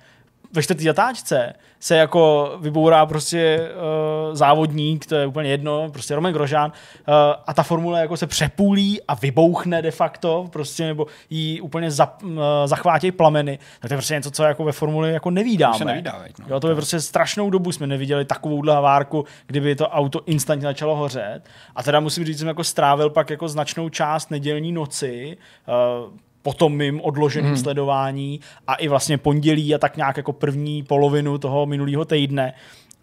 ve 0.53 0.64
čtvrtý 0.64 0.84
zatáčce 0.84 1.53
se 1.80 1.95
jako 1.95 2.52
vybourá 2.61 3.06
prostě 3.06 3.60
uh, 3.60 4.36
závodník, 4.36 5.06
to 5.06 5.15
je 5.15 5.28
úplně 5.28 5.49
jedno, 5.49 5.90
prostě 5.91 6.15
Roman 6.15 6.34
Grožán, 6.34 6.72
uh, 6.72 7.14
a 7.48 7.53
ta 7.53 7.64
formule 7.64 7.99
jako 8.02 8.18
se 8.18 8.28
přepůlí 8.28 9.02
a 9.07 9.15
vybouchne 9.15 9.82
de 9.82 9.91
facto, 9.91 10.48
prostě, 10.52 10.86
nebo 10.86 11.06
jí 11.30 11.61
úplně 11.61 11.91
za, 11.91 12.18
uh, 12.24 12.40
zachvátějí 12.65 13.11
plameny, 13.11 13.60
tak 13.80 13.90
to 13.90 13.94
je 13.94 13.98
prostě 13.98 14.14
něco, 14.14 14.32
co 14.32 14.44
jako 14.44 14.64
ve 14.64 14.72
formuli 14.72 15.14
jako 15.14 15.30
nevídáme. 15.30 15.78
se 15.78 15.86
nevídá, 15.86 16.19
veď, 16.24 16.40
no. 16.40 16.45
Jo, 16.49 16.60
to 16.60 16.69
je 16.69 16.76
prostě 16.76 17.02
strašnou 17.02 17.49
dobu 17.49 17.72
jsme 17.72 17.88
neviděli 17.88 18.26
takovouhle 18.26 18.74
havárku, 18.74 19.26
kdyby 19.48 19.76
to 19.76 19.90
auto 19.90 20.22
instantně 20.26 20.68
začalo 20.68 20.95
hořet. 20.95 21.41
A 21.76 21.84
teda 21.84 21.99
musím 21.99 22.26
říct, 22.26 22.36
že 22.36 22.40
jsem 22.40 22.48
jako 22.48 22.64
strávil 22.64 23.10
pak 23.10 23.30
jako 23.30 23.48
značnou 23.48 23.90
část 23.90 24.32
nedělní 24.32 24.72
noci, 24.72 25.38
uh, 26.07 26.18
po 26.41 26.53
tom 26.53 26.76
mým 26.76 27.01
odloženém 27.01 27.51
hmm. 27.51 27.57
sledování 27.57 28.39
a 28.68 28.76
i 28.76 28.88
vlastně 28.88 29.18
pondělí 29.18 29.76
a 29.76 29.77
tak 29.77 29.97
nějak 29.97 30.18
jako 30.18 30.34
první 30.34 30.84
polovinu 30.84 31.38
toho 31.38 31.65
minulého 31.65 32.05
týdne, 32.05 32.53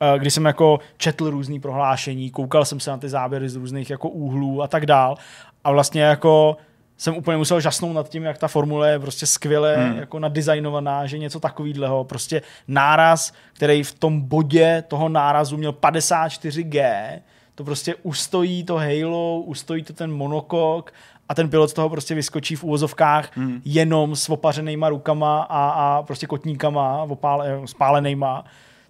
eh, 0.00 0.18
kdy 0.18 0.30
jsem 0.30 0.44
jako 0.44 0.78
četl 0.96 1.30
různý 1.30 1.60
prohlášení, 1.60 2.30
koukal 2.30 2.64
jsem 2.64 2.80
se 2.80 2.90
na 2.90 2.96
ty 2.96 3.08
záběry 3.08 3.48
z 3.48 3.56
různých 3.56 3.90
jako 3.90 4.08
úhlů 4.08 4.62
a 4.62 4.66
tak 4.66 4.86
dál 4.86 5.16
a 5.64 5.72
vlastně 5.72 6.02
jako 6.02 6.56
jsem 6.96 7.16
úplně 7.16 7.36
musel 7.36 7.60
žasnout 7.60 7.94
nad 7.94 8.08
tím, 8.08 8.22
jak 8.22 8.38
ta 8.38 8.48
formule 8.48 8.90
je 8.90 8.98
prostě 8.98 9.26
skvěle 9.26 9.76
hmm. 9.76 9.98
jako 9.98 10.18
nadizajnovaná, 10.18 11.06
že 11.06 11.18
něco 11.18 11.40
takového, 11.40 12.04
prostě 12.04 12.42
náraz, 12.68 13.32
který 13.52 13.82
v 13.82 13.94
tom 13.94 14.20
bodě 14.20 14.84
toho 14.88 15.08
nárazu 15.08 15.56
měl 15.56 15.72
54G, 15.72 17.20
to 17.54 17.64
prostě 17.64 17.94
ustojí 17.94 18.64
to 18.64 18.76
Halo, 18.76 19.40
ustojí 19.40 19.82
to 19.82 19.92
ten 19.92 20.12
monokok 20.12 20.92
a 21.28 21.34
ten 21.34 21.50
pilot 21.50 21.70
z 21.70 21.72
toho 21.72 21.88
prostě 21.88 22.14
vyskočí 22.14 22.56
v 22.56 22.64
úvozovkách 22.64 23.36
hmm. 23.36 23.60
jenom 23.64 24.16
s 24.16 24.28
opařenýma 24.28 24.88
rukama 24.88 25.42
a, 25.42 25.68
a 25.70 26.02
prostě 26.02 26.26
kotníkama 26.26 27.02
opále, 27.02 27.60
spálenýma 27.64 28.44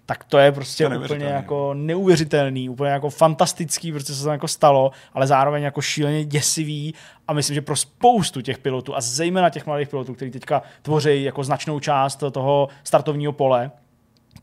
tak 0.05 0.23
to 0.23 0.37
je 0.37 0.51
prostě 0.51 0.89
To 0.89 0.99
úplně 0.99 1.25
jako 1.25 1.73
neuvěřitelný, 1.73 2.69
úplně 2.69 2.91
jako 2.91 3.09
fantastický, 3.09 3.91
prostě 3.91 4.13
se 4.13 4.23
to 4.23 4.29
jako 4.29 4.47
stalo, 4.47 4.91
ale 5.13 5.27
zároveň 5.27 5.63
jako 5.63 5.81
šíleně 5.81 6.25
děsivý 6.25 6.93
a 7.27 7.33
myslím, 7.33 7.53
že 7.53 7.61
pro 7.61 7.75
spoustu 7.75 8.41
těch 8.41 8.57
pilotů 8.57 8.95
a 8.95 9.01
zejména 9.01 9.49
těch 9.49 9.65
mladých 9.65 9.89
pilotů, 9.89 10.13
kteří 10.13 10.31
teďka 10.31 10.61
tvoří 10.81 11.23
jako 11.23 11.43
značnou 11.43 11.79
část 11.79 12.23
toho 12.31 12.69
startovního 12.83 13.31
pole, 13.31 13.71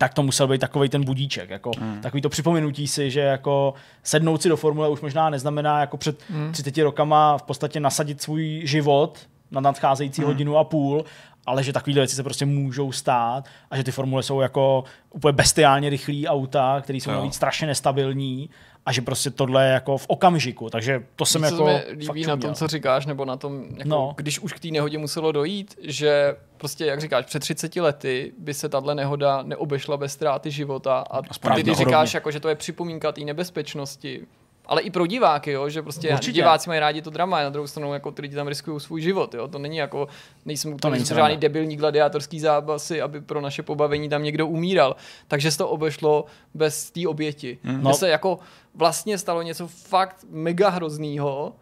tak 0.03 0.15
to 0.15 0.23
musel 0.23 0.49
být 0.49 0.61
takový 0.61 0.89
ten 0.89 1.05
budíček, 1.05 1.51
jako 1.51 1.70
hmm. 1.79 2.01
takový 2.01 2.23
to 2.23 2.29
připomenutí 2.29 2.89
si, 2.89 3.11
že 3.11 3.20
jako 3.20 3.74
sednout 4.03 4.43
si 4.43 4.49
do 4.49 4.57
formule 4.57 4.89
už 4.89 5.01
možná 5.01 5.31
neznamená 5.31 5.81
jako 5.81 5.97
před 5.97 6.31
hmm. 6.31 6.53
30 6.53 6.79
rokama 6.79 7.39
v 7.39 7.43
podstatě 7.43 7.81
nasadit 7.81 8.23
svůj 8.23 8.62
život 8.65 9.19
na 9.51 9.61
nadcházející 9.61 10.23
hmm. 10.23 10.31
hodinu 10.31 10.57
a 10.57 10.65
půl, 10.65 11.05
ale 11.47 11.62
že 11.62 11.73
takovýhle 11.73 12.01
věci 12.01 12.16
se 12.16 12.23
prostě 12.23 12.47
můžou 12.47 12.93
stát 12.93 13.45
a 13.70 13.77
že 13.77 13.85
ty 13.85 13.93
formule 13.93 14.23
jsou 14.23 14.41
jako 14.41 14.85
úplně 15.11 15.33
bestiálně 15.33 15.91
rychlý 15.91 16.29
auta, 16.29 16.81
které 16.81 16.97
jsou 16.97 17.11
navíc 17.11 17.35
strašně 17.35 17.66
nestabilní 17.66 18.51
a 18.87 18.93
že 18.93 19.03
prostě 19.03 19.31
tohle 19.31 19.67
je 19.67 19.73
jako 19.73 19.99
v 19.99 20.07
okamžiku, 20.09 20.71
takže 20.71 21.03
to 21.17 21.25
jsem 21.27 21.43
Víš, 21.43 21.51
co 21.51 21.67
jako 21.69 21.79
se 21.89 21.95
mi 21.97 22.05
fakt 22.05 22.17
líbí 22.17 22.27
na 22.27 22.37
tom, 22.37 22.55
co 22.55 22.67
říkáš, 22.67 23.07
nebo 23.07 23.25
na 23.25 23.37
tom, 23.37 23.65
jako, 23.77 23.89
No. 23.89 24.15
když 24.17 24.39
už 24.41 24.53
k 24.53 24.61
té 24.61 24.69
nehodě 24.69 24.99
muselo 24.99 25.33
dojít, 25.33 25.75
že 25.83 26.37
prostě, 26.57 26.87
jak 26.87 27.01
říkáš, 27.01 27.25
před 27.27 27.41
30 27.41 27.77
lety 27.77 28.33
by 28.39 28.55
se 28.55 28.69
tahle 28.69 28.95
nehoda 28.95 29.43
neobešla 29.43 29.97
bez 29.97 30.13
ztráty 30.13 30.51
života 30.51 30.99
a 31.11 31.21
Aspoň 31.31 31.55
ty, 31.55 31.63
když 31.63 31.73
náhodou. 31.79 31.91
říkáš, 31.91 32.15
jako, 32.15 32.31
že 32.31 32.41
to 32.41 32.49
je 32.49 32.55
připomínka 32.55 33.13
té 33.13 33.21
nebezpečnosti, 33.21 34.27
ale 34.67 34.83
i 34.83 34.91
pro 34.91 35.07
diváky, 35.07 35.51
jo, 35.53 35.69
že 35.69 35.83
prostě 35.83 36.13
Určitě. 36.13 36.33
diváci 36.33 36.71
mají 36.71 36.81
rádi 36.81 37.03
to 37.03 37.11
drama, 37.11 37.39
a 37.39 37.43
na 37.43 37.51
druhou 37.51 37.67
stranu 37.67 37.93
jako 37.95 38.11
ty 38.11 38.23
lidi 38.23 38.35
tam 38.35 38.49
riskují 38.49 38.81
svůj 38.81 39.01
život, 39.01 39.35
jo, 39.35 39.49
to 39.49 39.59
není 39.59 39.77
jako, 39.77 40.09
nejsem 40.45 40.79
to 40.79 40.91
není 40.91 41.05
žádný 41.05 41.37
debilní 41.37 41.77
gladiátorský 41.77 42.41
zápasy, 42.41 43.03
aby 43.03 43.21
pro 43.21 43.41
naše 43.41 43.63
pobavení 43.63 44.09
tam 44.09 44.23
někdo 44.23 44.47
umíral, 44.47 44.97
takže 45.29 45.51
se 45.51 45.59
to 45.59 45.69
obešlo 45.69 46.25
bez 46.55 46.91
té 46.91 47.09
oběti. 47.09 47.59
No. 47.65 47.73
No. 47.79 47.95
se 47.95 48.09
jako 48.09 48.39
vlastně 48.75 49.19
stalo 49.19 49.43
něco 49.43 49.67
fakt 49.69 50.17
mega 50.31 50.69
hroznýho 50.69 51.53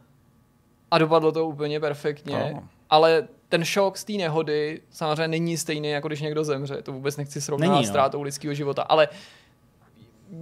a 0.91 0.99
dopadlo 0.99 1.33
to 1.33 1.47
úplně 1.47 1.81
perfektně, 1.81 2.51
No. 2.55 2.63
ale 2.91 3.29
ten 3.49 3.65
šok 3.65 3.97
z 3.99 4.05
té 4.05 4.13
nehody 4.13 4.81
samozřejmě 4.91 5.29
není 5.29 5.57
stejný, 5.57 5.89
jako 5.91 6.09
když 6.09 6.21
někdo 6.21 6.45
zemře. 6.45 6.83
To 6.83 6.93
vůbec 6.93 7.17
nechci 7.17 7.41
srovnávat 7.41 7.73
Není, 7.75 7.85
s 7.85 7.89
no. 7.89 7.93
ztrátou 7.93 8.23
lidského 8.23 8.55
života, 8.55 8.83
ale 8.83 9.09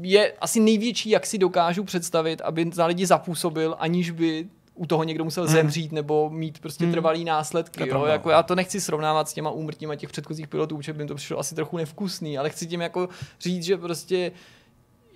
je 0.00 0.32
asi 0.40 0.60
největší, 0.60 1.10
jak 1.10 1.26
si 1.26 1.38
dokážu 1.38 1.84
představit, 1.84 2.40
aby 2.40 2.70
za 2.72 2.86
lidi 2.86 3.06
zapůsobil, 3.06 3.76
aniž 3.78 4.10
by 4.10 4.46
u 4.74 4.86
toho 4.86 5.04
někdo 5.04 5.24
musel 5.24 5.44
Hmm. 5.44 5.52
zemřít 5.52 5.92
nebo 5.92 6.30
mít 6.30 6.58
prostě 6.58 6.86
trvalý 6.86 7.24
To 7.24 7.26
následky. 7.30 7.80
Jo? 7.80 7.86
pravda. 7.88 8.12
Jako 8.12 8.30
já 8.30 8.42
to 8.42 8.54
nechci 8.54 8.80
srovnávat 8.80 9.28
s 9.28 9.32
těma 9.32 9.50
úmrtíma 9.50 9.96
těch 9.96 10.08
předchozích 10.08 10.48
pilotů, 10.48 10.76
protože 10.76 10.92
by 10.92 11.02
mi 11.02 11.08
to 11.08 11.14
přišlo 11.14 11.38
asi 11.38 11.54
trochu 11.54 11.76
nevkusný, 11.76 12.38
ale 12.38 12.50
chci 12.50 12.66
tím 12.66 12.80
jako 12.80 13.08
říct, 13.40 13.64
že 13.64 13.76
prostě 13.76 14.32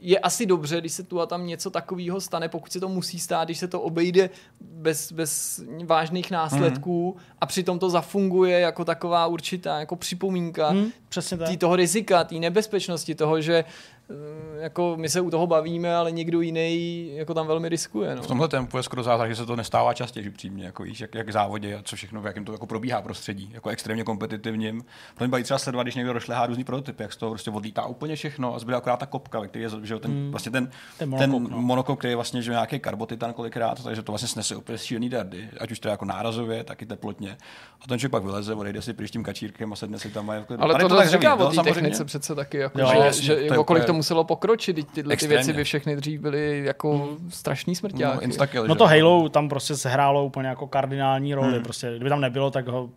je 0.04 0.18
asi 0.18 0.46
dobře, 0.46 0.80
když 0.80 0.92
se 0.92 1.02
tu 1.02 1.20
a 1.20 1.26
tam 1.26 1.46
něco 1.46 1.70
takového 1.70 2.20
stane, 2.20 2.48
pokud 2.48 2.72
se 2.72 2.80
to 2.80 2.88
musí 2.88 3.18
stát, 3.18 3.44
když 3.44 3.58
se 3.58 3.68
to 3.68 3.80
obejde 3.80 4.30
bez, 4.60 5.12
bez 5.12 5.62
vážných 5.84 6.30
následků 6.30 7.10
Hmm. 7.12 7.20
a 7.40 7.46
přitom 7.46 7.78
to 7.78 7.90
zafunguje 7.90 8.60
jako 8.60 8.84
taková 8.84 9.26
určitá 9.26 9.78
jako 9.80 9.96
připomínka 9.96 10.74
přesně 11.08 11.36
tak. 11.36 11.48
tý, 11.48 11.56
toho 11.56 11.76
rizika, 11.76 12.24
té 12.24 12.34
nebezpečnosti, 12.34 13.14
toho, 13.14 13.40
že 13.40 13.64
jako 14.58 14.94
my 14.96 15.08
se 15.08 15.20
u 15.20 15.30
toho 15.30 15.46
bavíme, 15.46 15.94
ale 15.94 16.12
někdo 16.12 16.40
jiný 16.40 17.10
jako 17.14 17.34
tam 17.34 17.46
velmi 17.46 17.68
riskuje. 17.68 18.16
No. 18.16 18.22
V 18.22 18.26
tomhle 18.26 18.48
tempu 18.48 18.76
je 18.76 18.82
skoro 18.82 19.02
zázrak, 19.02 19.30
že 19.30 19.36
se 19.36 19.46
to 19.46 19.56
nestává 19.56 19.94
častěji, 19.94 20.28
upřímně, 20.28 20.64
jako 20.64 20.82
víš, 20.82 21.00
jak, 21.00 21.14
jak 21.14 21.28
v 21.28 21.32
závodě 21.32 21.76
a 21.76 21.82
co 21.82 21.96
všechno, 21.96 22.20
v 22.20 22.26
jakém 22.26 22.44
to 22.44 22.52
jako 22.52 22.66
probíhá 22.66 23.02
prostředí, 23.02 23.50
jako 23.54 23.70
extrémně 23.70 24.04
kompetitivním. 24.04 24.84
Pro 25.14 25.24
mě 25.24 25.30
baví 25.30 25.42
třeba 25.44 25.58
sledovat, 25.58 25.82
když 25.82 25.94
někdo 25.94 26.12
rošlehá 26.12 26.46
různý 26.46 26.64
prototypy, 26.64 27.02
jak 27.02 27.12
z 27.12 27.16
toho 27.16 27.32
prostě 27.32 27.50
odlítá 27.50 27.86
úplně 27.86 28.16
všechno 28.16 28.54
a 28.54 28.58
zbyde 28.58 28.76
akorát 28.76 28.96
ta 28.96 29.06
kopka, 29.06 29.40
ve 29.40 29.48
který 29.48 29.62
je 29.64 29.70
že 29.82 29.98
ten, 29.98 30.10
hmm. 30.10 30.30
vlastně 30.30 30.52
ten, 30.52 30.70
Ten 30.98 31.10
ten, 31.18 31.30
monokok, 31.30 31.48
ten 31.48 31.56
no. 31.56 31.62
monokok, 31.62 31.98
který 31.98 32.12
je 32.12 32.16
vlastně 32.16 32.42
že 32.42 32.50
nějaký 32.50 32.78
karbotitan 32.78 33.32
kolikrát, 33.32 33.84
takže 33.84 34.02
to 34.02 34.12
vlastně 34.12 34.28
snese 34.28 34.56
úplně 34.56 34.78
šílený 34.78 35.08
dardy, 35.08 35.48
ať 35.60 35.70
už 35.70 35.78
to 35.78 35.88
je 35.88 35.90
jako 35.90 36.04
nárazově, 36.04 36.64
tak 36.64 36.82
i 36.82 36.86
teplotně. 36.86 37.36
A 37.80 37.88
ten 37.88 37.98
člověk 37.98 38.10
pak 38.10 38.24
vyleze, 38.24 38.54
odejde 38.54 38.82
si 38.82 38.92
pryč 38.92 39.10
tím 39.10 39.24
kačírkem 39.24 39.72
a 39.72 39.76
sedne 39.76 39.98
si 39.98 40.10
tam 40.10 40.30
a 40.30 40.40
klidu. 40.40 40.62
Ale 40.62 40.74
to, 40.74 40.88
to 40.88 40.96
tak 40.96 41.08
říká 41.08 41.34
o 41.34 41.38
no, 41.38 41.48
té 41.48 41.54
samozřejmě. 41.54 41.74
technice 41.74 42.04
přece 42.04 42.34
taky, 42.34 42.58
jako, 42.58 42.80
Jo, 42.80 42.88
že, 42.92 42.98
jasně, 42.98 43.22
že 43.22 43.34
to 43.34 43.40
je 43.40 43.46
jako 43.46 43.64
kolik 43.64 43.84
muselo 44.02 44.24
pokročit, 44.24 44.76
teď 44.76 44.86
tyhle 44.86 45.16
ty 45.16 45.26
věci 45.26 45.52
by 45.52 45.64
všechny 45.64 45.96
dřív 45.96 46.20
byly 46.20 46.64
jako 46.64 47.16
strašný 47.28 47.74
smrťáky. 47.74 48.26
No, 48.26 48.66
No 48.68 48.74
to 48.74 48.84
jo. 48.84 48.88
Halo 48.88 49.28
tam 49.28 49.48
prostě 49.48 49.76
sehrálo 49.76 50.24
úplně 50.24 50.48
jako 50.48 50.66
kardinální 50.66 51.34
roli. 51.34 51.52
Hmm. 51.52 51.62
Prostě, 51.62 51.90
kdyby 51.96 52.10
tam 52.10 52.20
nebylo, 52.20 52.50
tak 52.50 52.68
ho 52.68 52.90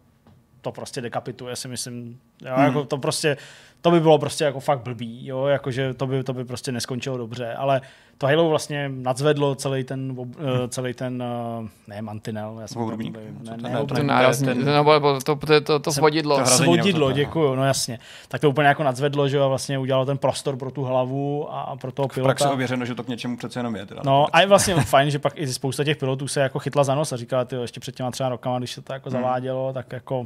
to 0.62 0.72
prostě 0.72 1.02
dekapituje, 1.02 1.56
si 1.56 1.68
myslím, 1.68 2.20
Jo, 2.46 2.54
hmm. 2.56 2.66
jako 2.66 2.86
to 2.86 2.98
prostě, 2.98 3.38
to 3.82 3.92
by 3.92 4.00
bylo 4.00 4.18
prostě 4.20 4.44
jako 4.44 4.60
fakt 4.60 4.82
blbý, 4.84 5.28
jo, 5.28 5.46
jakože 5.46 5.94
to 5.94 6.08
by, 6.08 6.24
to 6.24 6.34
by 6.34 6.46
prostě 6.46 6.72
neskončilo 6.72 7.18
dobře, 7.18 7.54
ale 7.54 7.82
to 8.18 8.28
Halo 8.28 8.50
vlastně 8.50 8.90
nadzvedlo 8.96 9.56
celý 9.56 9.84
ten, 9.84 10.12
uh, 10.18 10.28
celý 10.68 10.94
ten, 10.94 11.24
uh, 11.62 11.68
ne 11.88 12.02
mantinel, 12.02 12.58
já 12.62 12.68
jsem 12.68 12.82
Obrubník. 12.82 13.14
To 13.14 13.20
ne, 13.52 13.58
ne, 13.58 13.70
ne, 13.70 13.80
To 13.86 13.86
ten- 13.96 14.66
nebo 14.76 15.00
to, 15.20 15.36
to, 15.36 15.62
to, 15.62 15.80
to, 15.80 15.92
svodidlo. 15.92 16.38
to 16.40 16.46
Svodidlo, 16.46 17.12
děkuju, 17.12 17.56
no 17.56 17.66
jasně. 17.66 18.00
Tak 18.28 18.42
to 18.42 18.50
úplně 18.50 18.68
jako 18.68 18.84
nadzvedlo, 18.84 19.28
že 19.30 19.38
jo, 19.38 19.50
vlastně 19.50 19.78
udělalo 19.80 20.06
ten 20.06 20.18
prostor 20.18 20.58
pro 20.58 20.72
tu 20.72 20.84
hlavu 20.84 21.54
a 21.54 21.76
pro 21.82 21.92
toho 21.92 22.08
V 22.08 22.14
praxi 22.24 22.42
pilota. 22.44 22.54
ověřeno, 22.54 22.86
že 22.86 22.96
to 22.96 23.04
k 23.04 23.08
něčemu 23.08 23.38
přece 23.38 23.60
jenom 23.60 23.76
je. 23.76 23.86
Teda. 23.86 24.02
No 24.06 24.28
a 24.34 24.42
je 24.42 24.48
vlastně 24.48 24.76
fajn, 24.76 25.10
že 25.12 25.20
pak 25.20 25.34
i 25.36 25.48
spousta 25.48 25.84
těch 25.84 25.98
pilotů 25.98 26.28
se 26.28 26.40
jako 26.42 26.60
chytla 26.60 26.84
za 26.84 26.96
nos 26.96 27.14
a 27.14 27.18
říkala, 27.18 27.46
ty 27.46 27.56
ještě 27.56 27.80
před 27.80 27.96
těma 27.96 28.12
třeba 28.12 28.30
rokama, 28.30 28.58
když 28.58 28.72
se 28.72 28.82
to 28.82 28.94
jako 28.94 29.10
zavádělo, 29.10 29.74
tak 29.74 29.92
jako 29.92 30.26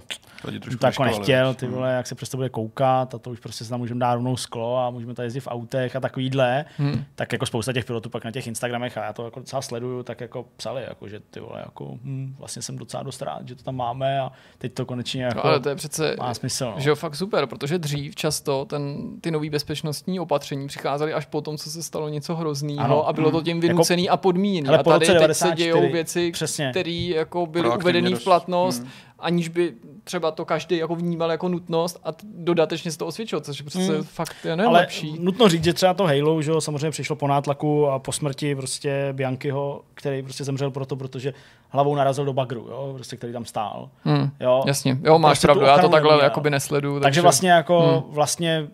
to 0.79 0.85
jako 0.85 1.03
nechtěl, 1.03 1.53
ty 1.53 1.67
vole, 1.67 1.93
jak 1.93 2.07
se 2.07 2.15
přes 2.15 2.29
to 2.29 2.37
bude 2.37 2.49
koukat 2.49 3.15
a 3.15 3.17
to 3.17 3.29
už 3.29 3.39
prostě 3.39 3.63
se 3.63 3.69
tam 3.69 3.79
můžeme 3.79 3.99
dát 3.99 4.13
rovnou 4.13 4.37
sklo 4.37 4.77
a 4.77 4.89
můžeme 4.89 5.13
tady 5.13 5.25
jezdit 5.25 5.39
v 5.39 5.47
autech 5.47 5.95
a 5.95 5.99
takovýhle, 5.99 6.65
Hmm. 6.77 7.03
tak 7.15 7.31
jako 7.33 7.45
spousta 7.45 7.73
těch 7.73 7.78
pilotů 7.85 8.09
pak 8.09 8.25
na 8.25 8.31
těch 8.31 8.47
Instagramech 8.47 8.97
a 8.97 9.03
já 9.03 9.13
to 9.13 9.25
jako 9.25 9.39
docela 9.39 9.61
sleduju, 9.61 10.03
tak 10.03 10.21
jako 10.21 10.45
psali, 10.57 10.83
jako, 10.89 11.07
že 11.07 11.19
ty 11.19 11.39
vole, 11.39 11.59
jako, 11.65 11.97
hm, 12.03 12.35
vlastně 12.39 12.61
jsem 12.61 12.77
docela 12.77 13.03
dost 13.03 13.21
rád, 13.21 13.47
že 13.47 13.55
to 13.55 13.63
tam 13.63 13.75
máme 13.75 14.19
a 14.19 14.31
teď 14.57 14.73
to 14.73 14.85
konečně 14.85 15.23
jako 15.23 15.37
No, 15.37 15.45
ale 15.45 15.59
to 15.59 15.69
je 15.69 15.75
přece 15.75 16.15
má 16.19 16.33
smysl. 16.33 16.65
No. 16.65 16.75
že 16.77 16.89
jo, 16.89 16.95
fakt 16.95 17.15
super, 17.15 17.45
protože 17.45 17.77
dřív 17.77 18.15
často 18.15 18.65
ten, 18.65 18.97
ty 19.21 19.31
nové 19.31 19.49
bezpečnostní 19.49 20.19
opatření 20.19 20.67
přicházely 20.67 21.13
až 21.13 21.25
po 21.25 21.41
tom, 21.41 21.57
co 21.57 21.69
se 21.69 21.83
stalo 21.83 22.09
něco 22.09 22.35
hrozného 22.35 22.79
Ano. 22.85 23.07
a 23.07 23.13
bylo 23.13 23.31
to 23.31 23.41
tím 23.41 23.59
vynucený 23.59 24.09
a 24.09 24.17
podmíněný. 24.17 24.65
Hele, 24.67 24.77
a 24.79 24.83
tady 24.83 24.99
teď 24.99 25.07
se 25.07 25.13
94, 25.13 25.55
dějou 25.55 25.91
věci, 25.91 26.31
které 26.71 26.91
jako 26.91 27.45
byly 27.45 27.69
uvedeny 27.69 28.13
v 28.15 28.23
platnost, 28.23 28.79
Hmm. 28.79 28.89
Aniž 29.21 29.47
by 29.47 29.73
třeba 30.03 30.31
to 30.31 30.45
každý 30.45 30.77
jako 30.77 30.95
vnímal 30.95 31.31
jako 31.31 31.49
nutnost 31.49 31.99
a 32.03 32.09
dodatečně 32.23 32.91
se 32.91 32.97
to 32.97 33.07
osvědčilo, 33.07 33.41
což 33.41 33.59
je 33.59 33.65
přece 33.65 33.93
Hmm. 33.93 34.03
fakt 34.03 34.35
je 34.45 34.51
Ale 34.53 34.63
nejlepší. 34.63 35.15
nutno 35.19 35.49
říct, 35.49 35.63
že 35.63 35.73
třeba 35.73 35.93
to 35.93 36.03
Halo, 36.07 36.41
že 36.41 36.51
jo, 36.51 36.61
samozřejmě 36.61 36.91
přišlo 36.91 37.15
po 37.15 37.27
nátlaku 37.27 37.87
a 37.87 37.99
po 37.99 38.11
smrti 38.11 38.55
prostě 38.55 39.09
Biankyho, 39.13 39.81
který 39.93 40.23
prostě 40.23 40.43
zemřel 40.43 40.71
proto, 40.71 40.95
protože 40.95 41.33
hlavou 41.69 41.95
narazil 41.95 42.25
do 42.25 42.33
bagru, 42.33 42.67
jo, 42.69 42.91
prostě, 42.95 43.15
který 43.17 43.33
tam 43.33 43.45
stál. 43.45 43.89
Hmm. 44.03 44.29
Jo. 44.39 44.63
Jasně, 44.67 44.97
jo, 45.03 45.19
máš 45.19 45.29
Prostě 45.31 45.47
pravdu, 45.47 45.65
já 45.65 45.77
to 45.77 45.89
takhle 45.89 46.11
neměl. 46.11 46.23
jakoby 46.23 46.49
nesleduju. 46.49 46.99
Takže 46.99 47.21
vlastně 47.21 47.51
jako 47.51 48.03
vlastně 48.09 48.67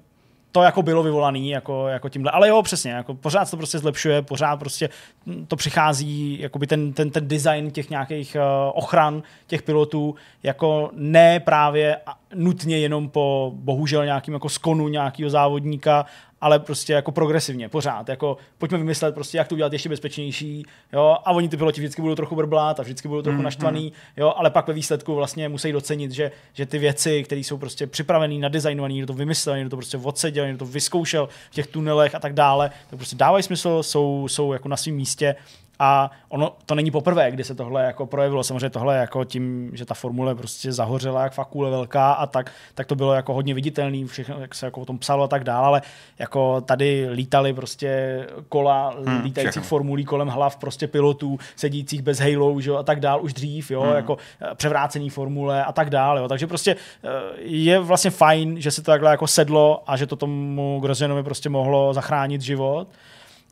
to 0.56 0.62
jako 0.62 0.82
bylo 0.82 1.04
vyvolaný 1.04 1.50
jako, 1.50 1.88
jako 1.88 2.10
tímhle. 2.10 2.32
Ale 2.32 2.48
jo, 2.48 2.62
přesně, 2.64 2.92
jako 2.92 3.14
pořád 3.14 3.52
to 3.52 3.58
prostě 3.58 3.80
zlepšuje, 3.80 4.22
pořád 4.22 4.58
prostě 4.58 4.90
to 5.48 5.56
přichází, 5.56 6.38
jakoby 6.42 6.68
ten, 6.68 6.94
ten, 6.94 7.10
ten 7.10 7.28
design 7.28 7.72
těch 7.72 7.90
nějakých 7.90 8.36
uh, 8.36 8.42
ochran 8.74 9.24
těch 9.48 9.62
pilotů, 9.62 10.16
jako 10.44 10.90
ne 10.94 11.40
právě 11.40 11.98
nutně 12.36 12.78
jenom 12.78 13.10
po 13.10 13.52
bohužel 13.56 14.06
nějakým 14.06 14.34
jako 14.34 14.50
skonu 14.50 14.88
nějakého 14.88 15.30
závodníka, 15.30 16.06
ale 16.46 16.60
prostě 16.60 16.94
jako 16.94 17.12
progresivně, 17.12 17.70
pořád. 17.70 18.10
Jako 18.10 18.38
pojďme 18.58 18.78
vymyslet 18.78 19.16
prostě, 19.16 19.38
jak 19.38 19.48
to 19.48 19.56
udělat 19.56 19.74
ještě 19.74 19.90
bezpečnější, 19.90 20.66
jo, 20.94 21.18
a 21.26 21.32
oni 21.32 21.50
ty 21.50 21.58
piloti 21.58 21.82
vždycky 21.82 22.02
budou 22.02 22.16
trochu 22.16 22.36
brblat 22.36 22.80
a 22.80 22.84
vždycky 22.84 23.08
budou 23.08 23.22
trochu 23.22 23.42
naštvaný, 23.42 23.94
jo, 24.18 24.34
ale 24.38 24.50
pak 24.50 24.68
ve 24.68 24.74
výsledku 24.74 25.16
vlastně 25.16 25.50
musí 25.50 25.72
docenit, 25.72 26.12
že, 26.12 26.32
že 26.54 26.66
ty 26.66 26.78
věci, 26.78 27.24
které 27.24 27.42
jsou 27.42 27.58
prostě 27.58 27.88
připravené, 27.88 28.40
nadizajnované, 28.40 28.94
někdo 28.94 29.08
to 29.08 29.14
vymyslel, 29.14 29.56
někdo 29.56 29.70
to 29.70 29.76
prostě 29.76 29.98
odseděl, 29.98 30.46
někdo 30.46 30.66
to 30.66 30.72
vyzkoušel 30.72 31.30
v 31.52 31.56
těch 31.56 31.68
tunelech 31.68 32.16
a 32.16 32.20
tak 32.20 32.34
dále, 32.34 32.70
tak 32.90 33.00
prostě 33.00 33.16
dávají 33.16 33.44
smysl, 33.44 33.84
jsou, 33.84 34.28
jsou 34.28 34.54
jako 34.54 34.68
na 34.68 34.78
svém 34.78 34.96
místě 34.96 35.36
a 35.80 36.12
ono 36.30 36.56
to 36.66 36.76
není 36.76 36.92
poprvé, 36.92 37.32
kdy 37.32 37.44
se 37.44 37.56
tohle 37.56 37.84
jako 37.84 38.06
projevilo. 38.06 38.44
Samozřejmě 38.44 38.70
tohle 38.70 38.98
jako 38.98 39.24
tím, 39.24 39.72
že 39.74 39.86
ta 39.86 39.94
formule 39.94 40.36
prostě 40.36 40.72
zahořela 40.72 41.24
jak 41.24 41.34
fakt 41.34 41.48
kůle 41.48 41.70
velká 41.70 42.12
a 42.12 42.28
tak, 42.28 42.52
tak 42.74 42.88
to 42.88 42.96
bylo 42.96 43.14
jako 43.14 43.34
hodně 43.34 43.54
viditelný, 43.54 44.06
všechno, 44.06 44.40
jak 44.40 44.56
se 44.56 44.66
jako 44.66 44.82
o 44.82 44.86
tom 44.86 44.98
psalo 44.98 45.24
a 45.24 45.28
tak 45.28 45.44
dále, 45.44 45.68
ale 45.68 45.82
jako 46.20 46.62
tady 46.62 47.08
lítali 47.10 47.54
prostě 47.54 48.20
kola 48.50 48.96
hmm, 49.06 49.24
lítajících 49.24 49.52
všechno. 49.52 49.68
formulí 49.68 50.06
kolem 50.06 50.28
hlav 50.28 50.58
prostě 50.58 50.88
pilotů, 50.88 51.40
sedících 51.56 52.02
bez 52.02 52.20
halo, 52.20 52.62
že 52.62 52.70
jo, 52.70 52.76
a 52.76 52.84
tak 52.84 53.00
dál 53.00 53.24
už 53.24 53.34
dřív, 53.34 53.72
jo, 53.72 53.82
hmm. 53.82 53.96
jako 53.96 54.18
eh, 54.42 54.56
převrácený 54.56 55.10
formule 55.10 55.66
a 55.66 55.72
tak 55.72 55.90
dále, 55.90 56.22
jo. 56.22 56.28
Takže 56.28 56.48
prostě 56.48 56.76
eh, 57.04 57.10
je 57.42 57.80
vlastně 57.80 58.12
fajn, 58.12 58.62
že 58.62 58.72
se 58.72 58.82
to 58.82 58.92
takhle 58.92 59.12
jako 59.12 59.28
sedlo 59.28 59.84
a 59.88 59.98
že 59.98 60.08
to 60.08 60.16
tomu 60.16 60.80
Grozenovi 60.82 61.24
prostě 61.24 61.50
mohlo 61.50 61.94
zachránit 61.94 62.42
život. 62.42 62.88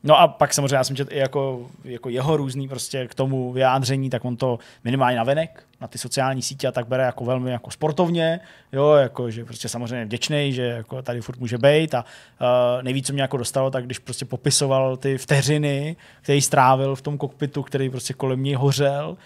No 0.06 0.20
a 0.20 0.28
pak 0.28 0.54
samozřejmě 0.54 0.76
já 0.76 0.84
jsem 0.84 0.96
četl 0.96 1.12
i 1.12 1.18
jako, 1.18 1.66
jako 1.84 2.08
jeho 2.08 2.36
různý 2.36 2.68
prostě 2.68 3.06
k 3.06 3.14
tomu 3.14 3.52
vyjádření, 3.52 4.10
tak 4.10 4.24
on 4.24 4.36
to 4.36 4.58
minimálně 4.84 5.16
navenek, 5.16 5.62
na 5.80 5.88
ty 5.88 5.98
sociální 5.98 6.42
sítě 6.42 6.68
a 6.68 6.72
tak 6.72 6.86
bere 6.86 7.04
jako 7.04 7.24
velmi 7.24 7.50
jako 7.50 7.70
sportovně, 7.70 8.40
jo, 8.72 8.92
jako, 8.92 9.30
že 9.30 9.44
prostě 9.44 9.68
samozřejmě 9.68 10.04
vděčný, 10.04 10.52
že 10.52 10.62
jako 10.62 11.02
tady 11.02 11.20
furt 11.20 11.38
může 11.38 11.58
být 11.58 11.94
a 11.94 12.04
uh, 12.04 12.82
nejvíc, 12.82 13.06
co 13.06 13.12
mě 13.12 13.22
jako 13.22 13.36
dostalo, 13.36 13.70
tak 13.70 13.84
když 13.84 13.98
prostě 13.98 14.24
popisoval 14.24 14.96
ty 14.96 15.18
vteřiny, 15.18 15.96
který 16.22 16.42
strávil 16.42 16.96
v 16.96 17.02
tom 17.02 17.18
kokpitu, 17.18 17.62
který 17.62 17.90
prostě 17.90 18.14
kolem 18.14 18.42
něj 18.42 18.54
hořel, 18.54 19.16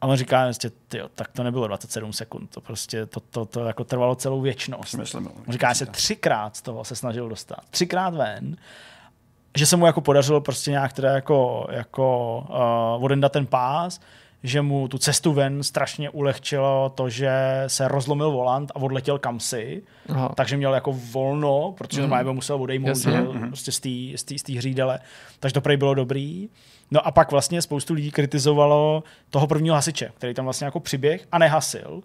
a 0.00 0.06
on 0.06 0.16
říká, 0.16 0.44
prostě, 0.44 0.70
tyjo, 0.88 1.08
tak 1.14 1.28
to 1.32 1.42
nebylo 1.42 1.66
27 1.66 2.12
sekund, 2.12 2.50
to 2.50 2.60
prostě 2.60 3.06
to, 3.06 3.20
to, 3.20 3.44
to 3.44 3.64
jako 3.64 3.84
trvalo 3.84 4.14
celou 4.14 4.40
věčnost. 4.40 4.94
Myslím. 4.94 5.26
On 5.26 5.52
říká, 5.52 5.72
že 5.72 5.74
se 5.74 5.86
třikrát 5.86 6.56
z 6.56 6.62
toho 6.62 6.84
se 6.84 6.96
snažil 6.96 7.28
dostat. 7.28 7.60
Třikrát 7.70 8.14
ven. 8.14 8.56
Že 9.56 9.66
se 9.66 9.76
mu 9.76 9.86
jako 9.86 10.00
podařilo 10.00 10.40
prostě 10.40 10.70
nějak 10.70 10.92
teda 10.92 11.10
jako, 11.14 11.66
jako 11.70 12.38
uh, 12.48 13.04
odendat 13.04 13.32
ten 13.32 13.46
pás, 13.46 14.00
že 14.42 14.62
mu 14.62 14.88
tu 14.88 14.98
cestu 14.98 15.32
ven 15.32 15.62
strašně 15.62 16.10
ulehčilo 16.10 16.92
to, 16.94 17.08
že 17.08 17.30
se 17.66 17.88
rozlomil 17.88 18.30
volant 18.30 18.72
a 18.74 18.76
odletěl 18.76 19.18
kamsi, 19.18 19.82
Aha. 20.08 20.32
takže 20.36 20.56
měl 20.56 20.74
jako 20.74 20.92
volno, 21.12 21.74
protože 21.78 22.00
normálně 22.00 22.24
by 22.24 22.34
musel 22.34 22.62
odejmout 22.62 22.96
že, 22.96 23.10
jo, 23.10 23.34
prostě 23.48 23.72
z 24.16 24.42
té 24.42 24.52
hřídele. 24.52 24.98
Takže 25.40 25.54
to 25.54 25.60
prej 25.60 25.76
bylo 25.76 25.94
dobrý. 25.94 26.48
No 26.90 27.06
a 27.06 27.10
pak 27.10 27.30
vlastně 27.30 27.62
spoustu 27.62 27.94
lidí 27.94 28.10
kritizovalo 28.10 29.02
toho 29.30 29.46
prvního 29.46 29.74
hasiče, 29.74 30.10
který 30.14 30.34
tam 30.34 30.44
vlastně 30.44 30.64
jako 30.64 30.80
přiběh 30.80 31.26
a 31.32 31.38
nehasil. 31.38 32.02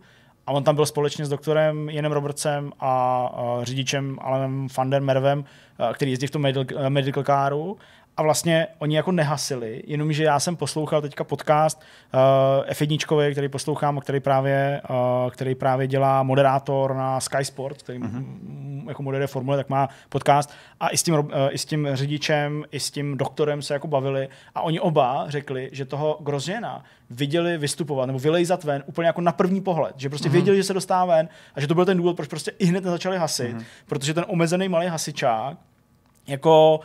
A 0.47 0.51
on 0.51 0.63
tam 0.63 0.75
byl 0.75 0.85
společně 0.85 1.25
s 1.25 1.29
doktorem 1.29 1.89
Jenem 1.89 2.11
Robertsem 2.11 2.71
a, 2.79 3.29
řidičem 3.63 4.17
Alanem 4.21 4.67
van 4.77 4.89
der 4.89 5.01
Mervem, 5.01 5.45
který 5.93 6.11
jezdí 6.11 6.27
v 6.27 6.31
tom 6.31 6.41
medical, 6.41 6.89
medical 6.89 7.23
caru. 7.23 7.77
A 8.17 8.23
vlastně 8.23 8.67
oni 8.77 8.95
jako 8.95 9.11
nehasili, 9.11 9.83
jenomže 9.87 10.23
já 10.23 10.39
jsem 10.39 10.55
poslouchal 10.55 11.01
teďka 11.01 11.23
podcast 11.23 11.81
uh, 12.13 12.69
F1, 12.69 13.31
který 13.31 13.49
poslouchám, 13.49 13.99
který 13.99 14.19
právě, 14.19 14.81
uh, 14.89 15.31
který 15.31 15.55
právě 15.55 15.87
dělá 15.87 16.23
moderátor 16.23 16.95
na 16.95 17.19
Sky 17.19 17.45
Sport, 17.45 17.77
který 17.77 17.99
mm-hmm. 17.99 18.87
jako 18.87 19.03
moderuje 19.03 19.27
formule, 19.27 19.57
tak 19.57 19.69
má 19.69 19.89
podcast. 20.09 20.53
A 20.79 20.89
i 20.89 20.97
s, 20.97 21.03
tím, 21.03 21.13
uh, 21.13 21.23
i 21.49 21.57
s 21.57 21.65
tím 21.65 21.87
řidičem, 21.93 22.65
i 22.71 22.79
s 22.79 22.91
tím 22.91 23.17
doktorem 23.17 23.61
se 23.61 23.73
jako 23.73 23.87
bavili. 23.87 24.29
A 24.55 24.61
oni 24.61 24.79
oba 24.79 25.25
řekli, 25.27 25.69
že 25.71 25.85
toho 25.85 26.17
Grosjeana 26.21 26.83
viděli 27.09 27.57
vystupovat 27.57 28.07
nebo 28.07 28.19
vylejzat 28.19 28.63
ven 28.63 28.83
úplně 28.85 29.07
jako 29.07 29.21
na 29.21 29.31
první 29.31 29.61
pohled. 29.61 29.93
Že 29.97 30.09
prostě 30.09 30.29
mm-hmm. 30.29 30.31
věděli, 30.31 30.57
že 30.57 30.63
se 30.63 30.73
dostává 30.73 31.15
ven 31.15 31.29
a 31.55 31.61
že 31.61 31.67
to 31.67 31.75
byl 31.75 31.85
ten 31.85 31.97
důvod, 31.97 32.15
proč 32.15 32.29
prostě 32.29 32.51
i 32.59 32.65
hned 32.65 32.83
nezačali 32.83 33.17
hasit. 33.17 33.57
Mm-hmm. 33.57 33.65
Protože 33.87 34.13
ten 34.13 34.25
omezený 34.27 34.69
malý 34.69 34.87
hasičák 34.87 35.57
jako 36.27 36.79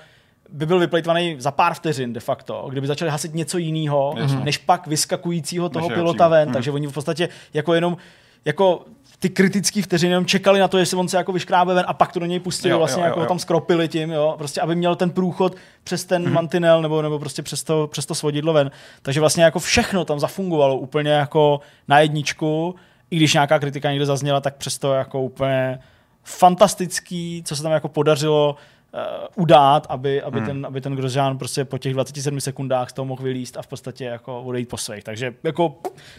by 0.53 0.67
byl 0.67 0.79
vyplejtvaný 0.79 1.37
za 1.39 1.51
pár 1.51 1.75
vteřin 1.75 2.13
de 2.13 2.21
facto, 2.21 2.67
kdyby 2.71 2.87
začali 2.87 3.11
hasit 3.11 3.35
něco 3.35 3.59
jiného, 3.59 4.15
než 4.45 4.59
pak 4.59 4.87
vyskakujícího 4.87 5.69
toho 5.69 5.89
Než 5.89 5.97
pilota 5.97 6.29
ven. 6.29 6.49
přímo. 6.49 6.55
Takže 6.55 6.71
oni 6.71 6.87
v 6.87 6.93
podstatě 6.93 7.29
jako 7.55 7.75
jenom 7.75 7.97
jako 8.45 8.85
ty 9.19 9.31
kritický 9.31 9.83
vteřiny 9.83 10.13
jenom 10.13 10.27
čekali 10.27 10.61
na 10.61 10.69
to, 10.69 10.79
jestli 10.79 10.97
on 10.97 11.09
se 11.09 11.17
jako 11.17 11.33
vyškrábe 11.33 11.75
ven 11.75 11.85
a 11.89 11.95
pak 11.95 12.13
to 12.13 12.21
do 12.21 12.27
něj 12.27 12.41
pustili, 12.41 12.73
jo, 12.73 12.79
vlastně 12.79 13.03
jo, 13.03 13.07
jako 13.07 13.21
jo. 13.21 13.27
tam 13.27 13.39
skropili 13.39 13.89
tím, 13.89 14.11
jo, 14.11 14.35
prostě 14.39 14.61
aby 14.61 14.75
měl 14.75 14.97
ten 14.97 15.11
průchod 15.11 15.57
přes 15.85 16.05
ten 16.05 16.25
hmm. 16.25 16.33
mantinel 16.33 16.83
nebo, 16.83 17.03
nebo 17.03 17.19
prostě 17.19 17.43
přes 17.43 17.63
to, 17.63 17.87
přes 17.87 18.07
to 18.07 18.15
svodidlo 18.15 18.53
ven. 18.53 18.71
Takže 19.03 19.21
vlastně 19.21 19.45
jako 19.45 19.59
všechno 19.59 20.05
tam 20.05 20.21
zafungovalo 20.21 20.77
úplně 20.77 21.11
jako 21.11 21.61
na 21.89 22.01
jedničku, 22.01 22.75
i 23.11 23.17
když 23.17 23.35
nějaká 23.35 23.59
kritika 23.59 23.91
někde 23.91 24.07
zazněla, 24.07 24.41
tak 24.41 24.57
přesto 24.57 24.95
jako 24.95 25.21
úplně 25.21 25.79
fantastický, 26.25 27.43
co 27.47 27.57
se 27.57 27.63
tam 27.63 27.73
jako 27.73 27.89
podařilo 27.89 28.57
uh, 28.95 29.43
udát, 29.43 29.87
aby, 29.89 30.23
aby, 30.23 30.39
hmm. 30.39 30.47
ten, 30.47 30.67
aby 30.67 30.81
ten 30.81 30.97
Grosjean 30.97 31.39
prostě 31.39 31.65
po 31.65 31.79
těch 31.79 31.93
27 31.93 32.41
sekundách 32.41 32.91
z 32.91 32.93
toho 32.93 33.07
mohl 33.07 33.23
vylíst 33.23 33.57
a 33.57 33.63
v 33.63 33.67
podstatě 33.67 34.05
jako 34.05 34.43
odejít 34.43 34.69
po 34.69 34.77
svých. 34.77 35.05
Takže 35.05 35.35
jako 35.43 35.79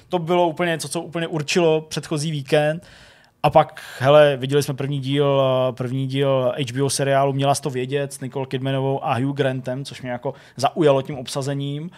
to 0.10 0.20
bylo 0.20 0.48
úplně 0.48 0.70
něco, 0.70 0.90
co 0.90 1.02
úplně 1.02 1.28
určilo 1.28 1.82
předchozí 1.82 2.32
víkend. 2.32 2.88
A 3.44 3.50
pak, 3.50 3.82
hele, 4.00 4.38
viděli 4.38 4.64
jsme 4.64 4.74
první 4.74 5.00
díl, 5.00 5.42
eh, 5.42 5.74
první 5.74 6.08
díl 6.08 6.54
HBO 6.70 6.90
seriálu 6.90 7.34
Měla 7.34 7.56
to 7.56 7.70
vědět 7.70 8.14
s 8.14 8.20
Nicole 8.20 8.46
Kidmanovou 8.46 9.06
a 9.06 9.14
Hugh 9.14 9.38
Grantem, 9.38 9.86
což 9.86 10.02
mě 10.02 10.12
jako 10.12 10.34
zaujalo 10.56 11.02
tím 11.02 11.18
obsazením. 11.18 11.90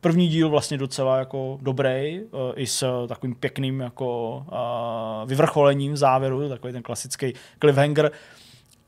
První 0.00 0.28
díl 0.28 0.48
vlastně 0.48 0.78
docela 0.78 1.18
jako 1.18 1.58
dobrý, 1.62 1.88
eh, 1.88 2.20
i 2.56 2.66
s 2.66 3.06
takovým 3.08 3.34
pěkným 3.34 3.80
jako 3.80 4.42
eh, 4.52 5.26
vyvrcholením 5.26 5.96
závěru, 5.96 6.48
takový 6.48 6.72
ten 6.72 6.82
klasický 6.82 7.32
cliffhanger. 7.60 8.10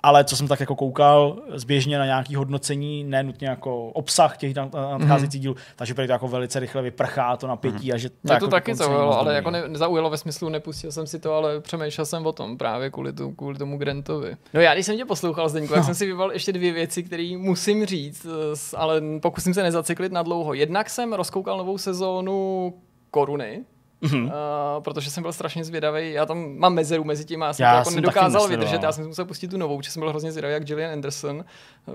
Ale 0.03 0.25
co 0.25 0.37
jsem 0.37 0.49
tak 0.49 0.61
jako 0.61 0.77
koukal 0.77 1.37
zběžně 1.55 1.99
na 1.99 2.05
nějaký 2.05 2.35
hodnocení, 2.35 3.05
ne 3.05 3.23
nutně 3.23 3.49
jako 3.49 3.87
obsah 3.87 4.37
těch 4.37 4.55
nad- 4.55 4.73
nadcházejících 4.73 5.41
dílů, 5.41 5.57
takže 5.77 5.95
to 5.95 6.03
jako 6.03 6.29
velice 6.29 6.61
rychle 6.61 6.83
vyprchá 6.83 7.37
to 7.37 7.47
napětí 7.47 7.93
a 7.93 7.97
že 7.97 8.09
to, 8.11 8.16
Mě 8.23 8.33
jako 8.33 8.47
to 8.47 8.51
taky 8.51 8.70
dokonce 8.70 8.83
není 8.83 8.97
zaujalo, 8.99 9.19
ale 9.19 9.35
jako 9.35 9.51
no. 9.51 9.59
ne, 9.61 9.69
nezaujalo 9.69 10.11
ve 10.11 10.16
smyslu, 10.16 10.49
nepustil 10.49 10.93
jsem 10.93 11.07
si 11.07 11.19
to, 11.19 11.35
ale 11.35 11.61
přemýšlel 11.61 12.07
jsem 12.07 12.27
o 12.27 12.33
tom 12.33 12.59
právě 12.59 12.91
kvůli, 12.91 13.12
tu, 13.12 13.31
kvůli 13.31 13.59
tomu 13.59 13.79
Grantovi. 13.79 14.37
No 14.55 14.61
já, 14.61 14.75
když 14.75 14.87
jsem 14.87 14.97
tě 14.97 15.05
poslouchal, 15.05 15.49
Zdeňku, 15.49 15.75
tak 15.75 15.85
jsem 15.85 15.95
si 15.95 16.07
vybral 16.07 16.33
ještě 16.33 16.53
dvě 16.53 16.73
věci, 16.73 17.03
které 17.03 17.35
musím 17.39 17.87
říct, 17.87 18.27
eh, 18.27 18.77
ale 18.77 19.03
pokusím 19.23 19.55
se 19.55 19.62
nezacyklit 19.62 20.12
na 20.12 20.23
dlouho. 20.23 20.55
Jednak 20.55 20.91
jsem 20.91 21.12
rozkoukal 21.12 21.59
novou 21.59 21.79
sezónu 21.79 22.75
Koruny. 23.11 23.65
Mm-hmm. 24.03 24.25
Uh, 24.25 24.83
protože 24.83 25.11
jsem 25.11 25.23
byl 25.23 25.33
strašně 25.33 25.65
zvědavý. 25.65 26.12
Já 26.12 26.27
tam 26.27 26.59
mám 26.59 26.75
mezeru 26.75 27.05
mezi 27.05 27.25
tím, 27.25 27.41
já 27.41 27.53
jsem 27.53 27.65
Já 27.65 27.73
to 27.73 27.77
jako 27.77 27.91
jsem 27.91 27.97
nedokázal 27.97 28.49
vydržet. 28.49 28.83
Já 28.83 28.93
jsem 28.93 29.07
musel 29.07 29.25
pustit 29.25 29.49
tu 29.49 29.57
novou, 29.57 29.79
protože 29.79 29.91
jsem 29.91 30.01
byl 30.01 30.09
hrozně 30.09 30.33
zvědavý, 30.33 30.53
jak 30.53 30.65
Gillian 30.65 30.93
Anderson, 30.93 31.45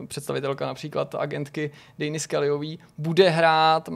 eh, 0.03 0.07
představitelka 0.07 0.65
například 0.65 1.15
agentky 1.15 1.71
Dany 1.99 2.19
Scullyový, 2.19 2.79
bude 2.97 3.29
hrát 3.29 3.89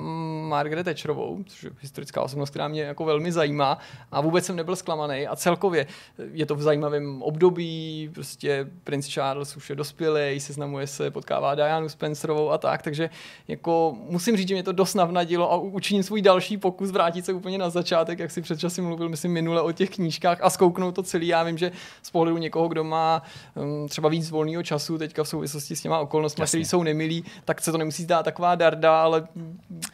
Margaret 0.48 0.84
Thatcherovou, 0.84 1.44
což 1.46 1.64
je 1.64 1.70
historická 1.80 2.22
osobnost, 2.22 2.50
která 2.50 2.68
mě 2.68 2.82
jako 2.82 3.06
velmi 3.06 3.32
zajímá. 3.32 3.78
A 4.12 4.22
vůbec 4.22 4.46
jsem 4.46 4.56
nebyl 4.56 4.76
zklamaný. 4.76 5.28
A 5.28 5.36
celkově 5.36 5.88
eh, 6.20 6.24
je 6.32 6.46
to 6.46 6.56
v 6.56 6.62
zajímavém 6.62 7.22
období. 7.22 8.10
Prostě 8.14 8.68
princ 8.84 9.08
Charles 9.08 9.58
už 9.58 9.70
je 9.70 9.76
dospělý, 9.76 10.40
seznamuje 10.40 10.88
se, 10.88 11.12
potkává 11.12 11.56
Dianu 11.56 11.90
Spencerovou 11.90 12.52
a 12.52 12.58
tak. 12.58 12.82
Takže 12.82 13.10
jako 13.48 13.98
musím 14.10 14.38
říct, 14.38 14.48
že 14.48 14.56
mě 14.56 14.64
to 14.64 14.72
dost 14.72 14.94
navnadilo 14.94 15.52
a 15.52 15.58
učiním 15.58 16.04
svůj 16.04 16.22
další 16.22 16.58
pokus 16.58 16.92
vrátit 16.92 17.26
se 17.26 17.34
úplně 17.34 17.58
na 17.58 17.70
začátek, 17.70 17.97
jak 18.06 18.32
si 18.32 18.42
před 18.42 18.60
časem 18.60 18.86
mluvil, 18.86 19.10
myslím, 19.10 19.32
minule 19.32 19.62
o 19.62 19.72
těch 19.72 19.90
knížkách 19.90 20.38
a 20.42 20.50
zkouknout 20.50 20.96
to 20.96 21.04
celý. 21.04 21.28
Já 21.28 21.44
vím, 21.44 21.58
že 21.58 21.72
z 22.04 22.10
pohledu 22.10 22.38
někoho, 22.38 22.68
kdo 22.68 22.84
má 22.84 23.22
um, 23.56 23.88
třeba 23.88 24.10
víc 24.10 24.30
volného 24.30 24.64
času 24.64 24.98
teďka 24.98 25.24
v 25.24 25.28
souvislosti 25.28 25.76
s 25.76 25.82
těma 25.82 26.00
okolnostmi, 26.00 26.46
které 26.46 26.66
jsou 26.66 26.84
nemilí, 26.84 27.24
tak 27.46 27.62
se 27.62 27.72
to 27.72 27.78
nemusí 27.78 28.04
zdát 28.04 28.24
taková 28.24 28.56
darda, 28.56 29.02
ale 29.02 29.28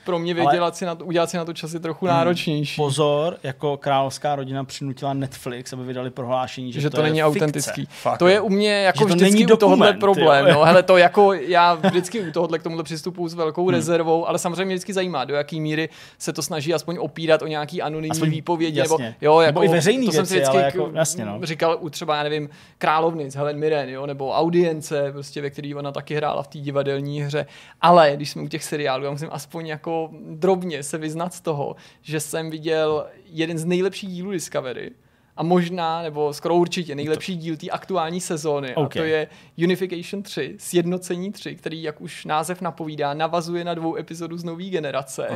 pro 0.06 0.20
mě 0.20 0.34
Ale- 0.34 0.42
vydělat 0.52 0.76
si 0.76 0.86
na 0.86 0.96
to, 0.96 1.06
udělat 1.06 1.30
si 1.30 1.38
na 1.38 1.46
to 1.46 1.54
čas 1.54 1.74
je 1.74 1.80
trochu 1.80 2.06
náročnější. 2.06 2.76
Pozor, 2.82 3.38
jako 3.44 3.78
královská 3.78 4.36
rodina 4.36 4.64
přinutila 4.64 5.14
Netflix, 5.14 5.74
aby 5.74 5.84
vydali 5.84 6.10
prohlášení, 6.10 6.74
že, 6.74 6.82
že 6.82 6.90
to, 6.90 6.98
je 7.02 7.04
není 7.04 7.24
autentický. 7.24 7.88
Fakt, 8.02 8.20
to 8.20 8.28
je 8.28 8.42
u 8.42 8.50
mě 8.50 8.72
jako 8.74 9.00
Že 9.00 9.06
to 9.06 9.14
vždycky 9.16 9.32
není 9.34 9.54
u 9.54 9.58
tohohle 9.58 9.88
dokument, 9.94 10.00
problém. 10.00 10.48
jo. 10.48 10.54
No, 10.54 10.62
hele, 10.66 10.84
to 10.84 10.98
jako 10.98 11.34
já 11.34 11.74
vždycky 11.74 12.22
u 12.22 12.32
tohohle 12.32 12.60
k 12.60 12.64
tomuhle 12.64 12.84
přistupuju 12.84 13.28
s 13.28 13.34
velkou 13.34 13.64
Hmm. 13.64 13.72
rezervou, 13.74 14.28
ale 14.28 14.40
samozřejmě 14.40 14.66
mě 14.66 14.76
vždycky 14.76 14.94
zajímá, 14.94 15.26
do 15.26 15.34
jaký 15.36 15.62
míry 15.62 15.90
se 16.18 16.34
to 16.34 16.42
snaží 16.42 16.74
aspoň 16.74 16.98
opírat 17.00 17.42
o 17.42 17.48
nějaký 17.48 17.82
anonymní 17.94 18.12
Aspoň- 18.12 18.30
výpovědi. 18.30 18.80
jasně. 18.80 19.06
Nebo, 19.06 19.16
jo, 19.22 19.40
Nebo 19.46 19.62
jako, 19.62 19.72
i 19.72 19.76
veřejný 19.76 20.06
to 20.06 20.12
jsem 20.12 20.26
si 20.26 20.34
věci, 20.34 20.50
vždycky 20.52 20.78
jako- 20.80 20.92
jasně, 20.96 21.26
no. 21.26 21.40
říkal 21.44 21.78
u 21.82 21.90
třeba, 21.90 22.16
já 22.18 22.24
nevím, 22.24 22.50
Královnic, 22.78 23.36
Helen 23.36 23.60
Mirren, 23.60 23.90
jo, 23.90 24.06
nebo 24.06 24.32
Audience, 24.34 25.12
prostě, 25.12 25.42
ve 25.42 25.50
který 25.50 25.76
ona 25.76 25.92
taky 25.92 26.16
hrála 26.16 26.44
v 26.44 26.48
té 26.48 26.58
divadelní 26.60 27.22
hře. 27.22 27.46
Ale 27.82 28.12
když 28.16 28.30
jsme 28.30 28.42
u 28.42 28.48
těch 28.48 28.64
seriálů, 28.64 29.04
já 29.06 29.12
musím 29.12 29.30
aspoň 29.32 29.68
jako 29.68 30.10
drobně 30.30 30.84
se 30.84 30.98
vyznat 30.98 31.34
z 31.34 31.42
toho, 31.42 31.76
že 32.02 32.20
jsem 32.20 32.50
viděl 32.50 33.06
jeden 33.26 33.58
z 33.58 33.66
nejlepších 33.66 34.10
dílů 34.10 34.32
Discovery, 34.32 34.92
a 35.38 35.44
možná, 35.44 36.02
nebo 36.02 36.34
skoro 36.34 36.56
určitě 36.56 36.96
nejlepší 36.96 37.36
díl 37.38 37.58
té 37.58 37.70
aktuální 37.70 38.22
sezóny. 38.22 38.76
OK. 38.76 38.96
A 38.98 39.00
to 39.00 39.06
je 39.06 39.28
Unification 39.58 40.24
3, 40.24 40.56
Sjednocení 40.58 41.32
3, 41.32 41.56
který, 41.56 41.84
jak 41.84 42.02
už 42.02 42.26
název 42.26 42.62
napovídá, 42.62 43.14
navazuje 43.14 43.64
na 43.66 43.74
dvou 43.74 43.96
epizodu 43.96 44.38
z 44.38 44.44
nové 44.44 44.64
generace, 44.64 45.28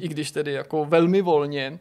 i 0.00 0.08
když 0.08 0.30
tedy 0.30 0.52
jako 0.52 0.84
velmi 0.84 1.22
volně. 1.22 1.78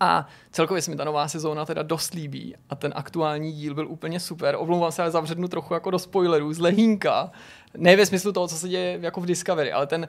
A 0.00 0.26
celkově 0.50 0.82
se 0.82 0.90
mi 0.90 0.96
ta 0.96 1.04
nová 1.04 1.28
sezóna 1.28 1.66
teda 1.66 1.82
dost 1.82 2.14
líbí 2.14 2.56
a 2.68 2.74
ten 2.74 2.92
aktuální 2.96 3.52
díl 3.52 3.74
byl 3.74 3.88
úplně 3.88 4.20
super. 4.20 4.56
Omlouvám 4.58 4.92
se, 4.92 5.02
ale 5.02 5.10
zavřednu 5.10 5.48
trochu 5.48 5.74
jako 5.74 5.90
do 5.90 5.98
spoilerů, 5.98 6.52
z 6.52 6.58
lehínka. 6.58 7.30
Ne 7.76 7.96
ve 7.96 8.06
smyslu 8.06 8.32
toho, 8.32 8.48
co 8.48 8.56
se 8.56 8.68
děje 8.68 8.98
jako 9.02 9.20
v 9.20 9.26
Discovery, 9.26 9.72
ale 9.72 9.86
ten 9.86 10.08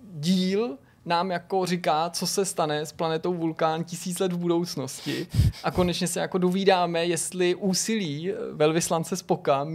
díl 0.00 0.78
nám 1.06 1.30
jako 1.30 1.66
říká, 1.66 2.10
co 2.10 2.26
se 2.26 2.44
stane 2.44 2.86
s 2.86 2.92
planetou 2.92 3.34
Vulkán 3.34 3.84
tisíc 3.84 4.18
let 4.18 4.32
v 4.32 4.38
budoucnosti. 4.38 5.26
A 5.64 5.70
konečně 5.70 6.06
se 6.06 6.20
jako 6.20 6.38
dovídáme, 6.38 7.04
jestli 7.04 7.54
úsilí 7.54 8.30
eh, 8.30 8.34
velvyslance 8.52 9.16
Spoka 9.16 9.66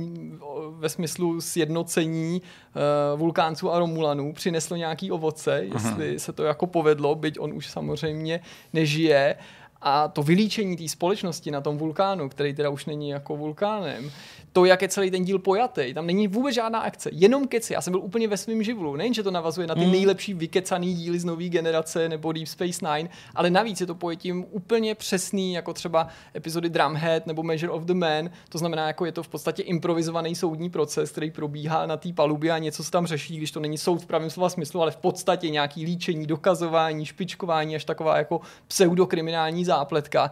ve 0.72 0.90
smyslu 0.90 1.42
sjednocení 1.42 2.42
uh, 2.42 3.20
vulkánců 3.20 3.72
a 3.72 3.80
Romulanů 3.80 4.34
přineslo 4.34 4.78
nějaký 4.78 5.12
ovoce, 5.12 5.62
jestli 5.74 6.20
se 6.20 6.34
to 6.34 6.44
jako 6.44 6.68
povedlo, 6.68 7.16
byť 7.16 7.40
on 7.40 7.54
už 7.54 7.68
samozřejmě 7.68 8.40
nežije. 8.74 9.36
A 9.82 10.08
to 10.08 10.24
vylíčení 10.24 10.78
té 10.78 10.88
společnosti 10.88 11.52
na 11.52 11.62
tom 11.62 11.78
vulkánu, 11.78 12.30
který 12.30 12.54
teda 12.54 12.70
už 12.70 12.86
není 12.86 13.10
jako 13.10 13.38
vulkánem, 13.38 14.12
to, 14.54 14.66
jak 14.66 14.82
je 14.82 14.88
celý 14.88 15.12
ten 15.12 15.24
díl 15.26 15.40
pojatý, 15.40 15.94
tam 15.94 16.08
není 16.08 16.28
vůbec 16.28 16.56
žádná 16.56 16.80
akce, 16.80 17.10
jenom 17.14 17.48
keci. 17.48 17.74
Já 17.74 17.82
jsem 17.82 17.92
byl 17.92 18.02
úplně 18.02 18.28
ve 18.28 18.38
svém 18.38 18.64
živlu. 18.64 18.96
Nejen, 18.96 19.14
že 19.14 19.24
to 19.24 19.32
navazuje 19.32 19.68
na 19.68 19.76
ty 19.76 19.82
Hmm. 19.82 19.92
nejlepší 19.92 20.34
vykecaný 20.34 20.94
díly 20.94 21.20
z 21.20 21.26
nové 21.26 21.50
generace 21.50 22.10
nebo 22.10 22.32
Deep 22.32 22.48
Space 22.48 22.86
Nine, 22.94 23.10
ale 23.36 23.50
navíc 23.50 23.82
je 23.82 23.88
to 23.88 23.96
pojetím 23.96 24.46
úplně 24.52 24.96
přesný, 24.96 25.54
jako 25.54 25.74
třeba 25.74 26.08
epizody 26.36 26.70
Drumhead 26.70 27.28
nebo 27.28 27.44
Measure 27.44 27.72
of 27.72 27.84
the 27.84 27.94
Man. 27.94 28.30
To 28.50 28.58
znamená, 28.58 28.88
jako 28.88 29.06
je 29.06 29.12
to 29.12 29.24
v 29.24 29.28
podstatě 29.28 29.64
improvizovaný 29.64 30.36
soudní 30.36 30.70
proces, 30.70 31.12
který 31.12 31.32
probíhá 31.32 31.86
na 31.86 31.98
té 31.98 32.14
palubě 32.14 32.52
a 32.52 32.58
něco 32.58 32.84
se 32.84 32.92
tam 32.92 33.08
řeší, 33.08 33.38
když 33.38 33.52
to 33.52 33.60
není 33.60 33.78
soud 33.78 34.02
v 34.02 34.06
pravém 34.06 34.30
slova 34.30 34.50
smyslu, 34.50 34.82
ale 34.82 34.92
v 34.92 34.98
podstatě 34.98 35.50
nějaký 35.50 35.86
líčení, 35.86 36.26
dokazování, 36.28 37.06
špičkování, 37.06 37.76
až 37.76 37.86
taková 37.86 38.18
jako 38.18 38.42
pseudokriminální 38.68 39.66
zápletka 39.70 40.32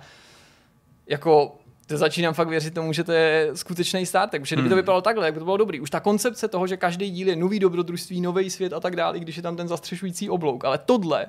jako 1.07 1.55
to 1.87 1.97
začínám 1.97 2.33
fakt 2.33 2.47
věřit 2.47 2.73
tomu, 2.73 2.93
že 2.93 3.03
to 3.03 3.11
je 3.11 3.49
skutečný 3.53 4.05
startek, 4.05 4.41
protože 4.41 4.55
kdyby 4.55 4.69
to 4.69 4.75
vypadalo 4.75 5.01
takhle, 5.01 5.25
jak 5.25 5.33
by 5.33 5.39
to 5.39 5.45
bylo 5.45 5.57
dobrý. 5.57 5.79
Už 5.79 5.89
ta 5.89 5.99
koncepce 5.99 6.47
toho, 6.47 6.67
že 6.67 6.77
každý 6.77 7.09
díl 7.09 7.27
je 7.27 7.35
nový 7.35 7.59
dobrodružství, 7.59 8.21
nový 8.21 8.49
svět 8.49 8.73
a 8.73 8.79
tak 8.79 8.95
dále, 8.95 9.17
i 9.17 9.19
když 9.19 9.37
je 9.37 9.43
tam 9.43 9.55
ten 9.55 9.67
zastřešující 9.67 10.29
oblouk, 10.29 10.65
ale 10.65 10.77
tohle 10.77 11.25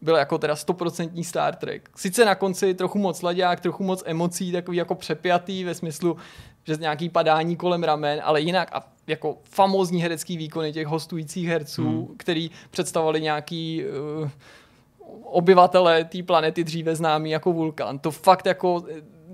byl 0.00 0.16
jako 0.16 0.38
teda 0.38 0.56
stoprocentní 0.56 1.24
Star 1.24 1.56
Trek. 1.56 1.90
Sice 1.96 2.24
na 2.24 2.34
konci 2.34 2.74
trochu 2.74 2.98
moc 2.98 3.22
laďák, 3.22 3.60
trochu 3.60 3.84
moc 3.84 4.02
emocí, 4.06 4.52
takový 4.52 4.76
jako 4.76 4.94
přepjatý 4.94 5.64
ve 5.64 5.74
smyslu, 5.74 6.16
že 6.64 6.74
z 6.74 6.78
nějaký 6.78 7.08
padání 7.08 7.56
kolem 7.56 7.84
ramen, 7.84 8.20
ale 8.24 8.40
jinak 8.40 8.70
a 8.72 8.82
jako 9.06 9.38
famózní 9.44 10.02
herecký 10.02 10.36
výkony 10.36 10.72
těch 10.72 10.86
hostujících 10.86 11.48
herců, 11.48 11.82
hmm. 11.82 12.16
který 12.16 12.50
představovali 12.70 13.20
nějaký 13.20 13.84
uh, 14.22 14.30
obyvatele 15.22 16.04
té 16.04 16.22
planety 16.22 16.64
dříve 16.64 16.96
známý 16.96 17.30
jako 17.30 17.52
vulkán. 17.52 17.98
To 17.98 18.10
fakt 18.10 18.46
jako 18.46 18.84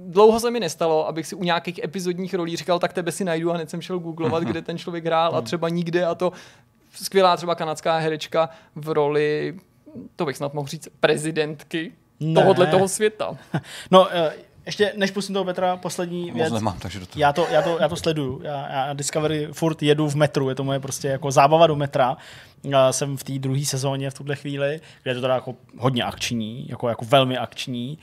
dlouho 0.06 0.40
se 0.40 0.51
mi 0.51 0.60
nestalo, 0.60 1.09
abych 1.09 1.26
si 1.26 1.34
u 1.34 1.44
nějakých 1.44 1.80
epizodních 1.84 2.34
rolí 2.34 2.56
říkal, 2.56 2.78
tak 2.78 2.92
tebe 2.92 3.12
si 3.12 3.24
najdu 3.24 3.51
a 3.51 3.55
hned 3.55 3.70
jsem 3.70 3.82
šel 3.82 3.98
googlovat, 3.98 4.42
kde 4.44 4.62
ten 4.62 4.78
člověk 4.78 5.05
hrál 5.05 5.36
a 5.36 5.40
třeba 5.40 5.68
nikde 5.68 6.06
a 6.06 6.14
to 6.14 6.32
skvělá 6.92 7.36
třeba 7.36 7.55
kanadská 7.55 7.98
herečka 7.98 8.48
v 8.74 8.88
roli, 8.88 9.56
to 10.16 10.24
bych 10.24 10.36
snad 10.36 10.55
mohl 10.55 10.68
říct, 10.68 10.88
prezidentky 11.01 11.92
Ne. 12.20 12.34
tohohle 12.40 12.66
toho 12.66 12.88
světa. 12.88 13.36
No, 13.90 14.09
eh, 14.16 14.32
ještě 14.66 14.93
než 14.97 15.11
pustím 15.11 15.35
toho 15.35 15.45
Petra, 15.45 15.77
poslední 15.77 16.27
Moc 16.27 16.35
věc. 16.35 16.53
nemám, 16.53 16.78
takže 16.78 17.01
do 17.01 17.07
toho. 17.07 17.20
Já 17.20 17.32
to, 17.32 17.47
já, 17.51 17.62
to, 17.62 17.78
já 17.81 17.89
to 17.89 17.97
sleduju. 17.97 18.41
Já, 18.45 18.73
já 18.73 18.93
Discovery 18.93 19.49
furt 19.53 19.82
jedu 19.82 20.09
v 20.09 20.15
metru, 20.15 20.49
je 20.49 20.55
to 20.55 20.65
moje 20.65 20.81
prostě 20.81 21.09
jako 21.09 21.31
zábava 21.31 21.66
do 21.66 21.77
metra. 21.77 22.16
Já 22.65 22.93
jsem 22.93 23.16
v 23.16 23.24
té 23.24 23.32
druhé 23.32 23.65
sezóně 23.65 24.11
v 24.11 24.15
tuhle 24.15 24.36
chvíli, 24.36 24.81
kde 25.03 25.11
je 25.11 25.15
to 25.15 25.20
teda 25.20 25.35
jako 25.35 25.55
hodně 25.78 26.05
akční, 26.05 26.66
jako, 26.69 26.89
jako 26.89 27.05
velmi 27.05 27.39
akční. 27.39 27.99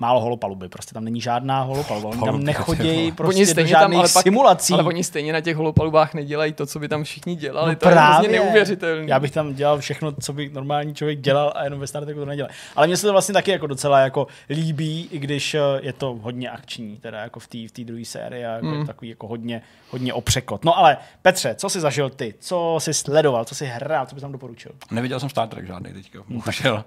Málo 0.00 0.20
holopaluby, 0.20 0.68
prostě 0.68 0.94
tam 0.94 1.04
není 1.04 1.20
žádná 1.20 1.62
holopaluba. 1.62 2.08
Oni 2.08 2.20
tam 2.20 2.44
nechodějí 2.44 3.10
ty 3.10 3.16
prostě 3.16 3.54
do 3.54 3.66
žádných 3.66 3.98
ale 3.98 4.08
pak, 4.12 4.22
simulací. 4.22 4.72
ale 4.72 4.82
oni 4.82 5.04
stejně 5.04 5.32
na 5.32 5.40
těch 5.40 5.56
holopalubách 5.56 6.14
nedělají 6.14 6.52
to, 6.52 6.66
co 6.66 6.78
by 6.78 6.88
tam 6.88 7.04
všichni 7.04 7.36
dělali. 7.36 7.68
No 7.72 7.76
to 7.76 7.88
je 7.88 7.92
právě. 7.92 8.28
hrozně 8.28 8.38
neuvěřitelné. 8.44 9.04
Já 9.06 9.20
bych 9.20 9.30
tam 9.30 9.54
dělal 9.54 9.78
všechno, 9.78 10.12
co 10.12 10.32
by 10.32 10.50
normální 10.52 10.94
člověk 10.94 11.20
dělal 11.20 11.52
a 11.56 11.64
jenom 11.64 11.80
ve 11.80 11.86
Star 11.86 12.04
Treku 12.04 12.20
to 12.20 12.26
nedělal. 12.26 12.50
Ale 12.76 12.86
mně 12.86 12.96
se 12.96 13.06
to 13.06 13.12
vlastně 13.12 13.32
taky 13.32 13.50
jako 13.50 13.66
docela 13.66 14.00
jako 14.00 14.26
líbí, 14.50 15.08
i 15.10 15.18
když 15.18 15.54
eh, 15.54 15.60
je 15.80 15.92
to 15.92 16.18
hodně 16.22 16.50
akční, 16.50 16.96
teda 16.96 17.20
jako 17.20 17.40
v 17.40 17.46
té 17.46 17.58
v 17.58 17.84
druhé 17.84 18.04
sérii 18.04 18.44
a 18.46 18.50
jako 18.50 18.66
je 18.66 18.78
to 18.78 18.86
takový 18.86 19.08
jako 19.08 19.26
hodně, 19.28 19.62
hodně 19.90 20.14
opřekot. 20.14 20.64
No 20.64 20.78
ale 20.78 20.96
Petře, 21.22 21.54
co 21.54 21.68
jsi 21.70 21.80
zažil 21.80 22.10
ty? 22.10 22.34
Co 22.40 22.76
jsi 22.80 22.94
sledoval? 22.94 23.44
Co 23.44 23.54
jsi 23.54 23.66
hrál? 23.66 24.06
Co 24.06 24.14
bys 24.14 24.22
tam 24.22 24.32
doporučil? 24.32 24.72
Neviděl 24.90 25.20
jsem 25.20 25.28
Star 25.28 25.48
Trek 25.48 25.66
žádný 25.66 25.92
teďka, 25.92 26.18
bohužel. 26.28 26.84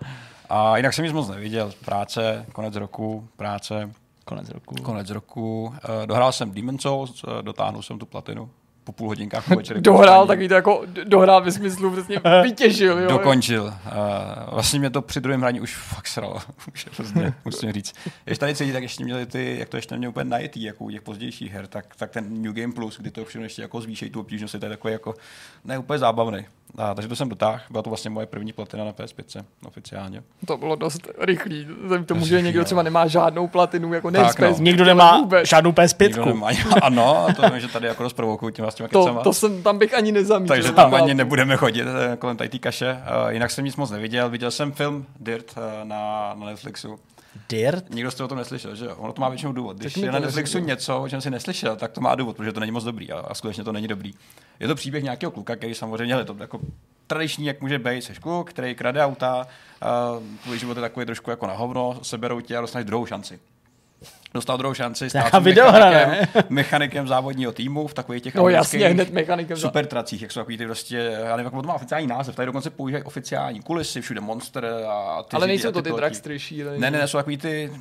A 0.55 0.77
jinak 0.77 0.93
jsem 0.93 1.05
nic 1.05 1.13
moc 1.13 1.29
neviděl. 1.29 1.71
Práce, 1.85 2.45
konec 2.53 2.75
roku, 2.75 3.27
práce, 3.37 3.91
Konec 4.25 4.49
roku. 4.49 4.75
konec 4.75 5.09
roku. 5.09 5.73
Eh, 6.03 6.07
Dohrál 6.07 6.31
jsem 6.31 6.51
Demon 6.51 6.79
Souls, 6.79 7.25
eh, 7.27 7.41
dotáhnul 7.41 7.81
jsem 7.81 7.99
tu 7.99 8.05
platinu 8.05 8.49
po 8.83 8.91
půl 8.91 9.07
hodinkách 9.07 9.47
po 9.47 9.55
večeru. 9.57 9.81
Dohrál 9.81 10.27
takový 10.27 10.47
to 10.47 10.53
jako 10.53 10.83
dohrál 11.03 11.43
ve 11.43 11.51
smyslu 11.51 11.91
přesně 11.91 12.21
vytěžil. 12.43 12.99
Jo? 12.99 13.09
Dokončil. 13.09 13.63
Uh, 13.63 13.73
vlastně 14.53 14.79
mě 14.79 14.89
to 14.89 15.01
při 15.01 15.21
druhém 15.21 15.41
hraní 15.41 15.61
už 15.61 15.75
fakt 15.75 16.07
sralo. 16.07 16.35
už 16.73 16.85
je 16.85 16.91
prostě, 16.95 17.33
musím 17.45 17.71
říct. 17.71 17.93
Když 18.25 18.37
tady 18.37 18.55
cítit, 18.55 18.73
tak 18.73 18.83
ještě 18.83 19.03
měli 19.03 19.25
ty, 19.25 19.55
jak 19.59 19.69
to 19.69 19.77
ještě 19.77 19.95
neměli 19.95 20.09
úplně 20.09 20.29
najetý, 20.29 20.63
jako 20.63 20.83
u 20.83 20.89
těch 20.89 21.01
pozdějších 21.01 21.51
her, 21.51 21.67
tak, 21.67 21.85
tak 21.95 22.11
ten 22.11 22.41
New 22.41 22.53
Game 22.53 22.73
Plus, 22.73 22.99
kdy 22.99 23.11
to 23.11 23.25
všechno 23.25 23.43
ještě 23.45 23.61
jako 23.61 23.81
zvýšejí 23.81 24.11
tu 24.11 24.19
obtížnost, 24.19 24.53
je 24.53 24.59
to 24.59 24.65
je 24.65 24.69
takový 24.69 24.91
jako 24.91 25.13
ne 25.65 25.77
úplně 25.77 25.99
zábavný. 25.99 26.45
A, 26.77 26.93
takže 26.93 27.07
to 27.07 27.15
jsem 27.15 27.29
dotáhl. 27.29 27.59
Byla 27.69 27.83
to 27.83 27.89
vlastně 27.89 28.09
moje 28.09 28.25
první 28.25 28.53
platina 28.53 28.85
na 28.85 28.91
PS5 28.91 29.43
oficiálně. 29.65 30.23
To 30.45 30.57
bylo 30.57 30.75
dost 30.75 31.07
rychlý. 31.19 31.67
Vzhledem 31.81 32.05
k 32.05 32.07
tomu, 32.07 32.25
že 32.25 32.41
někdo 32.41 32.65
třeba 32.65 32.83
nemá 32.83 33.07
žádnou 33.07 33.47
platinu, 33.47 33.93
jako 33.93 34.11
Tak, 34.11 34.39
ne 34.39 34.49
no. 34.49 34.55
Někdo 34.59 34.85
nemá 34.85 35.17
vůbec. 35.17 35.49
žádnou 35.49 35.69
Nikdo 35.69 35.83
PS5. 35.83 36.25
nemá. 36.25 36.47
Ano, 36.81 37.27
a 37.27 37.33
to 37.33 37.49
vím, 37.49 37.59
že 37.59 37.67
tady 37.67 37.87
jako 37.87 38.03
dost 38.03 38.13
provokuju 38.13 38.51
těma 38.51 38.71
s 38.73 38.75
těma 38.75 38.89
To, 38.89 39.03
kecama. 39.03 39.21
to 39.21 39.33
jsem, 39.33 39.63
tam 39.63 39.77
bych 39.77 39.93
ani 39.93 40.11
nezamítil. 40.11 40.55
Takže 40.55 40.71
tam 40.71 40.93
ani 40.93 41.13
nebudeme 41.13 41.57
chodit 41.57 41.85
eh, 41.87 42.17
kolem 42.17 42.37
tady 42.37 42.49
té 42.49 42.59
kaše. 42.59 42.93
Uh, 43.25 43.29
jinak 43.29 43.51
jsem 43.51 43.65
nic 43.65 43.75
moc 43.75 43.91
neviděl. 43.91 44.29
Viděl 44.29 44.51
jsem 44.51 44.71
film 44.71 45.05
Dirt 45.19 45.53
uh, 45.57 45.63
na, 45.87 46.33
na 46.39 46.45
Netflixu. 46.45 46.99
Dirt? 47.49 47.89
Nikdo 47.89 48.11
jste 48.11 48.23
o 48.23 48.27
tom 48.27 48.37
neslyšel, 48.37 48.75
že 48.75 48.85
jo? 48.85 48.95
Ono 48.97 49.13
to 49.13 49.21
má 49.21 49.29
většinou 49.29 49.51
důvod. 49.51 49.77
Když 49.77 49.97
je 49.97 50.11
na 50.11 50.19
Netflixu 50.19 50.57
neřekni. 50.57 50.67
něco, 50.67 51.01
o 51.01 51.09
čem 51.09 51.21
si 51.21 51.29
neslyšel, 51.29 51.75
tak 51.75 51.91
to 51.91 52.01
má 52.01 52.15
důvod, 52.15 52.37
protože 52.37 52.51
to 52.51 52.59
není 52.59 52.71
moc 52.71 52.83
dobrý 52.83 53.11
a, 53.11 53.19
a 53.19 53.33
skutečně 53.33 53.63
to 53.63 53.71
není 53.71 53.87
dobrý. 53.87 54.13
Je 54.59 54.67
to 54.67 54.75
příběh 54.75 55.03
nějakého 55.03 55.31
kluka, 55.31 55.55
který 55.55 55.75
samozřejmě 55.75 56.15
je 56.15 56.25
to 56.25 56.35
jako 56.39 56.59
tradiční, 57.07 57.45
jak 57.45 57.61
může 57.61 57.79
být, 57.79 58.03
jsi 58.03 58.13
kluk, 58.13 58.49
který 58.49 58.75
krade 58.75 59.05
auta, 59.05 59.47
tvůj 60.43 60.59
život 60.59 60.77
je 60.77 60.81
takový 60.81 61.05
trošku 61.05 61.29
jako 61.29 61.47
na 61.47 61.53
hovno, 61.53 61.99
seberou 62.01 62.41
tě 62.41 62.57
a 62.57 62.61
dostaneš 62.61 62.85
druhou 62.85 63.05
šanci. 63.05 63.39
Dostal 64.33 64.57
druhou 64.57 64.73
šanci, 64.73 65.09
stát 65.09 65.23
mechanikem, 65.43 66.27
mechanikem 66.49 67.07
závodního 67.07 67.51
týmu 67.51 67.87
v 67.87 67.93
takových 67.93 68.23
těch 68.23 68.35
No 68.35 68.49
jasně, 68.49 68.87
hned 68.87 69.11
mechanikem. 69.11 69.57
super 69.57 69.85
tracích, 69.85 70.21
jak 70.21 70.31
jsou 70.31 70.39
takový 70.39 70.57
ty 70.57 70.65
prostě, 70.65 70.97
já 70.97 71.37
nevím, 71.37 71.51
jak 71.53 71.61
to 71.61 71.67
má 71.67 71.73
oficiální 71.73 72.07
název, 72.07 72.35
tady 72.35 72.45
dokonce 72.45 72.69
používají 72.69 73.03
oficiální 73.03 73.61
kulisy, 73.61 74.01
všude 74.01 74.21
monster 74.21 74.65
a 74.89 75.23
ty 75.23 75.35
Ale 75.35 75.47
nejsou 75.47 75.71
to 75.71 75.81
ty 75.81 75.91
dragstry 75.91 76.39
šílený. 76.39 76.79
Ne, 76.79 76.91
ne, 76.91 76.97
ne, 76.97 77.07
jsou 77.07 77.17
takový 77.17 77.37
ty, 77.37 77.71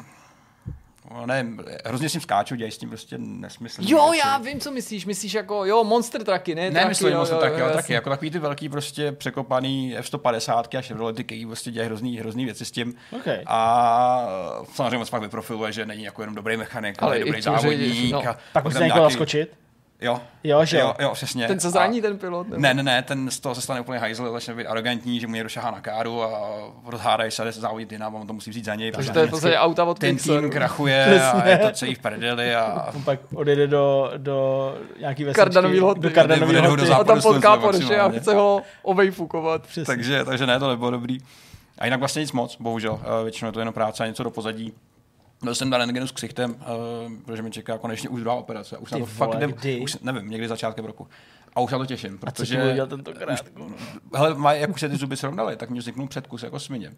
ne, 1.26 1.47
hrozně 1.84 2.09
s 2.09 2.12
tím 2.12 2.20
skáču, 2.20 2.55
dělají 2.55 2.72
s 2.72 2.78
tím 2.78 2.89
prostě 2.89 3.16
nesmysl. 3.18 3.80
Jo, 3.84 4.12
já 4.24 4.39
vím, 4.39 4.60
co 4.60 4.70
myslíš. 4.70 5.06
Myslíš 5.06 5.34
jako, 5.34 5.64
jo, 5.64 5.84
monster 5.84 6.24
traky, 6.24 6.55
ne? 6.55 6.62
Ne, 6.62 6.70
traky, 6.70 6.89
myslím, 6.89 7.12
jo, 7.12 7.26
jsou 7.26 7.34
jo, 7.34 7.40
jo, 7.47 7.59
jo, 7.59 7.70
taky, 7.74 7.93
jako 7.93 8.10
takový 8.10 8.30
ty 8.30 8.39
velký 8.39 8.68
prostě 8.68 9.12
překopaný 9.12 9.97
F-150 9.98 10.78
a 10.78 10.82
Chevrolety, 10.82 11.24
který 11.24 11.47
prostě 11.47 11.70
dělají 11.70 11.86
hrozný, 11.86 12.18
hrozný 12.18 12.44
věci 12.44 12.64
s 12.64 12.70
tím. 12.70 12.94
Okay. 13.16 13.43
A 13.47 14.26
samozřejmě 14.74 14.98
moc 14.98 15.10
pak 15.10 15.22
vyprofiluje, 15.22 15.72
že 15.72 15.86
není 15.86 16.05
jako 16.05 16.22
jenom 16.22 16.34
dobrý 16.34 16.56
mechanik, 16.56 17.02
ale, 17.02 17.10
Ale 17.10 17.18
i 17.18 17.24
dobrý 17.24 17.43
závodník. 17.43 18.12
no. 18.12 18.28
a 18.28 18.36
Pak 18.52 18.64
musíte 18.64 18.84
někoho 18.84 19.01
nějaký- 19.01 19.12
zaskočit. 19.12 19.61
Jo, 20.03 20.20
Jo, 20.45 20.65
že 20.65 20.79
jo. 20.79 20.95
jo, 21.01 21.11
přesně. 21.15 21.47
Ten 21.47 21.61
se 21.61 21.69
A- 21.69 21.70
zraní, 21.70 22.03
ten 22.03 22.19
pilot. 22.19 22.49
nebo? 22.49 22.62
Ne, 22.62 22.74
ne, 22.74 22.83
ne, 22.83 23.03
ten 23.03 23.31
z 23.31 23.41
toho 23.41 23.55
se 23.55 23.61
stane 23.61 23.81
úplně 23.81 23.99
hajzl, 23.99 24.33
začne 24.33 24.55
být 24.55 24.66
arrogantní, 24.66 25.20
že 25.20 25.27
mu 25.27 25.35
někdo 25.35 25.49
šahá 25.49 25.70
na 25.70 25.81
káru 25.81 26.23
a 26.23 26.51
rozhádají 26.87 27.31
se, 27.31 27.45
jde 27.45 27.53
se 27.53 27.61
závodit 27.61 27.93
jinam 27.93 28.16
a 28.16 28.20
on 28.20 28.27
to 28.27 28.33
musí 28.33 28.51
vzít 28.51 28.65
za 28.65 28.74
něj. 28.74 28.93
Takže 28.93 29.11
protože 29.11 29.12
to 29.12 29.19
je 29.19 29.27
podstatě 29.27 29.57
auta 29.59 29.85
od 29.85 29.99
ten 29.99 30.16
tým 30.16 30.51
krachuje 30.51 31.20
a 31.33 31.49
je 31.49 31.59
to 31.59 31.70
celý 31.70 31.95
v 31.95 31.99
prdeli 31.99 32.55
a 32.55 32.89
On 32.95 33.03
pak 33.03 33.20
odjede 33.35 33.66
do, 33.66 34.12
do 34.16 34.74
nějaký 35.01 35.24
vesničky. 35.24 35.41
Kardanový 35.41 35.81
lhoty. 35.81 36.01
Do 36.01 36.11
Kardanový 36.11 36.57
Odjede 36.57 36.87
do. 36.87 36.95
A 36.95 37.05
tam 37.05 37.23
potká 37.23 37.57
Porsche 37.57 38.01
a 38.01 38.09
chce 38.09 38.35
ho 38.35 38.62
ovejfukovat. 38.83 39.62
Přesně. 39.62 39.85
takže, 39.85 40.24
takže 40.24 40.47
ne, 40.47 40.59
to 40.59 40.69
nebylo 40.69 40.91
dobrý. 40.91 41.19
A 41.79 41.85
jinak 41.85 42.01
vlastně 42.01 42.20
nic 42.20 42.33
moc, 42.33 42.57
bohužel. 42.61 43.01
Eh, 43.20 43.23
Většinou 43.23 43.49
je 43.49 43.53
to 43.53 43.59
jenom 43.59 43.74
práce 43.74 44.05
a 44.05 44.07
něco 44.07 44.23
do 44.23 44.31
pozadí. 44.31 44.73
Byl 45.43 45.55
jsem 45.55 45.70
na 45.70 45.78
rentgenu 45.78 46.06
s 46.06 46.12
ksichtem, 46.12 46.56
eh, 46.60 46.64
protože 47.24 47.43
mi 47.43 47.51
čeká 47.51 47.78
konečně 47.78 48.09
už 48.09 48.20
druhá 48.20 48.36
operace. 48.36 48.78
Už 48.78 48.90
Ty 48.90 48.94
na 48.94 49.01
to 49.01 49.06
fakt 49.06 49.28
vole, 49.28 49.36
jdem, 49.40 49.52
kdy? 49.52 49.81
už, 49.81 49.97
nevím, 50.02 50.31
někdy 50.31 50.48
začátkem 50.48 50.85
roku. 50.85 51.09
A 51.55 51.60
už 51.60 51.70
se 51.70 51.74
na 51.74 51.78
to 51.78 51.86
těším, 51.86 52.14
A 52.27 52.31
co 52.31 52.36
protože... 52.43 52.56
budu 52.60 52.74
dělat 52.74 52.89
tentokrát? 52.89 53.40
Hele, 54.14 54.35
má, 54.35 54.52
jak 54.52 54.70
už 54.70 54.81
se 54.81 54.89
ty 54.89 54.97
zuby 54.97 55.16
srovnaly, 55.16 55.56
tak 55.56 55.70
mi 55.70 55.78
vzniknul 55.78 56.09
předkus 56.09 56.43
jako 56.43 56.60
smině. 56.60 56.93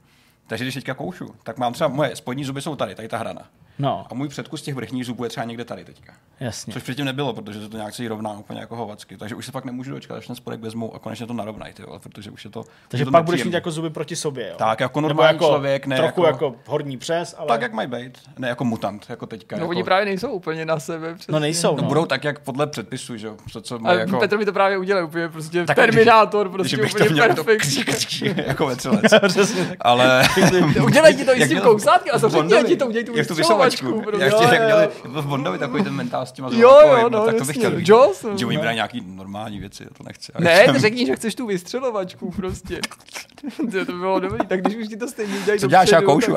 Takže 0.47 0.65
když 0.65 0.75
teďka 0.75 0.95
koušu, 0.95 1.35
tak 1.43 1.59
mám 1.59 1.73
třeba 1.73 1.89
moje 1.89 2.17
spodní 2.17 2.45
zuby 2.45 2.63
jsou 2.63 2.77
tady, 2.77 2.95
tady 2.95 3.09
ta 3.09 3.19
hrana. 3.19 3.49
No, 3.79 4.07
A 4.11 4.15
můj 4.15 4.29
předkus 4.29 4.63
těch 4.63 4.75
vrchních 4.75 5.07
zubů 5.07 5.25
je 5.25 5.31
třeba 5.31 5.45
někde 5.45 5.65
tady 5.65 5.85
teďka. 5.85 6.13
jasně. 6.41 6.73
Což 6.73 6.83
předtím 6.83 7.05
nebylo, 7.05 7.33
protože 7.33 7.61
se 7.61 7.69
to 7.69 7.77
nějak 7.77 7.95
celý 7.95 8.09
rovná 8.09 8.33
úplně 8.39 8.61
jako 8.61 8.77
hovacky. 8.77 9.17
Takže 9.17 9.35
už 9.35 9.47
se 9.47 9.53
pak 9.53 9.65
nemůžu 9.65 9.91
dočkat, 9.91 10.17
až 10.17 10.27
ten 10.27 10.37
spodek 10.37 10.61
vezmu 10.61 10.95
a 10.95 10.99
konečně 10.99 11.27
to 11.27 11.33
narovnají, 11.33 11.75
ty 11.75 11.83
vole, 11.83 11.99
protože 11.99 12.31
už 12.31 12.45
je 12.45 12.51
to. 12.51 12.61
už 12.61 12.67
Takže 12.89 13.03
je 13.03 13.05
to 13.07 13.11
pak 13.13 13.25
budeš 13.25 13.39
mít 13.39 13.41
nepříjemný. 13.41 13.55
jako 13.55 13.71
zuby 13.71 13.91
proti 13.91 14.17
sobě, 14.17 14.49
jo? 14.49 14.55
Tak, 14.59 14.81
jako 14.81 15.01
Nebo 15.01 15.09
normální 15.09 15.37
jako 15.37 15.47
člověk, 15.47 15.87
ne 15.87 15.97
trochu 15.97 16.25
jako- 16.25 16.45
jako, 16.47 16.57
horní 16.67 16.97
přes, 16.97 17.35
ale... 17.39 17.49
Tak, 17.49 17.63
jak 17.63 17.73
mají 17.73 17.89
být. 17.89 18.19
Ne 18.39 18.49
jako 18.49 18.65
mutant, 18.65 19.07
jako 19.09 19.27
teďka. 19.27 19.57
No 19.57 19.63
jako, 19.63 19.71
oni 19.71 19.85
právě 19.85 20.05
nejsou 20.05 20.31
úplně 20.31 20.67
na 20.67 20.81
sebe. 20.81 21.15
Přesně. 21.15 21.33
No 21.33 21.39
nejsou, 21.39 21.77
no. 21.77 21.83
no. 21.83 21.89
budou 21.89 22.07
tak, 22.07 22.25
jak 22.25 22.39
podle 22.39 22.67
předpisu, 22.67 23.17
že 23.17 23.27
jo. 23.27 23.37
Co, 23.53 23.61
co 23.61 23.75
A 23.75 23.79
mají 23.79 23.99
jako... 23.99 24.19
Petr 24.19 24.39
mi 24.39 24.45
to 24.45 24.53
právě 24.53 24.79
udělal 24.79 25.05
úplně 25.05 25.29
prostě 25.29 25.65
Tak, 25.67 25.77
Terminátor, 25.77 26.49
prostě 26.49 26.77
bych 26.77 26.95
to 26.95 27.05
úplně 27.05 27.11
měl 27.11 27.35
to 27.35 27.45
perfekt. 27.45 28.23
jako 28.47 28.67
vetřelec. 28.67 29.13
Ale... 29.81 30.23
Udělej 30.85 31.15
ti 31.15 31.25
to 31.25 31.37
i 31.37 31.47
s 31.47 31.49
tím 31.49 31.61
kousátkem 31.61 32.15
a 32.15 32.19
to 32.19 32.29
ti 32.67 32.77
to 32.77 32.87
udělej 32.87 33.05
tu 33.05 33.35
Vysavačku. 33.65 34.03
prostě. 34.03 34.21
Já 34.21 34.27
ještě 34.27 34.45
Jo, 34.45 34.51
jak 34.53 34.61
jo, 34.61 34.67
měli 34.67 34.83
jo. 35.15 35.23
v 35.23 35.27
Bondovi 35.27 35.59
takový 35.59 35.85
ten 35.85 35.93
mentál 35.95 36.27
s 36.27 36.33
těma 36.33 36.49
Jo, 36.53 36.79
jo, 37.01 37.09
no, 37.09 37.25
tak 37.27 37.35
to 37.37 37.45
bych 37.45 37.57
chtěl 37.57 37.71
vidět. 37.71 37.93
Jaws, 37.93 38.25
Že 38.37 38.47
oni 38.47 38.57
no. 38.57 38.63
brají 38.63 38.75
nějaký 38.75 39.01
normální 39.07 39.61
věci, 39.61 39.83
já 39.85 39.91
to 39.99 40.03
nechci. 40.05 40.33
Ne, 40.39 40.65
jsem- 40.65 40.75
ty 40.75 40.81
řekni, 40.81 41.07
že 41.07 41.17
chceš 41.17 41.35
tu 41.35 41.47
vystřelovačku 41.47 42.31
prostě. 42.31 42.81
to, 43.73 43.87
to 43.87 43.93
bylo 43.93 44.21
dobrý, 44.21 44.47
tak 44.47 44.61
když 44.61 44.77
už 44.77 44.89
ti 44.89 44.97
to 44.97 45.09
stejně 45.09 45.39
udělají 45.39 45.61
Co 45.61 45.67
děláš, 45.67 45.91
já 45.91 46.03
koušu. 46.03 46.35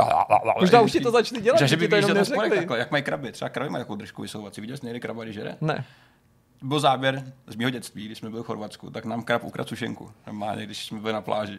Možná 0.59 0.81
už 0.81 0.91
ti 0.91 0.99
to 0.99 1.11
začali 1.11 1.41
dělat, 1.41 1.59
Že, 1.61 1.77
by 1.77 1.87
to 1.87 1.95
jenom 1.95 2.13
neřekli. 2.13 2.67
jak 2.77 2.91
mají 2.91 3.03
kraby. 3.03 3.31
Třeba 3.31 3.49
kraby 3.49 3.69
mají 3.69 3.81
takovou 3.83 3.97
držku 3.97 4.21
vysouvací. 4.21 4.61
Viděl 4.61 4.77
jsi 4.77 4.85
někdy 4.85 4.99
kraba, 4.99 5.23
když 5.23 5.35
jede? 5.35 5.57
Ne. 5.61 5.85
Byl 6.61 6.79
záběr 6.79 7.23
z 7.47 7.55
mého 7.55 7.69
dětství, 7.69 8.05
když 8.05 8.17
jsme 8.17 8.29
byli 8.29 8.43
v 8.43 8.45
Chorvatsku, 8.45 8.89
tak 8.89 9.05
nám 9.05 9.23
krab 9.23 9.43
ukradl 9.43 9.69
sušenku. 9.69 10.11
Normálně, 10.27 10.65
když 10.65 10.85
jsme 10.85 10.99
byli 10.99 11.13
na 11.13 11.21
pláži. 11.21 11.57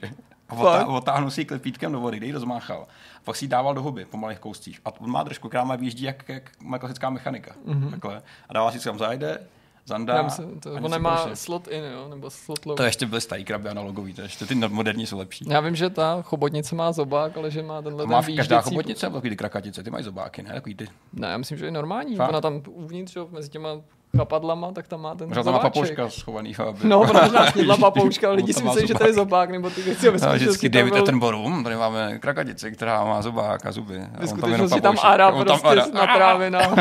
A 0.48 0.54
otá, 0.54 0.86
otáhnul 0.86 1.30
si 1.30 1.40
ji 1.40 1.44
klepítkem 1.44 1.92
do 1.92 2.00
vody, 2.00 2.16
kde 2.16 2.26
ji 2.26 2.32
rozmáchal. 2.32 2.86
A 3.16 3.20
pak 3.24 3.36
si 3.36 3.44
ji 3.44 3.48
dával 3.48 3.74
do 3.74 3.82
huby 3.82 4.04
po 4.04 4.16
malých 4.16 4.38
kouscích. 4.38 4.80
A 4.84 5.00
on 5.00 5.10
má 5.10 5.22
držku, 5.22 5.48
která 5.48 5.64
má 5.64 5.76
výjíždí 5.76 6.04
jak, 6.04 6.28
jak 6.28 6.50
má 6.62 6.78
klasická 6.78 7.10
mechanika. 7.10 7.54
Mm-hmm. 7.66 7.90
Takhle. 7.90 8.22
A 8.48 8.52
dává 8.52 8.72
si 8.72 8.78
kam 8.78 8.98
zajde, 8.98 9.40
zandá. 9.88 10.14
Já 10.14 10.22
myslím, 10.22 10.60
to, 10.60 10.70
a 10.76 10.80
on 10.80 10.90
nemá 10.90 11.16
prostě. 11.16 11.36
slot 11.36 11.68
in, 11.68 11.84
jo, 11.84 12.08
nebo 12.08 12.30
slot 12.30 12.66
low. 12.66 12.76
To 12.76 12.82
ještě 12.82 13.06
byly 13.06 13.20
starý 13.20 13.44
kraby 13.44 13.68
analogový, 13.68 14.14
to 14.14 14.22
ještě 14.22 14.46
ty 14.46 14.54
moderní 14.54 15.06
jsou 15.06 15.18
lepší. 15.18 15.44
Já 15.48 15.60
vím, 15.60 15.76
že 15.76 15.90
ta 15.90 16.22
chobotnice 16.22 16.74
má 16.74 16.92
zobák, 16.92 17.36
ale 17.36 17.50
že 17.50 17.62
má 17.62 17.82
tenhle 17.82 18.02
To 18.02 18.06
má 18.06 18.22
ten 18.22 18.36
každá 18.36 18.60
chobotnice, 18.60 19.06
nebo 19.06 19.16
takový 19.16 19.30
ty 19.30 19.36
krakatice, 19.36 19.82
ty 19.82 19.90
mají 19.90 20.04
zobáky, 20.04 20.42
ne? 20.42 20.52
Takový 20.52 20.74
ty. 20.74 20.88
Ne, 21.12 21.28
já 21.28 21.38
myslím, 21.38 21.58
že 21.58 21.64
je 21.64 21.70
normální. 21.70 22.16
Fakt? 22.16 22.28
Ona 22.28 22.40
tam 22.40 22.62
uvnitř, 22.68 23.16
jo, 23.16 23.28
mezi 23.30 23.48
těma 23.48 23.68
chapadlama, 24.16 24.72
tak 24.72 24.88
tam 24.88 25.00
má 25.00 25.14
ten 25.14 25.28
Možná 25.28 25.42
tam 25.42 25.52
má 25.52 25.58
zobáček. 25.58 25.72
papouška 25.74 26.10
schovaný. 26.10 26.56
Aby... 26.56 26.78
No, 26.88 26.98
možná 26.98 27.46
snědla 27.52 27.76
papouška, 27.76 28.26
ale 28.26 28.36
lidi 28.36 28.52
tam 28.54 28.62
si 28.62 28.68
myslí, 28.68 28.86
že 28.88 28.94
to 28.94 29.06
je 29.06 29.12
zobák. 29.12 29.50
nebo 29.50 29.70
ty 29.70 29.82
věci. 29.82 30.08
A 30.08 30.10
ve 30.10 30.16
A 30.16 30.18
skutečnosti 30.18 30.44
vždycky 30.44 30.70
tam 30.70 30.78
David 30.80 30.92
byl- 30.92 31.02
Attenborough, 31.02 31.62
tady 31.62 31.76
máme 31.76 32.18
krakatici, 32.18 32.72
která 32.72 33.04
má 33.04 33.22
zobák 33.22 33.66
a 33.66 33.72
zuby. 33.72 33.98
Ve 33.98 34.18
tam 34.18 34.28
skutečnosti 34.28 34.80
tam. 34.80 34.96
Ara 35.02 35.28
On 35.32 35.46
tam 35.46 35.60
prostě 35.60 35.80
Ara. 35.92 36.06
natrávená. 36.06 36.60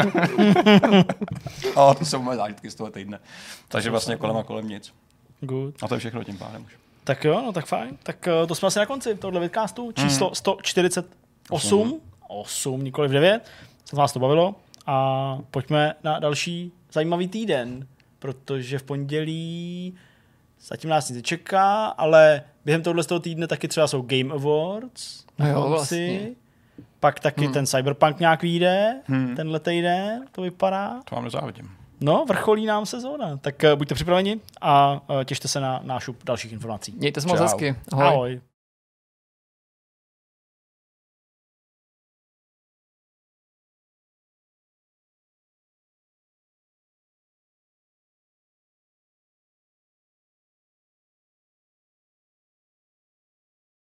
A 1.76 1.94
to 1.94 2.06
jsou 2.06 2.22
moje 2.22 2.38
zážitky 2.38 2.72
z 2.72 2.76
toho 2.76 2.90
týdne. 2.91 3.20
Takže 3.68 3.90
vlastně 3.90 4.16
kolem 4.16 4.38
a 4.38 4.44
kolem 4.44 4.68
nic. 4.70 4.94
Good. 5.41 5.76
A 5.84 5.88
to 5.88 5.94
je 5.95 5.99
všechno 5.99 6.24
tím 6.24 6.38
pádem 6.38 6.64
už. 6.66 6.76
Tak 7.04 7.24
jo, 7.26 7.41
no 7.45 7.52
tak 7.54 7.66
fajn. 7.66 7.98
Tak 8.04 8.28
eh, 8.28 8.48
to 8.48 8.56
jsme 8.56 8.68
asi 8.68 8.80
na 8.80 8.86
konci 8.86 9.16
tohohle 9.16 9.40
vidcastu. 9.40 9.91
Číslo 9.91 10.36
148. 10.36 11.99
8, 12.28 12.84
nikoli 12.84 13.10
9. 13.10 13.44
Co 13.86 13.95
vás 13.95 14.14
to 14.14 14.20
bavilo. 14.20 14.56
A 14.88 15.38
pojďme 15.52 15.94
na 16.04 16.20
další 16.20 16.72
zajímavý 16.93 17.27
týden, 17.27 17.88
protože 18.19 18.80
v 18.80 18.84
pondělí 18.84 19.93
zatím 20.68 20.89
nás 20.89 21.09
nic 21.09 21.26
čeká, 21.26 21.85
ale 21.85 22.41
během 22.65 22.84
tohohle 22.84 23.03
z 23.03 23.07
toho 23.07 23.19
týdne 23.19 23.47
taky 23.47 23.68
třeba 23.68 23.88
jsou 23.88 24.01
Game 24.01 24.34
Awards. 24.34 25.26
na 25.39 25.45
No 25.45 25.51
jo, 25.51 25.55
konci. 25.61 25.69
vlastně. 25.72 26.30
Pak 26.99 27.19
taky 27.19 27.43
Hmm. 27.43 27.53
ten 27.53 27.65
Cyberpunk 27.65 28.19
nějak 28.19 28.41
vyjde, 28.41 29.01
Hmm. 29.05 29.35
tenhle 29.35 29.59
týden, 29.59 30.26
to 30.31 30.41
vypadá. 30.41 31.01
To 31.09 31.15
vám 31.15 31.23
nezávidím. 31.23 31.69
No, 32.01 32.26
vrcholí 32.27 32.65
nám 32.65 32.85
sezóna. 32.85 33.38
Tak 33.38 33.64
eh, 33.64 33.76
buďte 33.76 33.95
připraveni 33.95 34.39
a 34.61 35.01
eh, 35.22 35.26
těšte 35.26 35.47
se 35.47 35.59
na 35.59 35.80
náš 35.84 36.09
dalších 36.26 36.51
informací. 36.53 36.93
Mějte 36.97 37.22
se 37.22 37.27
moc 37.27 37.39
hezky. 37.39 37.76
Ahoj. 37.91 38.05
Ahoj. 38.07 38.41